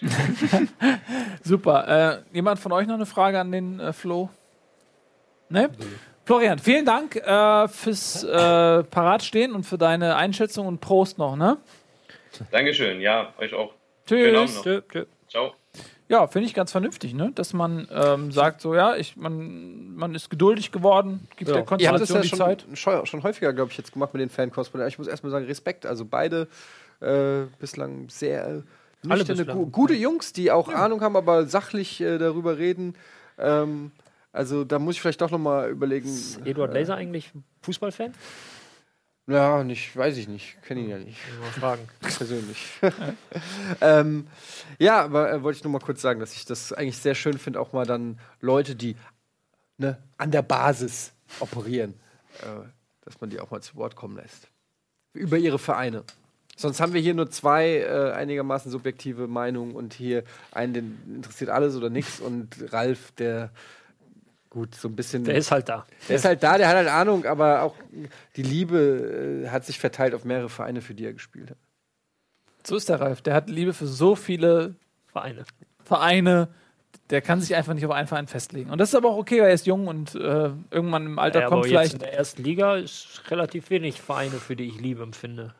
Super. 1.43 2.23
Äh, 2.31 2.35
jemand 2.35 2.59
von 2.59 2.71
euch 2.71 2.87
noch 2.87 2.95
eine 2.95 3.05
Frage 3.05 3.39
an 3.39 3.51
den 3.51 3.81
äh, 3.81 3.91
Flo? 3.91 4.29
Ne? 5.49 5.69
Florian, 6.25 6.57
vielen 6.57 6.85
Dank 6.85 7.15
äh, 7.17 7.67
fürs 7.67 8.23
äh, 8.23 8.83
Paratstehen 8.83 9.53
und 9.53 9.65
für 9.65 9.77
deine 9.77 10.15
Einschätzung 10.15 10.67
und 10.67 10.79
Prost 10.79 11.17
noch, 11.17 11.35
ne? 11.35 11.57
Dankeschön, 12.51 13.01
ja, 13.01 13.33
euch 13.37 13.53
auch. 13.53 13.73
Tschüss. 14.07 14.55
noch. 14.55 14.63
Tschö, 14.63 14.81
tschö. 14.89 15.05
Ciao. 15.29 15.53
Ja, 16.09 16.27
finde 16.27 16.47
ich 16.47 16.53
ganz 16.53 16.71
vernünftig, 16.71 17.13
ne? 17.13 17.31
Dass 17.33 17.53
man 17.53 17.87
ähm, 17.91 18.31
sagt, 18.31 18.61
so 18.61 18.75
ja, 18.75 18.95
ich, 18.95 19.15
man, 19.15 19.95
man 19.95 20.13
ist 20.13 20.29
geduldig 20.29 20.71
geworden, 20.71 21.27
gibt 21.37 21.49
Ja. 21.49 21.61
der 21.61 21.79
Ihr 21.79 21.89
habt 21.89 22.01
das 22.01 22.09
Konstellation 22.09 22.17
ja 22.17 22.55
die 22.55 22.75
schon, 22.75 22.97
Zeit. 22.97 23.07
schon, 23.07 23.23
häufiger, 23.23 23.53
glaube 23.53 23.71
ich, 23.71 23.77
jetzt 23.77 23.93
gemacht 23.93 24.13
mit 24.13 24.21
den 24.21 24.29
Fan-Cosplayer. 24.29 24.87
Ich 24.87 24.97
muss 24.97 25.07
erstmal 25.07 25.31
sagen, 25.31 25.45
Respekt. 25.45 25.85
Also 25.85 26.05
beide 26.05 26.47
äh, 26.99 27.45
bislang 27.59 28.09
sehr 28.09 28.47
äh, 28.47 28.61
nüchterne, 29.07 29.45
bislang. 29.45 29.57
gu 29.57 29.65
gute 29.67 29.93
Jungs, 29.95 30.33
die 30.33 30.51
auch 30.51 30.69
Ahnung 30.69 31.01
haben, 31.01 31.15
aber 31.15 31.45
sachlich 31.45 32.01
äh, 32.01 32.17
darüber 32.17 32.57
reden. 32.57 32.95
Ähm, 33.39 33.91
also 34.33 34.63
da 34.63 34.79
muss 34.79 34.95
ich 34.95 35.01
vielleicht 35.01 35.21
doch 35.21 35.31
noch 35.31 35.39
mal 35.39 35.69
überlegen. 35.69 36.09
Eduard 36.43 36.73
Laser 36.73 36.95
eigentlich 36.95 37.31
Fußballfan? 37.61 38.13
Ja, 39.27 39.63
nicht, 39.63 39.95
weiß 39.95 40.17
ich 40.17 40.27
nicht. 40.27 40.61
Kenne 40.63 40.81
ihn 40.81 40.89
ja 40.89 40.97
nicht. 40.97 41.19
Mal 41.39 41.51
fragen. 41.51 41.87
persönlich. 42.01 42.67
ähm, 43.81 44.27
ja, 44.79 45.01
aber 45.01 45.31
äh, 45.31 45.43
wollte 45.43 45.57
ich 45.57 45.63
nur 45.63 45.71
mal 45.71 45.79
kurz 45.79 46.01
sagen, 46.01 46.19
dass 46.19 46.33
ich 46.33 46.45
das 46.45 46.73
eigentlich 46.73 46.97
sehr 46.97 47.15
schön 47.15 47.37
finde, 47.37 47.61
auch 47.61 47.71
mal 47.71 47.85
dann 47.85 48.19
Leute, 48.41 48.75
die 48.75 48.97
ne, 49.77 49.97
an 50.17 50.31
der 50.31 50.41
Basis 50.41 51.13
operieren, 51.39 51.93
äh, 52.41 52.67
dass 53.05 53.21
man 53.21 53.29
die 53.29 53.39
auch 53.39 53.51
mal 53.51 53.61
zu 53.61 53.75
Wort 53.75 53.95
kommen 53.95 54.17
lässt. 54.17 54.49
Über 55.13 55.37
ihre 55.37 55.59
Vereine. 55.59 56.03
Sonst 56.57 56.81
haben 56.81 56.93
wir 56.93 57.01
hier 57.01 57.13
nur 57.13 57.29
zwei 57.29 57.77
äh, 57.77 58.11
einigermaßen 58.11 58.71
subjektive 58.71 59.27
Meinungen 59.27 59.75
und 59.75 59.93
hier 59.93 60.23
einen, 60.51 60.73
den 60.73 60.97
interessiert 61.15 61.49
alles 61.49 61.75
oder 61.75 61.89
nichts 61.89 62.19
und 62.19 62.73
Ralf, 62.73 63.11
der 63.13 63.51
gut 64.53 64.73
so 64.75 64.87
ein 64.87 64.95
bisschen. 64.95 65.25
Der 65.25 65.35
ist 65.35 65.51
halt 65.51 65.67
da. 65.67 65.85
Der 66.07 66.15
ist 66.15 66.23
halt 66.25 66.41
da, 66.43 66.57
der 66.57 66.67
hat 66.69 66.75
halt 66.77 66.87
Ahnung, 66.87 67.25
aber 67.25 67.63
auch 67.63 67.75
die 68.37 68.43
Liebe 68.43 69.43
äh, 69.45 69.49
hat 69.49 69.65
sich 69.65 69.79
verteilt 69.79 70.13
auf 70.13 70.23
mehrere 70.23 70.47
Vereine, 70.49 70.79
für 70.81 70.93
die 70.93 71.05
er 71.05 71.13
gespielt 71.13 71.49
hat. 71.51 71.57
So 72.65 72.77
ist 72.77 72.87
der 72.87 73.01
Ralf. 73.01 73.21
Der 73.21 73.33
hat 73.33 73.49
Liebe 73.49 73.73
für 73.73 73.87
so 73.87 74.15
viele 74.15 74.75
Vereine. 75.07 75.43
Vereine. 75.83 76.47
Der 77.09 77.21
kann 77.21 77.41
sich 77.41 77.53
einfach 77.55 77.73
nicht 77.73 77.85
auf 77.85 77.91
einen 77.91 78.07
Verein 78.07 78.27
festlegen. 78.27 78.69
Und 78.69 78.77
das 78.79 78.89
ist 78.89 78.95
aber 78.95 79.09
auch 79.09 79.17
okay, 79.17 79.41
weil 79.41 79.49
er 79.49 79.53
ist 79.53 79.67
jung 79.67 79.87
und 79.87 80.15
äh, 80.15 80.51
irgendwann 80.71 81.05
im 81.05 81.19
Alter 81.19 81.41
Ja, 81.41 81.47
kommt 81.47 81.65
aber 81.65 81.67
jetzt 81.67 81.71
vielleicht. 81.71 81.93
in 81.95 81.99
der 81.99 82.13
ersten 82.13 82.43
Liga 82.43 82.77
ist 82.77 83.21
relativ 83.29 83.69
wenig 83.69 84.01
Vereine, 84.01 84.35
für 84.37 84.55
die 84.55 84.65
ich 84.67 84.79
Liebe 84.79 85.03
empfinde. 85.03 85.53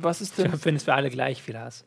was 0.00 0.20
ist 0.20 0.36
Ich 0.38 0.42
denn. 0.44 0.52
empfinde 0.52 0.78
es 0.78 0.84
für 0.84 0.94
alle 0.94 1.10
gleich 1.10 1.42
viel 1.42 1.58
Hass. 1.58 1.84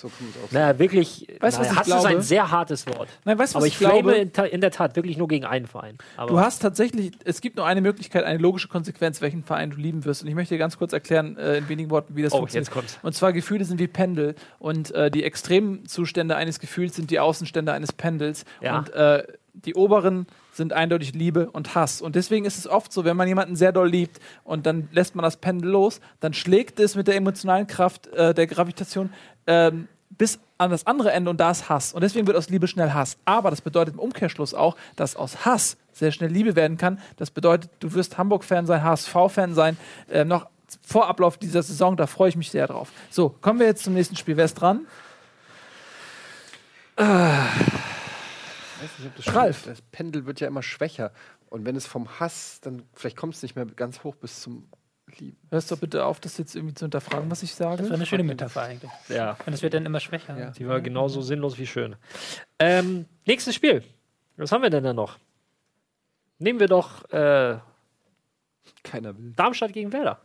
So 0.00 0.08
kommt 0.08 0.34
es 0.34 0.42
auf. 0.42 0.52
Naja, 0.52 0.78
wirklich. 0.78 1.26
Weißt 1.40 1.58
du, 1.58 1.60
was 1.62 1.70
Hass 1.70 1.78
ist 1.80 1.84
glaube? 1.92 2.08
ein 2.08 2.22
sehr 2.22 2.50
hartes 2.50 2.86
Wort. 2.86 3.08
Nein, 3.24 3.38
weißt 3.38 3.52
du, 3.54 3.56
was 3.56 3.60
Aber 3.62 3.66
ich 3.66 3.74
ich 3.74 3.78
glaube? 3.78 4.14
in, 4.14 4.60
der 4.60 4.70
Tat 4.70 4.96
wirklich 4.96 5.16
nur 5.18 5.28
gegen 5.28 5.44
einen 5.44 5.66
Verein. 5.66 5.98
Aber 6.16 6.30
Du 6.30 6.40
hast 6.40 6.60
tatsächlich, 6.62 7.12
es 7.24 7.40
gibt 7.40 7.56
nur 7.56 7.66
eine 7.66 7.80
Möglichkeit, 7.80 8.24
eine 8.24 8.38
logische 8.38 8.68
Konsequenz, 8.68 9.20
welchen 9.20 9.44
Verein 9.44 9.70
du 9.70 9.76
lieben 9.76 10.04
wirst. 10.04 10.22
Und 10.22 10.28
ich 10.28 10.34
möchte 10.34 10.54
dir 10.54 10.58
ganz 10.58 10.78
kurz 10.78 10.92
erklären, 10.92 11.36
äh, 11.36 11.58
in 11.58 11.68
wenigen 11.68 11.90
Worten, 11.90 12.16
wie 12.16 12.22
das 12.22 12.32
oh, 12.32 12.38
funktioniert. 12.38 12.68
jetzt 12.68 12.74
kommt's. 12.74 12.98
Und 13.02 13.14
zwar 13.14 13.32
Gefühle 13.32 13.64
sind 13.64 13.78
wie 13.78 13.88
Pendel 13.88 14.34
und 14.58 14.90
äh, 14.92 15.10
die 15.10 15.24
Extremzustände 15.24 16.36
eines 16.36 16.60
Gefühls 16.60 16.96
sind 16.96 17.10
die 17.10 17.20
Außenstände 17.20 17.72
eines 17.72 17.92
Pendels 17.92 18.44
Ja. 18.60 18.78
und 18.78 18.90
äh, 18.94 19.24
die 19.52 19.74
oberen 19.74 20.26
sind 20.52 20.72
eindeutig 20.72 21.14
Liebe 21.14 21.50
und 21.50 21.74
Hass. 21.74 22.00
Und 22.00 22.14
deswegen 22.16 22.44
ist 22.44 22.56
es 22.58 22.66
oft 22.66 22.92
so, 22.92 23.04
wenn 23.04 23.16
man 23.16 23.28
jemanden 23.28 23.56
sehr 23.56 23.72
doll 23.72 23.88
liebt 23.88 24.20
und 24.44 24.66
dann 24.66 24.88
lässt 24.92 25.14
man 25.14 25.22
das 25.22 25.36
Pendel 25.36 25.70
los, 25.70 26.00
dann 26.20 26.34
schlägt 26.34 26.80
es 26.80 26.94
mit 26.96 27.08
der 27.08 27.16
emotionalen 27.16 27.66
Kraft 27.66 28.06
äh, 28.08 28.32
der 28.34 28.46
Gravitation 28.46 29.10
ähm, 29.50 29.88
bis 30.10 30.38
an 30.58 30.70
das 30.70 30.86
andere 30.86 31.10
Ende 31.12 31.30
und 31.30 31.40
da 31.40 31.50
ist 31.50 31.68
Hass. 31.68 31.92
Und 31.92 32.02
deswegen 32.02 32.26
wird 32.26 32.36
aus 32.36 32.48
Liebe 32.48 32.68
schnell 32.68 32.92
Hass. 32.92 33.16
Aber 33.24 33.50
das 33.50 33.60
bedeutet 33.60 33.94
im 33.94 34.00
Umkehrschluss 34.00 34.54
auch, 34.54 34.76
dass 34.94 35.16
aus 35.16 35.44
Hass 35.44 35.76
sehr 35.92 36.12
schnell 36.12 36.30
Liebe 36.30 36.54
werden 36.54 36.76
kann. 36.76 37.00
Das 37.16 37.30
bedeutet, 37.30 37.70
du 37.80 37.92
wirst 37.94 38.16
Hamburg-Fan 38.16 38.66
sein, 38.66 38.84
HSV-Fan 38.84 39.54
sein, 39.54 39.76
äh, 40.08 40.24
noch 40.24 40.46
vor 40.82 41.08
Ablauf 41.08 41.36
dieser 41.36 41.64
Saison, 41.64 41.96
da 41.96 42.06
freue 42.06 42.28
ich 42.28 42.36
mich 42.36 42.50
sehr 42.50 42.68
drauf. 42.68 42.92
So, 43.10 43.30
kommen 43.40 43.58
wir 43.58 43.66
jetzt 43.66 43.82
zum 43.82 43.94
nächsten 43.94 44.14
Spiel. 44.14 44.36
Wer 44.36 44.44
ist 44.44 44.54
dran? 44.54 44.86
Ich 46.96 47.04
weiß 47.04 48.98
nicht, 48.98 49.08
ob 49.08 49.16
das 49.16 49.34
Ralf. 49.34 49.62
Das 49.64 49.82
Pendel 49.90 50.26
wird 50.26 50.38
ja 50.38 50.46
immer 50.46 50.62
schwächer. 50.62 51.10
Und 51.48 51.64
wenn 51.64 51.74
es 51.74 51.86
vom 51.86 52.20
Hass, 52.20 52.60
dann 52.60 52.84
vielleicht 52.94 53.16
kommt 53.16 53.34
es 53.34 53.42
nicht 53.42 53.56
mehr 53.56 53.66
ganz 53.66 54.04
hoch 54.04 54.14
bis 54.14 54.40
zum 54.40 54.68
Lieben. 55.18 55.36
Hörst 55.50 55.70
doch 55.72 55.78
bitte 55.78 56.04
auf, 56.04 56.20
das 56.20 56.38
jetzt 56.38 56.54
irgendwie 56.54 56.74
zu 56.74 56.84
hinterfragen, 56.84 57.30
was 57.30 57.42
ich 57.42 57.54
sage. 57.54 57.78
Das 57.78 57.90
war 57.90 57.96
eine 57.96 58.06
schöne 58.06 58.22
Metapher 58.22 58.62
eigentlich. 58.62 58.90
Ja. 59.08 59.36
Und 59.46 59.52
es 59.52 59.62
wird 59.62 59.74
dann 59.74 59.86
immer 59.86 60.00
schwächer. 60.00 60.38
Ja. 60.38 60.50
Die 60.50 60.68
war 60.68 60.80
genauso 60.80 61.22
sinnlos 61.22 61.58
wie 61.58 61.66
schön. 61.66 61.96
Ähm, 62.58 63.06
nächstes 63.26 63.54
Spiel. 63.54 63.82
Was 64.36 64.52
haben 64.52 64.62
wir 64.62 64.70
denn 64.70 64.84
da 64.84 64.92
noch? 64.92 65.18
Nehmen 66.38 66.60
wir 66.60 66.68
doch 66.68 67.04
äh, 67.10 67.58
Keiner 68.82 69.16
will. 69.16 69.32
Darmstadt 69.36 69.72
gegen 69.72 69.92
Werder. 69.92 70.20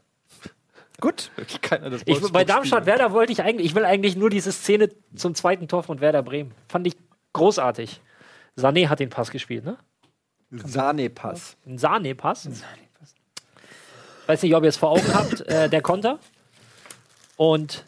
Gut. 1.02 1.32
Keiner 1.62 1.90
das 1.90 2.04
Ich, 2.06 2.22
bei 2.32 2.46
Darmstadt-Werder 2.46 3.12
wollte 3.12 3.34
ich 3.34 3.42
eigentlich, 3.42 3.68
ich 3.68 3.76
will 3.76 3.84
eigentlich 3.84 4.16
nur 4.16 4.30
diese 4.30 4.52
Szene 4.52 4.90
zum 5.14 5.36
zweiten 5.36 5.68
Tor 5.68 5.84
von 5.84 6.00
Werder 6.00 6.24
Bremen. 6.24 6.54
Fand 6.70 6.88
ich 6.88 6.96
großartig. 7.34 8.02
Sané 8.58 8.88
hat 8.88 9.00
den 9.00 9.10
Pass 9.10 9.32
gespielt, 9.32 9.66
ne? 9.66 9.78
Sahnepass. 10.52 11.58
Ein 11.66 11.78
Sahne-Pass. 11.78 12.50
Weiß 14.28 14.42
nicht, 14.42 14.56
ob 14.56 14.64
ihr 14.64 14.70
es 14.70 14.78
vor 14.78 14.92
Augen 14.92 15.14
habt, 15.14 15.42
äh, 15.42 15.70
der 15.70 15.82
Konter. 15.82 16.20
Und 17.38 17.84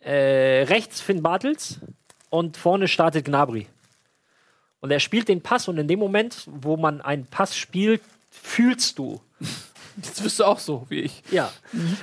äh, 0.00 0.64
rechts 0.64 1.00
Finn 1.00 1.22
Bartels 1.22 1.80
und 2.28 2.56
vorne 2.56 2.88
startet 2.88 3.24
Gnabry. 3.24 3.66
Und 4.80 4.90
er 4.90 5.00
spielt 5.00 5.28
den 5.28 5.42
Pass 5.42 5.68
und 5.68 5.78
in 5.78 5.88
dem 5.88 5.98
Moment, 5.98 6.44
wo 6.46 6.76
man 6.76 7.00
einen 7.00 7.26
Pass 7.26 7.56
spielt, 7.56 8.00
fühlst 8.30 8.98
du. 8.98 9.20
Jetzt 9.96 10.22
bist 10.22 10.40
du 10.40 10.44
auch 10.44 10.58
so 10.58 10.86
wie 10.88 11.00
ich. 11.00 11.22
Ja. 11.30 11.52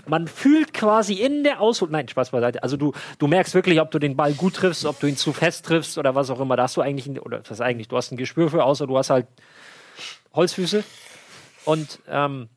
Man 0.05 0.27
fühlt 0.27 0.73
quasi 0.73 1.13
in 1.13 1.43
der 1.43 1.61
Aushol. 1.61 1.89
Nein, 1.89 2.07
Spaß 2.07 2.31
beiseite. 2.31 2.61
Also 2.61 2.77
du, 2.77 2.93
du 3.17 3.27
merkst 3.27 3.55
wirklich, 3.55 3.79
ob 3.79 3.89
du 3.91 3.97
den 3.97 4.15
Ball 4.15 4.33
gut 4.33 4.55
triffst, 4.55 4.85
ob 4.85 4.99
du 4.99 5.07
ihn 5.07 5.17
zu 5.17 5.33
fest 5.33 5.65
triffst 5.65 5.97
oder 5.97 6.13
was 6.13 6.29
auch 6.29 6.39
immer. 6.39 6.57
Da 6.57 6.63
hast 6.63 6.77
du 6.77 6.81
eigentlich, 6.81 7.07
ein, 7.07 7.17
oder 7.17 7.39
das 7.39 7.61
eigentlich, 7.61 7.87
du 7.87 7.97
hast 7.97 8.11
ein 8.11 8.17
Gespür 8.17 8.51
für, 8.51 8.63
außer 8.65 8.85
du 8.85 8.97
hast 8.97 9.09
halt 9.09 9.27
Holzfüße. 10.33 10.83
Und 11.67 11.99
ähm, 12.09 12.49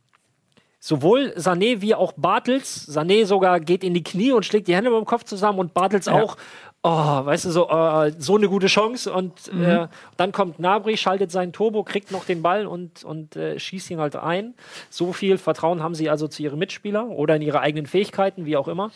sowohl 0.78 1.34
Sané 1.36 1.80
wie 1.82 1.94
auch 1.94 2.12
Bartels, 2.16 2.88
Sané 2.88 3.26
sogar 3.26 3.60
geht 3.60 3.84
in 3.84 3.92
die 3.94 4.02
Knie 4.02 4.32
und 4.32 4.46
schlägt 4.46 4.68
die 4.68 4.74
Hände 4.74 4.90
beim 4.90 5.04
Kopf 5.04 5.24
zusammen 5.24 5.58
und 5.58 5.74
Bartels 5.74 6.06
Ja. 6.06 6.14
auch. 6.14 6.36
Oh, 6.82 6.88
weißt 7.26 7.44
du, 7.44 7.50
so, 7.50 7.68
äh, 7.68 8.10
so 8.16 8.36
eine 8.38 8.48
gute 8.48 8.68
Chance. 8.68 9.12
Und 9.12 9.48
äh, 9.48 9.86
dann 10.16 10.32
kommt 10.32 10.58
Nabri, 10.60 10.96
schaltet 10.96 11.30
seinen 11.30 11.52
Turbo, 11.52 11.84
kriegt 11.84 12.10
noch 12.10 12.24
den 12.24 12.40
Ball 12.40 12.66
und, 12.66 13.04
und 13.04 13.36
äh, 13.36 13.58
schießt 13.58 13.90
ihn 13.90 13.98
halt 14.00 14.16
ein. 14.16 14.54
So 14.88 15.12
viel 15.12 15.36
Vertrauen 15.36 15.82
haben 15.82 15.94
sie 15.94 16.08
also 16.08 16.26
zu 16.26 16.42
ihren 16.42 16.58
Mitspielern 16.58 17.10
oder 17.10 17.36
in 17.36 17.42
ihre 17.42 17.60
eigenen 17.60 17.84
Fähigkeiten, 17.84 18.46
wie 18.46 18.56
auch 18.56 18.66
immer. 18.66 18.92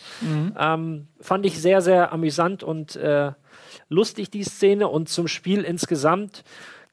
Ähm, 0.59 1.09
fand 1.20 1.45
ich 1.45 1.61
sehr, 1.61 1.82
sehr 1.82 2.11
amüsant 2.11 2.62
und 2.62 2.97
äh, 2.97 3.32
lustig, 3.91 4.31
die 4.31 4.45
Szene. 4.45 4.89
Und 4.89 5.11
zum 5.11 5.28
Spiel 5.28 5.61
insgesamt 5.62 6.43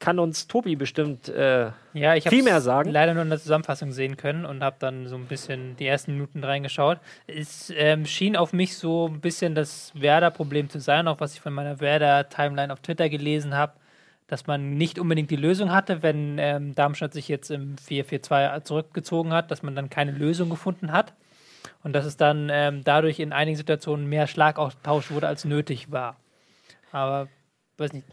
kann 0.02 0.20
uns 0.20 0.48
Tobi 0.48 0.76
bestimmt 0.76 1.30
äh, 1.30 1.72
Ja, 1.94 2.16
ich 2.16 2.28
Viel 2.28 2.44
mehr 2.44 2.60
sagen. 2.60 2.92
leider 2.92 3.14
nur 3.14 3.24
in 3.24 3.30
der 3.30 3.40
Zusammenfassung 3.40 3.94
sehen 3.94 4.18
können 4.18 4.46
und 4.46 4.62
habe 4.64 4.76
dann 4.80 5.08
so 5.08 5.16
ein 5.16 5.28
bisschen 5.28 5.78
die 5.78 5.88
ersten 5.88 6.14
Minuten 6.14 6.44
reingeschaut. 6.44 7.00
Es 7.28 7.72
ähm, 7.78 8.06
schien 8.06 8.36
auf 8.36 8.52
mich 8.52 8.76
so 8.78 9.08
ein 9.08 9.22
bisschen 9.22 9.56
das 9.56 9.94
Werder-Problem 9.96 10.70
zu 10.70 10.80
sein, 10.80 11.08
auch 11.08 11.22
was 11.22 11.36
ich 11.36 11.42
von 11.42 11.54
meiner 11.54 11.80
Werder-Timeline 11.80 12.74
auf 12.74 12.82
Twitter 12.82 13.08
gelesen 13.08 13.56
habe, 13.56 13.74
dass 14.28 14.48
man 14.48 14.74
nicht 14.74 15.00
unbedingt 15.00 15.30
die 15.30 15.36
Lösung 15.36 15.72
hatte, 15.72 16.04
wenn 16.04 16.38
ähm, 16.40 16.76
Darmstadt 16.76 17.14
sich 17.14 17.28
jetzt 17.28 17.52
im 17.52 17.76
4-4-2 17.78 18.64
zurückgezogen 18.64 19.32
hat, 19.32 19.52
dass 19.52 19.62
man 19.62 19.76
dann 19.76 19.90
keine 19.90 20.12
Lösung 20.12 20.50
gefunden 20.50 20.92
hat 20.92 21.14
und 21.84 21.94
dass 21.94 22.06
es 22.06 22.18
dann 22.18 22.50
ähm, 22.52 22.82
dadurch 22.84 23.20
in 23.20 23.34
einigen 23.34 23.58
Situationen 23.58 24.08
mehr 24.08 24.28
Schlagauftausch 24.28 25.12
wurde, 25.12 25.28
als 25.28 25.46
nötig 25.46 25.92
war. 25.92 26.18
Aber, 26.92 27.28
weiß 27.78 27.94
nicht, 27.94 28.06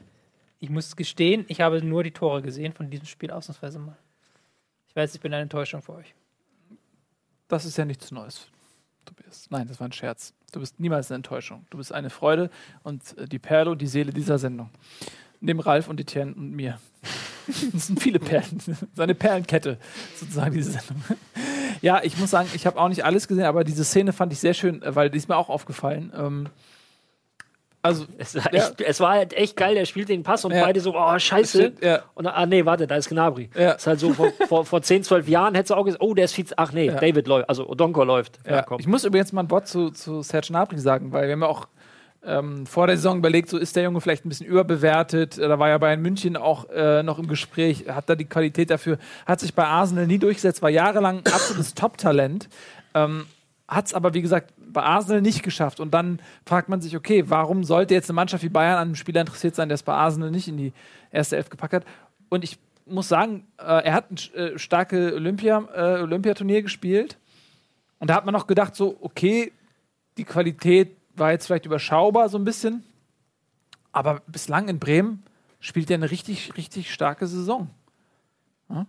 ich 0.61 0.71
muss 0.71 0.97
gestehen, 0.97 1.45
ich 1.49 1.61
habe 1.61 1.83
nur 1.83 2.03
die 2.03 2.11
Tore 2.11 2.43
gesehen 2.43 2.73
von 2.73 2.91
diesem 2.91 3.07
Spiel 3.07 3.31
ausnahmsweise 3.31 3.79
mal. 3.79 3.97
Ich 4.89 4.97
weiß, 4.97 5.15
ich 5.15 5.21
bin 5.21 5.33
eine 5.33 5.43
Enttäuschung 5.43 5.83
für 5.83 5.95
euch. 5.95 6.15
Das 7.47 7.65
ist 7.65 7.79
ja 7.79 7.85
nichts 7.85 8.11
Neues, 8.11 8.49
Tobias. 9.05 9.47
Nein, 9.51 9.69
das 9.69 9.81
war 9.81 9.89
ein 9.89 9.93
Scherz. 9.93 10.35
Du 10.53 10.61
bist 10.61 10.81
niemals 10.81 11.11
eine 11.11 11.17
Enttäuschung. 11.17 11.67
Du 11.71 11.79
bist 11.79 11.93
eine 11.93 12.11
Freude 12.11 12.51
und 12.83 13.17
äh, 13.19 13.27
die 13.27 13.39
Perle 13.39 13.71
und 13.71 13.81
die 13.81 13.87
Seele 13.87 14.13
dieser 14.13 14.39
Sendung. 14.39 14.71
Neben 15.41 15.61
Ralf 15.61 15.89
und 15.89 16.01
Etienne 16.01 16.35
und 16.35 16.53
mir. 16.53 16.81
Das 17.73 17.87
sind 17.87 18.03
viele 18.03 18.19
Perlen. 18.19 18.61
Seine 18.95 19.15
Perlenkette, 19.15 19.79
sozusagen, 20.17 20.53
diese 20.53 20.73
Sendung. 20.73 21.03
Ja, 21.81 22.03
ich 22.03 22.19
muss 22.19 22.29
sagen, 22.29 22.51
ich 22.53 22.67
habe 22.67 22.79
auch 22.79 22.91
nicht 22.91 23.07
alles 23.07 23.27
gesehen, 23.27 23.47
aber 23.47 23.65
diese 23.65 23.85
Szene 23.85 24.13
fand 24.13 24.35
ich 24.35 24.39
sehr 24.39 24.53
schön, 24.53 24.83
äh, 24.83 24.95
weil 24.95 25.09
die 25.09 25.17
ist 25.17 25.31
mir 25.31 25.37
auch 25.37 25.49
aufgefallen. 25.49 26.13
Ähm, 26.15 26.51
also, 27.89 28.05
Es 28.19 28.35
war, 28.37 28.55
Ja. 28.55 28.61
echt, 28.69 28.81
es 28.81 29.01
war 29.01 29.11
halt 29.13 29.33
echt 29.35 29.57
geil, 29.57 29.75
der 29.75 29.85
spielt 29.85 30.09
den 30.09 30.23
Pass 30.23 30.45
und 30.45 30.53
Ja. 30.53 30.63
beide 30.65 30.81
so, 30.81 30.95
oh, 30.97 31.19
scheiße. 31.19 31.73
ja, 31.83 32.01
Und 32.15 32.27
ah, 32.27 32.47
nee, 32.47 32.65
warte, 32.65 32.87
da 32.87 32.97
ist 32.97 33.09
Gnabry. 33.09 33.51
Ja. 33.57 33.73
Ist 33.73 33.87
halt 33.87 34.01
so, 34.01 34.13
vor, 34.13 34.33
vor, 34.49 34.65
vor 34.65 34.83
10, 34.83 35.03
12 35.05 35.29
Jahren 35.29 35.55
hättest 35.55 35.71
du 35.71 35.75
auch 35.75 35.85
gesagt, 35.85 36.03
oh, 36.03 36.15
der 36.15 36.27
ist 36.27 36.35
viel, 36.35 36.47
ach 36.57 36.73
nee. 36.73 36.89
David 36.89 37.27
läuft, 37.27 37.49
also 37.49 37.69
Odonko 37.69 38.05
läuft. 38.05 38.39
Ich 38.79 38.87
muss 38.87 39.05
übrigens 39.05 39.33
mal 39.33 39.43
ein 39.43 39.51
Wort 39.51 39.67
zu, 39.69 39.91
zu 39.91 40.23
Serge 40.23 40.49
Gnabry 40.49 40.79
sagen, 40.79 41.13
weil 41.13 41.27
wir 41.27 41.33
haben 41.33 41.43
ja 41.43 41.49
auch 41.49 41.69
ähm, 42.25 42.67
vor 42.67 42.87
der 42.89 42.97
Saison 42.97 43.19
überlegt, 43.19 43.49
so 43.49 43.59
ist 43.59 43.77
der 43.77 43.85
Junge 43.85 44.01
vielleicht 44.01 44.25
ein 44.27 44.29
bisschen 44.29 44.47
überbewertet. 44.47 45.39
Da 45.39 45.59
war 45.59 45.69
ja 45.69 45.79
bei 45.79 45.97
München 45.97 46.37
auch 46.37 46.69
äh, 46.71 47.03
noch 47.05 47.19
im 47.19 47.29
Gespräch, 47.29 47.85
hat 47.89 48.09
da 48.11 48.17
die 48.17 48.25
Qualität 48.25 48.71
dafür, 48.71 48.99
hat 49.25 49.41
sich 49.41 49.55
bei 49.55 49.65
Arsenal 49.65 50.07
nie 50.07 50.19
durchgesetzt, 50.19 50.61
war 50.61 50.69
jahrelang 50.71 51.19
absolutes 51.27 51.75
Top-Talent. 51.75 52.49
Ähm, 52.95 53.27
hat 53.69 53.87
es 53.87 53.95
aber, 53.95 54.15
wie 54.15 54.23
gesagt, 54.23 54.55
bei 54.57 54.83
Arsenal 54.83 55.21
nicht 55.21 55.43
geschafft. 55.43 55.79
Und 55.79 55.93
dann 55.93 56.21
fragt 56.47 56.71
man 56.71 56.81
sich, 56.81 56.97
okay, 56.97 57.25
warum 57.29 57.65
sollte 57.65 57.95
jetzt 57.95 58.09
eine 58.09 58.17
Mannschaft 58.17 58.43
wie 58.43 58.49
Bayern 58.49 58.77
an 58.77 58.89
einem 58.89 58.95
Spieler 58.95 59.21
interessiert 59.21 59.55
sein, 59.55 59.69
der 59.69 59.75
es 59.75 59.83
bei 59.83 59.93
Arsenal 59.93 60.31
nicht 60.31 60.49
in 60.49 60.57
die 60.57 60.73
erste 61.11 61.37
Elf 61.37 61.51
gepackt 61.51 61.75
hat? 61.75 61.85
Und 62.31 62.45
ich 62.45 62.59
muss 62.87 63.09
sagen, 63.09 63.47
äh, 63.59 63.85
er 63.85 63.93
hat 63.93 64.11
ein 64.11 64.35
äh, 64.35 64.59
starke 64.59 65.15
Olympia, 65.15 65.69
äh, 65.75 66.03
Olympiaturnier 66.03 66.63
gespielt. 66.63 67.19
Und 67.99 68.09
da 68.09 68.15
hat 68.15 68.25
man 68.25 68.33
noch 68.33 68.47
gedacht, 68.47 68.75
so, 68.75 68.97
okay, 69.03 69.53
die 70.17 70.25
Qualität 70.25 70.97
war 71.15 71.33
jetzt 71.33 71.47
vielleicht 71.47 71.67
überschaubar 71.67 72.31
so 72.31 72.39
ein 72.39 72.45
bisschen. 72.45 72.85
Aber 73.93 74.23
bislang 74.27 74.69
in 74.69 74.79
Bremen 74.79 75.23
spielt 75.61 75.91
er 75.91 75.97
eine 75.97 76.11
richtig, 76.11 76.57
richtig 76.57 76.93
starke 76.93 77.27
Saison. 77.27 77.69
Ja? 78.71 78.87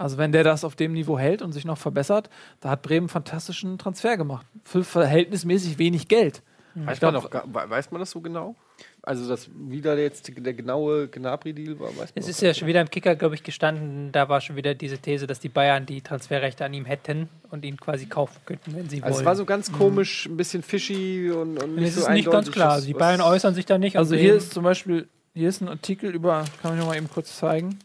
Also 0.00 0.16
wenn 0.16 0.32
der 0.32 0.44
das 0.44 0.64
auf 0.64 0.76
dem 0.76 0.94
Niveau 0.94 1.18
hält 1.18 1.42
und 1.42 1.52
sich 1.52 1.66
noch 1.66 1.76
verbessert, 1.76 2.30
da 2.60 2.70
hat 2.70 2.80
Bremen 2.80 3.00
einen 3.00 3.08
fantastischen 3.10 3.76
Transfer 3.76 4.16
gemacht. 4.16 4.46
Für 4.64 4.82
verhältnismäßig 4.82 5.78
wenig 5.78 6.08
Geld. 6.08 6.42
Weiß 6.74 7.00
glaub- 7.00 7.12
man, 7.12 7.22
noch, 7.22 7.70
weiß 7.70 7.90
man 7.90 8.00
das 8.00 8.10
so 8.10 8.22
genau? 8.22 8.54
Also, 9.02 9.28
dass 9.28 9.50
wieder 9.54 9.98
jetzt 9.98 10.32
der 10.38 10.54
genaue 10.54 11.08
Gnabry-Deal 11.08 11.78
war, 11.78 11.88
weiß 11.88 11.96
man 11.96 12.08
Es 12.14 12.28
ist 12.28 12.40
ja 12.40 12.54
schon 12.54 12.66
wieder 12.66 12.80
im 12.80 12.88
Kicker, 12.88 13.14
glaube 13.14 13.34
ich, 13.34 13.42
gestanden, 13.42 14.10
da 14.10 14.30
war 14.30 14.40
schon 14.40 14.56
wieder 14.56 14.74
diese 14.74 14.96
These, 14.96 15.26
dass 15.26 15.38
die 15.38 15.50
Bayern 15.50 15.84
die 15.84 16.00
Transferrechte 16.00 16.64
an 16.64 16.72
ihm 16.72 16.86
hätten 16.86 17.28
und 17.50 17.66
ihn 17.66 17.76
quasi 17.76 18.06
kaufen 18.06 18.40
könnten, 18.46 18.74
wenn 18.74 18.88
sie 18.88 19.02
Also, 19.02 19.10
es 19.10 19.16
wollen. 19.16 19.26
war 19.26 19.36
so 19.36 19.44
ganz 19.44 19.70
komisch, 19.70 20.26
ein 20.26 20.38
bisschen 20.38 20.62
fishy 20.62 21.30
und, 21.30 21.62
und 21.62 21.74
nicht 21.74 21.88
es 21.88 21.96
so 21.96 22.00
ist 22.02 22.10
nicht 22.10 22.30
ganz 22.30 22.50
klar. 22.50 22.72
Also 22.72 22.86
die 22.86 22.94
Bayern 22.94 23.20
äußern 23.20 23.54
sich 23.54 23.66
da 23.66 23.76
nicht. 23.76 23.98
Also 23.98 24.16
hier 24.16 24.34
ist 24.34 24.54
zum 24.54 24.64
Beispiel, 24.64 25.08
hier 25.34 25.50
ist 25.50 25.60
ein 25.60 25.68
Artikel 25.68 26.14
über, 26.14 26.46
kann 26.62 26.72
ich 26.72 26.80
noch 26.80 26.86
mal 26.86 26.96
eben 26.96 27.10
kurz 27.10 27.36
zeigen. 27.36 27.78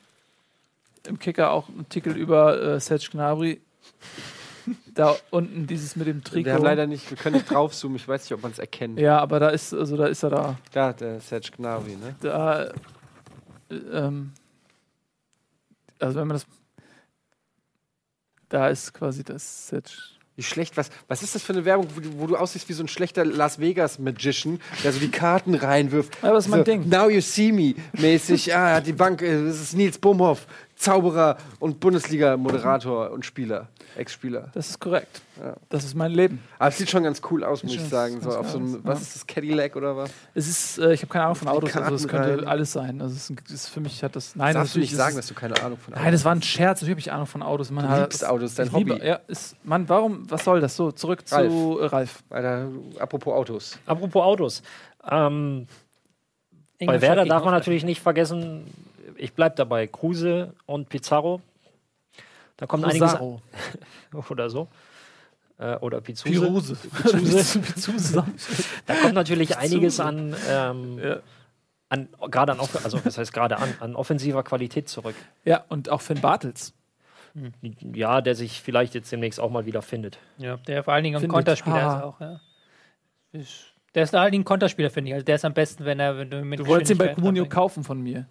Im 1.07 1.19
Kicker 1.19 1.51
auch 1.51 1.69
ein 1.69 1.79
Artikel 1.79 2.15
über 2.15 2.61
äh, 2.61 2.79
Serge 2.79 3.09
Gnabry. 3.11 3.61
da 4.93 5.15
unten 5.29 5.67
dieses 5.67 5.95
mit 5.95 6.07
dem 6.07 6.23
Trikot. 6.23 6.45
Wir 6.45 6.53
haben 6.53 6.63
leider 6.63 6.87
nicht, 6.87 7.09
wir 7.09 7.17
können 7.17 7.35
nicht 7.35 7.51
draufzoomen, 7.51 7.97
ich 7.97 8.07
weiß 8.07 8.23
nicht, 8.23 8.33
ob 8.33 8.41
man 8.41 8.51
es 8.51 8.59
erkennt. 8.59 8.99
ja, 8.99 9.19
aber 9.19 9.39
da 9.39 9.49
ist, 9.49 9.73
also 9.73 9.97
da 9.97 10.07
ist 10.07 10.23
er 10.23 10.29
da. 10.29 10.57
Da, 10.71 10.93
der 10.93 11.19
Serge 11.19 11.51
Gnabry, 11.55 11.95
ne? 11.95 12.15
da 12.21 12.63
äh, 12.63 12.73
ähm, 13.91 14.31
also 15.99 16.19
wenn 16.19 16.27
man 16.27 16.35
das 16.35 16.45
da 18.49 18.69
ist 18.69 18.93
quasi 18.93 19.23
das 19.23 19.67
Serge 19.67 19.91
Wie 20.35 20.43
schlecht, 20.43 20.77
was, 20.77 20.89
was 21.07 21.23
ist 21.23 21.33
das 21.33 21.43
für 21.43 21.53
eine 21.53 21.65
Werbung, 21.65 21.87
wo 21.95 21.99
du, 21.99 22.19
wo 22.19 22.27
du 22.27 22.35
aussiehst 22.35 22.67
wie 22.67 22.73
so 22.73 22.83
ein 22.83 22.87
schlechter 22.87 23.23
Las 23.23 23.59
Vegas 23.59 23.99
Magician, 23.99 24.59
der 24.83 24.91
so 24.91 24.99
die 24.99 25.09
Karten 25.09 25.55
reinwirft. 25.55 26.13
Ist 26.21 26.47
mein 26.49 26.59
so, 26.59 26.63
Ding. 26.63 26.89
Now 26.89 27.09
you 27.09 27.21
see 27.21 27.51
me 27.51 27.75
mäßig. 27.93 28.53
Ah, 28.53 28.81
die 28.81 28.91
Bank, 28.93 29.21
äh, 29.21 29.45
das 29.45 29.61
ist 29.61 29.73
Nils 29.75 29.97
Bumhoff, 29.97 30.45
Zauberer 30.75 31.37
und 31.59 31.79
Bundesliga-Moderator 31.79 33.11
und 33.11 33.25
Spieler, 33.25 33.69
Ex-Spieler. 33.95 34.49
Das 34.53 34.69
ist 34.69 34.79
korrekt. 34.79 35.21
Das 35.69 35.85
ist 35.85 35.95
mein 35.95 36.11
Leben. 36.11 36.39
Aber 36.59 36.67
es 36.69 36.77
sieht 36.77 36.89
schon 36.89 37.03
ganz 37.03 37.21
cool 37.31 37.43
aus, 37.45 37.63
muss 37.63 37.73
ich 37.75 37.81
sagen. 37.81 38.19
So 38.21 38.29
auf 38.29 38.49
so 38.49 38.57
einem, 38.57 38.83
was 38.83 38.99
ja. 38.99 39.03
ist 39.03 39.15
das, 39.15 39.27
Cadillac 39.27 39.75
oder 39.77 39.95
was? 39.95 40.09
Es 40.33 40.47
ist, 40.47 40.77
äh, 40.77 40.93
ich 40.93 41.01
habe 41.01 41.11
keine 41.11 41.25
Ahnung 41.25 41.35
von 41.35 41.47
Autos, 41.47 41.75
also 41.77 41.95
es 41.95 42.07
könnte 42.07 42.39
rein. 42.39 42.47
alles 42.47 42.73
sein. 42.73 43.01
Also 43.01 43.15
es 43.15 43.29
ist, 43.51 43.69
für 43.69 43.79
mich 43.79 44.03
hat 44.03 44.15
das. 44.17 44.35
Nein, 44.35 44.53
Darfst 44.53 44.75
du 44.75 44.79
nicht 44.79 44.93
sagen, 44.95 45.15
dass 45.15 45.27
du 45.27 45.33
keine 45.33 45.61
Ahnung 45.63 45.77
von 45.77 45.93
es, 45.93 45.99
Nein, 45.99 46.11
das 46.11 46.25
war 46.25 46.33
ein 46.35 46.41
Scherz. 46.41 46.81
Natürlich 46.81 46.91
habe 46.91 46.99
ich 46.99 47.11
Ahnung 47.13 47.27
von 47.27 47.41
Autos. 47.41 47.71
Man 47.71 47.85
Du 47.85 47.91
hat- 47.91 48.01
liebst 48.01 48.25
Autos, 48.25 48.55
dein 48.55 48.67
ich 48.67 48.73
liebe- 48.73 48.95
Hobby. 48.95 49.05
Ja, 49.07 49.19
ist, 49.27 49.55
Mann, 49.63 49.87
warum? 49.87 50.29
Was 50.29 50.43
soll 50.43 50.59
das? 50.59 50.75
So, 50.75 50.91
zurück 50.91 51.23
Ralf. 51.31 51.49
zu 51.51 51.79
äh, 51.79 51.85
Ralf. 51.85 52.23
Alter, 52.29 52.67
apropos 52.99 53.33
Autos. 53.33 53.79
Apropos 53.85 54.21
Autos. 54.23 54.63
Ähm, 55.09 55.67
bei 56.85 57.01
Werder 57.01 57.25
darf 57.25 57.43
man 57.45 57.53
natürlich 57.53 57.85
nicht 57.85 58.01
vergessen, 58.01 58.65
ich 59.17 59.33
bleibe 59.33 59.55
dabei, 59.55 59.87
Kruse 59.87 60.53
und 60.65 60.89
Pizarro. 60.89 61.41
Da 62.57 62.65
kommt 62.67 62.85
Rosaro. 62.85 63.41
einiges 64.11 64.31
oder 64.31 64.49
so. 64.49 64.67
Äh, 65.57 65.75
oder 65.77 66.01
Pizuse. 66.01 66.29
Piruse. 66.41 66.75
Pizuse. 66.75 67.59
Pizuse. 67.61 68.25
Da 68.85 68.93
kommt 68.95 69.13
natürlich 69.13 69.57
einiges 69.57 69.99
an, 69.99 70.35
ähm, 70.49 70.99
Ja. 70.99 71.17
an 71.89 72.09
gerade 72.29 72.51
an, 72.53 72.59
also 72.59 72.99
das 72.99 73.17
heißt 73.17 73.31
gerade 73.33 73.57
an, 73.57 73.73
an 73.79 73.95
offensiver 73.95 74.43
Qualität 74.43 74.89
zurück. 74.89 75.15
ja, 75.45 75.63
und 75.69 75.89
auch 75.89 76.01
Finn 76.01 76.19
Bartels. 76.21 76.73
Ja, 77.93 78.21
der 78.21 78.33
sich 78.35 78.61
vielleicht 78.61 78.95
jetzt 78.95 79.11
demnächst 79.11 79.41
auch 79.41 79.49
mal 79.51 79.65
wieder 79.65 79.81
findet. 79.81 80.17
Ja, 80.37 80.55
der 80.55 80.83
vor 80.85 80.93
allen 80.93 81.03
Dingen 81.03 81.21
ein. 81.21 81.27
Konterspieler 81.27 81.75
Ah. 81.75 81.97
ist 81.97 82.03
auch, 82.03 82.21
ja. 82.21 82.39
Ist- 83.33 83.73
Der 83.93 84.03
ist 84.03 84.11
vor 84.11 84.21
allen 84.21 84.31
Dingen 84.31 84.43
ein 84.43 84.45
Konterspieler, 84.45 84.89
finde 84.89 85.09
ich. 85.09 85.13
Also 85.15 85.25
der 85.25 85.35
ist 85.35 85.43
am 85.45 85.53
besten, 85.53 85.83
wenn 85.83 85.99
er 85.99 86.17
wenn 86.17 86.29
du 86.29 86.43
mit 86.45 86.59
Du 86.59 86.67
wolltest 86.67 86.91
ihn 86.91 86.97
bei 86.97 87.09
Comunio 87.09 87.45
kaufen 87.45 87.83
von 87.83 88.01
mir. 88.01 88.25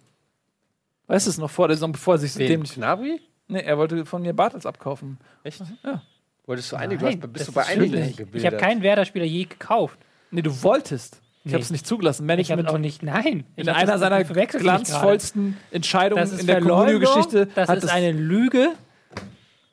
Weißt 1.07 1.25
du 1.27 1.29
es 1.31 1.37
noch 1.37 1.49
vor 1.49 1.67
der 1.67 1.77
Saison, 1.77 1.91
bevor 1.91 2.15
er 2.15 2.17
sich 2.17 2.33
Den 2.33 2.47
dämlich. 2.47 2.73
Gnabry? 2.75 3.21
Nee, 3.47 3.61
er 3.61 3.77
wollte 3.77 4.05
von 4.05 4.21
mir 4.21 4.33
Bartels 4.33 4.65
abkaufen. 4.65 5.17
Echt? 5.43 5.61
Ja. 5.83 6.01
Wolltest 6.47 6.71
du 6.71 6.75
einige? 6.75 7.03
Nein, 7.03 7.19
du 7.19 7.27
hast, 7.27 7.33
bist 7.33 7.47
du 7.47 7.51
bei 7.51 7.65
einigen 7.65 7.91
gebildet? 8.15 8.35
Ich 8.35 8.45
habe 8.45 8.57
keinen 8.57 8.81
Werder-Spieler 8.81 9.25
je 9.25 9.45
gekauft. 9.45 9.99
Nee, 10.31 10.41
du 10.41 10.63
wolltest. 10.63 11.21
Ich 11.43 11.51
Nee. 11.51 11.53
habe 11.53 11.61
es 11.63 11.69
nicht 11.69 11.85
zugelassen. 11.85 12.23
Ich 12.23 12.51
habe 12.51 12.63
Management 12.63 12.69
auch 12.69 12.79
nicht, 12.79 13.03
nein. 13.03 13.45
Ich 13.55 13.63
in 13.67 13.69
einer 13.69 13.99
seiner 13.99 14.23
glanzvollsten 14.23 15.57
Entscheidungen 15.71 16.23
in 16.39 16.47
der 16.47 16.57
Verleumdung, 16.61 17.01
Comunio-Geschichte 17.03 17.47
Das 17.53 17.69
hat 17.69 17.77
ist 17.77 17.83
das 17.83 17.91
eine 17.91 18.11
Lüge. 18.11 18.69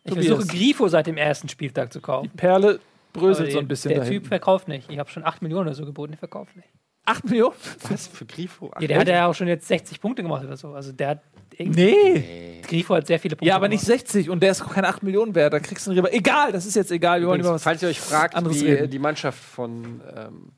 Ich 0.05 0.11
Tobias. 0.13 0.27
versuche 0.27 0.47
Grifo 0.49 0.89
seit 0.89 1.07
dem 1.07 1.17
ersten 1.17 1.49
Spieltag 1.49 1.93
zu 1.93 2.01
kaufen. 2.01 2.31
Perle 2.37 2.81
bröselt 3.15 3.47
Aber 3.49 3.53
so 3.53 3.59
ein 3.61 3.69
bisschen 3.69 3.91
Der 3.91 3.99
dahin. 4.01 4.13
Typ 4.15 4.27
verkauft 4.27 4.69
nicht. 4.69 4.91
Ich 4.91 4.99
habe 4.99 5.09
schon 5.11 5.25
8 5.25 5.41
Millionen 5.43 5.67
oder 5.69 5.75
so 5.75 5.87
geboten, 5.87 6.13
der 6.13 6.19
verkauft 6.19 6.57
nicht. 6.57 6.69
8 7.05 7.25
Millionen? 7.25 7.55
Was 7.89 8.07
für 8.07 8.27
Grifo? 8.27 8.71
Ja, 8.81 8.87
der 8.87 8.99
hat 9.01 9.09
ja 9.09 9.27
auch 9.27 9.35
schon 9.35 9.49
jetzt 9.49 9.67
60 9.69 10.01
Punkte 10.01 10.23
gemacht 10.23 10.45
oder 10.45 10.57
so. 10.57 10.69
Also 10.75 10.93
der 10.93 11.09
hat 11.09 11.23
Nee. 11.59 12.61
Grifo 12.67 12.95
hat 12.95 13.07
sehr 13.07 13.19
viele 13.21 13.37
Punkte 13.37 13.49
Ja, 13.49 13.57
aber 13.57 13.69
nicht 13.69 13.85
gemacht. 13.85 14.01
60 14.09 14.31
und 14.31 14.43
der 14.43 14.53
ist 14.53 14.63
auch 14.63 14.73
keine 14.73 14.89
8 14.89 15.03
Millionen 15.03 15.35
wert. 15.35 15.53
Da 15.53 15.61
kriegst 15.61 15.87
du 15.87 15.91
einen 15.91 15.99
Rieber. 15.99 16.13
Egal, 16.15 16.51
das 16.53 16.65
ist 16.67 16.75
jetzt 16.77 16.91
egal. 16.91 17.21
Wir 17.21 17.29
wollen 17.29 17.41
über 17.41 17.51
Übrigens, 17.51 17.57
was. 17.61 17.63
falls 17.65 17.83
ihr 17.83 17.89
euch 17.89 18.01
fragt, 18.01 18.35
anderes 18.35 18.61
wie 18.63 18.71
reden. 18.71 18.91
die 18.91 18.99
Mannschaft 18.99 19.39
von, 19.39 20.01
ähm, 20.17 20.53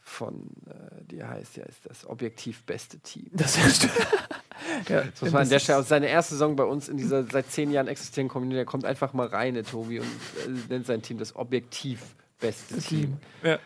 von 0.00 0.50
äh, 0.68 1.04
die 1.10 1.22
heißt, 1.24 1.56
ja, 1.56 1.64
ist 1.64 1.84
das 1.84 2.06
objektiv 2.06 2.62
beste 2.64 3.00
Team. 3.00 3.26
Das 3.32 3.56
ist 3.56 3.84
ja, 4.88 5.02
Das 5.02 5.20
muss 5.20 5.32
man 5.32 5.42
an 5.42 5.48
der 5.48 5.58
Stelle 5.58 5.78
aus 5.78 5.88
seiner 5.88 6.06
ersten 6.06 6.34
Saison 6.34 6.54
bei 6.54 6.64
uns 6.64 6.88
in 6.88 6.96
dieser 6.96 7.24
seit 7.24 7.50
zehn 7.50 7.70
Jahren 7.72 7.88
existierenden 7.88 8.32
Community, 8.32 8.56
der 8.56 8.64
kommt 8.64 8.84
einfach 8.84 9.12
mal 9.14 9.26
rein, 9.26 9.54
der 9.54 9.64
Tobi, 9.64 9.98
und 10.00 10.06
äh, 10.06 10.50
nennt 10.68 10.86
sein 10.86 11.02
Team 11.02 11.18
das 11.18 11.34
objektiv 11.34 12.00
beste 12.38 12.78
Team. 12.78 13.16
Ja. 13.42 13.58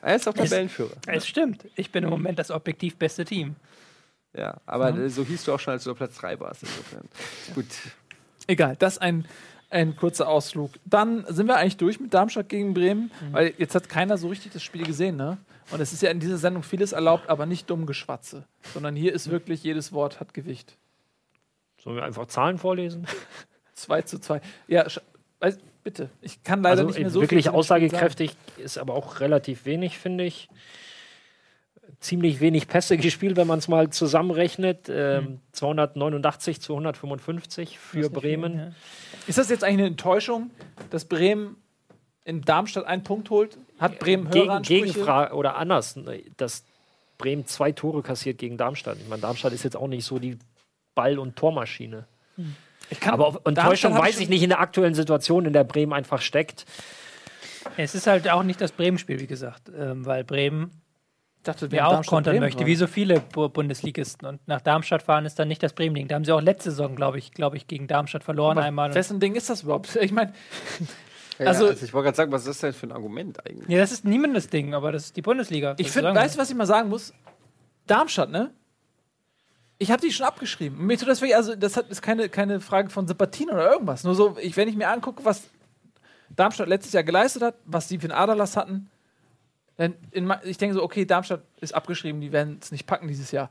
Er 0.00 0.16
ist 0.16 0.28
auch 0.28 0.34
Tabellenführer. 0.34 0.96
Es 1.06 1.26
stimmt. 1.26 1.66
Ich 1.76 1.90
bin 1.92 2.04
im 2.04 2.10
Moment 2.10 2.38
das 2.38 2.50
objektiv 2.50 2.96
beste 2.96 3.24
Team. 3.24 3.56
Ja, 4.36 4.60
aber 4.64 4.96
äh, 4.96 5.10
so 5.10 5.24
hieß 5.24 5.44
du 5.44 5.52
auch 5.52 5.60
schon, 5.60 5.72
als 5.72 5.84
du 5.84 5.90
auf 5.90 5.98
Platz 5.98 6.16
3 6.16 6.40
warst. 6.40 6.62
Insofern. 6.62 7.08
Gut. 7.54 7.66
Egal, 8.46 8.76
das 8.76 8.98
ein, 8.98 9.26
ein 9.70 9.94
kurzer 9.96 10.28
Ausflug. 10.28 10.72
Dann 10.84 11.24
sind 11.28 11.46
wir 11.46 11.56
eigentlich 11.56 11.76
durch 11.76 12.00
mit 12.00 12.14
Darmstadt 12.14 12.48
gegen 12.48 12.74
Bremen, 12.74 13.10
weil 13.30 13.54
jetzt 13.58 13.74
hat 13.74 13.88
keiner 13.88 14.16
so 14.16 14.28
richtig 14.28 14.52
das 14.52 14.62
Spiel 14.62 14.84
gesehen, 14.84 15.16
ne? 15.16 15.38
Und 15.70 15.80
es 15.80 15.92
ist 15.92 16.02
ja 16.02 16.10
in 16.10 16.20
dieser 16.20 16.38
Sendung 16.38 16.62
vieles 16.62 16.92
erlaubt, 16.92 17.28
aber 17.28 17.46
nicht 17.46 17.70
dumm 17.70 17.86
Geschwatze, 17.86 18.44
sondern 18.74 18.96
hier 18.96 19.12
ist 19.14 19.30
wirklich 19.30 19.62
jedes 19.62 19.92
Wort 19.92 20.20
hat 20.20 20.34
Gewicht. 20.34 20.76
Sollen 21.78 21.96
wir 21.96 22.04
einfach 22.04 22.26
Zahlen 22.26 22.58
vorlesen? 22.58 23.06
2 23.74 24.02
zu 24.02 24.18
2. 24.18 24.40
Ja, 24.68 24.86
bitte. 25.82 26.10
Ich 26.20 26.42
kann 26.42 26.62
leider 26.62 26.82
also 26.82 26.86
nicht 26.88 26.98
mehr 26.98 27.08
äh, 27.08 27.10
so 27.10 27.20
wirklich 27.20 27.44
viel 27.46 27.52
aussagekräftig 27.52 28.36
ist 28.56 28.78
aber 28.78 28.94
auch 28.94 29.20
relativ 29.20 29.64
wenig, 29.64 29.98
finde 29.98 30.24
ich. 30.24 30.48
Ziemlich 32.00 32.40
wenig 32.40 32.68
Pässe 32.68 32.96
gespielt, 32.98 33.36
wenn 33.36 33.46
man 33.46 33.58
es 33.58 33.68
mal 33.68 33.90
zusammenrechnet. 33.90 34.88
Ähm, 34.88 35.40
289 35.52 36.60
zu 36.60 36.72
155 36.72 37.78
für 37.78 38.10
Bremen. 38.10 38.56
sagen. 38.56 38.74
Ist 39.26 39.38
das 39.38 39.50
jetzt 39.50 39.64
eigentlich 39.64 39.78
eine 39.78 39.86
Enttäuschung, 39.88 40.50
dass 40.90 41.04
Bremen 41.04 41.56
in 42.24 42.42
Darmstadt 42.42 42.86
einen 42.86 43.02
Punkt 43.02 43.30
holt? 43.30 43.58
Hat 43.78 43.98
Bremen 43.98 44.32
höhere 44.32 44.62
Gegen? 44.62 44.86
Gegenfrage 44.86 45.34
oder 45.34 45.56
anders, 45.56 45.96
ne, 45.96 46.22
dass 46.36 46.64
Bremen 47.18 47.46
zwei 47.46 47.72
Tore 47.72 48.02
kassiert 48.02 48.38
gegen 48.38 48.56
Darmstadt. 48.56 48.98
Ich 49.00 49.08
meine, 49.08 49.22
Darmstadt 49.22 49.52
ist 49.52 49.62
jetzt 49.62 49.76
auch 49.76 49.88
nicht 49.88 50.04
so 50.04 50.18
die 50.18 50.38
Ball- 50.94 51.18
und 51.18 51.36
Tormaschine. 51.36 52.06
Ich 52.36 52.44
kann, 53.00 53.14
Aber 53.14 53.26
auf 53.26 53.40
Enttäuschung 53.44 53.96
weiß 53.96 54.20
ich 54.20 54.28
nicht 54.28 54.42
in 54.42 54.50
der 54.50 54.60
aktuellen 54.60 54.94
Situation, 54.94 55.46
in 55.46 55.52
der 55.52 55.64
Bremen 55.64 55.92
einfach 55.92 56.20
steckt. 56.20 56.64
Es 57.76 57.94
ist 57.94 58.06
halt 58.06 58.28
auch 58.30 58.42
nicht 58.42 58.60
das 58.60 58.72
Bremen-Spiel, 58.72 59.20
wie 59.20 59.26
gesagt, 59.26 59.70
ähm, 59.76 60.04
weil 60.04 60.24
Bremen 60.24 60.70
Ich 61.38 61.42
dachte, 61.44 61.68
ja 61.72 61.86
auch 61.86 61.92
Darmstadt 61.92 62.10
kontern 62.10 62.32
Bremen 62.32 62.44
möchte, 62.44 62.58
dran. 62.58 62.66
wie 62.66 62.74
so 62.76 62.86
viele 62.86 63.20
Bu- 63.20 63.48
Bundesligisten. 63.48 64.26
Und 64.28 64.46
nach 64.48 64.60
Darmstadt 64.60 65.02
fahren 65.02 65.24
ist 65.26 65.38
dann 65.38 65.48
nicht 65.48 65.62
das 65.62 65.72
Bremen-Ding. 65.72 66.08
Da 66.08 66.16
haben 66.16 66.24
sie 66.24 66.32
auch 66.32 66.40
letzte 66.40 66.70
Saison, 66.70 66.96
glaube 66.96 67.18
ich, 67.18 67.32
glaube 67.32 67.56
ich, 67.56 67.66
gegen 67.68 67.86
Darmstadt 67.86 68.24
verloren 68.24 68.58
Aber 68.58 68.66
einmal. 68.66 68.94
Wessen 68.94 69.20
Ding 69.20 69.34
ist 69.36 69.48
das 69.48 69.62
überhaupt? 69.62 69.96
Ich 70.00 70.12
meine, 70.12 70.32
Ja, 71.38 71.46
Also- 71.46 71.66
also, 71.68 71.84
ich 71.84 71.94
wollte 71.94 72.06
gerade 72.06 72.16
sagen, 72.16 72.30
was 72.32 72.42
ist 72.42 72.48
das 72.48 72.58
denn 72.58 72.72
für 72.74 72.86
ein 72.86 72.92
Argument 72.92 73.44
eigentlich? 73.46 73.68
Ja, 73.68 73.78
das 73.78 73.90
ist 73.90 74.04
niemandes 74.04 74.48
Ding, 74.48 74.74
aber 74.74 74.92
das 74.92 75.06
ist 75.06 75.16
die 75.16 75.22
Bundesliga. 75.22 75.74
ich 75.78 75.90
finde, 75.90 76.14
weißt 76.14 76.34
du, 76.36 76.38
was 76.40 76.50
ich 76.50 76.56
mal 76.56 76.66
sagen 76.66 76.90
muss? 76.90 77.14
Darmstadt, 77.86 78.30
ne? 78.30 78.50
Ich 79.82 79.90
habe 79.90 80.00
die 80.00 80.12
schon 80.12 80.24
abgeschrieben. 80.24 80.86
Mir 80.86 80.96
tut 80.96 81.08
das 81.08 81.20
wirklich, 81.20 81.34
also 81.34 81.56
das 81.56 81.76
ist 81.76 82.02
keine, 82.02 82.28
keine 82.28 82.60
Frage 82.60 82.88
von 82.88 83.08
Sympathien 83.08 83.50
oder 83.50 83.68
irgendwas. 83.68 84.04
Nur 84.04 84.14
so, 84.14 84.36
ich, 84.40 84.56
wenn 84.56 84.68
ich 84.68 84.76
mir 84.76 84.88
angucke, 84.88 85.24
was 85.24 85.48
Darmstadt 86.30 86.68
letztes 86.68 86.92
Jahr 86.92 87.02
geleistet 87.02 87.42
hat, 87.42 87.56
was 87.64 87.88
die 87.88 87.98
für 87.98 88.04
einen 88.04 88.12
Aderlass 88.12 88.56
hatten, 88.56 88.88
dann 89.78 89.96
in, 90.12 90.32
ich 90.44 90.56
denke 90.56 90.76
so, 90.76 90.84
okay, 90.84 91.04
Darmstadt 91.04 91.42
ist 91.60 91.74
abgeschrieben, 91.74 92.20
die 92.20 92.30
werden 92.30 92.60
es 92.62 92.70
nicht 92.70 92.86
packen 92.86 93.08
dieses 93.08 93.32
Jahr. 93.32 93.50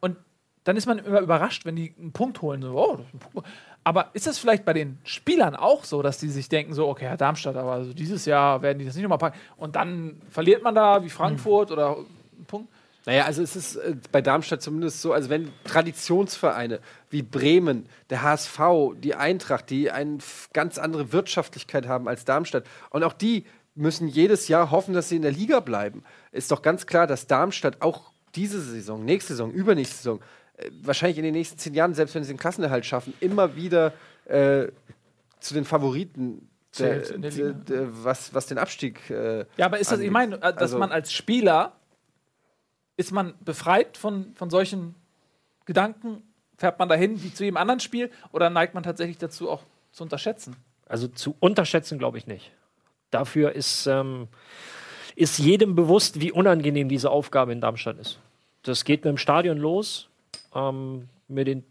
Und 0.00 0.16
dann 0.64 0.76
ist 0.76 0.86
man 0.86 0.98
immer 0.98 1.20
überrascht, 1.20 1.64
wenn 1.64 1.76
die 1.76 1.94
einen 1.96 2.10
Punkt 2.10 2.42
holen. 2.42 2.60
So, 2.60 2.76
oh, 2.76 2.98
Punkt. 3.32 3.48
Aber 3.84 4.10
ist 4.14 4.26
das 4.26 4.36
vielleicht 4.36 4.64
bei 4.64 4.72
den 4.72 4.98
Spielern 5.04 5.54
auch 5.54 5.84
so, 5.84 6.02
dass 6.02 6.18
die 6.18 6.28
sich 6.28 6.48
denken, 6.48 6.74
so, 6.74 6.88
okay, 6.88 7.06
Herr 7.06 7.16
Darmstadt, 7.16 7.54
aber 7.54 7.70
also 7.70 7.94
dieses 7.94 8.24
Jahr 8.24 8.62
werden 8.62 8.80
die 8.80 8.84
das 8.84 8.96
nicht 8.96 9.04
nochmal 9.04 9.18
packen. 9.18 9.38
Und 9.56 9.76
dann 9.76 10.20
verliert 10.28 10.64
man 10.64 10.74
da 10.74 11.04
wie 11.04 11.08
Frankfurt 11.08 11.70
oder 11.70 11.98
einen 11.98 12.46
Punkt. 12.48 12.68
Naja, 13.08 13.24
also 13.24 13.40
es 13.42 13.56
ist 13.56 13.76
äh, 13.76 13.96
bei 14.12 14.20
Darmstadt 14.20 14.60
zumindest 14.60 15.00
so, 15.00 15.14
also 15.14 15.30
wenn 15.30 15.50
Traditionsvereine 15.64 16.80
wie 17.08 17.22
Bremen, 17.22 17.86
der 18.10 18.20
HSV, 18.22 18.60
die 19.02 19.14
Eintracht, 19.14 19.70
die 19.70 19.90
eine 19.90 20.18
ganz 20.52 20.76
andere 20.76 21.10
Wirtschaftlichkeit 21.10 21.88
haben 21.88 22.06
als 22.06 22.26
Darmstadt 22.26 22.64
und 22.90 23.02
auch 23.04 23.14
die 23.14 23.46
müssen 23.74 24.08
jedes 24.08 24.48
Jahr 24.48 24.70
hoffen, 24.70 24.92
dass 24.92 25.08
sie 25.08 25.16
in 25.16 25.22
der 25.22 25.32
Liga 25.32 25.60
bleiben, 25.60 26.02
ist 26.32 26.50
doch 26.50 26.60
ganz 26.60 26.84
klar, 26.86 27.06
dass 27.06 27.26
Darmstadt 27.26 27.80
auch 27.80 28.12
diese 28.34 28.60
Saison, 28.60 29.02
nächste 29.06 29.32
Saison, 29.32 29.52
übernächste 29.52 29.96
Saison, 29.96 30.20
äh, 30.58 30.68
wahrscheinlich 30.82 31.16
in 31.16 31.24
den 31.24 31.32
nächsten 31.32 31.56
zehn 31.56 31.72
Jahren, 31.72 31.94
selbst 31.94 32.14
wenn 32.14 32.24
sie 32.24 32.34
den 32.34 32.38
Klassenerhalt 32.38 32.84
schaffen, 32.84 33.14
immer 33.20 33.56
wieder 33.56 33.94
äh, 34.26 34.66
zu 35.40 35.54
den 35.54 35.64
Favoriten 35.64 36.46
der, 36.78 36.98
der 37.00 37.52
der, 37.54 38.04
was, 38.04 38.34
was 38.34 38.44
den 38.46 38.58
Abstieg 38.58 39.08
äh, 39.08 39.46
Ja, 39.56 39.64
aber 39.64 39.78
ist 39.78 39.90
das, 39.90 40.00
ich 40.00 40.08
angeht. 40.08 40.12
meine, 40.12 40.36
äh, 40.36 40.52
dass 40.52 40.56
Also- 40.60 40.78
man 40.78 40.92
als 40.92 41.10
Spieler, 41.10 41.72
ist 42.98 43.12
man 43.12 43.32
befreit 43.40 43.96
von, 43.96 44.34
von 44.34 44.50
solchen 44.50 44.94
Gedanken? 45.64 46.22
Fährt 46.58 46.78
man 46.80 46.88
dahin 46.88 47.22
wie 47.22 47.32
zu 47.32 47.44
jedem 47.44 47.56
anderen 47.56 47.80
Spiel 47.80 48.10
oder 48.32 48.50
neigt 48.50 48.74
man 48.74 48.82
tatsächlich 48.82 49.16
dazu 49.16 49.48
auch 49.48 49.62
zu 49.92 50.02
unterschätzen? 50.02 50.56
Also 50.86 51.06
zu 51.06 51.36
unterschätzen 51.38 51.98
glaube 51.98 52.18
ich 52.18 52.26
nicht. 52.26 52.50
Dafür 53.10 53.52
ist, 53.52 53.86
ähm, 53.86 54.26
ist 55.14 55.38
jedem 55.38 55.76
bewusst, 55.76 56.20
wie 56.20 56.32
unangenehm 56.32 56.88
diese 56.88 57.10
Aufgabe 57.10 57.52
in 57.52 57.60
Darmstadt 57.60 57.98
ist. 57.98 58.18
Das 58.64 58.84
geht 58.84 59.04
mit 59.04 59.12
dem 59.12 59.18
Stadion 59.18 59.58
los, 59.58 60.08
ähm, 60.52 61.08
mit 61.28 61.46
den, 61.46 61.64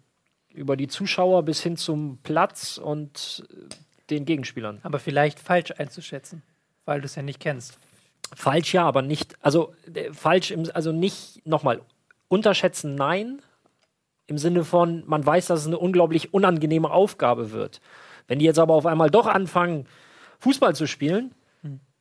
über 0.53 0.77
die 0.77 0.87
Zuschauer 0.87 1.43
bis 1.43 1.61
hin 1.61 1.75
zum 1.75 2.19
Platz 2.23 2.77
und 2.77 3.45
äh, 3.51 3.75
den 4.09 4.23
Gegenspielern. 4.23 4.79
aber 4.83 4.99
vielleicht 4.99 5.41
falsch 5.41 5.71
einzuschätzen, 5.77 6.41
weil 6.85 7.01
du 7.01 7.05
es 7.05 7.15
ja 7.15 7.21
nicht 7.21 7.41
kennst. 7.41 7.77
Falsch 8.35 8.73
ja, 8.73 8.85
aber 8.85 9.01
nicht, 9.01 9.35
also 9.41 9.73
äh, 9.93 10.11
falsch, 10.13 10.51
im, 10.51 10.69
also 10.73 10.91
nicht, 10.91 11.45
nochmal, 11.45 11.81
unterschätzen 12.27 12.95
nein, 12.95 13.41
im 14.27 14.37
Sinne 14.37 14.63
von, 14.65 15.03
man 15.07 15.25
weiß, 15.25 15.47
dass 15.47 15.61
es 15.61 15.67
eine 15.67 15.77
unglaublich 15.77 16.33
unangenehme 16.33 16.91
Aufgabe 16.91 17.51
wird. 17.51 17.81
Wenn 18.27 18.39
die 18.39 18.45
jetzt 18.45 18.59
aber 18.59 18.73
auf 18.73 18.85
einmal 18.85 19.09
doch 19.09 19.27
anfangen, 19.27 19.87
Fußball 20.39 20.75
zu 20.75 20.85
spielen. 20.85 21.33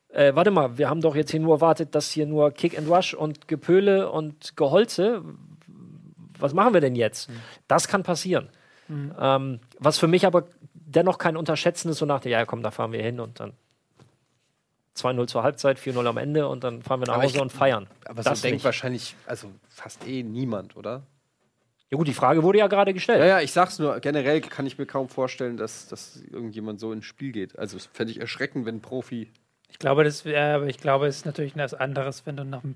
Äh, 0.09 0.35
warte 0.35 0.51
mal, 0.51 0.77
wir 0.77 0.89
haben 0.89 1.01
doch 1.01 1.15
jetzt 1.15 1.31
hier 1.31 1.39
nur 1.39 1.55
erwartet, 1.55 1.95
dass 1.95 2.11
hier 2.11 2.25
nur 2.25 2.51
Kick 2.51 2.77
and 2.77 2.89
Rush 2.89 3.13
und 3.13 3.47
Gepöle 3.47 4.09
und 4.09 4.55
Geholze. 4.55 5.23
Was 6.39 6.53
machen 6.53 6.73
wir 6.73 6.81
denn 6.81 6.95
jetzt? 6.95 7.29
Das 7.67 7.87
kann 7.87 8.03
passieren. 8.03 8.49
Ähm, 9.19 9.59
was 9.79 9.97
für 9.97 10.07
mich 10.07 10.25
aber 10.25 10.45
dennoch 10.73 11.17
kein 11.17 11.35
Unterschätzen 11.35 11.89
ist, 11.89 11.97
so 11.97 12.05
nach 12.05 12.21
der, 12.21 12.31
ja 12.31 12.45
komm, 12.45 12.63
da 12.63 12.71
fahren 12.71 12.91
wir 12.91 13.01
hin 13.01 13.19
und 13.19 13.39
dann 13.39 13.53
2-0 14.97 15.27
zur 15.27 15.43
Halbzeit, 15.43 15.79
4-0 15.79 16.05
am 16.07 16.17
Ende 16.17 16.47
und 16.47 16.63
dann 16.63 16.81
fahren 16.81 17.01
wir 17.01 17.07
nach 17.07 17.15
Aber 17.15 17.23
Hause 17.23 17.35
ich- 17.37 17.41
und 17.41 17.51
feiern. 17.51 17.87
Aber 18.05 18.23
das 18.23 18.39
so 18.39 18.43
denkt 18.43 18.57
nicht. 18.57 18.65
wahrscheinlich, 18.65 19.15
also 19.25 19.49
fast 19.69 20.07
eh 20.07 20.23
niemand, 20.23 20.75
oder? 20.75 21.03
Ja 21.89 21.97
gut, 21.97 22.07
die 22.07 22.13
Frage 22.13 22.43
wurde 22.43 22.59
ja 22.59 22.67
gerade 22.67 22.93
gestellt. 22.93 23.19
Ja, 23.19 23.25
ja, 23.25 23.39
ich 23.41 23.53
sag's 23.53 23.79
nur, 23.79 23.99
generell 24.01 24.41
kann 24.41 24.65
ich 24.65 24.77
mir 24.77 24.85
kaum 24.85 25.07
vorstellen, 25.07 25.55
dass, 25.55 25.87
dass 25.87 26.21
irgendjemand 26.21 26.81
so 26.81 26.91
ins 26.91 27.05
Spiel 27.05 27.31
geht. 27.31 27.57
Also, 27.57 27.77
es 27.77 27.85
fände 27.93 28.11
ich 28.11 28.19
erschreckend, 28.19 28.65
wenn 28.65 28.75
ein 28.75 28.81
Profi. 28.81 29.31
Ich 29.69 29.79
glaube, 29.79 30.03
das 30.03 30.25
wäre, 30.25 30.55
aber 30.55 30.67
ich 30.67 30.79
glaube, 30.79 31.07
es 31.07 31.17
ist 31.17 31.25
natürlich 31.25 31.55
was 31.55 31.73
anderes, 31.73 32.25
wenn 32.25 32.35
du 32.35 32.43
nach 32.43 32.61
dem. 32.61 32.75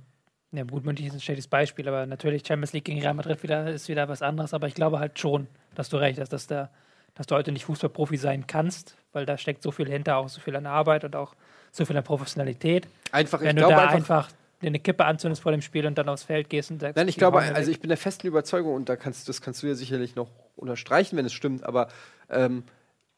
Ja, 0.53 0.63
gut, 0.63 0.85
München 0.85 1.07
ist 1.07 1.13
ein 1.13 1.21
schlechtes 1.21 1.47
Beispiel, 1.47 1.87
aber 1.87 2.05
natürlich 2.05 2.45
Champions 2.45 2.73
League 2.73 2.83
gegen 2.85 2.99
Real 3.01 3.13
Madrid 3.13 3.41
wieder, 3.41 3.69
ist 3.71 3.87
wieder 3.87 4.07
was 4.09 4.21
anderes. 4.21 4.53
Aber 4.53 4.67
ich 4.67 4.73
glaube 4.75 4.99
halt 4.99 5.17
schon, 5.17 5.47
dass 5.75 5.87
du 5.89 5.97
recht 5.97 6.19
hast, 6.19 6.33
dass, 6.33 6.47
da, 6.47 6.69
dass 7.15 7.27
du 7.27 7.35
heute 7.35 7.51
nicht 7.53 7.65
Fußballprofi 7.65 8.17
sein 8.17 8.47
kannst, 8.47 8.97
weil 9.13 9.25
da 9.25 9.37
steckt 9.37 9.63
so 9.63 9.71
viel 9.71 9.89
hinter, 9.89 10.17
auch 10.17 10.27
so 10.27 10.41
viel 10.41 10.55
an 10.57 10.65
Arbeit 10.65 11.05
und 11.05 11.15
auch 11.15 11.35
so 11.71 11.85
viel 11.85 11.97
an 11.97 12.03
Professionalität. 12.03 12.87
Einfach, 13.11 13.41
Wenn 13.41 13.55
du 13.55 13.61
da 13.63 13.69
einfach. 13.69 13.93
einfach 13.93 14.29
eine 14.61 14.79
Kippe 14.79 15.05
anzündest 15.05 15.41
vor 15.41 15.51
dem 15.51 15.61
Spiel 15.61 15.85
und 15.87 15.97
dann 15.97 16.07
aufs 16.09 16.23
Feld 16.23 16.49
gehst 16.49 16.71
und 16.71 16.81
sagst, 16.81 16.95
Nein, 16.95 17.07
ich 17.07 17.17
glaube, 17.17 17.39
also 17.39 17.71
ich 17.71 17.79
bin 17.79 17.87
der 17.87 17.97
festen 17.97 18.27
Überzeugung, 18.27 18.75
und 18.75 18.89
da 18.89 18.95
kannst, 18.95 19.27
das 19.27 19.41
kannst 19.41 19.63
du 19.63 19.67
ja 19.67 19.75
sicherlich 19.75 20.15
noch 20.15 20.29
unterstreichen, 20.55 21.17
wenn 21.17 21.25
es 21.25 21.33
stimmt, 21.33 21.63
aber 21.63 21.87
ähm, 22.29 22.63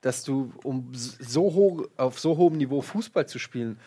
dass 0.01 0.23
du, 0.23 0.53
um 0.63 0.91
so 0.93 1.53
hoch, 1.53 1.87
auf 1.97 2.19
so 2.19 2.37
hohem 2.37 2.57
Niveau 2.57 2.81
Fußball 2.81 3.27
zu 3.27 3.39
spielen, 3.39 3.79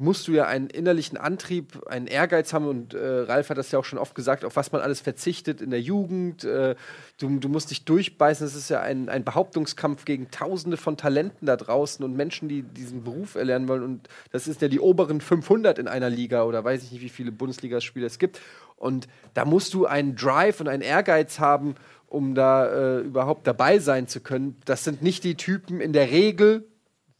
musst 0.00 0.28
du 0.28 0.32
ja 0.32 0.46
einen 0.46 0.70
innerlichen 0.70 1.18
Antrieb, 1.18 1.84
einen 1.88 2.06
Ehrgeiz 2.06 2.52
haben 2.52 2.68
und 2.68 2.94
äh, 2.94 3.04
Ralf 3.22 3.50
hat 3.50 3.58
das 3.58 3.72
ja 3.72 3.80
auch 3.80 3.84
schon 3.84 3.98
oft 3.98 4.14
gesagt, 4.14 4.44
auf 4.44 4.54
was 4.54 4.70
man 4.70 4.80
alles 4.80 5.00
verzichtet 5.00 5.60
in 5.60 5.70
der 5.70 5.80
Jugend. 5.80 6.44
Äh, 6.44 6.76
du, 7.18 7.40
du 7.40 7.48
musst 7.48 7.72
dich 7.72 7.84
durchbeißen. 7.84 8.46
Es 8.46 8.54
ist 8.54 8.70
ja 8.70 8.80
ein, 8.80 9.08
ein 9.08 9.24
Behauptungskampf 9.24 10.04
gegen 10.04 10.30
Tausende 10.30 10.76
von 10.76 10.96
Talenten 10.96 11.46
da 11.46 11.56
draußen 11.56 12.04
und 12.04 12.16
Menschen, 12.16 12.48
die 12.48 12.62
diesen 12.62 13.02
Beruf 13.02 13.34
erlernen 13.34 13.66
wollen. 13.66 13.82
Und 13.82 14.08
das 14.30 14.46
ist 14.46 14.62
ja 14.62 14.68
die 14.68 14.78
oberen 14.78 15.20
500 15.20 15.80
in 15.80 15.88
einer 15.88 16.10
Liga 16.10 16.44
oder 16.44 16.62
weiß 16.62 16.84
ich 16.84 16.92
nicht, 16.92 17.02
wie 17.02 17.08
viele 17.08 17.32
Bundesligaspieler 17.32 18.06
es 18.06 18.20
gibt. 18.20 18.40
Und 18.76 19.08
da 19.34 19.44
musst 19.44 19.74
du 19.74 19.86
einen 19.86 20.14
Drive 20.14 20.60
und 20.60 20.68
einen 20.68 20.82
Ehrgeiz 20.82 21.40
haben, 21.40 21.74
um 22.06 22.36
da 22.36 22.66
äh, 22.66 23.00
überhaupt 23.00 23.48
dabei 23.48 23.80
sein 23.80 24.06
zu 24.06 24.20
können. 24.20 24.56
Das 24.64 24.84
sind 24.84 25.02
nicht 25.02 25.24
die 25.24 25.34
Typen 25.34 25.80
in 25.80 25.92
der 25.92 26.12
Regel, 26.12 26.68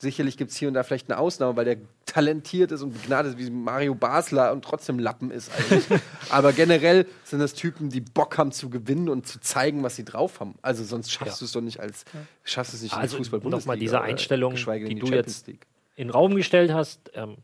Sicherlich 0.01 0.37
gibt 0.37 0.53
es 0.53 0.57
hier 0.57 0.69
und 0.69 0.75
da 0.75 0.85
vielleicht 0.85 1.11
eine 1.11 1.19
Ausnahme, 1.19 1.57
weil 1.57 1.65
der 1.65 1.77
talentiert 2.07 2.71
ist 2.71 2.83
und 2.83 2.93
begnadet 2.93 3.33
ist 3.33 3.39
wie 3.45 3.51
Mario 3.51 3.97
Basler 3.97 4.53
und 4.53 4.65
trotzdem 4.65 5.01
Lappen 5.01 5.33
ist 5.33 5.51
eigentlich. 5.59 5.87
Aber 6.31 6.53
generell 6.53 7.05
sind 7.25 7.41
das 7.41 7.53
Typen, 7.55 7.91
die 7.91 8.01
Bock 8.01 8.39
haben 8.39 8.53
zu 8.53 8.71
gewinnen 8.71 9.09
und 9.09 9.27
zu 9.27 9.41
zeigen, 9.41 9.83
was 9.83 9.97
sie 9.97 10.05
drauf 10.05 10.39
haben. 10.39 10.55
Also 10.63 10.85
sonst 10.85 11.11
schaffst 11.11 11.41
du 11.41 11.47
es 11.47 11.53
doch 11.53 11.61
nicht 11.63 11.81
als 11.81 12.05
schaffst 12.45 12.75
du 12.75 12.77
es 12.77 12.83
nicht 12.85 12.95
Also 12.95 13.17
in 13.17 13.25
fußball 13.25 13.41
nochmal 13.51 13.77
diese 13.77 14.01
Einstellung, 14.01 14.55
die 14.55 14.85
die 14.85 14.95
du 15.01 15.09
jetzt- 15.09 15.49
in 15.49 15.59
den 15.97 16.11
Raum 16.11 16.37
gestellt 16.37 16.73
hast, 16.73 17.11
ähm, 17.15 17.39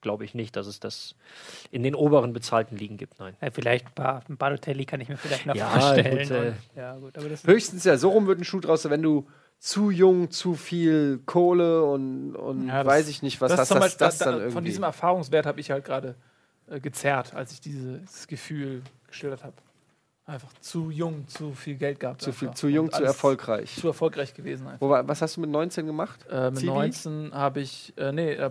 glaube 0.00 0.24
ich 0.24 0.34
nicht, 0.34 0.56
dass 0.56 0.66
es 0.66 0.80
das 0.80 1.14
in 1.70 1.84
den 1.84 1.94
oberen 1.94 2.32
bezahlten 2.32 2.76
Ligen 2.76 2.96
gibt. 2.96 3.20
Nein. 3.20 3.36
ja, 3.40 3.50
vielleicht 3.52 3.86
ein 3.98 4.36
Balotelli 4.36 4.84
kann 4.84 5.00
ich 5.00 5.08
mir 5.08 5.16
vielleicht 5.16 5.46
noch 5.46 5.54
Ja, 5.54 5.70
vorstellen. 5.70 6.28
gut, 6.28 6.36
äh, 6.76 6.80
ja, 6.80 6.96
gut, 6.96 7.16
aber 7.16 7.28
das 7.28 7.44
Höchstens 7.46 7.84
ja, 7.84 7.96
so 7.96 8.10
rum 8.10 8.26
wird 8.26 8.40
ein 8.40 8.44
Schuh 8.44 8.58
draus, 8.60 8.84
wenn 8.90 9.00
du 9.02 9.26
zu 9.64 9.90
jung, 9.90 10.30
zu 10.30 10.54
viel 10.54 11.20
Kohle 11.24 11.82
und, 11.84 12.36
und 12.36 12.68
Ja, 12.68 12.84
das- 12.84 12.92
weiß 12.92 13.08
ich 13.08 13.22
nicht, 13.22 13.40
was 13.40 13.50
das 13.50 13.70
das, 13.70 13.78
Beispiel, 13.80 14.06
das 14.06 14.18
da, 14.18 14.24
dann 14.26 14.34
da, 14.34 14.38
irgendwie. 14.40 14.52
von 14.52 14.64
diesem 14.64 14.84
Erfahrungswert 14.84 15.46
habe 15.46 15.58
ich 15.58 15.70
halt 15.70 15.84
gerade 15.86 16.16
äh, 16.68 16.80
gezerrt, 16.80 17.32
als 17.34 17.52
ich 17.52 17.62
dieses 17.62 18.26
Gefühl 18.26 18.82
geschildert 19.08 19.42
habe. 19.42 19.54
Einfach 20.26 20.52
zu 20.60 20.90
jung, 20.90 21.26
zu 21.28 21.52
viel 21.52 21.76
Geld 21.76 21.98
gehabt. 21.98 22.20
zu, 22.20 22.32
viel, 22.32 22.50
zu 22.50 22.68
jung, 22.68 22.92
zu 22.92 23.02
erfolgreich. 23.02 23.74
Zu 23.76 23.86
erfolgreich 23.88 24.34
gewesen 24.34 24.66
einfach. 24.66 25.06
Was 25.08 25.22
hast 25.22 25.36
du 25.38 25.40
mit 25.40 25.48
19 25.50 25.86
gemacht? 25.86 26.26
Äh, 26.30 26.50
mit 26.50 26.58
Zivi? 26.60 26.70
19 26.70 27.32
habe 27.32 27.60
ich, 27.60 27.94
äh, 27.96 28.12
nee, 28.12 28.32
äh, 28.34 28.50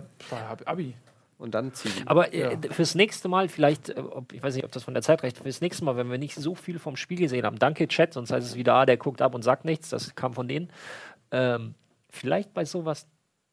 Abi. 0.64 0.94
Und 1.36 1.54
dann 1.54 1.72
Zivi. 1.74 2.02
Aber 2.06 2.32
äh, 2.32 2.52
Ja. 2.54 2.58
fürs 2.70 2.94
nächste 2.94 3.28
Mal, 3.28 3.48
vielleicht, 3.48 3.90
äh, 3.90 3.94
ob, 3.98 4.32
ich 4.32 4.42
weiß 4.42 4.54
nicht, 4.54 4.64
ob 4.64 4.72
das 4.72 4.84
von 4.84 4.94
der 4.94 5.02
Zeit 5.02 5.22
reicht, 5.22 5.38
fürs 5.38 5.60
nächste 5.60 5.84
Mal, 5.84 5.96
wenn 5.96 6.10
wir 6.10 6.18
nicht 6.18 6.36
so 6.36 6.54
viel 6.54 6.78
vom 6.78 6.96
Spiel 6.96 7.18
gesehen 7.18 7.44
haben, 7.44 7.58
danke 7.58 7.88
Chat, 7.88 8.12
sonst 8.14 8.30
heißt 8.32 8.46
es 8.46 8.54
wieder, 8.54 8.74
ah, 8.74 8.86
der 8.86 8.96
guckt 8.96 9.20
ab 9.20 9.34
und 9.34 9.42
sagt 9.42 9.64
nichts, 9.64 9.88
das 9.90 10.14
kam 10.14 10.32
von 10.32 10.46
denen. 10.48 10.70
Ähm, 11.32 11.74
vielleicht 12.10 12.54
bei 12.54 12.64
sowas 12.64 13.06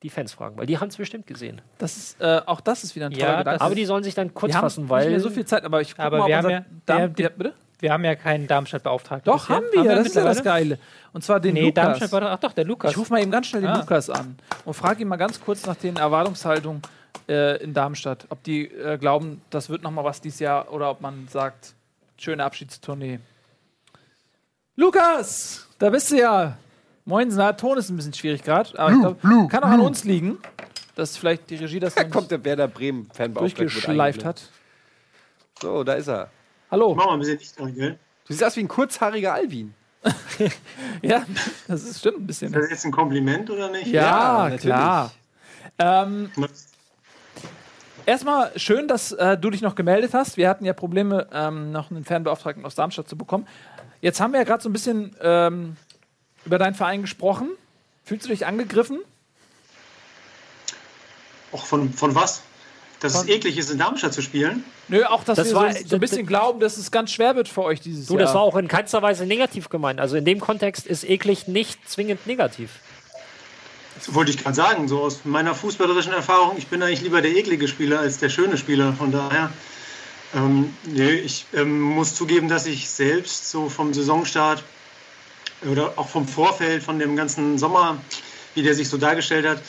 die 0.03 0.10
Fans 0.10 0.34
fragen, 0.34 0.58
weil 0.58 0.66
die 0.66 0.78
haben 0.80 0.88
es 0.88 0.98
bestimmt 0.98 1.28
gesehen. 1.28 1.62
Das 1.78 1.95
ist, 1.98 2.22
äh, 2.22 2.41
auch 2.45 2.62
das 2.62 2.84
ist 2.84 2.95
wieder 2.95 3.08
ein 3.08 3.12
toller 3.14 3.26
Ja, 3.34 3.38
Gedanke. 3.40 3.62
Aber 3.62 3.76
die 3.76 3.86
sollen 3.86 4.03
sich 4.03 4.16
dann 4.16 4.34
kurz 4.34 4.52
wir 4.52 4.56
haben 4.58 4.62
fassen, 4.64 4.82
nicht 4.84 4.90
weil. 4.90 5.10
mehr 5.10 5.20
so 5.20 5.30
viel 5.30 5.45
Zeit, 5.45 5.64
aber 5.64 5.82
ich 5.82 5.91
guck 5.95 6.06
Aber 6.06 6.20
mal, 6.20 6.28
wir 6.28 6.38
haben 6.38 6.49
ja- 6.49 6.66
Darm, 6.86 7.18
wir- 7.18 7.24
ja, 7.26 7.30
bitte? 7.30 7.53
Wir 7.80 7.91
haben 7.94 8.03
ja 8.06 8.14
keinen 8.16 8.45
Darmstadt-Beauftragten. 8.45 9.32
Doch, 9.32 9.48
bisher. 9.48 9.56
haben 9.56 9.66
wir, 9.72 9.84
das 9.95 10.06
ist 10.08 10.16
ja 10.16 10.24
das? 10.24 10.44
Geile. 10.44 10.78
Und 11.14 11.24
zwar 11.24 11.40
den 11.40 11.56
Nee, 11.56 11.62
Lukas. 11.62 11.74
Darmstadt 11.84 12.12
war 12.12 12.22
doch, 12.22 12.30
ach 12.30 12.40
doch, 12.40 12.53
der 12.53 12.64
Lukas. 12.66 12.91
Ich 12.91 12.98
rufe 12.98 13.12
mal 13.12 13.22
eben 13.24 13.32
ganz 13.32 13.48
schnell 13.48 13.64
den 13.64 13.72
Ah. 13.72 13.80
Lukas 13.80 14.08
an 14.12 14.38
und 14.66 14.74
frage 14.76 15.02
ihn 15.02 15.08
mal 15.08 15.16
ganz 15.18 15.41
kurz 15.41 15.66
nach 15.66 15.76
den 15.76 15.95
Erwartungshaltungen 15.98 16.82
äh, 17.30 17.62
in 17.64 17.74
Darmstadt. 17.74 18.26
Ob 18.30 18.44
die 18.44 18.66
äh, 18.68 18.98
glauben, 18.98 19.42
das 19.50 19.70
wird 19.70 19.82
noch 19.84 19.92
mal 19.92 20.04
was 20.04 20.22
dieses 20.22 20.40
Jahr 20.40 20.72
oder 20.72 20.90
ob 20.90 21.02
man 21.02 21.28
sagt, 21.28 21.74
schöne 22.18 22.44
Abschiedstournee. 22.44 23.20
Lukas, 24.76 25.68
da 25.80 25.90
bist 25.90 26.12
du 26.12 26.18
ja. 26.18 26.58
Moin, 27.06 27.30
na, 27.34 27.54
Ton 27.54 27.78
ist 27.78 27.90
ein 27.90 27.96
bisschen 27.98 28.14
schwierig 28.14 28.44
gerade, 28.44 28.78
aber 28.80 28.92
ich 28.94 29.00
glaub, 29.00 29.22
kann 29.50 29.64
auch 29.64 29.70
an 29.70 29.80
uns 29.82 30.04
liegen, 30.04 30.38
dass 30.96 31.18
vielleicht 31.18 31.50
die 31.50 31.56
Regie 31.56 31.80
das 31.80 31.96
Da 31.96 32.04
kommt 32.04 32.32
der 32.32 32.44
Werder 32.46 32.68
Bremen 32.68 33.10
Fanbeauftragte. 33.14 33.64
durchgeschleift 33.64 34.24
hat. 34.24 34.50
So, 35.62 35.84
da 35.84 35.94
ist 35.94 36.08
er. 36.08 36.30
Hallo. 36.70 36.96
Machen 36.96 37.08
wir 37.10 37.14
ein 37.14 37.20
bisschen 37.20 37.38
Licht 37.40 37.60
an, 37.60 37.76
gell? 37.76 38.00
Du 38.28 38.34
siehst 38.34 38.44
aus 38.44 38.56
wie 38.56 38.62
ein 38.62 38.68
kurzhaariger 38.68 39.34
Alvin. 39.34 39.74
Ja, 41.04 41.26
das 41.68 41.84
ist, 41.84 42.00
stimmt 42.00 42.20
ein 42.20 42.28
bisschen. 42.28 42.54
Ist 42.54 42.62
das 42.64 42.70
jetzt 42.70 42.86
ein 42.86 42.92
Kompliment 42.92 43.50
oder 43.50 43.70
nicht? 43.70 43.88
Ja, 43.88 44.02
Ja, 44.02 44.44
natürlich. 44.44 44.62
klar. 44.64 45.12
Ähm, 45.80 46.32
erstmal 48.06 48.52
schön, 48.57 48.88
dass 48.88 49.11
äh, 49.11 49.38
du 49.38 49.49
dich 49.49 49.61
noch 49.61 49.76
gemeldet 49.76 50.14
hast. 50.14 50.38
Wir 50.38 50.49
hatten 50.49 50.65
ja 50.65 50.73
Probleme, 50.73 51.28
ähm, 51.34 51.72
noch 51.72 51.91
einen 51.91 52.03
Fernbeauftragten 52.06 52.65
aus 52.65 52.76
Darmstadt 52.76 53.07
zu 53.07 53.18
bekommen. 53.18 53.48
Jetzt 54.02 54.19
haben 54.19 54.32
wir 54.34 54.40
ja 54.40 54.45
gerade 54.45 54.64
so 54.64 54.69
ein 54.69 54.73
bisschen 54.73 55.15
ähm, 55.22 55.76
über 56.45 56.57
deinen 56.57 56.73
Verein 56.76 57.02
gesprochen. 57.02 57.49
Fühlst 58.03 58.26
du 58.26 58.30
dich 58.30 58.45
angegriffen? 58.45 58.99
Auch 61.52 61.65
von, 61.65 61.94
von 61.94 62.15
was? 62.15 62.41
Dass 63.02 63.14
Von- 63.15 63.23
es 63.28 63.30
eklig 63.30 63.57
ist, 63.57 63.72
in 63.72 63.80
Darmstadt 63.80 64.14
zu 64.14 64.22
spielen? 64.22 64.64
Nö, 64.88 65.03
auch, 65.06 65.23
dass 65.23 65.36
Das 65.38 65.49
wir 65.49 65.56
war- 65.56 65.73
so, 65.73 65.88
so 65.88 65.95
ein 65.95 65.99
bisschen 65.99 66.26
glauben, 66.26 66.60
dass 66.60 66.78
es 66.78 66.91
ganz 66.91 67.11
schwer 67.11 67.36
wird 67.36 67.48
für 67.48 67.64
euch 67.64 67.82
dieses 67.82 68.06
Du, 68.07 68.14
Jahr. 68.14 68.23
das 68.23 68.34
war 68.34 68.41
auch 68.41 68.56
in 68.56 68.68
keinster 68.68 69.02
Weise 69.02 69.26
negativ 69.26 69.69
gemeint. 69.69 69.99
Also 69.99 70.15
in 70.18 70.26
dem 70.26 70.40
Kontext 70.40 70.86
ist 70.86 71.03
eklig 71.03 71.48
nicht 71.48 71.90
zwingend 71.90 72.26
negativ. 72.28 72.80
Das 74.06 74.15
wollte 74.15 74.32
ich 74.32 74.38
gerade 74.38 74.56
sagen. 74.56 74.88
So 74.88 75.02
aus 75.02 75.26
meiner 75.26 75.53
fußballerischen 75.53 76.11
Erfahrung, 76.14 76.57
ich 76.57 76.68
bin 76.68 76.82
eigentlich 76.82 77.02
lieber 77.02 77.22
der 77.22 77.36
eklige 77.36 77.68
Spieler 77.68 77.99
als 77.99 78.18
der 78.18 78.30
schöne 78.30 78.57
Spieler. 78.57 78.94
Von 78.94 79.11
daher, 79.11 79.52
ähm, 80.34 80.76
nee, 80.86 81.11
ich 81.11 81.45
ähm, 81.53 81.80
muss 81.80 82.15
zugeben, 82.15 82.49
dass 82.49 82.65
ich 82.65 82.90
selbst 82.90 83.49
so 83.52 83.69
vom 83.69 83.94
Saisonstart 83.94 84.64
oder 85.69 85.94
auch 85.98 86.10
vom 86.10 86.28
Vorfeld, 86.28 86.82
von 86.82 86.98
dem 86.98 87.15
ganzen 87.15 87.60
Sommer, 87.60 88.02
wie 88.56 88.64
der 88.64 88.73
sich 88.73 88.90
so 88.90 88.98
dargestellt 88.98 89.45
hat, 89.45 89.61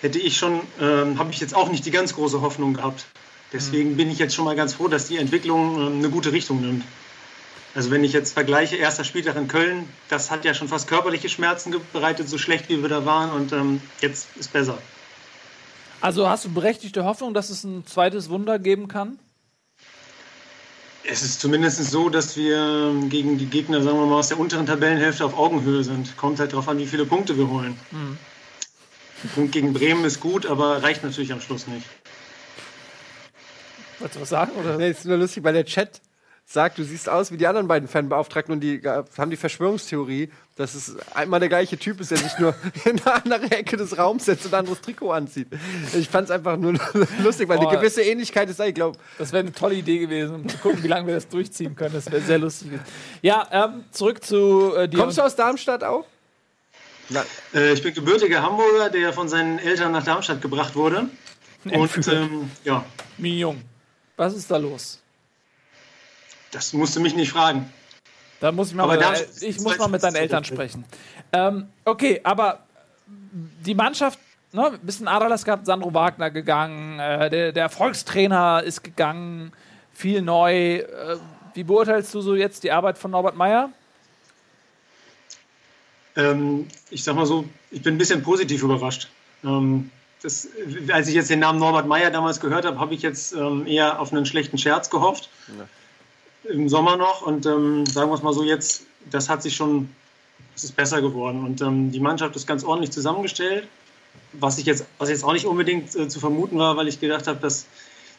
hätte 0.00 0.18
ich 0.18 0.36
schon, 0.36 0.60
ähm, 0.80 1.18
habe 1.18 1.30
ich 1.30 1.38
jetzt 1.38 1.54
auch 1.54 1.70
nicht 1.70 1.86
die 1.86 1.92
ganz 1.92 2.14
große 2.14 2.40
Hoffnung 2.40 2.74
gehabt. 2.74 3.06
Deswegen 3.52 3.96
bin 3.96 4.10
ich 4.10 4.18
jetzt 4.18 4.34
schon 4.34 4.44
mal 4.44 4.56
ganz 4.56 4.74
froh, 4.74 4.88
dass 4.88 5.06
die 5.06 5.18
Entwicklung 5.18 5.80
ähm, 5.80 5.98
eine 5.98 6.10
gute 6.10 6.32
Richtung 6.32 6.60
nimmt. 6.60 6.84
Also 7.76 7.90
wenn 7.90 8.02
ich 8.04 8.14
jetzt 8.14 8.32
vergleiche, 8.32 8.76
erster 8.76 9.04
Spieltag 9.04 9.36
in 9.36 9.48
Köln, 9.48 9.86
das 10.08 10.30
hat 10.30 10.46
ja 10.46 10.54
schon 10.54 10.66
fast 10.66 10.88
körperliche 10.88 11.28
Schmerzen 11.28 11.74
bereitet, 11.92 12.26
so 12.26 12.38
schlecht 12.38 12.70
wie 12.70 12.80
wir 12.80 12.88
da 12.88 13.04
waren 13.04 13.30
und 13.30 13.52
ähm, 13.52 13.82
jetzt 14.00 14.28
ist 14.36 14.50
besser. 14.54 14.78
Also 16.00 16.26
hast 16.26 16.46
du 16.46 16.48
berechtigte 16.48 17.04
Hoffnung, 17.04 17.34
dass 17.34 17.50
es 17.50 17.64
ein 17.64 17.84
zweites 17.86 18.30
Wunder 18.30 18.58
geben 18.58 18.88
kann? 18.88 19.18
Es 21.04 21.22
ist 21.22 21.38
zumindest 21.38 21.84
so, 21.90 22.08
dass 22.08 22.34
wir 22.38 22.56
ähm, 22.56 23.10
gegen 23.10 23.36
die 23.36 23.44
Gegner, 23.44 23.82
sagen 23.82 23.98
wir 23.98 24.06
mal, 24.06 24.20
aus 24.20 24.28
der 24.28 24.40
unteren 24.40 24.64
Tabellenhälfte 24.64 25.26
auf 25.26 25.36
Augenhöhe 25.36 25.84
sind. 25.84 26.16
Kommt 26.16 26.40
halt 26.40 26.52
darauf 26.52 26.68
an, 26.68 26.78
wie 26.78 26.86
viele 26.86 27.04
Punkte 27.04 27.36
wir 27.36 27.50
holen. 27.50 27.78
Ein 27.92 29.30
Punkt 29.34 29.52
gegen 29.52 29.74
Bremen 29.74 30.06
ist 30.06 30.20
gut, 30.20 30.46
aber 30.46 30.82
reicht 30.82 31.04
natürlich 31.04 31.30
am 31.30 31.42
Schluss 31.42 31.66
nicht. 31.66 31.86
Wolltest 33.98 34.16
du 34.16 34.22
was 34.22 34.28
sagen? 34.30 34.52
Oder? 34.52 34.78
Nee, 34.78 34.92
ist 34.92 35.04
nur 35.04 35.18
lustig, 35.18 35.44
weil 35.44 35.52
der 35.52 35.66
Chat 35.66 36.00
sagt, 36.48 36.78
du 36.78 36.84
siehst 36.84 37.08
aus 37.08 37.32
wie 37.32 37.36
die 37.36 37.46
anderen 37.48 37.66
beiden 37.66 37.88
Fanbeauftragten 37.88 38.54
und 38.54 38.60
die 38.60 38.76
äh, 38.76 39.04
haben 39.18 39.30
die 39.30 39.36
Verschwörungstheorie, 39.36 40.30
dass 40.54 40.76
es 40.76 40.96
einmal 41.12 41.40
der 41.40 41.48
gleiche 41.48 41.76
Typ 41.76 42.00
ist, 42.00 42.12
der 42.12 42.18
sich 42.18 42.38
nur 42.38 42.54
in 42.84 43.00
eine 43.00 43.14
andere 43.14 43.50
Ecke 43.50 43.76
des 43.76 43.98
Raums 43.98 44.26
setzt 44.26 44.46
und 44.46 44.54
ein 44.54 44.60
anderes 44.60 44.80
Trikot 44.80 45.10
anzieht. 45.10 45.48
Ich 45.92 46.08
fand 46.08 46.26
es 46.26 46.30
einfach 46.30 46.56
nur 46.56 46.74
lustig, 47.22 47.48
weil 47.48 47.58
Boah. 47.58 47.68
eine 47.68 47.78
gewisse 47.78 48.02
Ähnlichkeit 48.02 48.48
ist 48.48 48.60
da. 48.60 48.66
Ich 48.66 48.74
glaube, 48.74 48.96
Das 49.18 49.32
wäre 49.32 49.40
eine 49.40 49.52
tolle 49.52 49.74
Idee 49.74 49.98
gewesen, 49.98 50.36
um 50.36 50.48
zu 50.48 50.56
gucken, 50.58 50.84
wie 50.84 50.88
lange 50.88 51.08
wir 51.08 51.14
das 51.14 51.28
durchziehen 51.28 51.74
können. 51.74 51.94
Das 51.94 52.10
wäre 52.10 52.22
sehr 52.22 52.38
lustig. 52.38 52.70
gewesen. 52.70 52.86
Ja, 53.22 53.46
ähm, 53.50 53.84
zurück 53.90 54.22
zu 54.22 54.72
äh, 54.76 54.88
dir. 54.88 54.98
kommst 54.98 55.18
du 55.18 55.22
aus 55.22 55.34
Darmstadt 55.34 55.82
auch? 55.82 56.06
Äh, 57.54 57.72
ich 57.72 57.82
bin 57.82 57.92
gebürtiger 57.92 58.42
Hamburger, 58.42 58.88
der 58.88 59.12
von 59.12 59.28
seinen 59.28 59.58
Eltern 59.58 59.92
nach 59.92 60.04
Darmstadt 60.04 60.40
gebracht 60.40 60.76
wurde. 60.76 61.08
Und 61.64 62.08
ähm, 62.08 62.50
ja, 62.64 62.84
Mignon. 63.18 63.62
Was 64.16 64.34
ist 64.34 64.50
da 64.50 64.56
los? 64.56 65.00
Das 66.50 66.72
musst 66.72 66.96
du 66.96 67.00
mich 67.00 67.14
nicht 67.14 67.32
fragen. 67.32 67.72
Da 68.40 68.52
muss 68.52 68.68
ich 68.68 68.74
mal, 68.74 68.84
Aber 68.84 68.96
mit, 68.96 69.28
ich 69.40 69.56
ist 69.56 69.62
muss 69.62 69.78
mal 69.78 69.88
mit 69.88 70.02
deinen 70.02 70.16
Eltern 70.16 70.44
sprechen. 70.44 70.84
Ähm, 71.32 71.68
okay, 71.84 72.20
aber 72.22 72.60
die 73.64 73.74
Mannschaft, 73.74 74.18
ne, 74.52 74.66
ein 74.66 74.80
bisschen 74.80 75.08
Adalas 75.08 75.44
gehabt, 75.44 75.66
Sandro 75.66 75.92
Wagner 75.94 76.30
gegangen, 76.30 76.98
äh, 76.98 77.30
der, 77.30 77.52
der 77.52 77.62
Erfolgstrainer 77.62 78.62
ist 78.62 78.84
gegangen, 78.84 79.52
viel 79.92 80.20
neu. 80.22 80.76
Äh, 80.76 81.16
wie 81.54 81.64
beurteilst 81.64 82.12
du 82.12 82.20
so 82.20 82.34
jetzt 82.34 82.62
die 82.64 82.72
Arbeit 82.72 82.98
von 82.98 83.10
Norbert 83.10 83.36
Meyer? 83.36 83.70
Ähm, 86.16 86.68
ich 86.90 87.04
sag 87.04 87.14
mal 87.16 87.26
so, 87.26 87.46
ich 87.70 87.82
bin 87.82 87.94
ein 87.94 87.98
bisschen 87.98 88.22
positiv 88.22 88.62
überrascht. 88.62 89.08
Ähm, 89.44 89.90
das, 90.22 90.48
als 90.92 91.08
ich 91.08 91.14
jetzt 91.14 91.30
den 91.30 91.40
Namen 91.40 91.58
Norbert 91.58 91.86
Meyer 91.86 92.10
damals 92.10 92.40
gehört 92.40 92.64
habe, 92.64 92.78
habe 92.78 92.94
ich 92.94 93.02
jetzt 93.02 93.32
ähm, 93.32 93.66
eher 93.66 94.00
auf 94.00 94.12
einen 94.12 94.26
schlechten 94.26 94.58
Scherz 94.58 94.90
gehofft. 94.90 95.28
Im 96.50 96.68
Sommer 96.68 96.96
noch. 96.96 97.22
Und 97.22 97.46
ähm, 97.46 97.86
sagen 97.86 98.10
wir 98.10 98.14
es 98.14 98.22
mal 98.22 98.32
so, 98.32 98.42
jetzt, 98.42 98.84
das 99.10 99.28
hat 99.28 99.42
sich 99.42 99.56
schon, 99.56 99.88
es 100.54 100.64
ist 100.64 100.76
besser 100.76 101.00
geworden. 101.02 101.44
Und 101.44 101.60
ähm, 101.60 101.90
die 101.90 102.00
Mannschaft 102.00 102.36
ist 102.36 102.46
ganz 102.46 102.64
ordentlich 102.64 102.90
zusammengestellt. 102.92 103.68
Was 104.32 104.58
ich 104.58 104.66
jetzt, 104.66 104.86
was 104.98 105.08
jetzt 105.08 105.24
auch 105.24 105.32
nicht 105.32 105.46
unbedingt 105.46 105.94
äh, 105.94 106.08
zu 106.08 106.20
vermuten 106.20 106.58
war, 106.58 106.76
weil 106.76 106.88
ich 106.88 107.00
gedacht 107.00 107.26
habe, 107.26 107.38
dass 107.40 107.66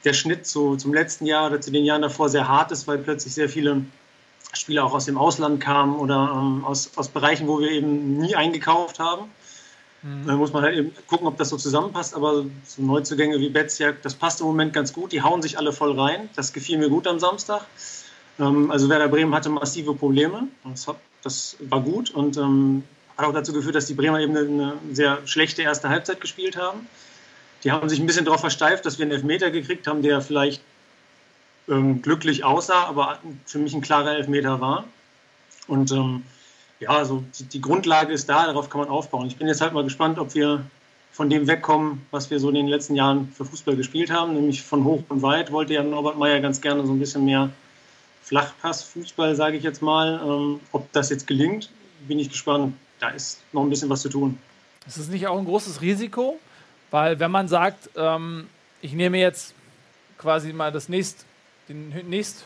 der 0.03 0.13
Schnitt 0.13 0.45
zu, 0.45 0.75
zum 0.77 0.93
letzten 0.93 1.25
Jahr 1.25 1.47
oder 1.47 1.59
zu 1.59 1.71
den 1.71 1.83
Jahren 1.83 2.01
davor 2.01 2.29
sehr 2.29 2.47
hart 2.47 2.71
ist, 2.71 2.87
weil 2.87 2.99
plötzlich 2.99 3.33
sehr 3.33 3.49
viele 3.49 3.83
Spieler 4.53 4.85
auch 4.85 4.93
aus 4.93 5.05
dem 5.05 5.17
Ausland 5.17 5.59
kamen 5.59 5.95
oder 5.95 6.31
ähm, 6.33 6.63
aus, 6.65 6.91
aus 6.95 7.09
Bereichen, 7.09 7.47
wo 7.47 7.59
wir 7.59 7.71
eben 7.71 8.17
nie 8.17 8.35
eingekauft 8.35 8.99
haben. 8.99 9.29
Da 10.25 10.35
muss 10.35 10.53
man 10.53 10.63
halt 10.63 10.77
eben 10.77 10.91
gucken, 11.07 11.27
ob 11.27 11.37
das 11.37 11.49
so 11.49 11.57
zusammenpasst. 11.57 12.15
Aber 12.15 12.45
so 12.65 12.81
Neuzugänge 12.81 13.39
wie 13.39 13.49
Betzjak, 13.49 14.01
das 14.03 14.13
passt 14.13 14.39
im 14.41 14.47
Moment 14.47 14.71
ganz 14.71 14.93
gut. 14.93 15.11
Die 15.11 15.21
hauen 15.21 15.41
sich 15.41 15.57
alle 15.57 15.73
voll 15.73 15.99
rein. 15.99 16.29
Das 16.35 16.53
gefiel 16.53 16.77
mir 16.77 16.89
gut 16.89 17.07
am 17.07 17.19
Samstag. 17.19 17.65
Ähm, 18.39 18.71
also 18.71 18.89
Werder 18.89 19.07
Bremen 19.07 19.33
hatte 19.33 19.49
massive 19.49 19.93
Probleme. 19.93 20.47
Das, 20.63 20.87
das 21.23 21.57
war 21.69 21.81
gut 21.81 22.11
und 22.11 22.37
ähm, 22.37 22.83
hat 23.17 23.25
auch 23.25 23.33
dazu 23.33 23.53
geführt, 23.53 23.75
dass 23.75 23.87
die 23.87 23.93
Bremer 23.93 24.19
eben 24.19 24.35
eine, 24.35 24.47
eine 24.47 24.73
sehr 24.93 25.25
schlechte 25.25 25.63
erste 25.63 25.89
Halbzeit 25.89 26.21
gespielt 26.21 26.57
haben. 26.57 26.87
Die 27.63 27.71
haben 27.71 27.89
sich 27.89 27.99
ein 27.99 28.05
bisschen 28.05 28.25
darauf 28.25 28.41
versteift, 28.41 28.85
dass 28.85 28.99
wir 28.99 29.05
einen 29.05 29.13
Elfmeter 29.13 29.49
gekriegt 29.49 29.87
haben, 29.87 30.03
der 30.03 30.21
vielleicht 30.21 30.61
ähm, 31.67 32.01
glücklich 32.01 32.43
aussah, 32.43 32.85
aber 32.85 33.19
für 33.45 33.59
mich 33.59 33.73
ein 33.73 33.81
klarer 33.81 34.15
Elfmeter 34.15 34.61
war. 34.61 34.85
Und 35.67 35.91
ähm, 35.91 36.23
ja, 36.79 36.89
also 36.91 37.23
die, 37.37 37.45
die 37.45 37.61
Grundlage 37.61 38.13
ist 38.13 38.29
da, 38.29 38.45
darauf 38.45 38.69
kann 38.69 38.81
man 38.81 38.89
aufbauen. 38.89 39.27
Ich 39.27 39.37
bin 39.37 39.47
jetzt 39.47 39.61
halt 39.61 39.73
mal 39.73 39.83
gespannt, 39.83 40.19
ob 40.19 40.35
wir 40.35 40.63
von 41.11 41.29
dem 41.31 41.47
wegkommen, 41.47 42.05
was 42.11 42.29
wir 42.29 42.39
so 42.39 42.49
in 42.49 42.55
den 42.55 42.67
letzten 42.67 42.95
Jahren 42.95 43.33
für 43.35 43.43
Fußball 43.43 43.75
gespielt 43.75 44.11
haben, 44.11 44.35
nämlich 44.35 44.61
von 44.61 44.83
hoch 44.83 45.01
und 45.09 45.23
weit 45.23 45.51
wollte 45.51 45.73
ja 45.73 45.81
Norbert 45.81 46.17
Meyer 46.17 46.39
ganz 46.39 46.61
gerne 46.61 46.85
so 46.85 46.93
ein 46.93 46.99
bisschen 46.99 47.25
mehr 47.25 47.49
Flachpass-Fußball, 48.27 49.35
sage 49.35 49.57
ich 49.57 49.63
jetzt 49.63 49.81
mal. 49.81 50.21
Ähm, 50.23 50.59
ob 50.71 50.91
das 50.91 51.09
jetzt 51.09 51.27
gelingt, 51.27 51.69
bin 52.07 52.19
ich 52.19 52.29
gespannt. 52.29 52.75
Da 52.99 53.09
ist 53.09 53.41
noch 53.53 53.63
ein 53.63 53.69
bisschen 53.69 53.89
was 53.89 54.01
zu 54.01 54.09
tun. 54.09 54.37
Ist 54.85 54.97
es 54.97 55.07
nicht 55.07 55.27
auch 55.27 55.37
ein 55.37 55.45
großes 55.45 55.81
Risiko? 55.81 56.39
Weil 56.91 57.19
wenn 57.19 57.31
man 57.31 57.47
sagt, 57.47 57.89
ähm, 57.95 58.47
ich 58.81 58.93
nehme 58.93 59.17
jetzt 59.17 59.53
quasi 60.17 60.51
mal 60.51 60.71
das 60.71 60.89
nächst, 60.89 61.25
den 61.69 61.89
nächst 62.09 62.45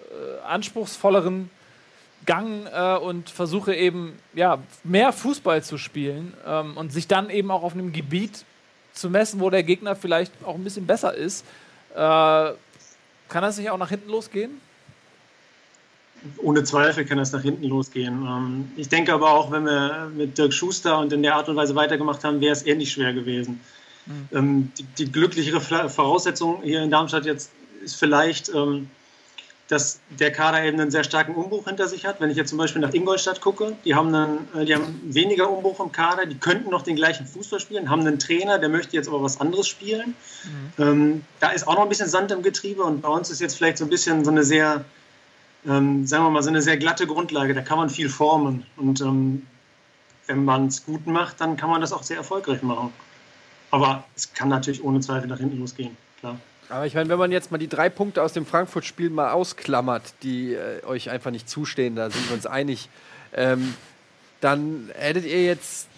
äh, 0.00 0.44
anspruchsvolleren 0.46 1.50
Gang 2.26 2.66
äh, 2.72 2.96
und 2.96 3.30
versuche 3.30 3.74
eben 3.74 4.18
ja, 4.34 4.58
mehr 4.84 5.12
Fußball 5.12 5.62
zu 5.62 5.78
spielen 5.78 6.34
ähm, 6.46 6.76
und 6.76 6.92
sich 6.92 7.08
dann 7.08 7.30
eben 7.30 7.50
auch 7.50 7.62
auf 7.62 7.72
einem 7.72 7.92
Gebiet 7.92 8.44
zu 8.92 9.08
messen, 9.08 9.40
wo 9.40 9.50
der 9.50 9.62
Gegner 9.62 9.96
vielleicht 9.96 10.32
auch 10.44 10.54
ein 10.54 10.64
bisschen 10.64 10.86
besser 10.86 11.14
ist, 11.14 11.44
äh, 11.94 11.96
kann 11.96 13.42
das 13.42 13.58
nicht 13.58 13.70
auch 13.70 13.78
nach 13.78 13.88
hinten 13.88 14.10
losgehen? 14.10 14.60
Ohne 16.38 16.64
Zweifel 16.64 17.04
kann 17.04 17.18
das 17.18 17.32
nach 17.32 17.42
hinten 17.42 17.64
losgehen. 17.64 18.24
Ähm, 18.26 18.70
ich 18.76 18.88
denke 18.88 19.12
aber 19.12 19.32
auch, 19.32 19.50
wenn 19.50 19.64
wir 19.64 20.10
mit 20.14 20.38
Dirk 20.38 20.52
Schuster 20.52 20.98
und 20.98 21.12
in 21.12 21.22
der 21.22 21.36
Art 21.36 21.48
und 21.48 21.56
Weise 21.56 21.74
weitergemacht 21.74 22.24
haben, 22.24 22.40
wäre 22.40 22.52
es 22.52 22.66
ähnlich 22.66 22.92
schwer 22.92 23.12
gewesen. 23.12 23.60
Ähm, 24.32 24.72
die, 24.78 24.84
die 25.04 25.12
glücklichere 25.12 25.88
Voraussetzung 25.88 26.62
hier 26.62 26.82
in 26.82 26.90
Darmstadt 26.90 27.24
jetzt 27.24 27.50
ist 27.84 27.96
vielleicht, 27.96 28.48
ähm, 28.54 28.88
dass 29.68 30.00
der 30.10 30.30
Kader 30.32 30.64
eben 30.64 30.78
einen 30.78 30.90
sehr 30.90 31.04
starken 31.04 31.34
Umbruch 31.34 31.66
hinter 31.66 31.88
sich 31.88 32.04
hat. 32.04 32.20
Wenn 32.20 32.30
ich 32.30 32.36
jetzt 32.36 32.50
zum 32.50 32.58
Beispiel 32.58 32.82
nach 32.82 32.92
Ingolstadt 32.92 33.40
gucke, 33.40 33.76
die 33.84 33.94
haben, 33.94 34.14
einen, 34.14 34.48
äh, 34.54 34.64
die 34.64 34.74
haben 34.74 35.00
weniger 35.04 35.50
Umbruch 35.50 35.80
im 35.80 35.92
Kader, 35.92 36.26
die 36.26 36.36
könnten 36.36 36.70
noch 36.70 36.82
den 36.82 36.96
gleichen 36.96 37.26
Fußball 37.26 37.60
spielen, 37.60 37.88
haben 37.88 38.00
einen 38.00 38.18
Trainer, 38.18 38.58
der 38.58 38.68
möchte 38.68 38.96
jetzt 38.96 39.08
aber 39.08 39.22
was 39.22 39.40
anderes 39.40 39.68
spielen. 39.68 40.14
Ähm, 40.78 41.24
da 41.40 41.50
ist 41.50 41.66
auch 41.66 41.74
noch 41.74 41.82
ein 41.82 41.88
bisschen 41.88 42.08
Sand 42.08 42.32
im 42.32 42.42
Getriebe 42.42 42.82
und 42.82 43.02
bei 43.02 43.08
uns 43.08 43.30
ist 43.30 43.40
jetzt 43.40 43.56
vielleicht 43.56 43.78
so 43.78 43.84
ein 43.84 43.90
bisschen 43.90 44.24
so 44.24 44.30
eine 44.30 44.44
sehr, 44.44 44.84
ähm, 45.66 46.06
sagen 46.06 46.24
wir 46.24 46.30
mal, 46.30 46.42
so 46.42 46.50
eine 46.50 46.62
sehr 46.62 46.76
glatte 46.76 47.06
Grundlage. 47.06 47.54
Da 47.54 47.62
kann 47.62 47.78
man 47.78 47.90
viel 47.90 48.08
formen. 48.08 48.66
Und 48.76 49.00
ähm, 49.00 49.46
wenn 50.26 50.44
man 50.44 50.66
es 50.66 50.84
gut 50.84 51.06
macht, 51.06 51.40
dann 51.40 51.56
kann 51.56 51.70
man 51.70 51.80
das 51.80 51.92
auch 51.92 52.02
sehr 52.02 52.16
erfolgreich 52.16 52.62
machen. 52.62 52.92
Aber 53.70 54.04
es 54.14 54.32
kann 54.34 54.48
natürlich 54.48 54.84
ohne 54.84 55.00
Zweifel 55.00 55.28
nach 55.28 55.38
hinten 55.38 55.58
losgehen, 55.58 55.96
klar. 56.20 56.38
Aber 56.68 56.86
ich 56.86 56.94
meine, 56.94 57.08
wenn 57.08 57.18
man 57.18 57.32
jetzt 57.32 57.50
mal 57.50 57.58
die 57.58 57.68
drei 57.68 57.90
Punkte 57.90 58.22
aus 58.22 58.32
dem 58.32 58.46
Frankfurt-Spiel 58.46 59.10
mal 59.10 59.32
ausklammert, 59.32 60.14
die 60.22 60.54
äh, 60.54 60.84
euch 60.84 61.10
einfach 61.10 61.30
nicht 61.30 61.48
zustehen, 61.48 61.96
da 61.96 62.10
sind 62.10 62.28
wir 62.28 62.34
uns 62.34 62.46
einig, 62.46 62.88
ähm, 63.34 63.74
dann 64.40 64.90
hättet 64.94 65.24
ihr 65.24 65.44
jetzt, 65.44 65.88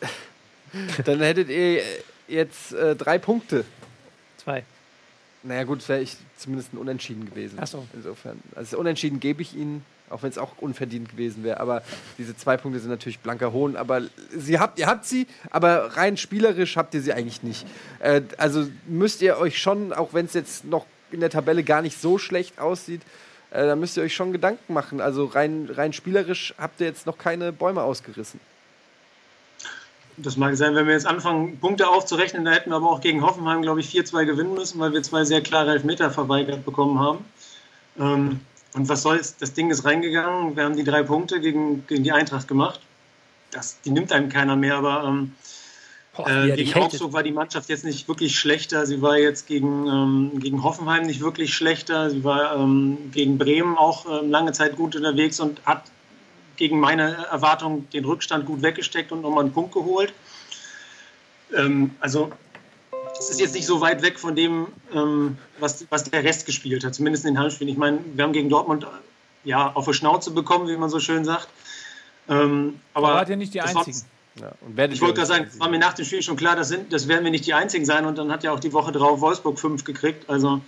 dann 1.04 1.20
hättet 1.20 1.48
ihr 1.48 1.82
jetzt 2.28 2.72
äh, 2.72 2.94
drei 2.94 3.18
Punkte. 3.18 3.64
Zwei. 4.36 4.64
Naja 5.46 5.64
gut, 5.64 5.80
es 5.80 5.88
wäre 5.88 6.00
ich 6.00 6.16
zumindest 6.36 6.72
ein 6.74 6.78
Unentschieden 6.78 7.26
gewesen. 7.26 7.58
Ach 7.60 7.66
so. 7.66 7.86
Insofern. 7.94 8.40
Also 8.54 8.78
Unentschieden 8.78 9.20
gebe 9.20 9.42
ich 9.42 9.56
Ihnen, 9.56 9.84
auch 10.10 10.22
wenn 10.22 10.30
es 10.30 10.38
auch 10.38 10.58
unverdient 10.58 11.10
gewesen 11.10 11.44
wäre. 11.44 11.60
Aber 11.60 11.82
diese 12.18 12.36
zwei 12.36 12.56
Punkte 12.56 12.80
sind 12.80 12.90
natürlich 12.90 13.20
blanker 13.20 13.52
Hohn. 13.52 13.76
Aber 13.76 14.02
sie 14.36 14.58
habt, 14.58 14.78
ihr 14.78 14.86
habt 14.86 15.04
sie, 15.04 15.26
aber 15.50 15.96
rein 15.96 16.16
spielerisch 16.16 16.76
habt 16.76 16.94
ihr 16.94 17.00
sie 17.00 17.12
eigentlich 17.12 17.42
nicht. 17.42 17.66
Äh, 18.00 18.22
also 18.38 18.66
müsst 18.86 19.22
ihr 19.22 19.38
euch 19.38 19.60
schon, 19.60 19.92
auch 19.92 20.14
wenn 20.14 20.26
es 20.26 20.34
jetzt 20.34 20.64
noch 20.64 20.86
in 21.12 21.20
der 21.20 21.30
Tabelle 21.30 21.62
gar 21.62 21.82
nicht 21.82 22.00
so 22.00 22.18
schlecht 22.18 22.58
aussieht, 22.58 23.02
äh, 23.50 23.66
da 23.66 23.76
müsst 23.76 23.96
ihr 23.96 24.02
euch 24.02 24.14
schon 24.14 24.32
Gedanken 24.32 24.74
machen. 24.74 25.00
Also 25.00 25.26
rein, 25.26 25.68
rein 25.72 25.92
spielerisch 25.92 26.54
habt 26.58 26.80
ihr 26.80 26.88
jetzt 26.88 27.06
noch 27.06 27.18
keine 27.18 27.52
Bäume 27.52 27.82
ausgerissen. 27.82 28.40
Das 30.18 30.36
mag 30.36 30.56
sein, 30.56 30.74
wenn 30.74 30.86
wir 30.86 30.94
jetzt 30.94 31.06
anfangen, 31.06 31.58
Punkte 31.58 31.88
aufzurechnen, 31.88 32.44
da 32.44 32.52
hätten 32.52 32.70
wir 32.70 32.76
aber 32.76 32.90
auch 32.90 33.00
gegen 33.00 33.22
Hoffenheim, 33.22 33.62
glaube 33.62 33.80
ich, 33.80 33.90
4-2 33.90 34.24
gewinnen 34.24 34.54
müssen, 34.54 34.78
weil 34.78 34.92
wir 34.92 35.02
zwei 35.02 35.24
sehr 35.24 35.42
klare 35.42 35.72
Elfmeter 35.72 36.10
verweigert 36.10 36.64
bekommen 36.64 36.98
haben. 36.98 37.24
Ähm, 37.98 38.40
und 38.74 38.88
was 38.88 39.02
soll's? 39.02 39.36
Das 39.36 39.52
Ding 39.52 39.70
ist 39.70 39.84
reingegangen. 39.84 40.56
Wir 40.56 40.64
haben 40.64 40.76
die 40.76 40.84
drei 40.84 41.02
Punkte 41.02 41.40
gegen, 41.40 41.86
gegen 41.86 42.02
die 42.02 42.12
Eintracht 42.12 42.48
gemacht. 42.48 42.80
Das, 43.50 43.80
die 43.82 43.90
nimmt 43.90 44.12
einem 44.12 44.28
keiner 44.28 44.56
mehr, 44.56 44.76
aber 44.76 45.04
ähm, 45.04 45.32
Boah, 46.16 46.28
äh, 46.28 46.52
gegen. 46.56 46.74
Augsburg 46.74 47.12
war 47.12 47.22
die 47.22 47.32
Mannschaft 47.32 47.68
jetzt 47.68 47.84
nicht 47.84 48.08
wirklich 48.08 48.38
schlechter. 48.38 48.86
Sie 48.86 49.02
war 49.02 49.18
jetzt 49.18 49.46
gegen, 49.46 49.86
ähm, 49.86 50.40
gegen 50.40 50.62
Hoffenheim 50.62 51.04
nicht 51.04 51.20
wirklich 51.20 51.54
schlechter. 51.54 52.10
Sie 52.10 52.24
war 52.24 52.56
ähm, 52.56 53.10
gegen 53.12 53.38
Bremen 53.38 53.76
auch 53.76 54.06
ähm, 54.06 54.30
lange 54.30 54.52
Zeit 54.52 54.76
gut 54.76 54.96
unterwegs 54.96 55.40
und 55.40 55.60
hat 55.64 55.82
gegen 56.56 56.80
meine 56.80 57.26
Erwartungen 57.30 57.88
den 57.90 58.04
Rückstand 58.04 58.46
gut 58.46 58.62
weggesteckt 58.62 59.12
und 59.12 59.22
nochmal 59.22 59.44
einen 59.44 59.52
Punkt 59.52 59.72
geholt. 59.72 60.12
Ähm, 61.54 61.92
also 62.00 62.32
es 63.18 63.30
ist 63.30 63.40
jetzt 63.40 63.54
nicht 63.54 63.66
so 63.66 63.80
weit 63.80 64.02
weg 64.02 64.18
von 64.18 64.36
dem, 64.36 64.66
ähm, 64.92 65.38
was, 65.58 65.86
was 65.90 66.04
der 66.04 66.24
Rest 66.24 66.46
gespielt 66.46 66.84
hat, 66.84 66.94
zumindest 66.94 67.24
in 67.24 67.34
den 67.34 67.42
Heimspielen. 67.42 67.72
Ich 67.72 67.78
meine, 67.78 67.98
wir 68.14 68.24
haben 68.24 68.32
gegen 68.32 68.48
Dortmund 68.48 68.86
ja 69.44 69.72
auf 69.72 69.86
die 69.86 69.94
Schnauze 69.94 70.30
bekommen, 70.30 70.68
wie 70.68 70.76
man 70.76 70.90
so 70.90 71.00
schön 71.00 71.24
sagt. 71.24 71.48
Ähm, 72.28 72.80
aber 72.92 73.08
wart 73.14 73.28
ihr 73.28 73.36
nicht 73.36 73.54
die 73.54 73.60
Einzigen? 73.60 74.02
Ja, 74.40 74.52
ich 74.90 75.00
wollte 75.00 75.14
gerade 75.14 75.26
sagen, 75.26 75.46
es 75.48 75.58
war 75.58 75.70
mir 75.70 75.78
nach 75.78 75.94
dem 75.94 76.04
Spiel 76.04 76.20
schon 76.22 76.36
klar, 76.36 76.56
das, 76.56 76.68
sind, 76.68 76.92
das 76.92 77.08
werden 77.08 77.24
wir 77.24 77.30
nicht 77.30 77.46
die 77.46 77.54
Einzigen 77.54 77.86
sein. 77.86 78.04
Und 78.04 78.18
dann 78.18 78.30
hat 78.30 78.44
ja 78.44 78.52
auch 78.52 78.60
die 78.60 78.72
Woche 78.72 78.92
drauf 78.92 79.20
Wolfsburg 79.20 79.58
5 79.58 79.84
gekriegt. 79.84 80.28
Also 80.28 80.60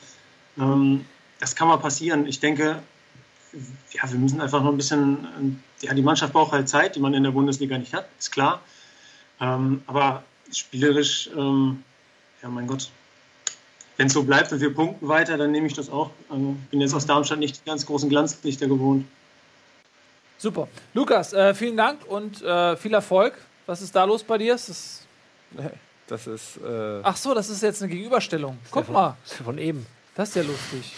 ähm, 0.58 1.04
das 1.38 1.54
kann 1.54 1.68
mal 1.68 1.76
passieren. 1.76 2.26
Ich 2.26 2.40
denke, 2.40 2.82
ja, 3.92 4.10
wir 4.10 4.18
müssen 4.18 4.40
einfach 4.40 4.62
noch 4.62 4.70
ein 4.70 4.76
bisschen, 4.76 5.58
äh, 5.82 5.86
ja, 5.86 5.94
die 5.94 6.02
Mannschaft 6.02 6.32
braucht 6.32 6.52
halt 6.52 6.68
Zeit, 6.68 6.96
die 6.96 7.00
man 7.00 7.14
in 7.14 7.22
der 7.22 7.30
Bundesliga 7.30 7.78
nicht 7.78 7.94
hat, 7.94 8.08
ist 8.18 8.30
klar. 8.30 8.60
Ähm, 9.40 9.82
aber 9.86 10.24
spielerisch, 10.52 11.30
ähm, 11.36 11.82
ja, 12.42 12.48
mein 12.48 12.66
Gott, 12.66 12.90
wenn 13.96 14.06
es 14.06 14.12
so 14.12 14.22
bleibt 14.22 14.52
und 14.52 14.60
wir 14.60 14.74
punkten 14.74 15.08
weiter, 15.08 15.36
dann 15.36 15.50
nehme 15.50 15.66
ich 15.66 15.74
das 15.74 15.90
auch. 15.90 16.10
Also, 16.28 16.56
ich 16.64 16.70
bin 16.70 16.80
jetzt 16.80 16.94
aus 16.94 17.06
Darmstadt 17.06 17.38
nicht 17.38 17.60
die 17.60 17.68
ganz 17.68 17.84
großen 17.84 18.08
Glanzlichter 18.08 18.66
gewohnt. 18.66 19.06
Super. 20.36 20.68
Lukas, 20.94 21.32
äh, 21.32 21.52
vielen 21.54 21.76
Dank 21.76 22.06
und 22.06 22.42
äh, 22.42 22.76
viel 22.76 22.94
Erfolg. 22.94 23.34
Was 23.66 23.82
ist 23.82 23.94
da 23.94 24.04
los 24.04 24.22
bei 24.22 24.38
dir? 24.38 24.54
Ist 24.54 24.68
das 24.68 25.06
Das 26.08 26.26
ist. 26.26 26.56
Äh, 26.56 27.00
Ach 27.02 27.16
so, 27.16 27.34
das 27.34 27.50
ist 27.50 27.62
jetzt 27.62 27.82
eine 27.82 27.92
Gegenüberstellung. 27.92 28.58
Guck 28.70 28.88
mal, 28.88 29.16
Von 29.44 29.58
eben. 29.58 29.86
das 30.14 30.30
ist 30.30 30.36
ja 30.36 30.42
lustig. 30.42 30.92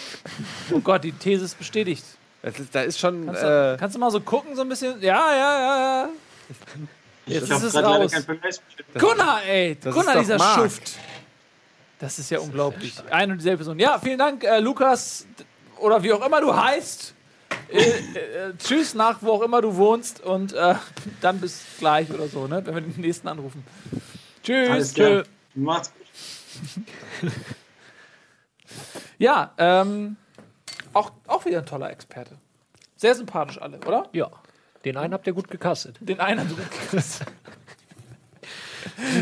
Oh 0.72 0.78
Gott, 0.78 1.02
die 1.04 1.12
These 1.12 1.44
ist 1.44 1.58
bestätigt. 1.58 2.04
Das 2.42 2.58
ist, 2.58 2.74
da 2.74 2.82
ist 2.82 2.98
schon. 2.98 3.26
Kannst 3.26 3.42
du, 3.42 3.72
Äh, 3.74 3.76
kannst 3.78 3.96
du 3.96 4.00
mal 4.00 4.10
so 4.10 4.20
gucken, 4.20 4.56
so 4.56 4.62
ein 4.62 4.68
bisschen? 4.68 5.00
Ja, 5.02 5.34
ja, 5.34 5.60
ja, 5.60 6.02
ja. 6.02 6.08
Jetzt 7.26 7.44
Ich 7.44 7.50
ist 7.50 7.62
es 7.62 7.74
raus. 7.76 8.12
Gunnar, 8.98 9.42
ey! 9.44 9.76
Das 9.80 9.94
Gunnar, 9.94 10.14
ist 10.16 10.20
dieser 10.22 10.38
Marc. 10.38 10.60
Schuft. 10.60 10.92
Das 11.98 12.18
ist 12.18 12.30
ja 12.30 12.38
unglaublich. 12.40 12.94
Eine 13.10 13.32
und 13.32 13.38
dieselbe 13.38 13.58
Person. 13.58 13.78
Ja, 13.78 13.98
vielen 13.98 14.18
Dank, 14.18 14.42
äh, 14.42 14.58
Lukas. 14.58 15.26
Oder 15.78 16.02
wie 16.02 16.12
auch 16.12 16.24
immer 16.26 16.40
du 16.40 16.54
heißt. 16.54 17.14
Äh, 17.68 17.78
äh, 17.78 18.52
tschüss 18.58 18.94
nach 18.94 19.18
wo 19.20 19.32
auch 19.32 19.42
immer 19.42 19.60
du 19.60 19.76
wohnst 19.76 20.20
und 20.20 20.52
äh, 20.52 20.74
dann 21.20 21.40
bis 21.40 21.62
gleich 21.78 22.10
oder 22.10 22.26
so, 22.26 22.46
ne? 22.46 22.64
Wenn 22.64 22.74
wir 22.74 22.80
den 22.80 23.00
nächsten 23.00 23.28
anrufen. 23.28 23.64
Tschüss. 24.42 24.70
Alles 24.70 24.94
Tschö. 24.94 25.22
Macht's 25.54 25.92
gut. 27.20 27.32
Ja, 29.18 29.52
ähm, 29.58 30.16
auch, 31.40 31.46
wieder 31.46 31.58
ein 31.58 31.66
toller 31.66 31.90
Experte. 31.90 32.36
Sehr 32.96 33.14
sympathisch 33.14 33.60
alle, 33.60 33.78
oder? 33.86 34.08
Ja. 34.12 34.30
Den 34.84 34.96
einen 34.96 35.12
habt 35.12 35.26
ihr 35.26 35.32
gut 35.32 35.48
gecastet. 35.48 35.96
Den 36.00 36.20
einen 36.20 36.40
hat 36.40 36.50
du 36.50 36.56
gut. 36.56 36.66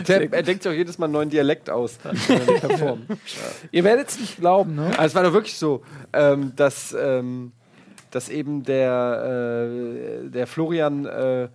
Der, 0.08 0.32
er 0.32 0.42
denkt 0.42 0.62
sich 0.62 0.72
auch 0.72 0.76
jedes 0.76 0.98
Mal 0.98 1.06
einen 1.06 1.12
neuen 1.12 1.30
Dialekt 1.30 1.70
aus. 1.70 1.98
er 2.04 2.12
performt. 2.60 3.06
Ihr 3.70 3.84
werdet 3.84 4.08
es 4.08 4.18
nicht 4.20 4.36
glauben, 4.38 4.74
ne? 4.74 4.86
Also 4.86 5.02
es 5.02 5.14
war 5.14 5.22
doch 5.24 5.32
wirklich 5.32 5.56
so, 5.56 5.82
ähm, 6.12 6.52
dass, 6.56 6.94
ähm, 6.98 7.52
dass 8.10 8.28
eben 8.28 8.62
der, 8.62 10.22
äh, 10.24 10.30
der 10.30 10.46
Florian, 10.46 11.06
äh, 11.06 11.48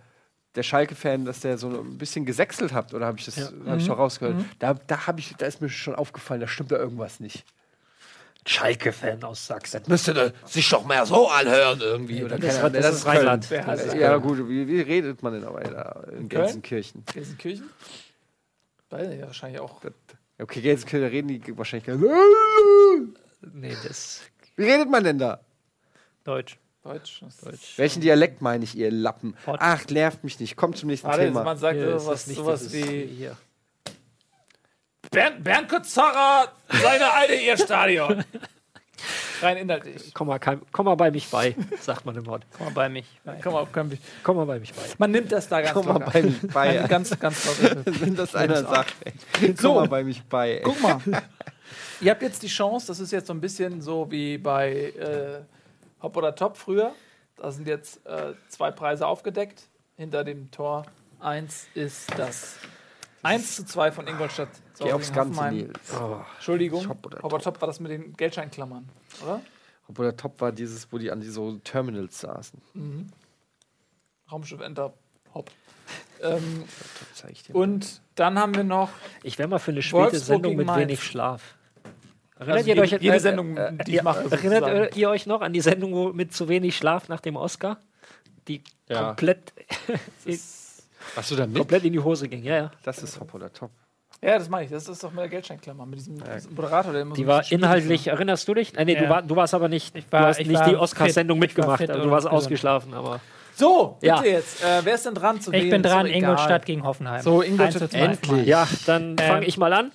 der 0.54 0.62
Schalke-Fan, 0.62 1.24
dass 1.24 1.40
der 1.40 1.58
so 1.58 1.68
ein 1.68 1.98
bisschen 1.98 2.24
gesächselt 2.24 2.72
hat, 2.72 2.94
oder 2.94 3.06
habe 3.06 3.18
ich 3.18 3.24
das 3.24 3.52
hab 3.66 3.78
ich 3.78 3.86
doch 3.86 3.98
rausgehört? 3.98 4.36
Da, 4.58 4.74
da, 4.74 5.06
hab 5.06 5.18
ich, 5.18 5.34
da 5.36 5.46
ist 5.46 5.60
mir 5.60 5.68
schon 5.68 5.94
aufgefallen, 5.94 6.40
da 6.40 6.46
stimmt 6.46 6.72
da 6.72 6.76
irgendwas 6.76 7.20
nicht. 7.20 7.44
Schalke-Fan 8.46 9.22
aus 9.24 9.46
Sachsen. 9.46 9.82
Müsste 9.86 10.32
sich 10.44 10.68
doch 10.68 10.84
mehr 10.86 11.06
so 11.06 11.28
anhören 11.28 11.80
irgendwie. 11.80 12.22
Oder 12.24 12.38
Das, 12.38 12.56
keine 12.56 12.60
Ahnung. 12.66 12.82
das, 12.82 12.94
ist 12.96 13.06
Rheinland. 13.06 13.50
Hat 13.50 13.78
es? 13.78 13.94
Ja, 13.94 14.16
gut, 14.18 14.38
wie, 14.48 14.68
wie 14.68 14.80
redet 14.80 15.22
man 15.22 15.32
denn 15.32 15.44
aber 15.44 15.60
da 15.60 16.02
in 16.10 16.28
Köln? 16.28 16.28
Gelsenkirchen? 16.28 17.04
Gelsenkirchen? 17.12 17.70
Weiß 18.90 19.08
ich 19.10 19.18
ja 19.20 19.26
wahrscheinlich 19.26 19.60
auch. 19.60 19.80
Okay, 20.38 20.60
Gelsenkirchen 20.60 21.08
reden 21.08 21.28
die 21.28 21.58
wahrscheinlich. 21.58 21.86
gar- 21.86 21.96
Nee, 23.52 23.76
das. 23.86 24.20
Wie 24.56 24.64
redet 24.64 24.90
man 24.90 25.04
denn 25.04 25.18
da? 25.18 25.40
Deutsch. 26.24 26.58
Deutsch. 26.82 27.22
Deutsch. 27.42 27.78
Welchen 27.78 28.02
Dialekt 28.02 28.42
meine 28.42 28.64
ich, 28.64 28.76
ihr 28.76 28.90
Lappen? 28.90 29.34
Ach, 29.46 29.86
nervt 29.88 30.22
mich 30.22 30.38
nicht. 30.38 30.54
Kommt 30.56 30.76
zum 30.76 30.88
nächsten 30.90 31.08
Warte, 31.08 31.24
Thema. 31.24 31.42
man 31.44 31.56
sagt 31.56 31.76
Hier 31.76 31.96
ist 31.96 32.02
sowas, 32.04 32.20
das 32.20 32.26
nicht 32.26 32.36
sowas 32.36 32.72
wie 32.74 33.06
hier. 33.06 33.36
Bernd, 35.14 35.44
Bernd 35.44 35.68
Kutzara, 35.68 36.48
seine 36.68 37.12
alte 37.12 37.34
ihr 37.34 37.56
Stadion. 37.56 38.24
Rein 39.40 39.56
inhaltlich. 39.58 40.12
Komm 40.14 40.28
mal, 40.28 40.38
kein, 40.38 40.60
komm 40.72 40.86
mal 40.86 40.94
bei 40.94 41.10
mich 41.10 41.28
bei, 41.30 41.54
sagt 41.80 42.04
man 42.06 42.16
im 42.16 42.26
Ort. 42.28 42.44
Komm 42.56 42.66
mal 42.66 42.72
bei 42.72 42.88
mich. 42.88 43.06
Komm 43.42 43.52
mal, 43.52 43.66
komm, 43.70 43.90
Komm 44.22 44.36
mal 44.36 44.46
bei 44.46 44.58
mich 44.58 44.72
bei. 44.72 44.82
man 44.98 45.10
nimmt 45.10 45.30
das 45.30 45.48
da 45.48 45.60
ganz 45.60 45.74
Komm 45.74 45.86
mal 45.86 45.94
locker. 45.94 46.10
bei 46.10 46.22
mich 46.22 46.40
bei. 46.52 46.74
Nein, 46.74 46.88
ganz, 46.88 47.18
ganz 47.18 47.44
locker. 47.46 47.82
Wenn 48.00 48.16
das 48.16 48.34
einer 48.34 48.62
sagt, 48.64 48.94
ey. 49.04 49.54
So. 49.56 49.68
Komm 49.68 49.82
mal 49.82 49.88
bei 49.88 50.04
mich 50.04 50.22
bei. 50.24 50.56
Ey. 50.56 50.62
Guck 50.62 50.80
mal. 50.82 51.00
Ihr 52.00 52.10
habt 52.10 52.22
jetzt 52.22 52.42
die 52.42 52.48
Chance, 52.48 52.86
das 52.88 52.98
ist 53.00 53.12
jetzt 53.12 53.26
so 53.28 53.32
ein 53.32 53.40
bisschen 53.40 53.80
so 53.80 54.10
wie 54.10 54.38
bei 54.38 54.92
äh, 54.98 55.40
Hop 56.02 56.16
oder 56.16 56.34
Top 56.34 56.56
früher. 56.56 56.92
Da 57.36 57.50
sind 57.50 57.68
jetzt 57.68 58.04
äh, 58.06 58.32
zwei 58.48 58.70
Preise 58.70 59.06
aufgedeckt. 59.06 59.62
Hinter 59.96 60.24
dem 60.24 60.50
Tor 60.50 60.86
1 61.20 61.68
ist 61.74 62.08
das 62.16 62.56
1 63.24 63.56
zu 63.56 63.64
2 63.64 63.92
von 63.92 64.06
Ingolstadt. 64.06 64.48
Geh 64.78 64.92
aufs 64.92 65.12
Ganze. 65.12 65.42
Nils. 65.50 65.78
Entschuldigung. 66.36 66.88
Hop 66.88 67.04
oder 67.06 67.22
Hop 67.22 67.32
oder 67.32 67.42
Top 67.42 67.60
war 67.60 67.66
das 67.68 67.80
mit 67.80 67.90
den 67.90 68.12
Geldscheinklammern, 68.14 68.88
oder? 69.22 69.40
Obwohl 69.88 70.06
der 70.06 70.16
Top 70.16 70.40
war 70.40 70.50
dieses, 70.52 70.90
wo 70.92 70.98
die 70.98 71.10
an 71.10 71.20
die 71.20 71.28
so 71.28 71.56
Terminals 71.58 72.20
saßen. 72.20 72.60
Raumschiff 74.30 74.60
Enter 74.60 74.92
Hop. 75.34 75.50
Ähm, 76.22 76.64
Zeig 77.12 77.32
ich 77.32 77.42
dir. 77.42 77.54
und 77.54 78.00
dann 78.14 78.38
haben 78.38 78.54
wir 78.54 78.64
noch 78.64 78.88
Ich 79.24 79.36
wäre 79.36 79.46
mal 79.48 79.58
für 79.58 79.72
eine 79.72 79.82
späte 79.82 80.04
Wolfsburg 80.04 80.24
Sendung 80.24 80.56
mit 80.56 80.66
Mainz. 80.66 80.80
wenig 80.80 81.02
Schlaf. 81.02 81.54
Erinnert 82.38 82.56
Also 82.56 82.68
ihr 82.70 82.74
jede- 82.76 82.80
euch 82.96 83.02
jede 83.02 83.20
Sendung, 83.20 83.58
die 83.86 83.96
ich 83.96 84.02
mache, 84.02 84.20
Erinnert 84.30 84.64
sozusagen. 84.64 84.98
ihr 84.98 85.10
euch 85.10 85.26
noch 85.26 85.42
an 85.42 85.52
die 85.52 85.60
Sendung 85.60 85.92
wo 85.92 86.12
mit 86.14 86.32
zu 86.32 86.48
wenig 86.48 86.76
Schlaf 86.76 87.08
nach 87.10 87.20
dem 87.20 87.36
Oscar? 87.36 87.78
Die 88.48 88.62
Ja. 88.88 89.08
komplett, 89.08 89.52
Hast 91.16 91.30
du 91.30 91.36
da 91.36 91.46
mit? 91.46 91.56
komplett 91.56 91.84
in 91.84 91.92
die 91.92 92.00
Hose 92.00 92.28
ging. 92.28 92.42
Ja, 92.44 92.56
ja. 92.56 92.70
Das 92.82 93.02
ist 93.02 93.18
Hop 93.20 93.32
oder 93.34 93.52
Top. 93.52 93.70
Ja, 94.22 94.38
das 94.38 94.48
meine 94.48 94.64
ich. 94.64 94.70
Das 94.70 94.88
ist 94.88 95.02
doch 95.02 95.10
mit 95.10 95.20
der 95.20 95.28
Geldscheinklammer, 95.28 95.84
mit 95.86 95.98
diesem, 95.98 96.22
diesem 96.22 96.54
Moderator, 96.54 96.92
der 96.92 97.02
immer 97.02 97.14
Die 97.14 97.22
so 97.22 97.26
war 97.28 97.50
inhaltlich, 97.52 98.06
erinnerst 98.06 98.46
du 98.48 98.54
dich? 98.54 98.76
Äh, 98.76 98.84
nee, 98.84 98.94
du, 98.94 99.04
Ja. 99.04 99.10
war, 99.10 99.22
du 99.22 99.36
warst 99.36 99.54
aber 99.54 99.68
nicht, 99.68 99.94
war- 100.12 100.20
du 100.22 100.26
hast 100.28 100.40
ich 100.40 100.46
nicht 100.48 100.60
war 100.60 100.68
die 100.68 100.76
Oscar-Sendung 100.76 101.38
war 101.38 101.40
mitgemacht. 101.40 101.78
fit 101.80 101.90
du 101.90 102.10
warst 102.10 102.26
ausgeschlafen, 102.26 102.94
aber. 102.94 103.20
So, 103.56 103.98
bitte 104.00 104.06
Ja. 104.16 104.22
jetzt. 104.24 104.64
Äh, 104.64 104.80
wer 104.84 104.94
ist 104.94 105.04
denn 105.06 105.14
dran 105.14 105.40
zu 105.40 105.52
Ich 105.52 105.58
wählen? 105.60 105.70
bin 105.70 105.82
dran, 105.82 106.06
egal. 106.06 106.16
Ingolstadt 106.18 106.64
gegen 106.66 106.84
Hoffenheim. 106.84 107.22
So, 107.22 107.42
Ingolstadt 107.42 107.82
1 107.82 107.90
zu 107.92 107.98
2. 107.98 108.04
endlich. 108.32 108.46
Ja, 108.46 108.66
dann 108.86 109.10
Ähm, 109.10 109.18
fange 109.18 109.46
ich 109.46 109.58
mal 109.58 109.72
an. 109.72 109.92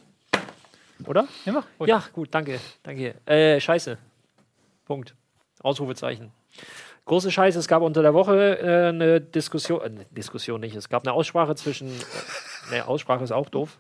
Oder? 1.08 1.28
Ja. 1.46 1.64
Ja, 1.86 2.04
gut, 2.14 2.28
danke. 2.32 2.60
Danke. 2.84 3.16
Äh, 3.26 3.60
scheiße. 3.60 3.98
Punkt. 4.86 5.16
Ausrufezeichen. 5.64 6.32
Große 7.10 7.32
Scheiße, 7.32 7.58
es 7.58 7.68
gab 7.68 7.82
unter 7.82 8.04
der 8.04 8.14
Woche 8.14 8.60
äh, 8.60 8.90
eine 8.90 9.20
Diskussion, 9.20 9.82
äh, 9.82 10.06
Diskussion 10.12 10.62
nicht, 10.62 10.76
es 10.76 10.90
gab 10.90 11.08
eine 11.08 11.14
Aussprache 11.14 11.56
zwischen, 11.56 11.90
äh, 11.90 12.76
ne, 12.76 12.88
Aussprache 12.88 13.24
ist 13.24 13.32
auch 13.32 13.50
doof. 13.50 13.80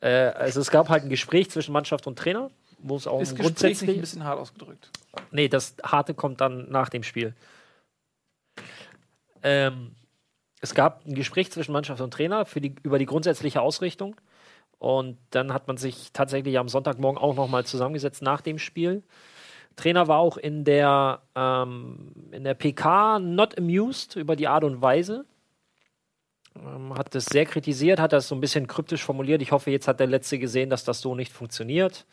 Äh, 0.00 0.08
also 0.08 0.60
es 0.60 0.72
gab 0.72 0.88
halt 0.88 1.04
ein 1.04 1.08
Gespräch 1.08 1.52
zwischen 1.52 1.72
Mannschaft 1.72 2.08
und 2.08 2.18
Trainer, 2.18 2.50
wo 2.80 2.96
es 2.96 3.06
auch 3.06 3.20
Ist 3.20 3.38
grundsätzlich, 3.38 3.90
ein 3.90 4.00
bisschen 4.00 4.24
hart 4.24 4.40
ausgedrückt. 4.40 4.90
nee, 5.30 5.46
das 5.46 5.76
Harte 5.84 6.14
kommt 6.14 6.40
dann 6.40 6.68
nach 6.68 6.88
dem 6.88 7.04
Spiel. 7.04 7.32
Ähm, 9.44 9.94
es 10.60 10.74
gab 10.74 11.06
ein 11.06 11.14
Gespräch 11.14 11.52
zwischen 11.52 11.70
Mannschaft 11.70 12.00
und 12.00 12.12
Trainer 12.12 12.44
für 12.44 12.60
die, 12.60 12.74
über 12.82 12.98
die 12.98 13.06
grundsätzliche 13.06 13.60
Ausrichtung. 13.60 14.16
Und 14.80 15.16
dann 15.30 15.54
hat 15.54 15.68
man 15.68 15.76
sich 15.76 16.10
tatsächlich 16.12 16.58
am 16.58 16.68
Sonntagmorgen 16.68 17.22
auch 17.22 17.36
nochmal 17.36 17.64
zusammengesetzt 17.66 18.20
nach 18.20 18.40
dem 18.40 18.58
Spiel. 18.58 19.04
Trainer 19.76 20.08
war 20.08 20.18
auch 20.18 20.36
in 20.36 20.64
der, 20.64 21.22
ähm, 21.34 22.12
in 22.32 22.44
der 22.44 22.54
PK 22.54 23.18
not 23.18 23.56
amused 23.58 24.16
über 24.16 24.36
die 24.36 24.48
Art 24.48 24.64
und 24.64 24.82
Weise. 24.82 25.24
Ähm, 26.56 26.94
hat 26.96 27.14
das 27.14 27.26
sehr 27.26 27.46
kritisiert, 27.46 28.00
hat 28.00 28.12
das 28.12 28.28
so 28.28 28.34
ein 28.34 28.40
bisschen 28.40 28.66
kryptisch 28.66 29.04
formuliert. 29.04 29.40
Ich 29.40 29.52
hoffe, 29.52 29.70
jetzt 29.70 29.86
hat 29.86 30.00
der 30.00 30.08
Letzte 30.08 30.38
gesehen, 30.38 30.68
dass 30.68 30.84
das 30.84 31.00
so 31.00 31.14
nicht 31.14 31.32
funktioniert, 31.32 32.06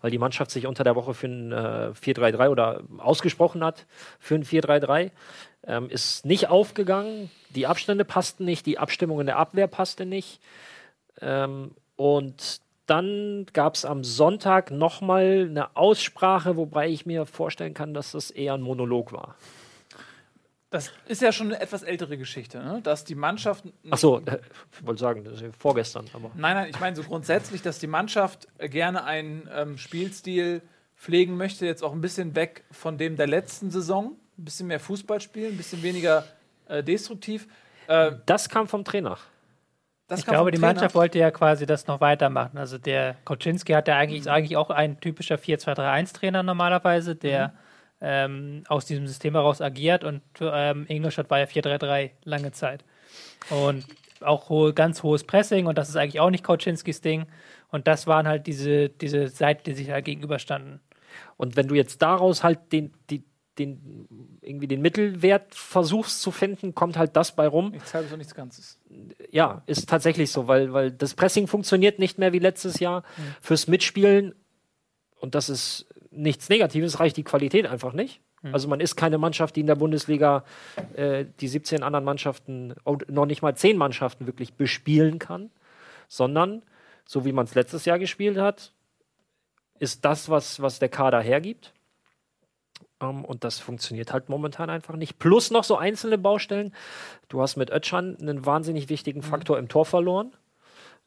weil 0.00 0.10
die 0.10 0.18
Mannschaft 0.18 0.50
sich 0.50 0.66
unter 0.66 0.82
der 0.82 0.96
Woche 0.96 1.12
für 1.14 1.26
ein 1.26 1.52
äh, 1.52 1.92
4-3-3 1.92 2.48
oder 2.48 2.82
ausgesprochen 2.98 3.62
hat 3.62 3.86
für 4.18 4.34
ein 4.34 4.44
4-3-3. 4.44 5.10
Ähm, 5.64 5.90
ist 5.90 6.24
nicht 6.24 6.48
aufgegangen, 6.48 7.30
die 7.50 7.66
Abstände 7.66 8.04
passten 8.04 8.44
nicht, 8.44 8.66
die 8.66 8.78
Abstimmung 8.78 9.20
in 9.20 9.26
der 9.26 9.36
Abwehr 9.36 9.66
passte 9.66 10.06
nicht. 10.06 10.40
Ähm, 11.20 11.72
und 11.96 12.60
dann 12.86 13.46
gab 13.52 13.74
es 13.74 13.84
am 13.84 14.04
Sonntag 14.04 14.70
nochmal 14.70 15.46
eine 15.50 15.76
Aussprache, 15.76 16.56
wobei 16.56 16.88
ich 16.88 17.06
mir 17.06 17.26
vorstellen 17.26 17.74
kann, 17.74 17.94
dass 17.94 18.12
das 18.12 18.30
eher 18.30 18.54
ein 18.54 18.62
Monolog 18.62 19.12
war. 19.12 19.36
Das 20.70 20.92
ist 21.06 21.22
ja 21.22 21.32
schon 21.32 21.48
eine 21.48 21.60
etwas 21.60 21.82
ältere 21.82 22.18
Geschichte, 22.18 22.58
ne? 22.58 22.80
dass 22.82 23.04
die 23.04 23.14
Mannschaft. 23.14 23.64
Achso, 23.88 24.18
äh, 24.18 24.40
ich 24.72 24.86
wollte 24.86 25.00
sagen, 25.00 25.24
das 25.24 25.34
ist 25.34 25.40
ja 25.42 25.48
vorgestern, 25.56 26.06
aber. 26.12 26.30
Nein, 26.34 26.56
nein, 26.56 26.70
ich 26.70 26.80
meine 26.80 26.96
so 26.96 27.02
grundsätzlich, 27.02 27.62
dass 27.62 27.78
die 27.78 27.86
Mannschaft 27.86 28.48
gerne 28.58 29.04
einen 29.04 29.48
ähm, 29.54 29.78
Spielstil 29.78 30.62
pflegen 30.96 31.36
möchte, 31.36 31.66
jetzt 31.66 31.82
auch 31.82 31.92
ein 31.92 32.00
bisschen 32.00 32.34
weg 32.34 32.64
von 32.70 32.98
dem 32.98 33.16
der 33.16 33.26
letzten 33.26 33.70
Saison. 33.70 34.16
Ein 34.38 34.44
bisschen 34.44 34.66
mehr 34.66 34.80
Fußball 34.80 35.20
spielen, 35.20 35.54
ein 35.54 35.56
bisschen 35.56 35.82
weniger 35.82 36.24
äh, 36.68 36.82
destruktiv. 36.82 37.46
Äh, 37.86 38.12
Das 38.26 38.48
kam 38.48 38.66
vom 38.66 38.84
Trainer. 38.84 39.18
Das 40.08 40.20
Ich 40.20 40.26
glaube, 40.26 40.50
die 40.50 40.58
Trainer. 40.58 40.74
Mannschaft 40.74 40.94
wollte 40.94 41.18
ja 41.18 41.30
quasi 41.30 41.66
das 41.66 41.86
noch 41.86 42.00
weitermachen. 42.00 42.58
Also 42.58 42.78
der 42.78 43.16
Koczynski 43.24 43.72
hat 43.72 43.88
ja 43.88 43.96
eigentlich, 43.96 44.20
ist 44.20 44.28
eigentlich 44.28 44.56
auch 44.56 44.70
ein 44.70 45.00
typischer 45.00 45.36
4-2-3-1-Trainer 45.36 46.42
normalerweise, 46.42 47.16
der 47.16 47.54
ähm, 48.00 48.62
aus 48.68 48.84
diesem 48.84 49.06
System 49.06 49.34
heraus 49.34 49.60
agiert 49.60 50.04
und 50.04 50.22
ähm, 50.40 50.84
Ingolstadt 50.88 51.30
war 51.30 51.38
ja 51.38 51.46
4-3-3 51.46 52.10
lange 52.24 52.52
Zeit. 52.52 52.84
Und 53.50 53.84
auch 54.20 54.48
hohe, 54.48 54.72
ganz 54.72 55.02
hohes 55.02 55.24
Pressing 55.24 55.66
und 55.66 55.76
das 55.78 55.88
ist 55.88 55.96
eigentlich 55.96 56.20
auch 56.20 56.30
nicht 56.30 56.44
Koczynskis 56.44 57.00
Ding. 57.00 57.26
Und 57.70 57.88
das 57.88 58.06
waren 58.06 58.28
halt 58.28 58.46
diese, 58.46 58.88
diese 58.88 59.28
Seiten, 59.28 59.64
die 59.64 59.74
sich 59.74 59.88
da 59.88 60.00
gegenüberstanden. 60.00 60.80
Und 61.36 61.56
wenn 61.56 61.68
du 61.68 61.74
jetzt 61.74 62.00
daraus 62.02 62.44
halt 62.44 62.72
den, 62.72 62.92
die, 63.10 63.24
den, 63.58 64.38
irgendwie 64.42 64.66
den 64.66 64.82
Mittelwert 64.82 65.54
versuchst 65.54 66.20
zu 66.20 66.30
finden, 66.30 66.74
kommt 66.74 66.96
halt 66.96 67.16
das 67.16 67.34
bei 67.34 67.46
rum. 67.46 67.70
Nichts 67.70 67.94
halbes 67.94 68.12
und 68.12 68.18
nichts 68.18 68.34
Ganzes. 68.34 68.78
Ja, 69.30 69.62
ist 69.66 69.88
tatsächlich 69.88 70.30
so, 70.30 70.46
weil, 70.48 70.72
weil 70.72 70.90
das 70.90 71.14
Pressing 71.14 71.46
funktioniert 71.46 71.98
nicht 71.98 72.18
mehr 72.18 72.32
wie 72.32 72.38
letztes 72.38 72.80
Jahr. 72.80 73.02
Fürs 73.40 73.66
Mitspielen, 73.68 74.34
und 75.20 75.34
das 75.34 75.48
ist 75.48 75.86
nichts 76.10 76.48
Negatives, 76.48 77.00
reicht 77.00 77.16
die 77.16 77.24
Qualität 77.24 77.66
einfach 77.66 77.92
nicht. 77.92 78.20
Also 78.52 78.68
man 78.68 78.80
ist 78.80 78.96
keine 78.96 79.18
Mannschaft, 79.18 79.56
die 79.56 79.60
in 79.60 79.66
der 79.66 79.74
Bundesliga 79.74 80.44
äh, 80.94 81.24
die 81.40 81.48
17 81.48 81.82
anderen 81.82 82.04
Mannschaften, 82.04 82.74
noch 83.08 83.26
nicht 83.26 83.42
mal 83.42 83.56
10 83.56 83.76
Mannschaften 83.76 84.26
wirklich 84.26 84.54
bespielen 84.54 85.18
kann, 85.18 85.50
sondern 86.08 86.62
so 87.04 87.24
wie 87.24 87.32
man 87.32 87.46
es 87.46 87.54
letztes 87.54 87.84
Jahr 87.84 87.98
gespielt 87.98 88.38
hat, 88.38 88.72
ist 89.78 90.04
das, 90.04 90.28
was, 90.28 90.60
was 90.60 90.78
der 90.78 90.88
Kader 90.88 91.20
hergibt. 91.20 91.72
Ähm, 93.00 93.24
und 93.24 93.44
das 93.44 93.58
funktioniert 93.58 94.12
halt 94.12 94.28
momentan 94.28 94.70
einfach 94.70 94.96
nicht. 94.96 95.18
Plus 95.18 95.50
noch 95.50 95.64
so 95.64 95.76
einzelne 95.76 96.18
Baustellen. 96.18 96.72
Du 97.28 97.40
hast 97.40 97.56
mit 97.56 97.70
Ötschan 97.70 98.16
einen 98.20 98.46
wahnsinnig 98.46 98.88
wichtigen 98.88 99.22
Faktor 99.22 99.58
im 99.58 99.68
Tor 99.68 99.84
verloren. 99.84 100.32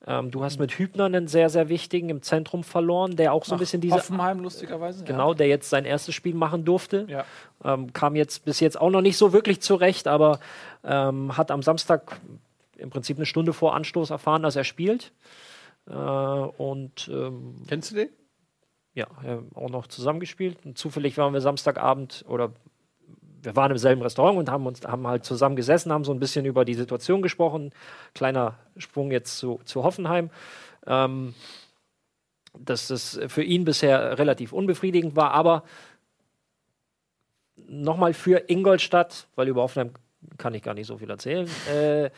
Ähm, 0.07 0.31
du 0.31 0.43
hast 0.43 0.59
mit 0.59 0.71
Hübner 0.71 1.05
einen 1.05 1.27
sehr, 1.27 1.49
sehr 1.49 1.67
wichtigen 1.67 2.09
im 2.09 2.21
Zentrum 2.21 2.63
verloren, 2.63 3.17
der 3.17 3.33
auch 3.33 3.43
so 3.43 3.53
ein 3.53 3.59
bisschen 3.59 3.81
diese. 3.81 3.95
Hoffenheim, 3.95 4.39
lustigerweise. 4.39 5.03
Genau, 5.03 5.33
der 5.33 5.47
jetzt 5.47 5.69
sein 5.69 5.83
erstes 5.83 6.15
Spiel 6.15 6.35
machen 6.35 6.63
durfte. 6.63 7.05
Ja. 7.09 7.25
Ähm, 7.63 7.91
kam 7.91 8.15
jetzt 8.15 8.45
bis 8.45 8.61
jetzt 8.61 8.79
auch 8.79 8.89
noch 8.89 9.01
nicht 9.01 9.17
so 9.17 9.33
wirklich 9.33 9.61
zurecht, 9.61 10.07
aber 10.07 10.39
hat 10.81 11.51
am 11.51 11.61
Samstag 11.61 12.21
im 12.77 12.89
Prinzip 12.89 13.17
eine 13.17 13.25
Stunde 13.25 13.51
vor 13.51 13.75
Anstoß 13.75 14.11
erfahren, 14.11 14.43
dass 14.43 14.55
er 14.55 14.63
spielt. 14.63 15.11
Äh, 15.89 15.93
und 15.93 17.11
Kennst 17.67 17.91
du 17.91 17.95
den? 17.95 18.09
Ja, 18.93 19.07
auch 19.55 19.69
noch 19.69 19.87
zusammengespielt. 19.87 20.57
Und 20.65 20.77
zufällig 20.77 21.17
waren 21.17 21.33
wir 21.33 21.41
Samstagabend 21.41 22.25
oder 22.27 22.51
wir 23.41 23.55
waren 23.55 23.71
im 23.71 23.77
selben 23.77 24.01
Restaurant 24.01 24.37
und 24.37 24.49
haben 24.49 24.65
uns 24.65 24.85
haben 24.85 25.07
halt 25.07 25.23
zusammen 25.23 25.55
gesessen, 25.55 25.93
haben 25.93 26.03
so 26.03 26.11
ein 26.11 26.19
bisschen 26.19 26.45
über 26.45 26.65
die 26.65 26.73
Situation 26.73 27.21
gesprochen. 27.21 27.71
Kleiner 28.13 28.57
Sprung 28.77 29.11
jetzt 29.11 29.37
zu, 29.37 29.59
zu 29.63 29.83
Hoffenheim. 29.83 30.29
Ähm, 30.85 31.33
dass 32.57 32.89
es 32.89 33.19
für 33.27 33.43
ihn 33.43 33.63
bisher 33.63 34.17
relativ 34.17 34.53
unbefriedigend 34.53 35.15
war, 35.15 35.31
aber 35.31 35.63
nochmal 37.67 38.13
für 38.13 38.49
Ingolstadt, 38.49 39.27
weil 39.35 39.47
über 39.47 39.61
Hoffenheim 39.61 39.93
kann 40.37 40.53
ich 40.53 40.63
gar 40.63 40.73
nicht 40.73 40.87
so 40.87 40.97
viel 40.97 41.09
erzählen, 41.09 41.47
äh, 41.71 42.09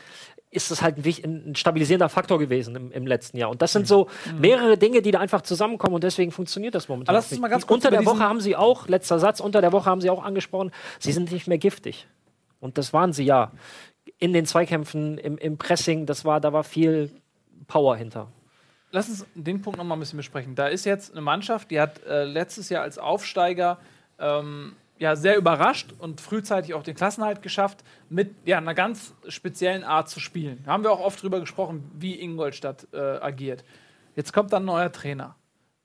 ist 0.52 0.70
das 0.70 0.82
halt 0.82 0.98
ein, 0.98 1.52
ein 1.52 1.56
stabilisierender 1.56 2.10
Faktor 2.10 2.38
gewesen 2.38 2.76
im, 2.76 2.92
im 2.92 3.08
letzten 3.08 3.38
Jahr. 3.38 3.50
Und 3.50 3.62
das 3.62 3.72
sind 3.72 3.88
so 3.88 4.08
mehrere 4.38 4.78
Dinge, 4.78 5.02
die 5.02 5.12
da 5.12 5.20
einfach 5.20 5.42
zusammenkommen 5.42 5.96
und 5.96 6.04
deswegen 6.04 6.32
funktioniert 6.32 6.76
das 6.76 6.90
momentan. 6.90 7.16
Aber 7.16 7.22
lass 7.22 7.32
uns 7.32 7.40
mal 7.40 7.48
ganz 7.48 7.66
kurz 7.66 7.86
unter 7.86 7.90
der 7.90 8.06
Woche 8.06 8.20
haben 8.20 8.42
sie 8.42 8.56
auch, 8.56 8.88
letzter 8.88 9.18
Satz, 9.18 9.40
unter 9.40 9.62
der 9.62 9.72
Woche 9.72 9.90
haben 9.90 10.02
sie 10.02 10.10
auch 10.10 10.24
angesprochen, 10.24 10.72
sie 11.00 11.14
sind 11.14 11.32
nicht 11.32 11.48
mehr 11.48 11.58
giftig. 11.58 12.08
Und 12.60 12.78
das 12.78 12.94
waren 12.94 13.14
sie 13.14 13.24
ja. 13.24 13.52
In 14.18 14.34
den 14.34 14.46
Zweikämpfen, 14.46 15.18
im, 15.18 15.38
im 15.38 15.58
Pressing, 15.58 16.06
das 16.06 16.26
war, 16.26 16.40
da 16.40 16.54
war 16.54 16.64
viel 16.64 17.12
Power 17.68 17.96
hinter. 17.96 18.28
Lass 18.92 19.10
uns 19.10 19.26
den 19.36 19.62
Punkt 19.62 19.78
noch 19.78 19.86
mal 19.86 19.96
ein 19.96 20.00
bisschen 20.00 20.18
besprechen. 20.18 20.54
Da 20.56 20.68
ist 20.68 20.86
jetzt 20.86 21.12
eine 21.12 21.22
Mannschaft, 21.22 21.72
die 21.72 21.80
hat 21.80 22.04
äh, 22.04 22.26
letztes 22.26 22.70
Jahr 22.70 22.84
als 22.84 22.98
Aufsteiger 22.98 23.80
ähm, 24.20 24.76
ja, 25.02 25.16
sehr 25.16 25.36
überrascht 25.36 25.96
und 25.98 26.22
frühzeitig 26.22 26.76
auch 26.76 26.84
den 26.84 26.94
Klassenhalt 26.94 27.42
geschafft, 27.42 27.84
mit 28.10 28.36
ja, 28.46 28.60
einer 28.60 28.76
ganz 28.76 29.16
speziellen 29.28 29.84
Art 29.84 30.10
zu 30.10 30.20
spielen. 30.20 30.62
Da 30.64 30.74
haben 30.74 30.84
wir 30.84 30.92
auch 30.92 31.00
oft 31.00 31.24
drüber 31.24 31.40
gesprochen, 31.40 31.90
wie 31.96 32.22
Ingolstadt 32.22 32.88
äh, 32.94 33.00
agiert. 33.00 33.64
Jetzt 34.16 34.32
kommt 34.32 34.54
dann 34.54 34.62
ein 34.62 34.68
neuer 34.68 34.92
Trainer. 34.92 35.36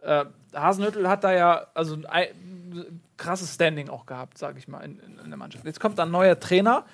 Äh, 0.01 0.27
Hasenhüttel 0.55 1.09
hat 1.09 1.25
da 1.25 1.33
ja 1.33 1.67
also 1.73 1.95
ein 1.95 2.05
ei- 2.05 2.35
krasses 3.17 3.55
Standing 3.55 3.89
auch 3.89 4.05
gehabt, 4.05 4.37
sage 4.37 4.59
ich 4.59 4.69
mal, 4.69 4.81
in, 4.81 5.01
in, 5.01 5.19
in 5.19 5.31
der 5.31 5.39
Mannschaft. 5.39 5.65
Jetzt 5.65 5.81
kommt 5.81 5.99
dann 5.99 6.11
ein 6.11 6.13
neuer 6.13 6.39
Trainer 6.39 6.85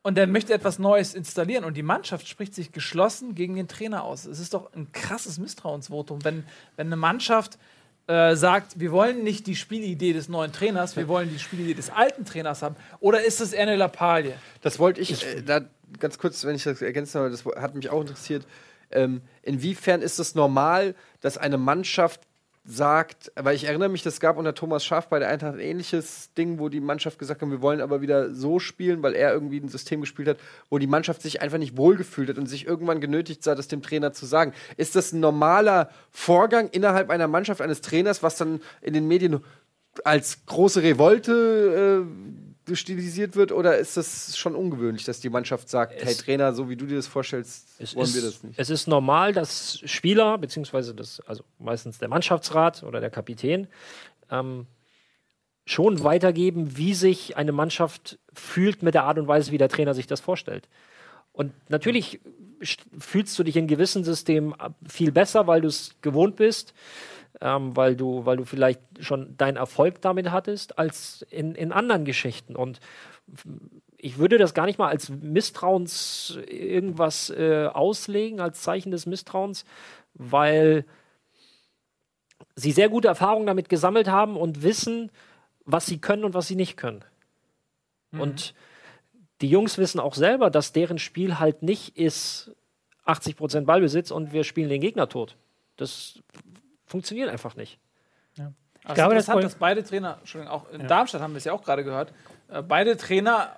und 0.00 0.14
der 0.16 0.26
möchte 0.26 0.54
etwas 0.54 0.78
Neues 0.78 1.12
installieren 1.12 1.64
und 1.64 1.76
die 1.76 1.82
Mannschaft 1.82 2.26
spricht 2.26 2.54
sich 2.54 2.72
geschlossen 2.72 3.34
gegen 3.34 3.54
den 3.54 3.68
Trainer 3.68 4.02
aus. 4.02 4.24
Es 4.24 4.38
ist 4.38 4.54
doch 4.54 4.72
ein 4.72 4.90
krasses 4.92 5.38
Misstrauensvotum, 5.38 6.24
wenn, 6.24 6.44
wenn 6.76 6.86
eine 6.86 6.96
Mannschaft 6.96 7.58
äh, 8.10 8.34
sagt, 8.34 8.80
wir 8.80 8.90
wollen 8.90 9.22
nicht 9.22 9.46
die 9.46 9.54
Spielidee 9.54 10.12
des 10.12 10.28
neuen 10.28 10.52
Trainers, 10.52 10.96
wir 10.96 11.06
wollen 11.06 11.30
die 11.30 11.38
Spielidee 11.38 11.74
des 11.74 11.90
alten 11.90 12.24
Trainers 12.24 12.60
haben. 12.60 12.74
Oder 12.98 13.22
ist 13.22 13.40
es 13.40 13.52
eher 13.52 13.62
eine 13.62 13.76
Lappalie? 13.76 14.34
Das 14.62 14.80
wollte 14.80 15.00
ich, 15.00 15.24
äh, 15.24 15.42
da 15.42 15.60
ganz 16.00 16.18
kurz, 16.18 16.44
wenn 16.44 16.56
ich 16.56 16.64
das 16.64 16.82
ergänzen 16.82 17.12
soll, 17.12 17.30
das 17.30 17.44
hat 17.44 17.76
mich 17.76 17.88
auch 17.88 18.00
interessiert. 18.00 18.44
Ähm, 18.90 19.20
inwiefern 19.42 20.02
ist 20.02 20.18
es 20.18 20.34
normal, 20.34 20.96
dass 21.20 21.38
eine 21.38 21.56
Mannschaft 21.56 22.22
sagt, 22.70 23.32
weil 23.34 23.56
ich 23.56 23.64
erinnere 23.64 23.88
mich, 23.88 24.02
das 24.02 24.20
gab 24.20 24.36
unter 24.38 24.54
Thomas 24.54 24.84
Schaaf 24.84 25.08
bei 25.08 25.18
der 25.18 25.28
Eintracht 25.28 25.54
ein 25.54 25.60
ähnliches 25.60 26.32
Ding, 26.34 26.58
wo 26.58 26.68
die 26.68 26.80
Mannschaft 26.80 27.18
gesagt 27.18 27.42
hat, 27.42 27.50
wir 27.50 27.62
wollen 27.62 27.80
aber 27.80 28.00
wieder 28.00 28.34
so 28.34 28.58
spielen, 28.58 29.02
weil 29.02 29.14
er 29.14 29.32
irgendwie 29.32 29.58
ein 29.58 29.68
System 29.68 30.00
gespielt 30.00 30.28
hat, 30.28 30.38
wo 30.68 30.78
die 30.78 30.86
Mannschaft 30.86 31.22
sich 31.22 31.42
einfach 31.42 31.58
nicht 31.58 31.76
wohlgefühlt 31.76 32.28
hat 32.28 32.38
und 32.38 32.46
sich 32.46 32.66
irgendwann 32.66 33.00
genötigt 33.00 33.42
sah, 33.42 33.54
das 33.54 33.68
dem 33.68 33.82
Trainer 33.82 34.12
zu 34.12 34.26
sagen. 34.26 34.52
Ist 34.76 34.96
das 34.96 35.12
ein 35.12 35.20
normaler 35.20 35.90
Vorgang 36.10 36.68
innerhalb 36.68 37.10
einer 37.10 37.28
Mannschaft 37.28 37.60
eines 37.60 37.80
Trainers, 37.80 38.22
was 38.22 38.36
dann 38.36 38.60
in 38.80 38.94
den 38.94 39.08
Medien 39.08 39.44
als 40.04 40.46
große 40.46 40.82
Revolte 40.82 42.06
äh, 42.06 42.49
stilisiert 42.74 43.36
wird 43.36 43.52
oder 43.52 43.78
ist 43.78 43.96
das 43.96 44.36
schon 44.36 44.54
ungewöhnlich, 44.54 45.04
dass 45.04 45.20
die 45.20 45.30
Mannschaft 45.30 45.68
sagt, 45.68 46.02
hey 46.04 46.14
Trainer, 46.14 46.52
so 46.52 46.68
wie 46.68 46.76
du 46.76 46.86
dir 46.86 46.96
das 46.96 47.06
vorstellst, 47.06 47.68
Es 47.78 47.94
wollen 47.94 48.06
ist, 48.06 48.14
wir 48.14 48.22
das 48.22 48.42
nicht? 48.42 48.58
Es 48.58 48.70
ist 48.70 48.86
normal, 48.86 49.32
dass 49.32 49.80
Spieler, 49.84 50.38
beziehungsweise 50.38 50.94
das, 50.94 51.20
also 51.26 51.44
meistens 51.58 51.98
der 51.98 52.08
Mannschaftsrat 52.08 52.82
oder 52.82 53.00
der 53.00 53.10
Kapitän, 53.10 53.68
ähm, 54.30 54.66
schon 55.66 56.02
weitergeben, 56.02 56.76
wie 56.76 56.94
sich 56.94 57.36
eine 57.36 57.52
Mannschaft 57.52 58.18
fühlt 58.32 58.82
mit 58.82 58.94
der 58.94 59.04
Art 59.04 59.18
und 59.18 59.28
Weise, 59.28 59.52
wie 59.52 59.58
der 59.58 59.68
Trainer 59.68 59.94
sich 59.94 60.06
das 60.06 60.20
vorstellt. 60.20 60.68
Und 61.32 61.52
natürlich 61.68 62.20
st- 62.60 62.80
fühlst 62.98 63.38
du 63.38 63.44
dich 63.44 63.56
in 63.56 63.68
gewissen 63.68 64.02
Systemen 64.02 64.54
viel 64.88 65.12
besser, 65.12 65.46
weil 65.46 65.60
du 65.60 65.68
es 65.68 65.94
gewohnt 66.00 66.36
bist, 66.36 66.74
ähm, 67.40 67.76
weil, 67.76 67.96
du, 67.96 68.26
weil 68.26 68.36
du 68.36 68.44
vielleicht 68.44 68.80
schon 69.00 69.36
deinen 69.36 69.56
Erfolg 69.56 70.00
damit 70.00 70.30
hattest, 70.30 70.78
als 70.78 71.22
in, 71.30 71.54
in 71.54 71.72
anderen 71.72 72.04
Geschichten. 72.04 72.56
Und 72.56 72.80
ich 73.96 74.18
würde 74.18 74.38
das 74.38 74.54
gar 74.54 74.66
nicht 74.66 74.78
mal 74.78 74.88
als 74.88 75.08
Misstrauens 75.08 76.38
irgendwas 76.48 77.30
äh, 77.30 77.66
auslegen, 77.66 78.40
als 78.40 78.62
Zeichen 78.62 78.90
des 78.90 79.06
Misstrauens, 79.06 79.64
weil 80.14 80.84
sie 82.56 82.72
sehr 82.72 82.88
gute 82.88 83.08
Erfahrungen 83.08 83.46
damit 83.46 83.68
gesammelt 83.68 84.08
haben 84.08 84.36
und 84.36 84.62
wissen, 84.62 85.10
was 85.64 85.86
sie 85.86 85.98
können 85.98 86.24
und 86.24 86.34
was 86.34 86.48
sie 86.48 86.56
nicht 86.56 86.76
können. 86.76 87.04
Und 88.12 88.54
die 89.40 89.48
Jungs 89.48 89.78
wissen 89.78 90.00
auch 90.00 90.14
selber, 90.14 90.50
dass 90.50 90.72
deren 90.72 90.98
Spiel 90.98 91.38
halt 91.38 91.62
nicht 91.62 91.96
ist 91.96 92.52
80% 93.06 93.62
Ballbesitz 93.62 94.10
und 94.10 94.32
wir 94.32 94.44
spielen 94.44 94.68
den 94.68 94.80
Gegner 94.80 95.08
tot. 95.08 95.36
Das 95.76 96.20
funktioniert 96.90 97.30
einfach 97.30 97.56
nicht. 97.56 97.78
Also 98.36 98.52
Ich 98.88 98.94
glaube, 98.94 99.14
das 99.14 99.26
Problem- 99.26 99.42
dass 99.44 99.54
beide 99.56 99.84
Trainer, 99.84 100.16
Entschuldigung, 100.20 100.54
auch 100.54 100.70
in 100.70 100.86
Darmstadt 100.88 101.20
haben 101.20 101.32
wir 101.34 101.38
es 101.38 101.44
ja 101.44 101.52
auch 101.52 101.62
gerade 101.62 101.84
gehört, 101.84 102.12
äh, 102.48 102.62
beide 102.62 102.96
Trainer 102.96 103.56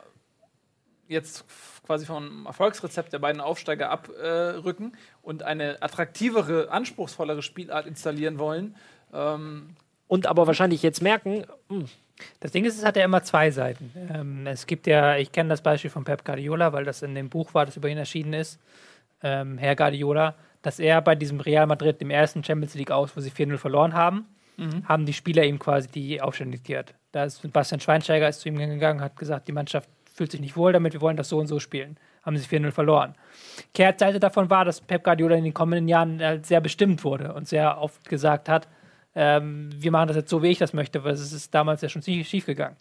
jetzt 1.09 1.45
quasi 1.87 2.07
vom 2.07 2.47
Erfolgsrezept 2.47 3.13
der 3.13 3.19
beiden 3.19 3.41
Aufsteiger 3.41 3.91
abrücken 3.91 4.93
und 5.21 5.43
eine 5.43 5.81
attraktivere, 5.83 6.71
anspruchsvollere 6.71 7.43
Spielart 7.43 7.87
installieren 7.87 8.39
wollen. 8.39 8.77
Ähm, 9.13 9.77
Und 10.09 10.27
aber 10.27 10.47
wahrscheinlich 10.47 10.83
jetzt 10.83 11.03
merken, 11.03 11.45
hm, 11.69 11.87
Das 12.41 12.53
Ding 12.53 12.65
ist, 12.65 12.77
es 12.79 12.85
hat 12.85 12.97
ja 12.97 13.05
immer 13.05 13.23
zwei 13.25 13.51
Seiten. 13.51 13.91
Ähm, 14.15 14.47
es 14.47 14.67
gibt 14.67 14.87
ja, 14.87 15.17
ich 15.17 15.33
kenne 15.33 15.49
das 15.49 15.61
Beispiel 15.61 15.91
von 15.91 16.05
Pep 16.05 16.25
Guardiola, 16.25 16.73
weil 16.73 16.85
das 16.85 17.03
in 17.03 17.15
dem 17.15 17.29
Buch 17.29 17.53
war, 17.55 17.67
das 17.67 17.77
über 17.77 17.89
ihn 17.89 17.99
erschienen 17.99 18.33
ist, 18.35 18.61
ähm, 19.23 19.59
Herr 19.59 19.75
Guardiola, 19.77 20.35
dass 20.63 20.79
er 20.79 21.01
bei 21.03 21.15
diesem 21.15 21.41
Real 21.41 21.67
Madrid, 21.67 22.01
dem 22.01 22.11
ersten 22.11 22.43
Champions 22.43 22.75
League 22.75 22.91
aus, 22.91 23.17
wo 23.17 23.21
sie 23.21 23.31
4-0 23.31 23.59
verloren 23.59 23.95
haben, 23.95 24.27
haben 24.87 25.07
die 25.07 25.13
Spieler 25.13 25.45
ihm 25.45 25.59
quasi 25.59 25.89
die 25.89 26.21
Aufstellung 26.21 26.53
diktiert. 26.53 26.95
Da 27.11 27.25
ist 27.25 27.51
Bastian 27.53 27.81
Schweinsteiger 27.81 28.29
ist 28.29 28.41
zu 28.41 28.49
ihm 28.49 28.59
gegangen, 28.59 29.01
hat 29.01 29.17
gesagt, 29.17 29.49
die 29.49 29.53
Mannschaft 29.53 29.89
fühlt 30.15 30.31
sich 30.31 30.41
nicht 30.41 30.57
wohl 30.57 30.73
damit, 30.73 30.93
wir 30.93 31.01
wollen 31.01 31.17
das 31.17 31.29
so 31.29 31.39
und 31.39 31.47
so 31.47 31.59
spielen. 31.59 31.97
Haben 32.23 32.37
sie 32.37 32.47
4-0 32.47 32.71
verloren. 32.71 33.15
Kehrtseite 33.75 34.21
davon 34.21 34.51
war, 34.51 34.65
dass 34.65 34.81
Pep 34.81 35.03
Guardiola 35.03 35.37
in 35.37 35.45
den 35.45 35.55
kommenden 35.55 35.89
Jahren 35.89 36.21
halt 36.23 36.47
sehr 36.47 36.61
bestimmt 36.61 37.03
wurde 37.03 37.33
und 37.35 37.49
sehr 37.49 37.81
oft 37.81 38.09
gesagt 38.09 38.49
hat, 38.49 38.69
ähm, 39.15 39.71
wir 39.75 39.91
machen 39.91 40.09
das 40.09 40.17
jetzt 40.17 40.31
so, 40.31 40.43
wie 40.43 40.49
ich 40.49 40.59
das 40.59 40.73
möchte, 40.73 41.03
weil 41.05 41.13
es 41.13 41.33
ist 41.33 41.55
damals 41.55 41.83
ja 41.83 41.89
schon 41.89 42.03
schief 42.03 42.47
gegangen. 42.47 42.77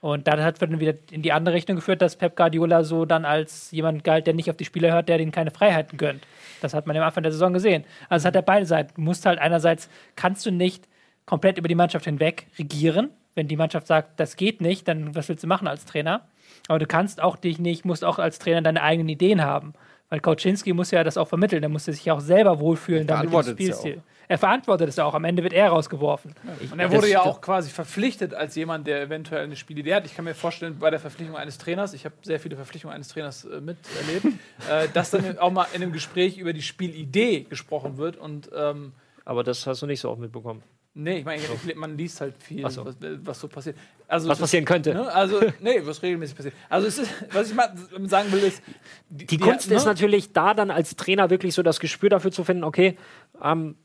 Und 0.00 0.26
dann 0.28 0.42
hat 0.42 0.62
dann 0.62 0.80
wieder 0.80 0.94
in 1.10 1.20
die 1.20 1.32
andere 1.32 1.54
Richtung 1.54 1.76
geführt, 1.76 2.00
dass 2.00 2.16
Pep 2.16 2.34
Guardiola 2.34 2.84
so 2.84 3.04
dann 3.04 3.26
als 3.26 3.70
jemand 3.70 4.02
galt, 4.02 4.26
der 4.26 4.34
nicht 4.34 4.48
auf 4.48 4.56
die 4.56 4.64
Spieler 4.64 4.92
hört, 4.92 5.08
der 5.10 5.18
denen 5.18 5.30
keine 5.30 5.50
Freiheiten 5.50 5.98
gönnt. 5.98 6.26
Das 6.62 6.72
hat 6.72 6.86
man 6.86 6.96
am 6.96 7.02
Anfang 7.02 7.22
der 7.22 7.32
Saison 7.32 7.52
gesehen. 7.52 7.84
Also 8.08 8.26
hat 8.26 8.34
er 8.34 8.42
beide 8.42 8.64
Seiten. 8.64 8.94
Du 8.94 9.02
musst 9.02 9.26
halt 9.26 9.38
einerseits, 9.38 9.90
kannst 10.16 10.46
du 10.46 10.50
nicht 10.50 10.88
komplett 11.26 11.58
über 11.58 11.68
die 11.68 11.74
Mannschaft 11.74 12.06
hinweg 12.06 12.46
regieren. 12.58 13.10
Wenn 13.34 13.46
die 13.46 13.56
Mannschaft 13.56 13.86
sagt, 13.86 14.18
das 14.18 14.36
geht 14.36 14.60
nicht, 14.60 14.88
dann 14.88 15.14
was 15.14 15.28
willst 15.28 15.44
du 15.44 15.48
machen 15.48 15.68
als 15.68 15.84
Trainer? 15.84 16.22
Aber 16.68 16.78
du 16.78 16.86
kannst 16.86 17.22
auch 17.22 17.36
dich 17.36 17.58
nicht, 17.58 17.84
musst 17.84 18.04
auch 18.04 18.18
als 18.18 18.38
Trainer 18.38 18.62
deine 18.62 18.82
eigenen 18.82 19.08
Ideen 19.08 19.42
haben. 19.42 19.74
Weil 20.10 20.20
Kauczynski 20.20 20.72
muss 20.72 20.90
ja 20.90 21.04
das 21.04 21.16
auch 21.16 21.28
vermitteln, 21.28 21.62
der 21.62 21.68
muss 21.68 21.84
sich 21.84 22.10
auch 22.10 22.20
selber 22.20 22.58
wohlfühlen 22.60 23.06
damit 23.06 23.32
dem 23.32 23.32
ja 23.32 23.42
Spielstil. 23.44 24.02
Er 24.26 24.38
verantwortet 24.38 24.88
es 24.88 24.96
ja 24.96 25.04
auch. 25.04 25.14
Am 25.14 25.24
Ende 25.24 25.42
wird 25.42 25.52
er 25.52 25.70
rausgeworfen. 25.70 26.34
Und 26.70 26.78
er 26.78 26.92
wurde 26.92 27.08
ja 27.08 27.22
auch 27.22 27.40
quasi 27.40 27.68
verpflichtet 27.68 28.32
als 28.32 28.54
jemand, 28.54 28.86
der 28.86 29.02
eventuell 29.02 29.42
eine 29.42 29.56
Spielidee 29.56 29.94
hat. 29.94 30.06
Ich 30.06 30.14
kann 30.14 30.24
mir 30.24 30.34
vorstellen, 30.34 30.78
bei 30.78 30.90
der 30.90 31.00
Verpflichtung 31.00 31.36
eines 31.36 31.58
Trainers, 31.58 31.94
ich 31.94 32.04
habe 32.04 32.14
sehr 32.22 32.38
viele 32.38 32.54
Verpflichtungen 32.54 32.94
eines 32.94 33.08
Trainers 33.08 33.44
äh, 33.44 33.60
miterlebt, 33.60 34.26
äh, 34.70 34.86
dass 34.94 35.10
dann 35.10 35.38
auch 35.38 35.50
mal 35.50 35.66
in 35.72 35.82
einem 35.82 35.92
Gespräch 35.92 36.38
über 36.38 36.52
die 36.52 36.62
Spielidee 36.62 37.46
gesprochen 37.48 37.96
wird. 37.96 38.16
Und 38.16 38.50
ähm, 38.54 38.92
aber 39.24 39.42
das 39.42 39.66
hast 39.66 39.82
du 39.82 39.86
nicht 39.86 40.00
so 40.00 40.10
oft 40.10 40.20
mitbekommen. 40.20 40.62
Nee, 40.94 41.18
ich 41.18 41.24
meine, 41.24 41.42
ich- 41.42 41.74
man 41.76 41.96
liest 41.96 42.20
halt 42.20 42.34
viel, 42.42 42.68
so. 42.70 42.84
was, 42.84 42.96
was 43.00 43.40
so 43.40 43.48
passiert. 43.48 43.76
Also 44.08 44.28
Was 44.28 44.38
passieren 44.38 44.64
könnte. 44.64 44.92
Ne? 44.94 45.12
Also, 45.12 45.40
nee, 45.60 45.80
was 45.84 46.02
regelmäßig 46.02 46.36
passiert. 46.36 46.54
Also, 46.68 46.86
es 46.88 46.98
ist, 46.98 47.10
was 47.32 47.48
ich 47.50 47.54
mal 47.54 47.72
sagen 48.06 48.32
will, 48.32 48.40
ist. 48.42 48.60
Die 49.08 49.38
Kunst 49.38 49.70
ist 49.70 49.84
natürlich 49.84 50.32
da 50.32 50.52
dann 50.54 50.70
als 50.70 50.96
Trainer 50.96 51.30
wirklich 51.30 51.54
so 51.54 51.62
das 51.62 51.78
Gespür 51.80 52.08
dafür 52.08 52.32
zu 52.32 52.42
finden, 52.44 52.64
okay, 52.64 52.96
ähm, 53.42 53.76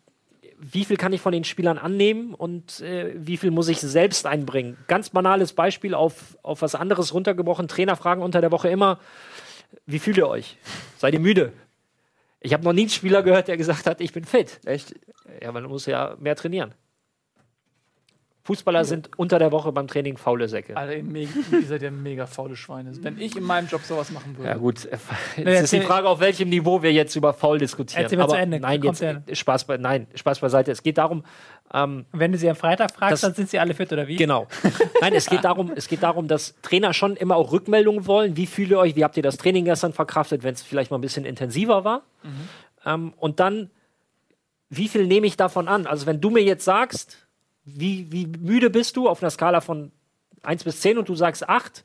wie 0.57 0.85
viel 0.85 0.97
kann 0.97 1.13
ich 1.13 1.21
von 1.21 1.31
den 1.33 1.43
Spielern 1.43 1.77
annehmen 1.77 2.33
und 2.33 2.79
äh, 2.79 3.13
wie 3.17 3.37
viel 3.37 3.51
muss 3.51 3.67
ich 3.67 3.79
selbst 3.81 4.25
einbringen. 4.25 4.77
Ganz 4.87 5.09
banales 5.09 5.53
Beispiel 5.53 5.93
auf, 5.93 6.37
auf 6.43 6.61
was 6.61 6.75
anderes 6.75 7.13
runtergebrochen. 7.13 7.67
Trainer 7.67 7.95
fragen 7.95 8.21
unter 8.23 8.41
der 8.41 8.51
Woche 8.51 8.69
immer, 8.69 8.99
wie 9.85 9.99
fühlt 9.99 10.17
ihr 10.17 10.27
euch? 10.27 10.57
Seid 10.97 11.13
ihr 11.13 11.19
müde? 11.19 11.51
Ich 12.39 12.53
habe 12.53 12.63
noch 12.63 12.73
nie 12.73 12.81
einen 12.81 12.89
Spieler 12.89 13.21
gehört, 13.21 13.47
der 13.49 13.57
gesagt 13.57 13.85
hat, 13.85 13.99
ich 14.01 14.13
bin 14.13 14.23
fit. 14.23 14.59
Echt? 14.65 14.95
Ja, 15.41 15.53
weil 15.53 15.63
du 15.63 15.69
musst 15.69 15.87
ja 15.87 16.15
mehr 16.19 16.35
trainieren. 16.35 16.73
Fußballer 18.45 18.85
sind 18.85 19.09
unter 19.17 19.39
der 19.39 19.51
Woche 19.51 19.71
beim 19.71 19.87
Training 19.87 20.17
faule 20.17 20.47
Säcke. 20.47 20.77
Alter, 20.77 20.97
ihr, 20.97 21.27
seid 21.67 21.81
ja 21.81 21.89
mega 21.89 22.27
faule 22.27 22.55
Schweine. 22.55 22.91
Wenn 23.01 23.19
ich 23.19 23.35
in 23.35 23.43
meinem 23.43 23.67
Job 23.67 23.81
sowas 23.81 24.11
machen 24.11 24.37
würde. 24.37 24.49
Ja 24.49 24.55
gut, 24.55 24.85
es 24.85 25.01
Nee, 25.35 25.61
ist 25.61 25.73
die 25.73 25.81
Frage, 25.81 26.07
auf 26.07 26.19
welchem 26.19 26.49
Niveau 26.49 26.83
wir 26.83 26.93
jetzt 26.93 27.15
über 27.15 27.33
faul 27.33 27.57
diskutieren. 27.57 28.03
Erzähl 28.03 28.21
Aber 28.21 28.29
zu 28.29 28.37
Ende. 28.37 28.59
nein, 28.59 28.83
jetzt 28.83 29.01
der- 29.01 29.23
Spaß 29.33 29.65
bei, 29.65 29.77
nein, 29.77 30.05
Spaß 30.13 30.41
beiseite. 30.41 30.71
Es 30.71 30.83
geht 30.83 30.99
darum, 30.99 31.23
ähm, 31.73 32.05
wenn 32.11 32.31
du 32.33 32.37
sie 32.37 32.47
am 32.47 32.55
Freitag 32.55 32.91
fragst, 32.91 33.13
Das- 33.13 33.21
dann 33.21 33.33
sind 33.33 33.49
sie 33.49 33.57
alle 33.57 33.73
fit 33.73 33.91
oder 33.91 34.07
wie? 34.07 34.15
Genau. 34.15 34.45
Nein, 35.01 35.13
es 35.15 35.25
geht 35.25 35.43
darum, 35.43 35.71
es 35.75 35.87
geht 35.87 36.03
darum, 36.03 36.27
dass 36.27 36.53
Trainer 36.61 36.93
schon 36.93 37.15
immer 37.15 37.37
auch 37.37 37.51
Rückmeldungen 37.51 38.05
wollen. 38.05 38.37
Wie 38.37 38.45
fühlt 38.45 38.69
ihr 38.69 38.77
euch? 38.77 38.95
Wie 38.95 39.03
habt 39.03 39.17
ihr 39.17 39.23
das 39.23 39.37
Training 39.37 39.65
gestern 39.65 39.91
verkraftet, 39.91 40.43
wenn 40.43 40.53
es 40.53 40.61
vielleicht 40.61 40.91
mal 40.91 40.99
ein 40.99 41.01
bisschen 41.01 41.25
intensiver 41.25 41.83
war? 41.83 42.03
Ähm, 42.85 43.11
und 43.17 43.39
dann, 43.39 43.71
wie 44.69 44.87
viel 44.87 45.07
nehme 45.07 45.25
ich 45.25 45.35
davon 45.35 45.67
an? 45.67 45.87
Also 45.87 46.05
wenn 46.05 46.21
du 46.21 46.29
mir 46.29 46.43
jetzt 46.43 46.63
sagst, 46.65 47.24
wie, 47.65 48.11
wie 48.11 48.27
müde 48.27 48.69
bist 48.69 48.95
du 48.95 49.09
auf 49.09 49.21
einer 49.21 49.31
Skala 49.31 49.61
von 49.61 49.91
1 50.43 50.63
bis 50.63 50.81
10 50.81 50.97
und 50.99 51.09
du 51.09 51.15
sagst 51.15 51.49
8, 51.49 51.83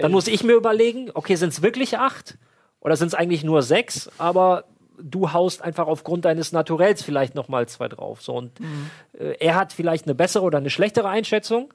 dann 0.00 0.10
muss 0.10 0.26
ich 0.26 0.42
mir 0.42 0.54
überlegen, 0.54 1.10
okay, 1.14 1.36
sind 1.36 1.52
es 1.52 1.62
wirklich 1.62 1.98
8? 1.98 2.38
Oder 2.80 2.96
sind 2.96 3.08
es 3.08 3.14
eigentlich 3.14 3.44
nur 3.44 3.62
6? 3.62 4.10
Aber 4.18 4.64
du 4.98 5.32
haust 5.32 5.62
einfach 5.62 5.86
aufgrund 5.86 6.24
deines 6.24 6.52
Naturells 6.52 7.02
vielleicht 7.02 7.34
noch 7.34 7.48
mal 7.48 7.68
zwei 7.68 7.88
drauf. 7.88 8.22
So, 8.22 8.34
und 8.34 8.52
äh, 9.18 9.36
er 9.38 9.54
hat 9.54 9.72
vielleicht 9.72 10.06
eine 10.06 10.14
bessere 10.14 10.44
oder 10.44 10.58
eine 10.58 10.70
schlechtere 10.70 11.08
Einschätzung. 11.08 11.74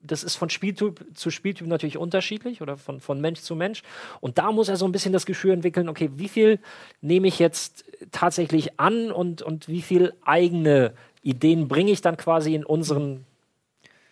Das 0.00 0.22
ist 0.22 0.36
von 0.36 0.50
Spieltyp 0.50 1.04
zu 1.14 1.30
Spieltyp 1.30 1.66
natürlich 1.66 1.96
unterschiedlich 1.96 2.60
oder 2.60 2.76
von, 2.76 3.00
von 3.00 3.20
Mensch 3.20 3.40
zu 3.40 3.56
Mensch. 3.56 3.82
Und 4.20 4.38
da 4.38 4.52
muss 4.52 4.68
er 4.68 4.76
so 4.76 4.84
ein 4.84 4.92
bisschen 4.92 5.14
das 5.14 5.24
Gefühl 5.24 5.52
entwickeln, 5.52 5.88
okay, 5.88 6.10
wie 6.16 6.28
viel 6.28 6.60
nehme 7.00 7.26
ich 7.26 7.38
jetzt 7.38 7.84
tatsächlich 8.12 8.78
an 8.78 9.10
und, 9.10 9.40
und 9.40 9.66
wie 9.66 9.82
viel 9.82 10.12
eigene 10.22 10.92
Ideen 11.24 11.68
bringe 11.68 11.90
ich 11.90 12.00
dann 12.00 12.16
quasi 12.16 12.54
in 12.54 12.64
unseren 12.64 13.26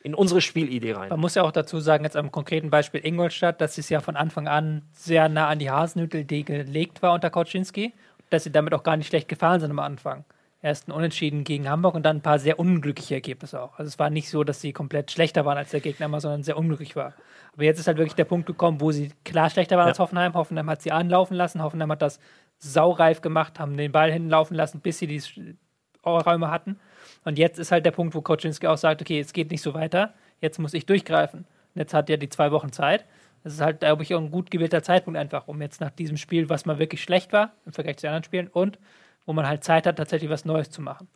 in 0.02 0.14
unsere 0.14 0.40
Spielidee 0.40 0.94
rein. 0.94 1.10
Man 1.10 1.20
muss 1.20 1.36
ja 1.36 1.44
auch 1.44 1.52
dazu 1.52 1.78
sagen, 1.78 2.02
jetzt 2.02 2.16
am 2.16 2.32
konkreten 2.32 2.70
Beispiel 2.70 3.04
Ingolstadt, 3.04 3.60
dass 3.60 3.78
es 3.78 3.88
ja 3.88 4.00
von 4.00 4.16
Anfang 4.16 4.48
an 4.48 4.82
sehr 4.92 5.28
nah 5.28 5.46
an 5.46 5.60
die 5.60 5.70
Hasenhüttel 5.70 6.24
gelegt 6.24 7.02
war 7.02 7.14
unter 7.14 7.30
Kauczynski, 7.30 7.92
dass 8.30 8.42
sie 8.42 8.50
damit 8.50 8.74
auch 8.74 8.82
gar 8.82 8.96
nicht 8.96 9.06
schlecht 9.06 9.28
gefahren 9.28 9.60
sind 9.60 9.70
am 9.70 9.78
Anfang. 9.78 10.24
Erst 10.60 10.88
ein 10.88 10.92
Unentschieden 10.92 11.44
gegen 11.44 11.68
Hamburg 11.68 11.94
und 11.94 12.04
dann 12.04 12.16
ein 12.16 12.22
paar 12.22 12.38
sehr 12.38 12.58
unglückliche 12.58 13.14
Ergebnisse 13.14 13.60
auch. 13.60 13.78
Also 13.78 13.88
es 13.88 13.98
war 13.98 14.10
nicht 14.10 14.28
so, 14.28 14.42
dass 14.42 14.60
sie 14.60 14.72
komplett 14.72 15.10
schlechter 15.10 15.44
waren 15.44 15.58
als 15.58 15.70
der 15.70 15.80
Gegner 15.80 16.06
immer, 16.06 16.20
sondern 16.20 16.42
sehr 16.42 16.56
unglücklich 16.56 16.96
war. 16.96 17.14
Aber 17.52 17.64
jetzt 17.64 17.78
ist 17.78 17.86
halt 17.86 17.98
wirklich 17.98 18.14
der 18.14 18.24
Punkt 18.24 18.46
gekommen, 18.46 18.80
wo 18.80 18.90
sie 18.92 19.10
klar 19.24 19.50
schlechter 19.50 19.76
waren 19.76 19.88
als 19.88 19.98
Hoffenheim. 19.98 20.34
Hoffenheim 20.34 20.70
hat 20.70 20.82
sie 20.82 20.92
anlaufen 20.92 21.36
lassen. 21.36 21.62
Hoffenheim 21.62 21.90
hat 21.90 22.02
das 22.02 22.18
saureif 22.58 23.20
gemacht, 23.20 23.58
haben 23.58 23.76
den 23.76 23.92
Ball 23.92 24.12
hinlaufen 24.12 24.56
lassen, 24.56 24.80
bis 24.80 24.98
sie 24.98 25.06
die 25.06 25.20
Räume 26.04 26.50
hatten. 26.50 26.78
Und 27.24 27.38
jetzt 27.38 27.58
ist 27.58 27.72
halt 27.72 27.86
der 27.86 27.90
Punkt, 27.92 28.14
wo 28.14 28.20
Koczynski 28.20 28.66
auch 28.66 28.76
sagt, 28.76 29.00
okay, 29.00 29.20
es 29.20 29.32
geht 29.32 29.50
nicht 29.50 29.62
so 29.62 29.74
weiter, 29.74 30.14
jetzt 30.40 30.58
muss 30.58 30.74
ich 30.74 30.86
durchgreifen. 30.86 31.40
Und 31.40 31.78
jetzt 31.78 31.94
hat 31.94 32.10
er 32.10 32.16
die 32.16 32.28
zwei 32.28 32.50
Wochen 32.52 32.72
Zeit. 32.72 33.04
Das 33.44 33.54
ist 33.54 33.60
halt, 33.60 33.80
glaube 33.80 34.02
ich, 34.02 34.14
auch 34.14 34.20
ein 34.20 34.30
gut 34.30 34.50
gewählter 34.50 34.82
Zeitpunkt 34.82 35.18
einfach, 35.18 35.48
um 35.48 35.60
jetzt 35.60 35.80
nach 35.80 35.90
diesem 35.90 36.16
Spiel, 36.16 36.48
was 36.48 36.66
mal 36.66 36.78
wirklich 36.78 37.02
schlecht 37.02 37.32
war, 37.32 37.52
im 37.66 37.72
Vergleich 37.72 37.96
zu 37.96 38.02
den 38.02 38.10
anderen 38.10 38.24
Spielen, 38.24 38.48
und 38.48 38.78
wo 39.26 39.32
man 39.32 39.46
halt 39.46 39.64
Zeit 39.64 39.86
hat, 39.86 39.96
tatsächlich 39.96 40.30
was 40.30 40.44
Neues 40.44 40.70
zu 40.70 40.82
machen. 40.82 41.08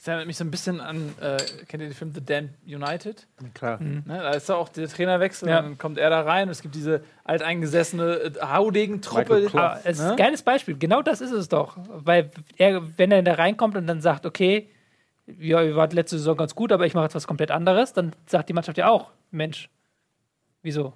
Das 0.00 0.08
erinnert 0.08 0.26
mich 0.28 0.38
so 0.38 0.44
ein 0.44 0.50
bisschen 0.50 0.80
an, 0.80 1.12
äh, 1.20 1.36
kennt 1.68 1.82
ihr 1.82 1.88
den 1.90 1.92
Film 1.92 2.12
The 2.14 2.24
Damned 2.24 2.52
United? 2.66 3.26
Klar. 3.52 3.78
Ne? 3.82 4.02
Da 4.06 4.30
ist 4.30 4.48
ja 4.48 4.54
auch 4.54 4.70
der 4.70 4.88
Trainerwechsel, 4.88 5.46
Ja. 5.46 5.60
dann 5.60 5.76
kommt 5.76 5.98
er 5.98 6.08
da 6.08 6.22
rein 6.22 6.44
und 6.44 6.52
es 6.52 6.62
gibt 6.62 6.74
diese 6.74 7.02
alteingesessene, 7.24 8.14
äh, 8.14 8.32
haudigen 8.42 9.02
Truppe. 9.02 9.50
Es 9.84 9.98
ist 9.98 10.04
Ne? 10.04 10.12
ein 10.12 10.16
geiles 10.16 10.40
Beispiel. 10.42 10.78
Genau 10.78 11.02
das 11.02 11.20
ist 11.20 11.32
es 11.32 11.50
doch. 11.50 11.76
Weil 11.90 12.30
er, 12.56 12.80
wenn 12.98 13.12
er 13.12 13.22
da 13.22 13.34
reinkommt 13.34 13.76
und 13.76 13.86
dann 13.86 14.00
sagt, 14.00 14.24
okay, 14.24 14.70
ja, 15.38 15.60
ihr 15.62 15.76
wart 15.76 15.92
letzte 15.92 16.16
Saison 16.16 16.34
ganz 16.34 16.54
gut, 16.54 16.72
aber 16.72 16.86
ich 16.86 16.94
mache 16.94 17.04
jetzt 17.04 17.14
was 17.14 17.26
komplett 17.26 17.50
anderes, 17.50 17.92
dann 17.92 18.14
sagt 18.24 18.48
die 18.48 18.54
Mannschaft 18.54 18.78
ja 18.78 18.88
auch, 18.88 19.10
Mensch, 19.30 19.68
wieso? 20.62 20.94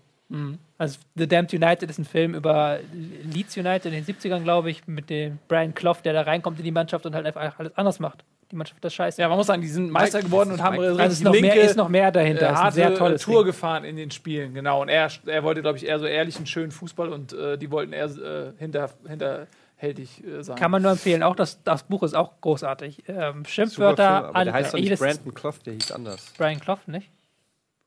Also 0.79 0.99
The 1.15 1.29
Damned 1.29 1.53
United 1.53 1.89
ist 1.91 1.99
ein 1.99 2.05
Film 2.07 2.35
über 2.35 2.79
Leeds 3.23 3.57
United 3.57 3.85
in 3.85 3.93
den 3.93 4.05
70ern, 4.05 4.43
glaube 4.43 4.71
ich, 4.71 4.87
mit 4.89 5.09
dem 5.11 5.39
Brian 5.47 5.75
Clough, 5.75 6.01
der 6.03 6.13
da 6.15 6.23
reinkommt 6.23 6.59
in 6.59 6.65
die 6.65 6.73
Mannschaft 6.73 7.07
und 7.07 7.15
halt 7.15 7.27
einfach 7.27 7.59
alles 7.61 7.77
anders 7.77 8.01
macht. 8.01 8.25
Die 8.55 8.59
Mannschaft 8.59 8.85
das 8.85 8.95
scheiße. 8.95 9.21
Ja, 9.21 9.29
man 9.29 9.37
muss 9.37 9.49
sagen, 9.49 9.63
die 9.63 9.67
sind 9.67 9.91
Meister 9.91 10.23
geworden 10.23 10.53
und 10.53 10.63
haben 10.63 10.79
also 10.79 11.03
ist 11.03 11.25
noch, 11.25 11.33
linke, 11.33 11.49
mehr, 11.57 11.61
ist 11.65 11.77
noch 11.77 11.89
mehr 11.89 12.13
dahinter. 12.13 12.51
äh, 12.51 12.55
harte 12.55 12.75
sehr 12.77 12.95
tolles 12.95 13.21
Tour 13.21 13.39
Ding. 13.41 13.47
gefahren 13.47 13.83
in 13.83 13.97
den 13.97 14.13
Spielen, 14.13 14.55
genau. 14.55 14.81
Und 14.81 14.91
er, 14.91 15.11
er 15.27 15.43
wollte, 15.43 15.61
glaube 15.61 15.77
ich, 15.77 15.85
eher 15.85 15.99
so 15.99 16.07
ehrlichen, 16.07 16.47
schönen 16.47 16.71
Fußball 16.71 17.09
und 17.09 17.33
äh, 17.33 17.59
die 17.59 17.69
wollten 17.73 17.93
eher 17.93 18.05
äh, 18.05 18.53
hinter, 18.57 18.91
hinterhältig 19.09 20.23
äh, 20.25 20.45
sein. 20.45 20.55
Kann 20.55 20.71
man 20.71 20.83
nur 20.83 20.93
empfehlen. 20.93 21.25
Auch 21.25 21.35
das, 21.35 21.65
das 21.65 21.83
Buch 21.83 22.05
ist 22.05 22.15
auch 22.15 22.41
großartig. 22.41 23.09
Ähm, 23.09 23.09
Super 23.09 23.33
Film, 23.33 23.45
Schimpfwörter, 23.47 24.09
aber 24.09 24.37
alle, 24.37 24.45
der 24.45 24.55
heißt 24.55 24.75
doch 24.75 24.79
nicht 24.79 24.99
Brandon 25.01 25.35
Clough, 25.35 25.59
der 25.67 25.73
hieß 25.73 25.91
anders. 25.91 26.33
Brian 26.39 26.61
Clough, 26.61 26.87
nicht? 26.87 27.11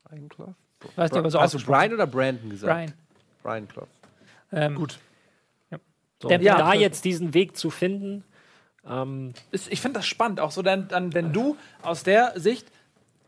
Brian 0.04 0.28
Clough? 0.28 0.54
Weiß 0.98 1.12
nicht, 1.12 1.18
aber 1.18 1.32
so 1.32 1.40
Hast 1.40 1.54
du. 1.54 1.60
Brian 1.60 1.94
oder 1.94 2.08
Brandon 2.08 2.50
gesagt? 2.50 2.74
Brian. 2.74 2.94
Brian 3.42 3.68
Clough. 3.70 3.88
Ähm, 4.52 4.76
Gut. 4.76 5.00
So, 6.22 6.30
Der- 6.30 6.42
ja. 6.42 6.58
da 6.58 6.74
jetzt 6.74 7.06
diesen 7.06 7.34
Weg 7.34 7.56
zu 7.56 7.70
finden, 7.70 8.24
ähm, 8.90 9.34
ist, 9.52 9.72
ich 9.72 9.82
finde 9.82 10.00
das 10.00 10.08
spannend, 10.08 10.40
auch 10.40 10.52
so 10.52 10.62
dann, 10.62 11.14
wenn 11.14 11.34
du 11.34 11.58
aus 11.82 12.04
der 12.04 12.34
Sicht, 12.40 12.68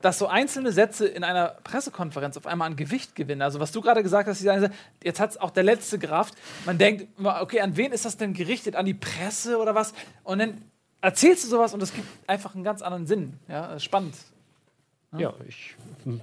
dass 0.01 0.17
so 0.17 0.27
einzelne 0.27 0.71
Sätze 0.71 1.05
in 1.07 1.25
einer 1.25 1.49
Pressekonferenz 1.65 2.37
auf 2.37 2.47
einmal 2.47 2.67
an 2.67 2.77
Gewicht 2.77 3.15
gewinnen. 3.15 3.41
Also 3.41 3.59
was 3.59 3.73
du 3.73 3.81
gerade 3.81 4.01
gesagt 4.01 4.29
hast, 4.29 4.41
jetzt 4.41 5.19
hat 5.19 5.31
es 5.31 5.37
auch 5.37 5.49
der 5.51 5.63
letzte 5.63 5.99
Kraft. 5.99 6.35
Man 6.65 6.77
denkt, 6.77 7.07
okay, 7.21 7.59
an 7.59 7.75
wen 7.75 7.91
ist 7.91 8.05
das 8.05 8.15
denn 8.15 8.33
gerichtet? 8.33 8.77
An 8.77 8.85
die 8.85 8.93
Presse 8.93 9.57
oder 9.57 9.75
was? 9.75 9.93
Und 10.23 10.39
dann 10.39 10.61
erzählst 11.01 11.43
du 11.43 11.49
sowas 11.49 11.73
und 11.73 11.83
es 11.83 11.93
gibt 11.93 12.07
einfach 12.27 12.55
einen 12.55 12.63
ganz 12.63 12.81
anderen 12.81 13.07
Sinn. 13.07 13.33
Ja, 13.49 13.67
das 13.67 13.77
ist 13.77 13.83
spannend. 13.83 14.15
ja, 15.17 15.33
ich 15.47 15.75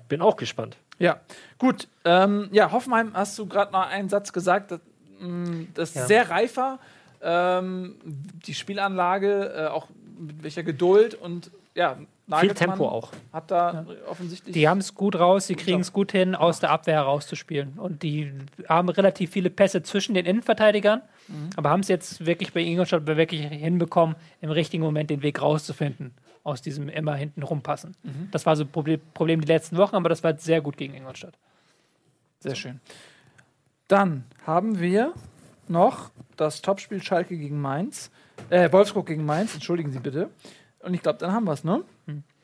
bin 0.09 0.23
auch 0.23 0.37
gespannt. 0.37 0.79
Ja, 0.99 1.21
gut. 1.59 1.89
Ähm, 2.07 2.49
ja, 2.53 2.73
Hoffenheim 2.73 3.11
hast 3.13 3.39
du 3.39 3.45
gerade 3.47 3.73
noch 3.73 3.87
einen 3.87 4.09
Satz 4.09 4.33
gesagt. 4.33 4.71
Das, 4.71 4.81
mh, 5.21 5.67
das 5.75 5.91
ist 5.91 5.97
Ja. 5.97 6.07
sehr 6.07 6.31
reifer. 6.31 6.79
Ähm, 7.29 7.97
die 8.47 8.55
Spielanlage, 8.55 9.53
äh, 9.57 9.67
auch 9.67 9.89
mit 10.17 10.45
welcher 10.45 10.63
Geduld 10.63 11.15
und 11.15 11.51
ja, 11.75 11.95
Viel 11.95 12.07
Nagelsmann 12.29 12.71
Tempo 12.71 12.89
auch. 12.89 13.13
Hat 13.33 13.51
da 13.51 13.85
offensichtlich. 14.09 14.53
Die 14.53 14.69
haben 14.69 14.79
es 14.79 14.95
gut 14.95 15.15
raus, 15.15 15.47
sie 15.47 15.55
kriegen 15.55 15.81
es 15.81 15.93
gut 15.93 16.13
hin, 16.13 16.35
aus 16.35 16.59
der 16.59 16.71
Abwehr 16.71 16.95
herauszuspielen. 16.95 17.75
Und 17.79 18.03
die 18.03 18.33
haben 18.69 18.89
relativ 18.89 19.31
viele 19.31 19.51
Pässe 19.51 19.83
zwischen 19.83 20.15
den 20.15 20.27
Innenverteidigern, 20.27 21.03
aber 21.57 21.71
haben 21.71 21.81
es 21.81 21.89
jetzt 21.89 22.27
wirklich 22.27 22.53
bei 22.53 22.61
Ingolstadt 22.61 23.07
wirklich 23.07 23.43
hinbekommen, 23.43 24.17
im 24.41 24.51
richtigen 24.51 24.83
Moment 24.83 25.11
den 25.11 25.23
Weg 25.23 25.41
rauszufinden 25.41 26.15
aus 26.43 26.63
diesem 26.63 26.89
immer 26.89 27.15
hinten 27.15 27.43
rumpassen. 27.43 27.97
Das 28.31 28.47
war 28.47 28.57
so 28.57 28.65
ein 28.65 28.71
Problem, 28.71 29.01
Problem 29.15 29.41
die 29.41 29.49
letzten 29.49 29.77
Wochen, 29.77 29.97
aber 29.97 30.09
das 30.09 30.25
war 30.25 30.39
sehr 30.39 30.61
gut 30.61 30.77
gegen 30.77 30.95
Ingolstadt. 30.95 31.35
Sehr 32.41 32.55
schön. 32.55 32.81
Dann 33.89 34.25
haben 34.45 34.81
wir 34.81 35.13
noch 35.71 36.11
das 36.37 36.63
Topspiel 36.63 37.03
Schalke 37.03 37.37
gegen 37.37 37.61
Mainz. 37.61 38.11
Äh, 38.51 38.71
Wolfsburg 38.73 39.07
gegen 39.07 39.25
Mainz, 39.25 39.55
entschuldigen 39.55 39.91
Sie 39.93 39.99
bitte. 40.01 40.31
Und 40.81 40.95
ich 40.95 41.03
glaube, 41.03 41.19
dann 41.19 41.33
haben 41.33 41.45
wir 41.45 41.53
es, 41.53 41.65
ne? 41.65 41.83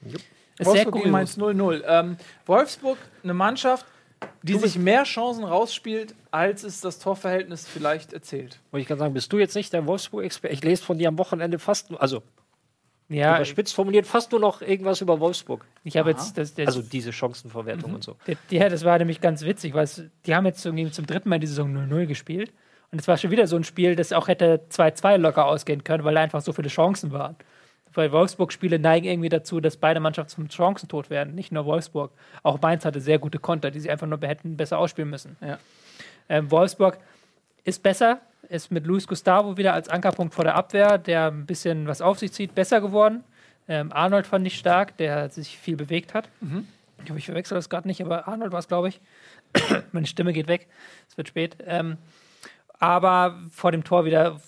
Ist 0.03 0.12
sehr 0.59 0.66
Wolfsburg 0.66 0.94
gegen 0.97 1.11
Mainz 1.11 1.35
kurios. 1.36 1.57
0-0. 1.57 1.82
Ähm, 1.86 2.16
Wolfsburg, 2.47 2.99
eine 3.23 3.35
Mannschaft, 3.35 3.86
die 4.43 4.57
sich 4.57 4.78
mehr 4.78 5.05
Chancen 5.05 5.44
rausspielt, 5.44 6.15
als 6.31 6.62
es 6.65 6.81
das 6.81 6.99
Torverhältnis 6.99 7.66
vielleicht 7.69 8.12
erzählt. 8.12 8.61
Wollte 8.70 8.82
ich 8.82 8.89
gerade 8.89 9.01
sagen, 9.01 9.15
bist 9.15 9.32
du 9.32 9.39
jetzt 9.39 9.55
nicht 9.55 9.73
der 9.73 9.86
Wolfsburg-Experte? 9.86 10.55
Ich 10.55 10.62
lese 10.62 10.82
von 10.82 10.99
dir 10.99 11.09
am 11.09 11.19
Wochenende 11.19 11.59
fast, 11.59 11.90
nur- 11.90 12.01
also 12.01 12.23
Ja, 13.09 13.36
überspitzt 13.36 13.74
formuliert, 13.74 14.07
fast 14.07 14.31
nur 14.32 14.40
noch 14.40 14.62
irgendwas 14.62 15.01
über 15.01 15.20
Wolfsburg. 15.20 15.65
ich 15.85 15.97
habe 15.97 16.11
jetzt 16.11 16.39
das, 16.39 16.55
das, 16.55 16.66
Also 16.69 16.82
diese 16.82 17.12
Chancenverwertung 17.12 17.94
und 17.94 18.03
so. 18.05 18.16
Ja, 18.51 18.69
das 18.69 18.85
war 18.85 18.99
nämlich 18.99 19.20
ganz 19.20 19.43
witzig, 19.43 19.74
weil 19.74 19.85
es, 19.85 20.03
die 20.27 20.35
haben 20.35 20.47
jetzt 20.47 20.65
irgendwie 20.65 20.90
zum 20.90 21.07
dritten 21.07 21.28
Mal 21.28 21.39
die 21.40 21.47
Saison 21.49 21.73
0-0 21.74 22.07
gespielt. 22.07 22.53
Und 22.93 23.01
es 23.01 23.09
war 23.09 23.16
schon 23.16 23.31
wieder 23.31 23.47
so 23.47 23.56
ein 23.56 23.64
Spiel, 23.64 23.97
das 23.97 24.12
auch 24.12 24.28
hätte 24.28 24.60
2-2 24.70 25.16
locker 25.16 25.47
ausgehen 25.47 25.82
können, 25.82 26.05
weil 26.05 26.14
da 26.14 26.20
einfach 26.20 26.43
so 26.43 26.52
viele 26.52 26.69
Chancen 26.69 27.10
waren. 27.10 27.36
Weil 27.94 28.12
Wolfsburg-Spiele 28.12 28.78
neigen 28.78 29.06
irgendwie 29.06 29.31
dazu, 29.31 29.60
dass 29.60 29.78
beide 29.78 29.98
Mannschaften 29.98 30.31
zum 30.31 30.51
Chancentod 30.51 31.09
werden. 31.09 31.35
Nicht 31.35 31.52
nur 31.52 31.64
Wolfsburg. 31.64 32.12
Auch 32.43 32.60
Mainz 32.60 32.85
hatte 32.85 33.01
sehr 33.01 33.19
gute 33.19 33.39
Konter, 33.39 33.70
die 33.70 33.81
sie 33.81 33.90
einfach 33.90 34.06
nur 34.06 34.19
hätten 34.20 34.56
besser 34.59 34.78
ausspielen 34.78 35.10
müssen. 35.10 35.36
Ja. 35.40 35.59
Ähm, 36.28 36.51
Wolfsburg 36.51 36.98
ist 37.64 37.82
besser, 37.82 38.20
ist 38.48 38.70
mit 38.70 38.86
Luis 38.86 39.06
Gustavo 39.06 39.56
wieder 39.56 39.73
als 39.73 39.89
Ankerpunkt 39.89 40.35
vor 40.35 40.44
der 40.44 40.55
Abwehr, 40.55 40.98
der 40.98 41.31
ein 41.31 41.47
bisschen 41.47 41.86
was 41.86 42.02
auf 42.02 42.19
sich 42.19 42.32
zieht, 42.32 42.55
besser 42.55 42.82
geworden. 42.82 43.24
Ähm, 43.69 43.90
Arnold 43.93 44.27
fand 44.27 44.47
ich 44.47 44.59
stark, 44.59 44.97
der 44.98 45.31
sich 45.31 45.56
viel 45.56 45.77
bewegt 45.77 46.12
hat. 46.12 46.28
Ich 47.05 47.10
hoffe, 47.10 47.19
ich 47.19 47.27
verwechsel 47.27 47.55
das 47.55 47.70
gerade 47.70 47.89
nicht, 47.89 48.02
aber 48.02 48.28
Arnold 48.28 48.52
war 48.52 48.59
es, 48.59 48.69
glaube 48.69 48.89
ich. 48.89 49.01
Meine 49.93 50.06
Stimme 50.06 50.32
geht 50.32 50.48
weg. 50.48 50.69
Es 51.09 51.16
wird 51.16 51.28
spät. 51.28 51.56
Ähm, 51.66 51.97
aber 52.82 53.38
vor 53.50 53.70
dem 53.70 53.84
Tor 53.84 54.04
wieder. 54.04 54.40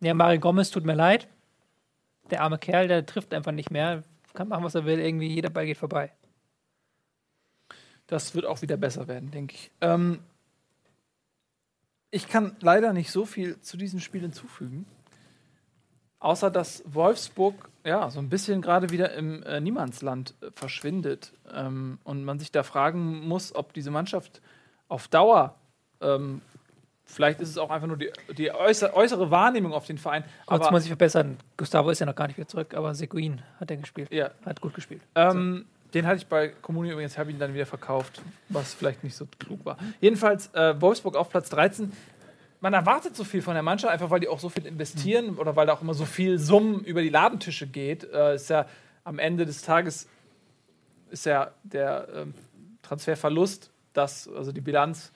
Ja, 0.00 0.12
Mario 0.12 0.38
Gomez 0.38 0.70
tut 0.70 0.84
mir 0.84 0.94
leid. 0.94 1.28
der 2.30 2.42
arme 2.42 2.58
Kerl, 2.58 2.88
der 2.88 3.06
trifft 3.06 3.32
einfach 3.32 3.52
nicht 3.52 3.70
mehr. 3.70 4.04
Kann 4.34 4.48
machen, 4.48 4.62
was 4.62 4.74
er 4.74 4.84
will, 4.84 5.00
irgendwie 5.00 5.26
jeder 5.26 5.48
Ball 5.48 5.64
geht 5.66 5.78
vorbei. 5.78 6.12
Das 8.06 8.34
wird 8.34 8.44
auch 8.44 8.60
wieder 8.60 8.76
besser 8.76 9.08
werden, 9.08 9.30
denke 9.30 9.54
ich. 9.54 9.70
Ähm, 9.80 10.20
ich 12.10 12.28
kann 12.28 12.54
leider 12.60 12.92
nicht 12.92 13.10
so 13.10 13.24
viel 13.24 13.58
zu 13.60 13.78
diesem 13.78 13.98
Spiel 14.00 14.20
hinzufügen. 14.20 14.84
Außer 16.18 16.50
dass 16.50 16.82
Wolfsburg 16.84 17.70
ja 17.82 18.10
so 18.10 18.20
ein 18.20 18.28
bisschen 18.28 18.60
gerade 18.60 18.90
wieder 18.90 19.14
im 19.14 19.42
äh, 19.44 19.58
Niemandsland 19.58 20.34
äh, 20.42 20.50
verschwindet. 20.54 21.32
Ähm, 21.50 21.98
und 22.04 22.24
man 22.24 22.38
sich 22.38 22.52
da 22.52 22.62
fragen 22.62 23.26
muss, 23.26 23.54
ob 23.54 23.72
diese 23.72 23.90
Mannschaft 23.90 24.42
auf 24.88 25.08
Dauer, 25.08 25.54
ähm, 26.02 26.42
vielleicht 27.10 27.40
ist 27.40 27.50
es 27.50 27.58
auch 27.58 27.70
einfach 27.70 27.86
nur 27.86 27.96
die, 27.96 28.10
die 28.36 28.52
äußere, 28.52 28.94
äußere 28.94 29.30
Wahrnehmung 29.30 29.72
auf 29.72 29.86
den 29.86 29.98
Verein. 29.98 30.24
Aber 30.46 30.70
muss 30.70 30.82
ich 30.82 30.88
verbessern. 30.88 31.36
Gustavo 31.56 31.90
ist 31.90 31.98
ja 31.98 32.06
noch 32.06 32.14
gar 32.14 32.26
nicht 32.26 32.36
wieder 32.36 32.48
zurück, 32.48 32.74
aber 32.74 32.94
Seguin 32.94 33.42
hat 33.58 33.70
er 33.70 33.76
gespielt. 33.76 34.12
Ja. 34.12 34.30
Hat 34.44 34.60
gut 34.60 34.74
gespielt. 34.74 35.02
Ähm, 35.14 35.66
Den 35.92 36.06
hatte 36.06 36.18
ich 36.18 36.26
bei 36.26 36.48
Comunio 36.48 36.92
übrigens, 36.92 37.18
habe 37.18 37.30
ihn 37.30 37.38
dann 37.38 37.52
wieder 37.52 37.66
verkauft, 37.66 38.22
was 38.48 38.74
vielleicht 38.74 39.04
nicht 39.04 39.16
so 39.16 39.26
klug 39.38 39.64
war. 39.64 39.76
Jedenfalls 40.00 40.52
äh, 40.54 40.80
Wolfsburg 40.80 41.16
auf 41.16 41.28
Platz 41.30 41.50
13. 41.50 41.92
Man 42.60 42.74
erwartet 42.74 43.16
so 43.16 43.24
viel 43.24 43.42
von 43.42 43.54
der 43.54 43.62
Mannschaft, 43.62 43.92
einfach 43.92 44.10
weil 44.10 44.20
die 44.20 44.28
auch 44.28 44.38
so 44.38 44.48
viel 44.50 44.66
investieren 44.66 45.38
oder 45.38 45.56
weil 45.56 45.66
da 45.66 45.72
auch 45.72 45.82
immer 45.82 45.94
so 45.94 46.04
viel 46.04 46.38
Summen 46.38 46.84
über 46.84 47.02
die 47.02 47.08
Ladentische 47.08 47.66
geht. 47.66 48.04
Äh, 48.04 48.34
ist 48.34 48.50
ja 48.50 48.66
am 49.04 49.18
Ende 49.18 49.46
des 49.46 49.62
Tages 49.62 50.08
ist 51.10 51.26
ja 51.26 51.50
der 51.64 52.08
ähm, 52.14 52.34
Transferverlust, 52.82 53.70
das, 53.92 54.28
also 54.28 54.52
die 54.52 54.60
Bilanz, 54.60 55.12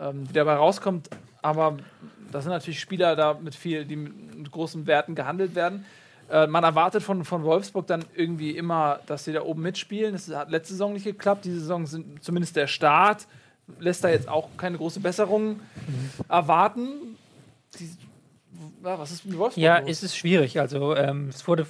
ähm, 0.00 0.26
die 0.26 0.32
dabei 0.32 0.54
rauskommt. 0.54 1.08
Aber 1.42 1.76
da 2.32 2.40
sind 2.40 2.50
natürlich 2.50 2.80
Spieler 2.80 3.16
da 3.16 3.34
mit 3.34 3.54
viel, 3.54 3.84
die 3.84 3.96
mit, 3.96 4.50
großen 4.50 4.86
Werten 4.86 5.14
gehandelt 5.14 5.54
werden. 5.54 5.84
Äh, 6.30 6.46
man 6.46 6.64
erwartet 6.64 7.02
von, 7.02 7.24
von 7.24 7.42
Wolfsburg 7.42 7.86
dann 7.86 8.04
irgendwie 8.14 8.56
immer, 8.56 9.00
dass 9.06 9.24
sie 9.24 9.32
da 9.32 9.42
oben 9.42 9.62
mitspielen. 9.62 10.12
Das 10.12 10.28
hat 10.28 10.50
letzte 10.50 10.74
Saison 10.74 10.92
nicht 10.92 11.04
geklappt. 11.04 11.44
Diese 11.44 11.60
Saison 11.60 11.86
sind 11.86 12.22
zumindest 12.22 12.56
der 12.56 12.66
Start. 12.66 13.26
Lässt 13.78 14.02
da 14.02 14.08
jetzt 14.08 14.28
auch 14.28 14.48
keine 14.56 14.78
große 14.78 15.00
Besserung 15.00 15.60
erwarten. 16.28 17.16
Die, 17.78 17.90
ja, 18.84 18.98
was 18.98 19.12
ist 19.12 19.24
mit 19.24 19.38
Wolfsburg? 19.38 19.62
Ja, 19.62 19.78
los? 19.78 19.90
es 19.90 20.02
ist 20.02 20.16
schwierig. 20.16 20.58
Also 20.58 20.96
ähm, 20.96 21.28
es 21.28 21.46
wurde 21.46 21.66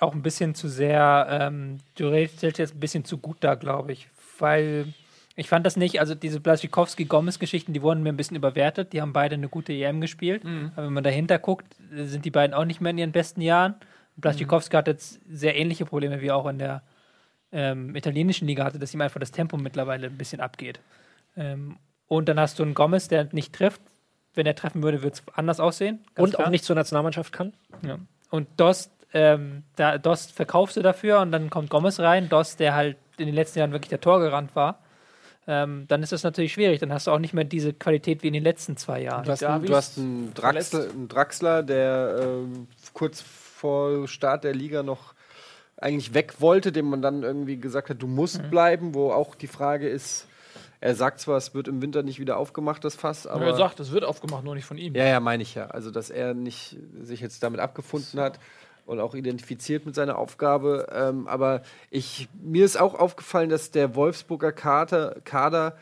auch 0.00 0.14
ein 0.14 0.22
bisschen 0.22 0.54
zu 0.54 0.68
sehr, 0.68 1.26
ähm, 1.30 1.80
du 1.96 2.08
stellst 2.26 2.58
jetzt 2.58 2.74
ein 2.74 2.80
bisschen 2.80 3.04
zu 3.04 3.18
gut 3.18 3.38
da, 3.40 3.54
glaube 3.54 3.92
ich. 3.92 4.08
Weil 4.38 4.92
ich 5.36 5.48
fand 5.48 5.66
das 5.66 5.76
nicht, 5.76 6.00
also 6.00 6.14
diese 6.14 6.40
Blaschikowski-Gomez-Geschichten, 6.40 7.72
die 7.72 7.82
wurden 7.82 8.02
mir 8.02 8.10
ein 8.10 8.16
bisschen 8.16 8.36
überwertet. 8.36 8.92
Die 8.92 9.02
haben 9.02 9.12
beide 9.12 9.34
eine 9.34 9.48
gute 9.48 9.72
EM 9.72 10.00
gespielt. 10.00 10.44
Aber 10.76 10.86
wenn 10.86 10.92
man 10.92 11.04
dahinter 11.04 11.38
guckt, 11.38 11.74
sind 11.92 12.24
die 12.24 12.30
beiden 12.30 12.54
auch 12.54 12.64
nicht 12.64 12.80
mehr 12.80 12.90
in 12.90 12.98
ihren 12.98 13.12
besten 13.12 13.40
Jahren. 13.40 13.74
Blaschikowski 14.16 14.76
hat 14.76 14.86
jetzt 14.86 15.20
sehr 15.28 15.56
ähnliche 15.56 15.86
Probleme 15.86 16.20
wie 16.20 16.30
auch 16.30 16.46
in 16.46 16.58
der 16.58 16.82
ähm, 17.50 17.96
italienischen 17.96 18.46
Liga 18.46 18.64
hatte, 18.64 18.78
dass 18.78 18.94
ihm 18.94 19.00
einfach 19.00 19.18
das 19.18 19.32
Tempo 19.32 19.56
mittlerweile 19.56 20.06
ein 20.06 20.16
bisschen 20.16 20.40
abgeht. 20.40 20.80
Ähm, 21.36 21.78
und 22.06 22.28
dann 22.28 22.38
hast 22.38 22.58
du 22.58 22.62
einen 22.62 22.74
Gomez, 22.74 23.08
der 23.08 23.28
nicht 23.32 23.52
trifft. 23.52 23.80
Wenn 24.34 24.46
er 24.46 24.54
treffen 24.54 24.82
würde, 24.82 25.02
würde 25.02 25.14
es 25.14 25.22
anders 25.34 25.58
aussehen. 25.60 26.04
Und 26.16 26.34
klar. 26.34 26.46
auch 26.46 26.50
nicht 26.50 26.64
zur 26.64 26.76
Nationalmannschaft 26.76 27.32
kann. 27.32 27.52
Ja. 27.82 27.98
Und 28.30 28.48
Dost, 28.56 28.90
ähm, 29.12 29.62
da, 29.76 29.98
Dost 29.98 30.32
verkaufst 30.32 30.76
du 30.76 30.82
dafür 30.82 31.20
und 31.20 31.32
dann 31.32 31.50
kommt 31.50 31.70
Gomez 31.70 31.98
rein. 32.00 32.28
Dost, 32.28 32.60
der 32.60 32.74
halt 32.74 32.96
in 33.16 33.26
den 33.26 33.34
letzten 33.34 33.60
Jahren 33.60 33.72
wirklich 33.72 33.90
der 33.90 34.00
Tor 34.00 34.20
gerannt 34.20 34.54
war. 34.56 34.80
Ähm, 35.46 35.84
dann 35.88 36.02
ist 36.02 36.12
das 36.12 36.22
natürlich 36.22 36.52
schwierig. 36.52 36.80
Dann 36.80 36.92
hast 36.92 37.06
du 37.06 37.10
auch 37.10 37.18
nicht 37.18 37.34
mehr 37.34 37.44
diese 37.44 37.72
Qualität 37.72 38.22
wie 38.22 38.28
in 38.28 38.32
den 38.32 38.42
letzten 38.42 38.76
zwei 38.76 39.02
Jahren. 39.02 39.24
Du 39.24 39.30
hast, 39.30 39.44
einen, 39.44 39.66
du 39.66 39.76
hast 39.76 39.98
einen, 39.98 40.32
Draxler, 40.34 40.90
einen 40.90 41.08
Draxler, 41.08 41.62
der 41.62 42.18
ähm, 42.22 42.66
kurz 42.92 43.20
vor 43.20 44.08
Start 44.08 44.44
der 44.44 44.54
Liga 44.54 44.82
noch 44.82 45.14
eigentlich 45.76 46.14
weg 46.14 46.36
wollte, 46.40 46.72
dem 46.72 46.86
man 46.86 47.02
dann 47.02 47.22
irgendwie 47.22 47.58
gesagt 47.58 47.90
hat, 47.90 48.00
du 48.00 48.06
musst 48.06 48.50
bleiben, 48.50 48.94
wo 48.94 49.10
auch 49.10 49.34
die 49.34 49.48
Frage 49.48 49.88
ist, 49.88 50.26
er 50.80 50.94
sagt 50.94 51.20
zwar, 51.20 51.38
es 51.38 51.54
wird 51.54 51.66
im 51.66 51.80
Winter 51.80 52.02
nicht 52.02 52.20
wieder 52.20 52.36
aufgemacht, 52.36 52.84
das 52.84 52.94
Fass, 52.94 53.26
aber. 53.26 53.36
Aber 53.36 53.46
er 53.46 53.56
sagt, 53.56 53.80
es 53.80 53.90
wird 53.90 54.04
aufgemacht, 54.04 54.44
nur 54.44 54.54
nicht 54.54 54.66
von 54.66 54.76
ihm. 54.76 54.94
Ja, 54.94 55.06
ja, 55.06 55.18
meine 55.18 55.42
ich 55.42 55.54
ja. 55.54 55.68
Also, 55.68 55.90
dass 55.90 56.10
er 56.10 56.34
nicht 56.34 56.76
sich 57.00 57.20
jetzt 57.20 57.42
damit 57.42 57.60
abgefunden 57.60 58.20
hat 58.20 58.38
und 58.86 59.00
auch 59.00 59.14
identifiziert 59.14 59.86
mit 59.86 59.94
seiner 59.94 60.18
Aufgabe. 60.18 60.88
Ähm, 60.92 61.26
aber 61.26 61.62
ich, 61.90 62.28
mir 62.42 62.64
ist 62.64 62.80
auch 62.80 62.94
aufgefallen, 62.94 63.50
dass 63.50 63.70
der 63.70 63.94
Wolfsburger 63.94 64.52
Kader, 64.52 65.16
Kader 65.24 65.76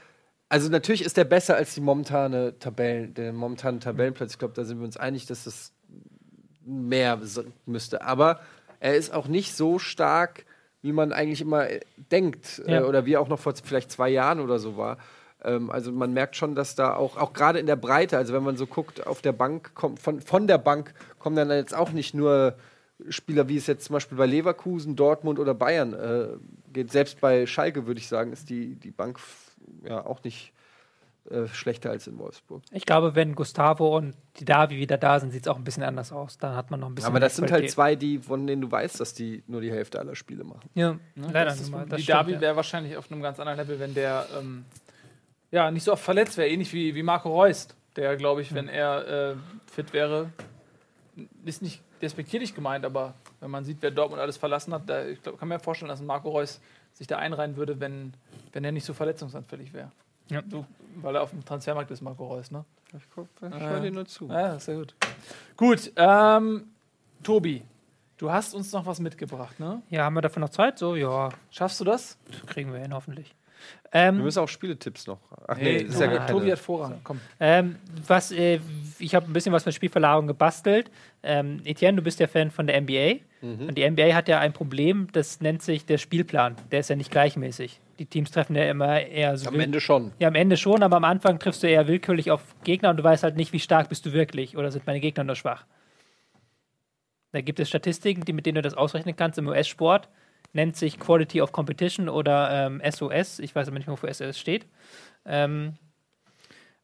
also 0.53 0.69
natürlich 0.69 1.03
ist 1.03 1.16
der 1.16 1.24
besser 1.24 1.57
als 1.57 1.73
die 1.73 1.81
momentane 1.81 2.59
Tabellen, 2.59 3.15
der 3.15 3.33
momentane 3.33 3.79
Tabellenplatz. 3.79 4.33
Ich 4.33 4.39
glaube, 4.39 4.53
da 4.53 4.65
sind 4.65 4.81
wir 4.81 4.85
uns 4.85 4.99
einig, 4.99 5.24
dass 5.24 5.45
das 5.45 5.73
mehr 6.62 7.19
müsste. 7.65 8.03
Aber 8.03 8.41
er 8.79 8.95
ist 8.95 9.15
auch 9.15 9.29
nicht 9.29 9.57
so 9.57 9.79
stark, 9.79 10.45
wie 10.83 10.93
man 10.93 11.12
eigentlich 11.15 11.41
immer 11.41 11.70
äh, 11.70 11.81
denkt. 11.97 12.62
Ja. 12.66 12.81
Äh, 12.81 12.85
oder 12.85 13.07
wie 13.07 13.15
er 13.15 13.23
auch 13.23 13.29
noch 13.29 13.39
vor 13.39 13.55
vielleicht 13.65 13.91
zwei 13.91 14.11
Jahren 14.11 14.41
oder 14.41 14.59
so 14.59 14.77
war. 14.77 14.99
Ähm, 15.43 15.70
also 15.70 15.91
man 15.91 16.12
merkt 16.12 16.37
schon, 16.37 16.55
dass 16.55 16.74
da 16.74 16.97
auch, 16.97 17.16
auch 17.16 17.33
gerade 17.33 17.59
in 17.59 17.66
der 17.66 17.77
Breite, 17.77 18.19
also 18.19 18.35
wenn 18.35 18.43
man 18.43 18.59
so 18.59 18.66
guckt, 18.66 19.07
auf 19.07 19.23
der 19.23 19.33
Bank 19.33 19.74
kommt, 19.74 20.01
von, 20.01 20.20
von 20.20 20.47
der 20.47 20.59
Bank 20.59 20.93
kommen 21.19 21.37
dann 21.37 21.51
jetzt 21.51 21.74
auch 21.74 21.93
nicht 21.93 22.12
nur 22.12 22.57
Spieler, 23.09 23.49
wie 23.49 23.57
es 23.57 23.66
jetzt 23.66 23.85
zum 23.87 23.95
Beispiel 23.95 24.19
bei 24.19 24.27
Leverkusen, 24.27 24.97
Dortmund 24.97 25.39
oder 25.39 25.55
Bayern 25.55 25.93
äh, 25.95 26.29
geht. 26.73 26.91
Selbst 26.93 27.20
bei 27.20 27.47
Schalke, 27.47 27.87
würde 27.87 28.01
ich 28.01 28.09
sagen, 28.09 28.33
ist 28.33 28.51
die, 28.51 28.74
die 28.77 28.91
Bank 28.91 29.19
ja 29.85 30.05
auch 30.05 30.23
nicht 30.24 30.53
äh, 31.31 31.47
schlechter 31.47 31.91
als 31.91 32.07
in 32.09 32.19
Wolfsburg. 32.19 32.62
Ich 32.73 32.85
glaube, 32.85 33.15
wenn 33.15 33.35
Gustavo 33.37 33.97
und 33.97 34.15
die 34.41 34.45
Davi 34.45 34.77
wieder 34.77 34.99
da 34.99 35.20
sind, 35.20 35.31
sieht 35.31 35.43
es 35.43 35.49
auch 35.49 35.57
ein 35.57 35.62
bisschen 35.65 35.85
anders 35.85 36.11
aus. 36.12 36.37
Dann 36.39 36.57
hat 36.57 36.70
man 36.70 36.81
noch 36.81 36.89
ein 36.89 36.95
bisschen 36.97 37.11
Aber 37.11 37.20
das 37.20 37.37
sind 37.37 37.45
halt 37.45 37.61
Qualität. 37.61 37.70
zwei, 37.70 37.95
die, 37.95 38.19
von 38.19 38.47
denen 38.47 38.62
du 38.62 38.70
weißt, 38.70 38.99
dass 38.99 39.15
die 39.15 39.43
nur 39.47 39.61
die 39.61 39.70
Hälfte 39.70 40.01
aller 40.01 40.16
Spiele 40.16 40.43
machen. 40.45 40.69
Ja, 40.74 40.93
Ne? 41.15 41.29
leider 41.33 41.45
Das 41.47 41.61
ist, 41.61 41.70
nun 41.70 41.81
mal. 41.81 41.87
Das 41.87 41.99
die 41.99 42.03
stimmt, 42.03 42.16
Derby 42.19 42.33
ja. 42.33 42.41
wäre 42.41 42.57
wahrscheinlich 42.57 42.97
auf 42.97 43.11
einem 43.11 43.23
ganz 43.23 43.39
anderen 43.39 43.59
Level, 43.59 43.79
wenn 43.79 43.95
der 43.95 44.27
ähm, 44.39 44.65
ja, 45.53 45.70
nicht 45.70 45.85
so 45.85 45.93
oft 45.93 46.03
verletzt 46.03 46.37
wäre. 46.39 46.49
Ähnlich 46.49 46.73
wie, 46.73 46.95
wie 46.95 47.03
Marco 47.05 47.31
Reus, 47.31 47.69
der, 47.95 48.16
glaube 48.16 48.43
ich, 48.43 48.53
wenn 48.55 48.69
er 48.69 49.31
äh, 49.33 49.35
fit 49.70 49.93
wäre, 49.93 50.31
ist 51.45 51.62
nicht 51.62 51.83
despektierlich 52.03 52.55
gemeint, 52.55 52.85
aber 52.85 53.15
wenn 53.41 53.51
man 53.51 53.65
sieht, 53.65 53.79
wer 53.81 53.91
Dortmund 53.91 54.20
alles 54.20 54.37
verlassen 54.37 54.74
hat, 54.74 54.83
da, 54.87 55.07
ich 55.07 55.23
glaub, 55.23 55.39
kann 55.39 55.49
mir 55.49 55.59
vorstellen, 55.59 55.89
dass 55.89 56.01
ein 56.01 56.07
Marco 56.07 56.31
Reus 56.31 56.61
sich 56.93 57.07
da 57.07 57.16
einreihen 57.19 57.57
würde, 57.57 57.81
wenn, 57.81 58.12
wenn 58.53 58.65
er 58.65 58.73
nicht 58.73 58.85
so 58.85 58.93
verletzungsanfällig 58.93 59.73
wäre. 59.73 59.91
Ja. 60.29 60.43
Du, 60.43 60.66
weil 60.97 61.16
er 61.16 61.23
auf 61.23 61.31
dem 61.31 61.45
Transfermarkt 61.45 61.91
ist, 61.91 62.01
Marco 62.03 62.27
Reus, 62.27 62.51
ne? 62.51 62.65
Ich, 62.97 63.05
guck, 63.15 63.29
ich 63.41 63.61
höre 63.61 63.81
dir 63.81 63.91
nur 63.91 64.05
zu. 64.05 64.29
Ja, 64.29 64.59
sehr 64.59 64.77
gut. 64.77 64.95
Gut, 65.57 65.93
ähm, 65.97 66.65
Tobi, 67.23 67.62
du 68.19 68.31
hast 68.31 68.55
uns 68.55 68.73
noch 68.73 68.85
was 68.85 69.01
mitgebracht, 69.01 69.59
ne? 69.61 69.81
ja, 69.89 70.05
haben 70.05 70.15
wir 70.15 70.20
dafür 70.20 70.41
noch 70.41 70.51
Zeit? 70.51 70.79
So, 70.79 70.97
ja, 70.97 71.31
Schaffst 71.51 71.81
du 71.81 71.85
das? 71.85 72.19
kriegen 72.47 72.73
wir 72.73 72.81
hin, 72.81 72.93
hoffentlich. 72.93 73.35
Wir 73.93 74.01
Ähm, 74.01 74.23
müssen 74.23 74.39
auch 74.39 74.48
Spieletipps 74.48 75.06
noch. 75.06 75.19
Ach 75.47 75.56
Nee, 75.59 75.77
ist 75.77 76.01
ja 76.01 76.06
Tobi, 76.06 76.16
gar 76.16 76.27
Tobi 76.27 76.52
hat 76.52 76.59
Vorrang. 76.59 77.01
Komm. 77.05 77.20
ähm, 77.39 77.77
was, 78.06 78.32
äh, 78.32 78.59
ich 78.98 79.14
habe 79.14 79.27
ein 79.27 79.35
bisschen 79.35 79.52
was 79.52 79.66
mit 79.66 79.74
Spielverlagerung 79.74 80.27
gebastelt. 80.27 80.90
Ähm, 81.23 81.60
Etienne, 81.64 81.97
du 81.97 82.02
bist 82.02 82.19
ja 82.19 82.27
Fan 82.27 82.51
von 82.51 82.66
der 82.66 82.81
NBA. 82.81 83.16
Mhm. 83.43 83.69
Und 83.69 83.74
die 83.77 83.89
NBA 83.89 84.14
hat 84.14 84.28
ja 84.28 84.39
ein 84.39 84.55
Problem, 84.55 85.09
das 85.12 85.40
nennt 85.43 85.62
sich 85.62 85.85
der 85.85 85.98
Spielplan. 85.98 86.56
Der 86.70 86.81
ist 86.81 86.89
ja 86.89 86.97
nicht 86.97 87.10
gleichmäßig. 87.10 87.81
Die 87.98 88.06
Teams 88.06 88.31
treffen 88.31 88.56
ja 88.56 88.64
immer 88.64 89.01
eher 89.02 89.36
so 89.36 89.48
Am 89.48 89.60
Ende 89.60 89.81
schon. 89.81 90.12
Ja, 90.19 90.28
am 90.28 90.35
Ende 90.36 90.56
schon, 90.56 90.82
aber 90.82 90.97
am 90.97 91.05
Anfang 91.05 91.39
triffst 91.39 91.62
du 91.62 91.66
eher 91.69 91.86
willkürlich 91.86 92.31
auf 92.31 92.40
Gegner 92.64 92.89
und 92.90 92.97
du 92.97 93.05
weißt 93.05 93.23
halt 93.24 93.36
nicht, 93.36 93.52
wie 93.52 93.60
stark 93.60 93.90
bist 93.90 94.06
du 94.06 94.12
wirklich 94.14 94.56
oder 94.56 94.70
sind 94.73 94.86
meine 94.86 95.01
Gegner 95.01 95.24
nur 95.24 95.36
schwach. 95.36 95.66
Da 97.32 97.40
gibt 97.43 97.60
es 97.60 97.69
Statistiken, 97.69 98.24
die, 98.24 98.32
mit 98.32 98.47
denen 98.47 98.56
du 98.56 98.62
das 98.62 98.74
ausrechnen 98.74 99.16
kannst 99.16 99.39
im 99.39 99.48
US-Sport. 99.48 100.09
Nennt 100.53 100.77
sich 100.77 100.99
Quality 100.99 101.41
of 101.41 101.53
Competition 101.53 102.09
oder 102.09 102.66
ähm, 102.66 102.83
SOS. 102.89 103.39
Ich 103.39 103.55
weiß 103.55 103.69
aber 103.69 103.79
nicht, 103.79 103.89
wofür 103.89 104.12
SOS 104.12 104.39
steht. 104.39 104.66
Ähm, 105.24 105.74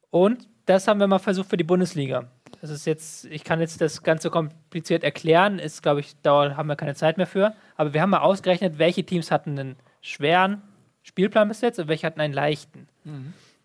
und 0.09 0.47
das 0.65 0.87
haben 0.87 0.99
wir 0.99 1.07
mal 1.07 1.19
versucht 1.19 1.49
für 1.49 1.57
die 1.57 1.63
Bundesliga. 1.63 2.29
Das 2.61 2.69
ist 2.69 2.85
jetzt, 2.85 3.25
ich 3.25 3.43
kann 3.43 3.59
jetzt 3.59 3.79
das 3.81 4.03
Ganze 4.03 4.29
kompliziert 4.29 5.03
erklären, 5.03 5.59
ist, 5.59 5.81
glaube 5.81 5.99
ich, 6.01 6.15
da 6.21 6.55
haben 6.57 6.67
wir 6.67 6.75
keine 6.75 6.95
Zeit 6.95 7.17
mehr 7.17 7.27
für. 7.27 7.55
Aber 7.75 7.93
wir 7.93 8.01
haben 8.01 8.09
mal 8.09 8.19
ausgerechnet, 8.19 8.77
welche 8.79 9.03
Teams 9.05 9.31
hatten 9.31 9.57
einen 9.57 9.75
schweren 10.01 10.61
Spielplan 11.03 11.47
bis 11.47 11.61
jetzt 11.61 11.79
und 11.79 11.87
welche 11.87 12.05
hatten 12.05 12.21
einen 12.21 12.33
leichten. 12.33 12.87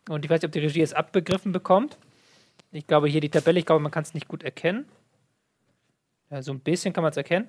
Und 0.09 0.25
ich 0.25 0.31
weiß 0.31 0.41
nicht, 0.41 0.47
ob 0.47 0.53
die 0.53 0.61
Regie 0.61 0.83
es 0.83 0.93
abbegriffen 0.93 1.53
bekommt. 1.53 1.99
Ich 2.73 2.87
glaube, 2.87 3.09
hier 3.09 3.21
die 3.21 3.31
Tabelle, 3.31 3.59
ich 3.59 3.67
glaube, 3.67 3.83
man 3.83 3.93
kann 3.93 4.03
es 4.03 4.15
nicht 4.15 4.29
gut 4.29 4.43
erkennen. 4.43 4.87
Ja, 6.31 6.43
so 6.43 6.53
ein 6.53 6.61
bisschen 6.61 6.93
kann 6.93 7.03
man 7.03 7.11
es 7.11 7.17
erkennen. 7.17 7.49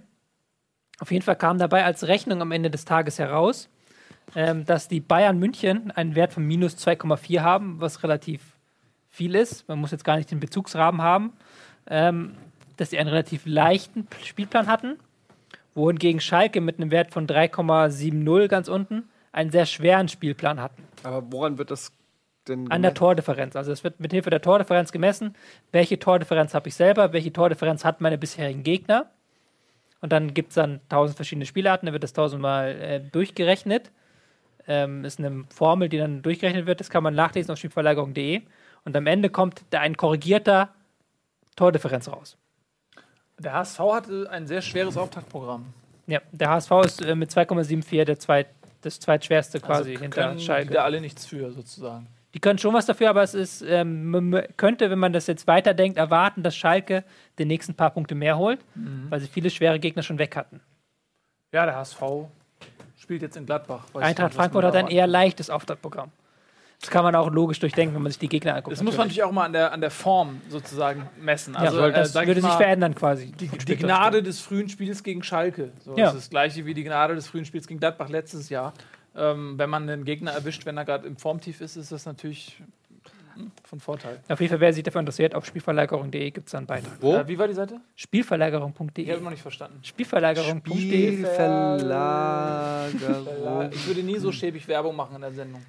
Auf 0.99 1.11
jeden 1.11 1.23
Fall 1.23 1.35
kam 1.35 1.57
dabei 1.57 1.83
als 1.85 2.07
Rechnung 2.07 2.41
am 2.41 2.51
Ende 2.51 2.69
des 2.69 2.85
Tages 2.85 3.19
heraus, 3.19 3.69
ähm, 4.35 4.65
dass 4.65 4.87
die 4.87 5.01
Bayern 5.01 5.37
München 5.37 5.91
einen 5.91 6.15
Wert 6.15 6.33
von 6.33 6.45
minus 6.45 6.77
2,4 6.77 7.41
haben, 7.41 7.81
was 7.81 8.03
relativ 8.03 8.41
viel 9.09 9.35
ist. 9.35 9.67
Man 9.67 9.79
muss 9.79 9.91
jetzt 9.91 10.03
gar 10.03 10.17
nicht 10.17 10.31
den 10.31 10.39
Bezugsrahmen 10.39 11.01
haben. 11.01 11.33
Ähm, 11.87 12.35
dass 12.77 12.89
sie 12.89 12.99
einen 12.99 13.09
relativ 13.09 13.45
leichten 13.45 14.07
Spielplan 14.23 14.67
hatten, 14.67 14.97
wohingegen 15.73 16.19
Schalke 16.19 16.61
mit 16.61 16.79
einem 16.79 16.91
Wert 16.91 17.11
von 17.11 17.27
3,70 17.27 18.47
ganz 18.47 18.67
unten 18.67 19.09
einen 19.31 19.51
sehr 19.51 19.65
schweren 19.65 20.07
Spielplan 20.07 20.61
hatten. 20.61 20.83
Aber 21.03 21.23
woran 21.31 21.57
wird 21.57 21.71
das 21.71 21.91
denn 22.47 22.71
An 22.71 22.81
der 22.81 22.91
gemessen? 22.91 22.95
Tordifferenz. 22.95 23.55
Also 23.55 23.71
es 23.71 23.83
wird 23.83 23.99
mit 23.99 24.11
Hilfe 24.11 24.29
der 24.29 24.41
Tordifferenz 24.41 24.91
gemessen, 24.91 25.35
welche 25.71 25.99
Tordifferenz 25.99 26.53
habe 26.53 26.69
ich 26.69 26.75
selber, 26.75 27.11
welche 27.11 27.33
Tordifferenz 27.33 27.83
hat 27.83 28.01
meine 28.01 28.17
bisherigen 28.17 28.63
Gegner. 28.63 29.09
Und 30.05 30.11
dann 30.11 30.35
gibt 30.35 30.49
es 30.49 30.53
dann 30.53 30.81
tausend 30.87 31.15
verschiedene 31.15 31.47
Spielarten, 31.47 31.87
dann 31.87 31.93
wird 31.93 32.03
das 32.03 32.13
tausendmal 32.13 32.79
äh, 32.79 32.99
durchgerechnet. 32.99 33.89
Ähm, 34.67 35.03
ist 35.03 35.17
eine 35.17 35.45
Formel, 35.49 35.89
die 35.89 35.97
dann 35.97 36.21
durchgerechnet 36.21 36.67
wird. 36.67 36.79
Das 36.79 36.91
kann 36.91 37.01
man 37.01 37.15
nachlesen 37.15 37.51
auf 37.51 37.57
spielverlagerung.de. 37.57 38.43
Und 38.83 38.95
am 38.95 39.07
Ende 39.07 39.31
kommt 39.31 39.63
da 39.71 39.79
ein 39.79 39.97
korrigierter 39.97 40.69
Tordifferenz 41.55 42.07
raus. 42.07 42.37
Der 43.39 43.53
HSV 43.53 43.79
hatte 43.79 44.29
ein 44.29 44.45
sehr 44.45 44.61
schweres 44.61 44.95
Auftaktprogramm. 44.95 45.73
Ja, 46.05 46.21
der 46.31 46.51
HSV 46.51 46.71
ist 46.85 47.01
äh, 47.01 47.15
mit 47.15 47.31
2,74 47.31 48.03
der 48.03 48.19
zweit, 48.19 48.45
das 48.81 48.99
zweitschwerste 48.99 49.59
quasi 49.59 49.93
also 49.93 50.03
hinter 50.03 50.37
Schalke. 50.37 50.71
da 50.71 50.83
alle 50.83 51.01
nichts 51.01 51.25
für, 51.25 51.51
sozusagen. 51.51 52.05
Die 52.35 52.39
können 52.39 52.59
schon 52.59 52.73
was 52.73 52.85
dafür, 52.85 53.09
aber 53.09 53.23
es 53.23 53.33
ist, 53.33 53.61
ähm, 53.61 54.09
man 54.11 54.43
könnte, 54.57 54.89
wenn 54.91 54.99
man 54.99 55.13
das 55.13 55.25
jetzt 55.25 55.47
weiterdenkt, 55.47 55.97
erwarten, 55.97 56.43
dass 56.43 56.55
Schalke 56.55 57.03
den 57.39 57.47
nächsten 57.47 57.73
paar 57.75 57.91
Punkte 57.91 58.13
mehr 58.13 58.37
holt, 58.37 58.59
Mhm. 58.75 59.07
weil 59.09 59.21
sie 59.21 59.27
viele 59.27 59.49
schwere 59.49 59.79
Gegner 59.79 60.03
schon 60.03 60.19
weg 60.19 60.35
hatten. 60.35 60.59
Ja, 61.53 61.65
der 61.65 61.77
HSV 61.77 62.01
spielt 62.99 63.21
jetzt 63.21 63.37
in 63.37 63.45
Gladbach. 63.45 63.85
Eintracht 63.93 64.29
nicht, 64.31 64.35
Frankfurt 64.35 64.65
hat 64.65 64.75
ein 64.75 64.87
eher 64.87 65.07
leichtes 65.07 65.49
Auftaktprogramm. 65.49 66.11
Das 66.81 66.89
kann 66.89 67.05
man 67.05 67.15
auch 67.15 67.31
logisch 67.31 67.57
durchdenken, 67.59 67.95
wenn 67.95 68.01
man 68.01 68.11
sich 68.11 68.19
die 68.19 68.27
Gegner 68.27 68.53
anguckt. 68.55 68.73
Das 68.75 68.83
muss 68.83 68.97
man 68.97 69.07
natürlich 69.07 69.23
auch 69.23 69.31
mal 69.31 69.45
an 69.45 69.53
der, 69.53 69.71
an 69.71 69.79
der 69.79 69.89
Form 69.89 70.41
sozusagen 70.49 71.07
messen. 71.21 71.55
Also, 71.55 71.77
ja, 71.77 71.83
weil 71.83 71.93
das 71.93 72.13
äh, 72.15 72.27
würde 72.27 72.41
sich 72.41 72.51
verändern 72.51 72.93
quasi. 72.93 73.31
Die, 73.31 73.47
die 73.47 73.75
Gnade 73.77 74.21
des 74.21 74.41
frühen 74.41 74.67
Spiels 74.67 75.01
gegen 75.01 75.23
Schalke. 75.23 75.71
So, 75.79 75.91
Ja. 75.95 76.07
Das 76.07 76.15
ist 76.15 76.23
das 76.25 76.29
gleiche 76.29 76.65
wie 76.65 76.73
die 76.73 76.83
Gnade 76.83 77.15
des 77.15 77.27
frühen 77.27 77.45
Spiels 77.45 77.65
gegen 77.65 77.79
Gladbach 77.79 78.09
letztes 78.09 78.49
Jahr. 78.49 78.73
Ähm, 79.17 79.57
wenn 79.57 79.69
man 79.69 79.87
den 79.87 80.05
Gegner 80.05 80.31
erwischt, 80.31 80.65
wenn 80.65 80.77
er 80.77 80.85
gerade 80.85 81.07
im 81.07 81.17
Formtief 81.17 81.61
ist, 81.61 81.75
ist 81.77 81.91
das 81.91 82.05
natürlich 82.05 82.61
hm, 83.35 83.51
von 83.63 83.79
Vorteil. 83.79 84.19
Auf 84.29 84.39
jeden 84.39 84.49
Fall, 84.49 84.59
wer 84.59 84.73
sich 84.73 84.83
dafür 84.83 84.99
interessiert, 84.99 85.35
auf 85.35 85.45
spielverlagerung.de 85.45 86.31
gibt 86.31 86.47
es 86.47 86.51
da 86.51 86.57
einen 86.57 86.67
Beitrag. 86.67 86.93
Wo? 87.01 87.15
Äh, 87.15 87.27
wie 87.27 87.37
war 87.37 87.47
die 87.47 87.53
Seite? 87.53 87.79
Ich 87.95 88.03
Spielverlagerung.de. 88.03 89.11
habe 89.11 89.23
noch 89.23 89.31
nicht 89.31 89.41
verstanden. 89.41 89.79
Spielverlagerung.de. 89.83 91.17
Spielverlagerung. 91.17 93.71
Ich 93.71 93.87
würde 93.87 94.03
nie 94.03 94.17
so 94.17 94.31
schäbig 94.31 94.67
Werbung 94.67 94.95
machen 94.95 95.15
in 95.15 95.21
der 95.21 95.31
Sendung. 95.31 95.61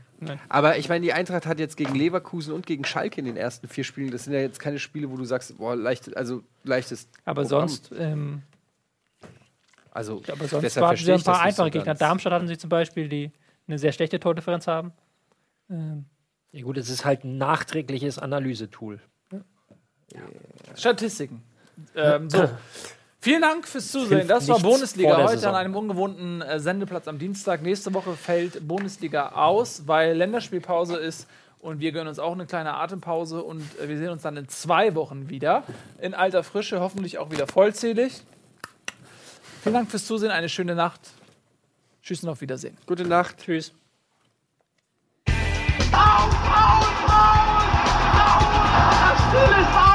Aber 0.49 0.79
ich 0.79 0.89
meine, 0.89 1.05
die 1.05 1.13
Eintracht 1.13 1.47
hat 1.47 1.61
jetzt 1.61 1.77
gegen 1.77 1.95
Leverkusen 1.95 2.55
und 2.55 2.67
gegen 2.67 2.85
Schalke 2.85 3.21
in 3.21 3.27
den 3.27 3.37
ersten 3.37 3.69
vier 3.69 3.85
Spielen. 3.85 4.11
Das 4.11 4.25
sind 4.25 4.33
ja 4.33 4.41
jetzt 4.41 4.59
keine 4.59 4.79
Spiele, 4.79 5.11
wo 5.11 5.17
du 5.17 5.25
sagst, 5.25 5.59
boah, 5.59 5.77
leicht, 5.77 6.17
also 6.17 6.43
leichtes. 6.65 7.09
Aber 7.25 7.43
Programm. 7.43 7.69
sonst, 7.69 7.93
ähm, 7.99 8.43
Also, 9.97 10.21
aber 10.31 10.47
sonst 10.47 10.63
deshalb 10.63 10.85
warten 10.85 11.03
sie 11.03 11.13
ein 11.13 11.23
paar 11.23 11.41
einfache 11.41 11.71
Gegner. 11.71 11.95
Darmstadt 11.95 12.35
hatten 12.35 12.49
sie 12.49 12.59
zum 12.59 12.69
Beispiel, 12.69 13.09
die 13.09 13.33
eine 13.67 13.79
sehr 13.79 13.93
schlechte 13.93 14.21
Tordifferenz 14.21 14.67
haben. 14.67 14.93
Ähm, 15.71 16.05
Ja 16.53 16.63
gut, 16.63 16.77
es 16.77 16.91
ist 16.91 17.07
halt 17.07 17.25
ein 17.25 17.39
nachträgliches 17.39 18.19
Analysetool. 18.19 19.01
Statistiken. 20.75 21.43
Ähm, 21.95 22.29
so. 22.29 22.49
Vielen 23.21 23.41
Dank 23.41 23.67
fürs 23.67 23.91
Zusehen. 23.91 24.29
Das 24.29 24.47
war 24.49 24.61
Bundesliga 24.61 25.17
heute 25.17 25.39
Saison. 25.39 25.55
an 25.55 25.57
einem 25.57 25.75
ungewohnten 25.75 26.43
äh, 26.43 26.61
Sendeplatz 26.61 27.09
am 27.09 27.19
Dienstag. 27.19 27.63
Nächste 27.63 27.93
Woche 27.95 28.13
fällt 28.13 28.69
Bundesliga 28.69 29.31
aus, 29.31 29.83
weil 29.87 30.15
Länderspielpause 30.15 30.97
ist 30.97 31.27
und 31.59 31.81
wir 31.81 31.91
gönnen 31.93 32.09
uns 32.09 32.19
auch 32.19 32.33
eine 32.33 32.47
kleine 32.47 32.75
Atempause 32.75 33.43
und 33.43 33.63
äh, 33.81 33.89
wir 33.89 33.97
sehen 33.97 34.11
uns 34.11 34.23
dann 34.23 34.37
in 34.37 34.47
zwei 34.49 34.95
Wochen 34.95 35.31
wieder. 35.31 35.65
In 36.01 36.15
alter 36.15 36.45
Frische, 36.45 36.81
hoffentlich 36.81 37.19
auch 37.19 37.31
wieder 37.31 37.47
vollzählig. 37.47 38.23
Vielen 39.67 39.75
Dank 39.75 39.91
fürs 39.91 40.07
Zusehen, 40.07 40.31
eine 40.31 40.49
schöne 40.49 40.77
Nacht. 40.77 41.01
Tschüss 42.01 42.23
und 42.23 42.29
auf 42.29 42.41
Wiedersehen. 42.41 42.77
Gute 42.87 43.05
Nacht, 43.05 43.39
tschüss. 43.39 43.73
Auf, 45.27 45.93
auf, 45.93 46.37
auf, 46.47 47.05
auf, 47.05 47.27
auf, 48.15 48.47
auf, 48.47 48.95
auf, 48.95 49.35
auf, 49.35 49.77
auf, 49.77 49.86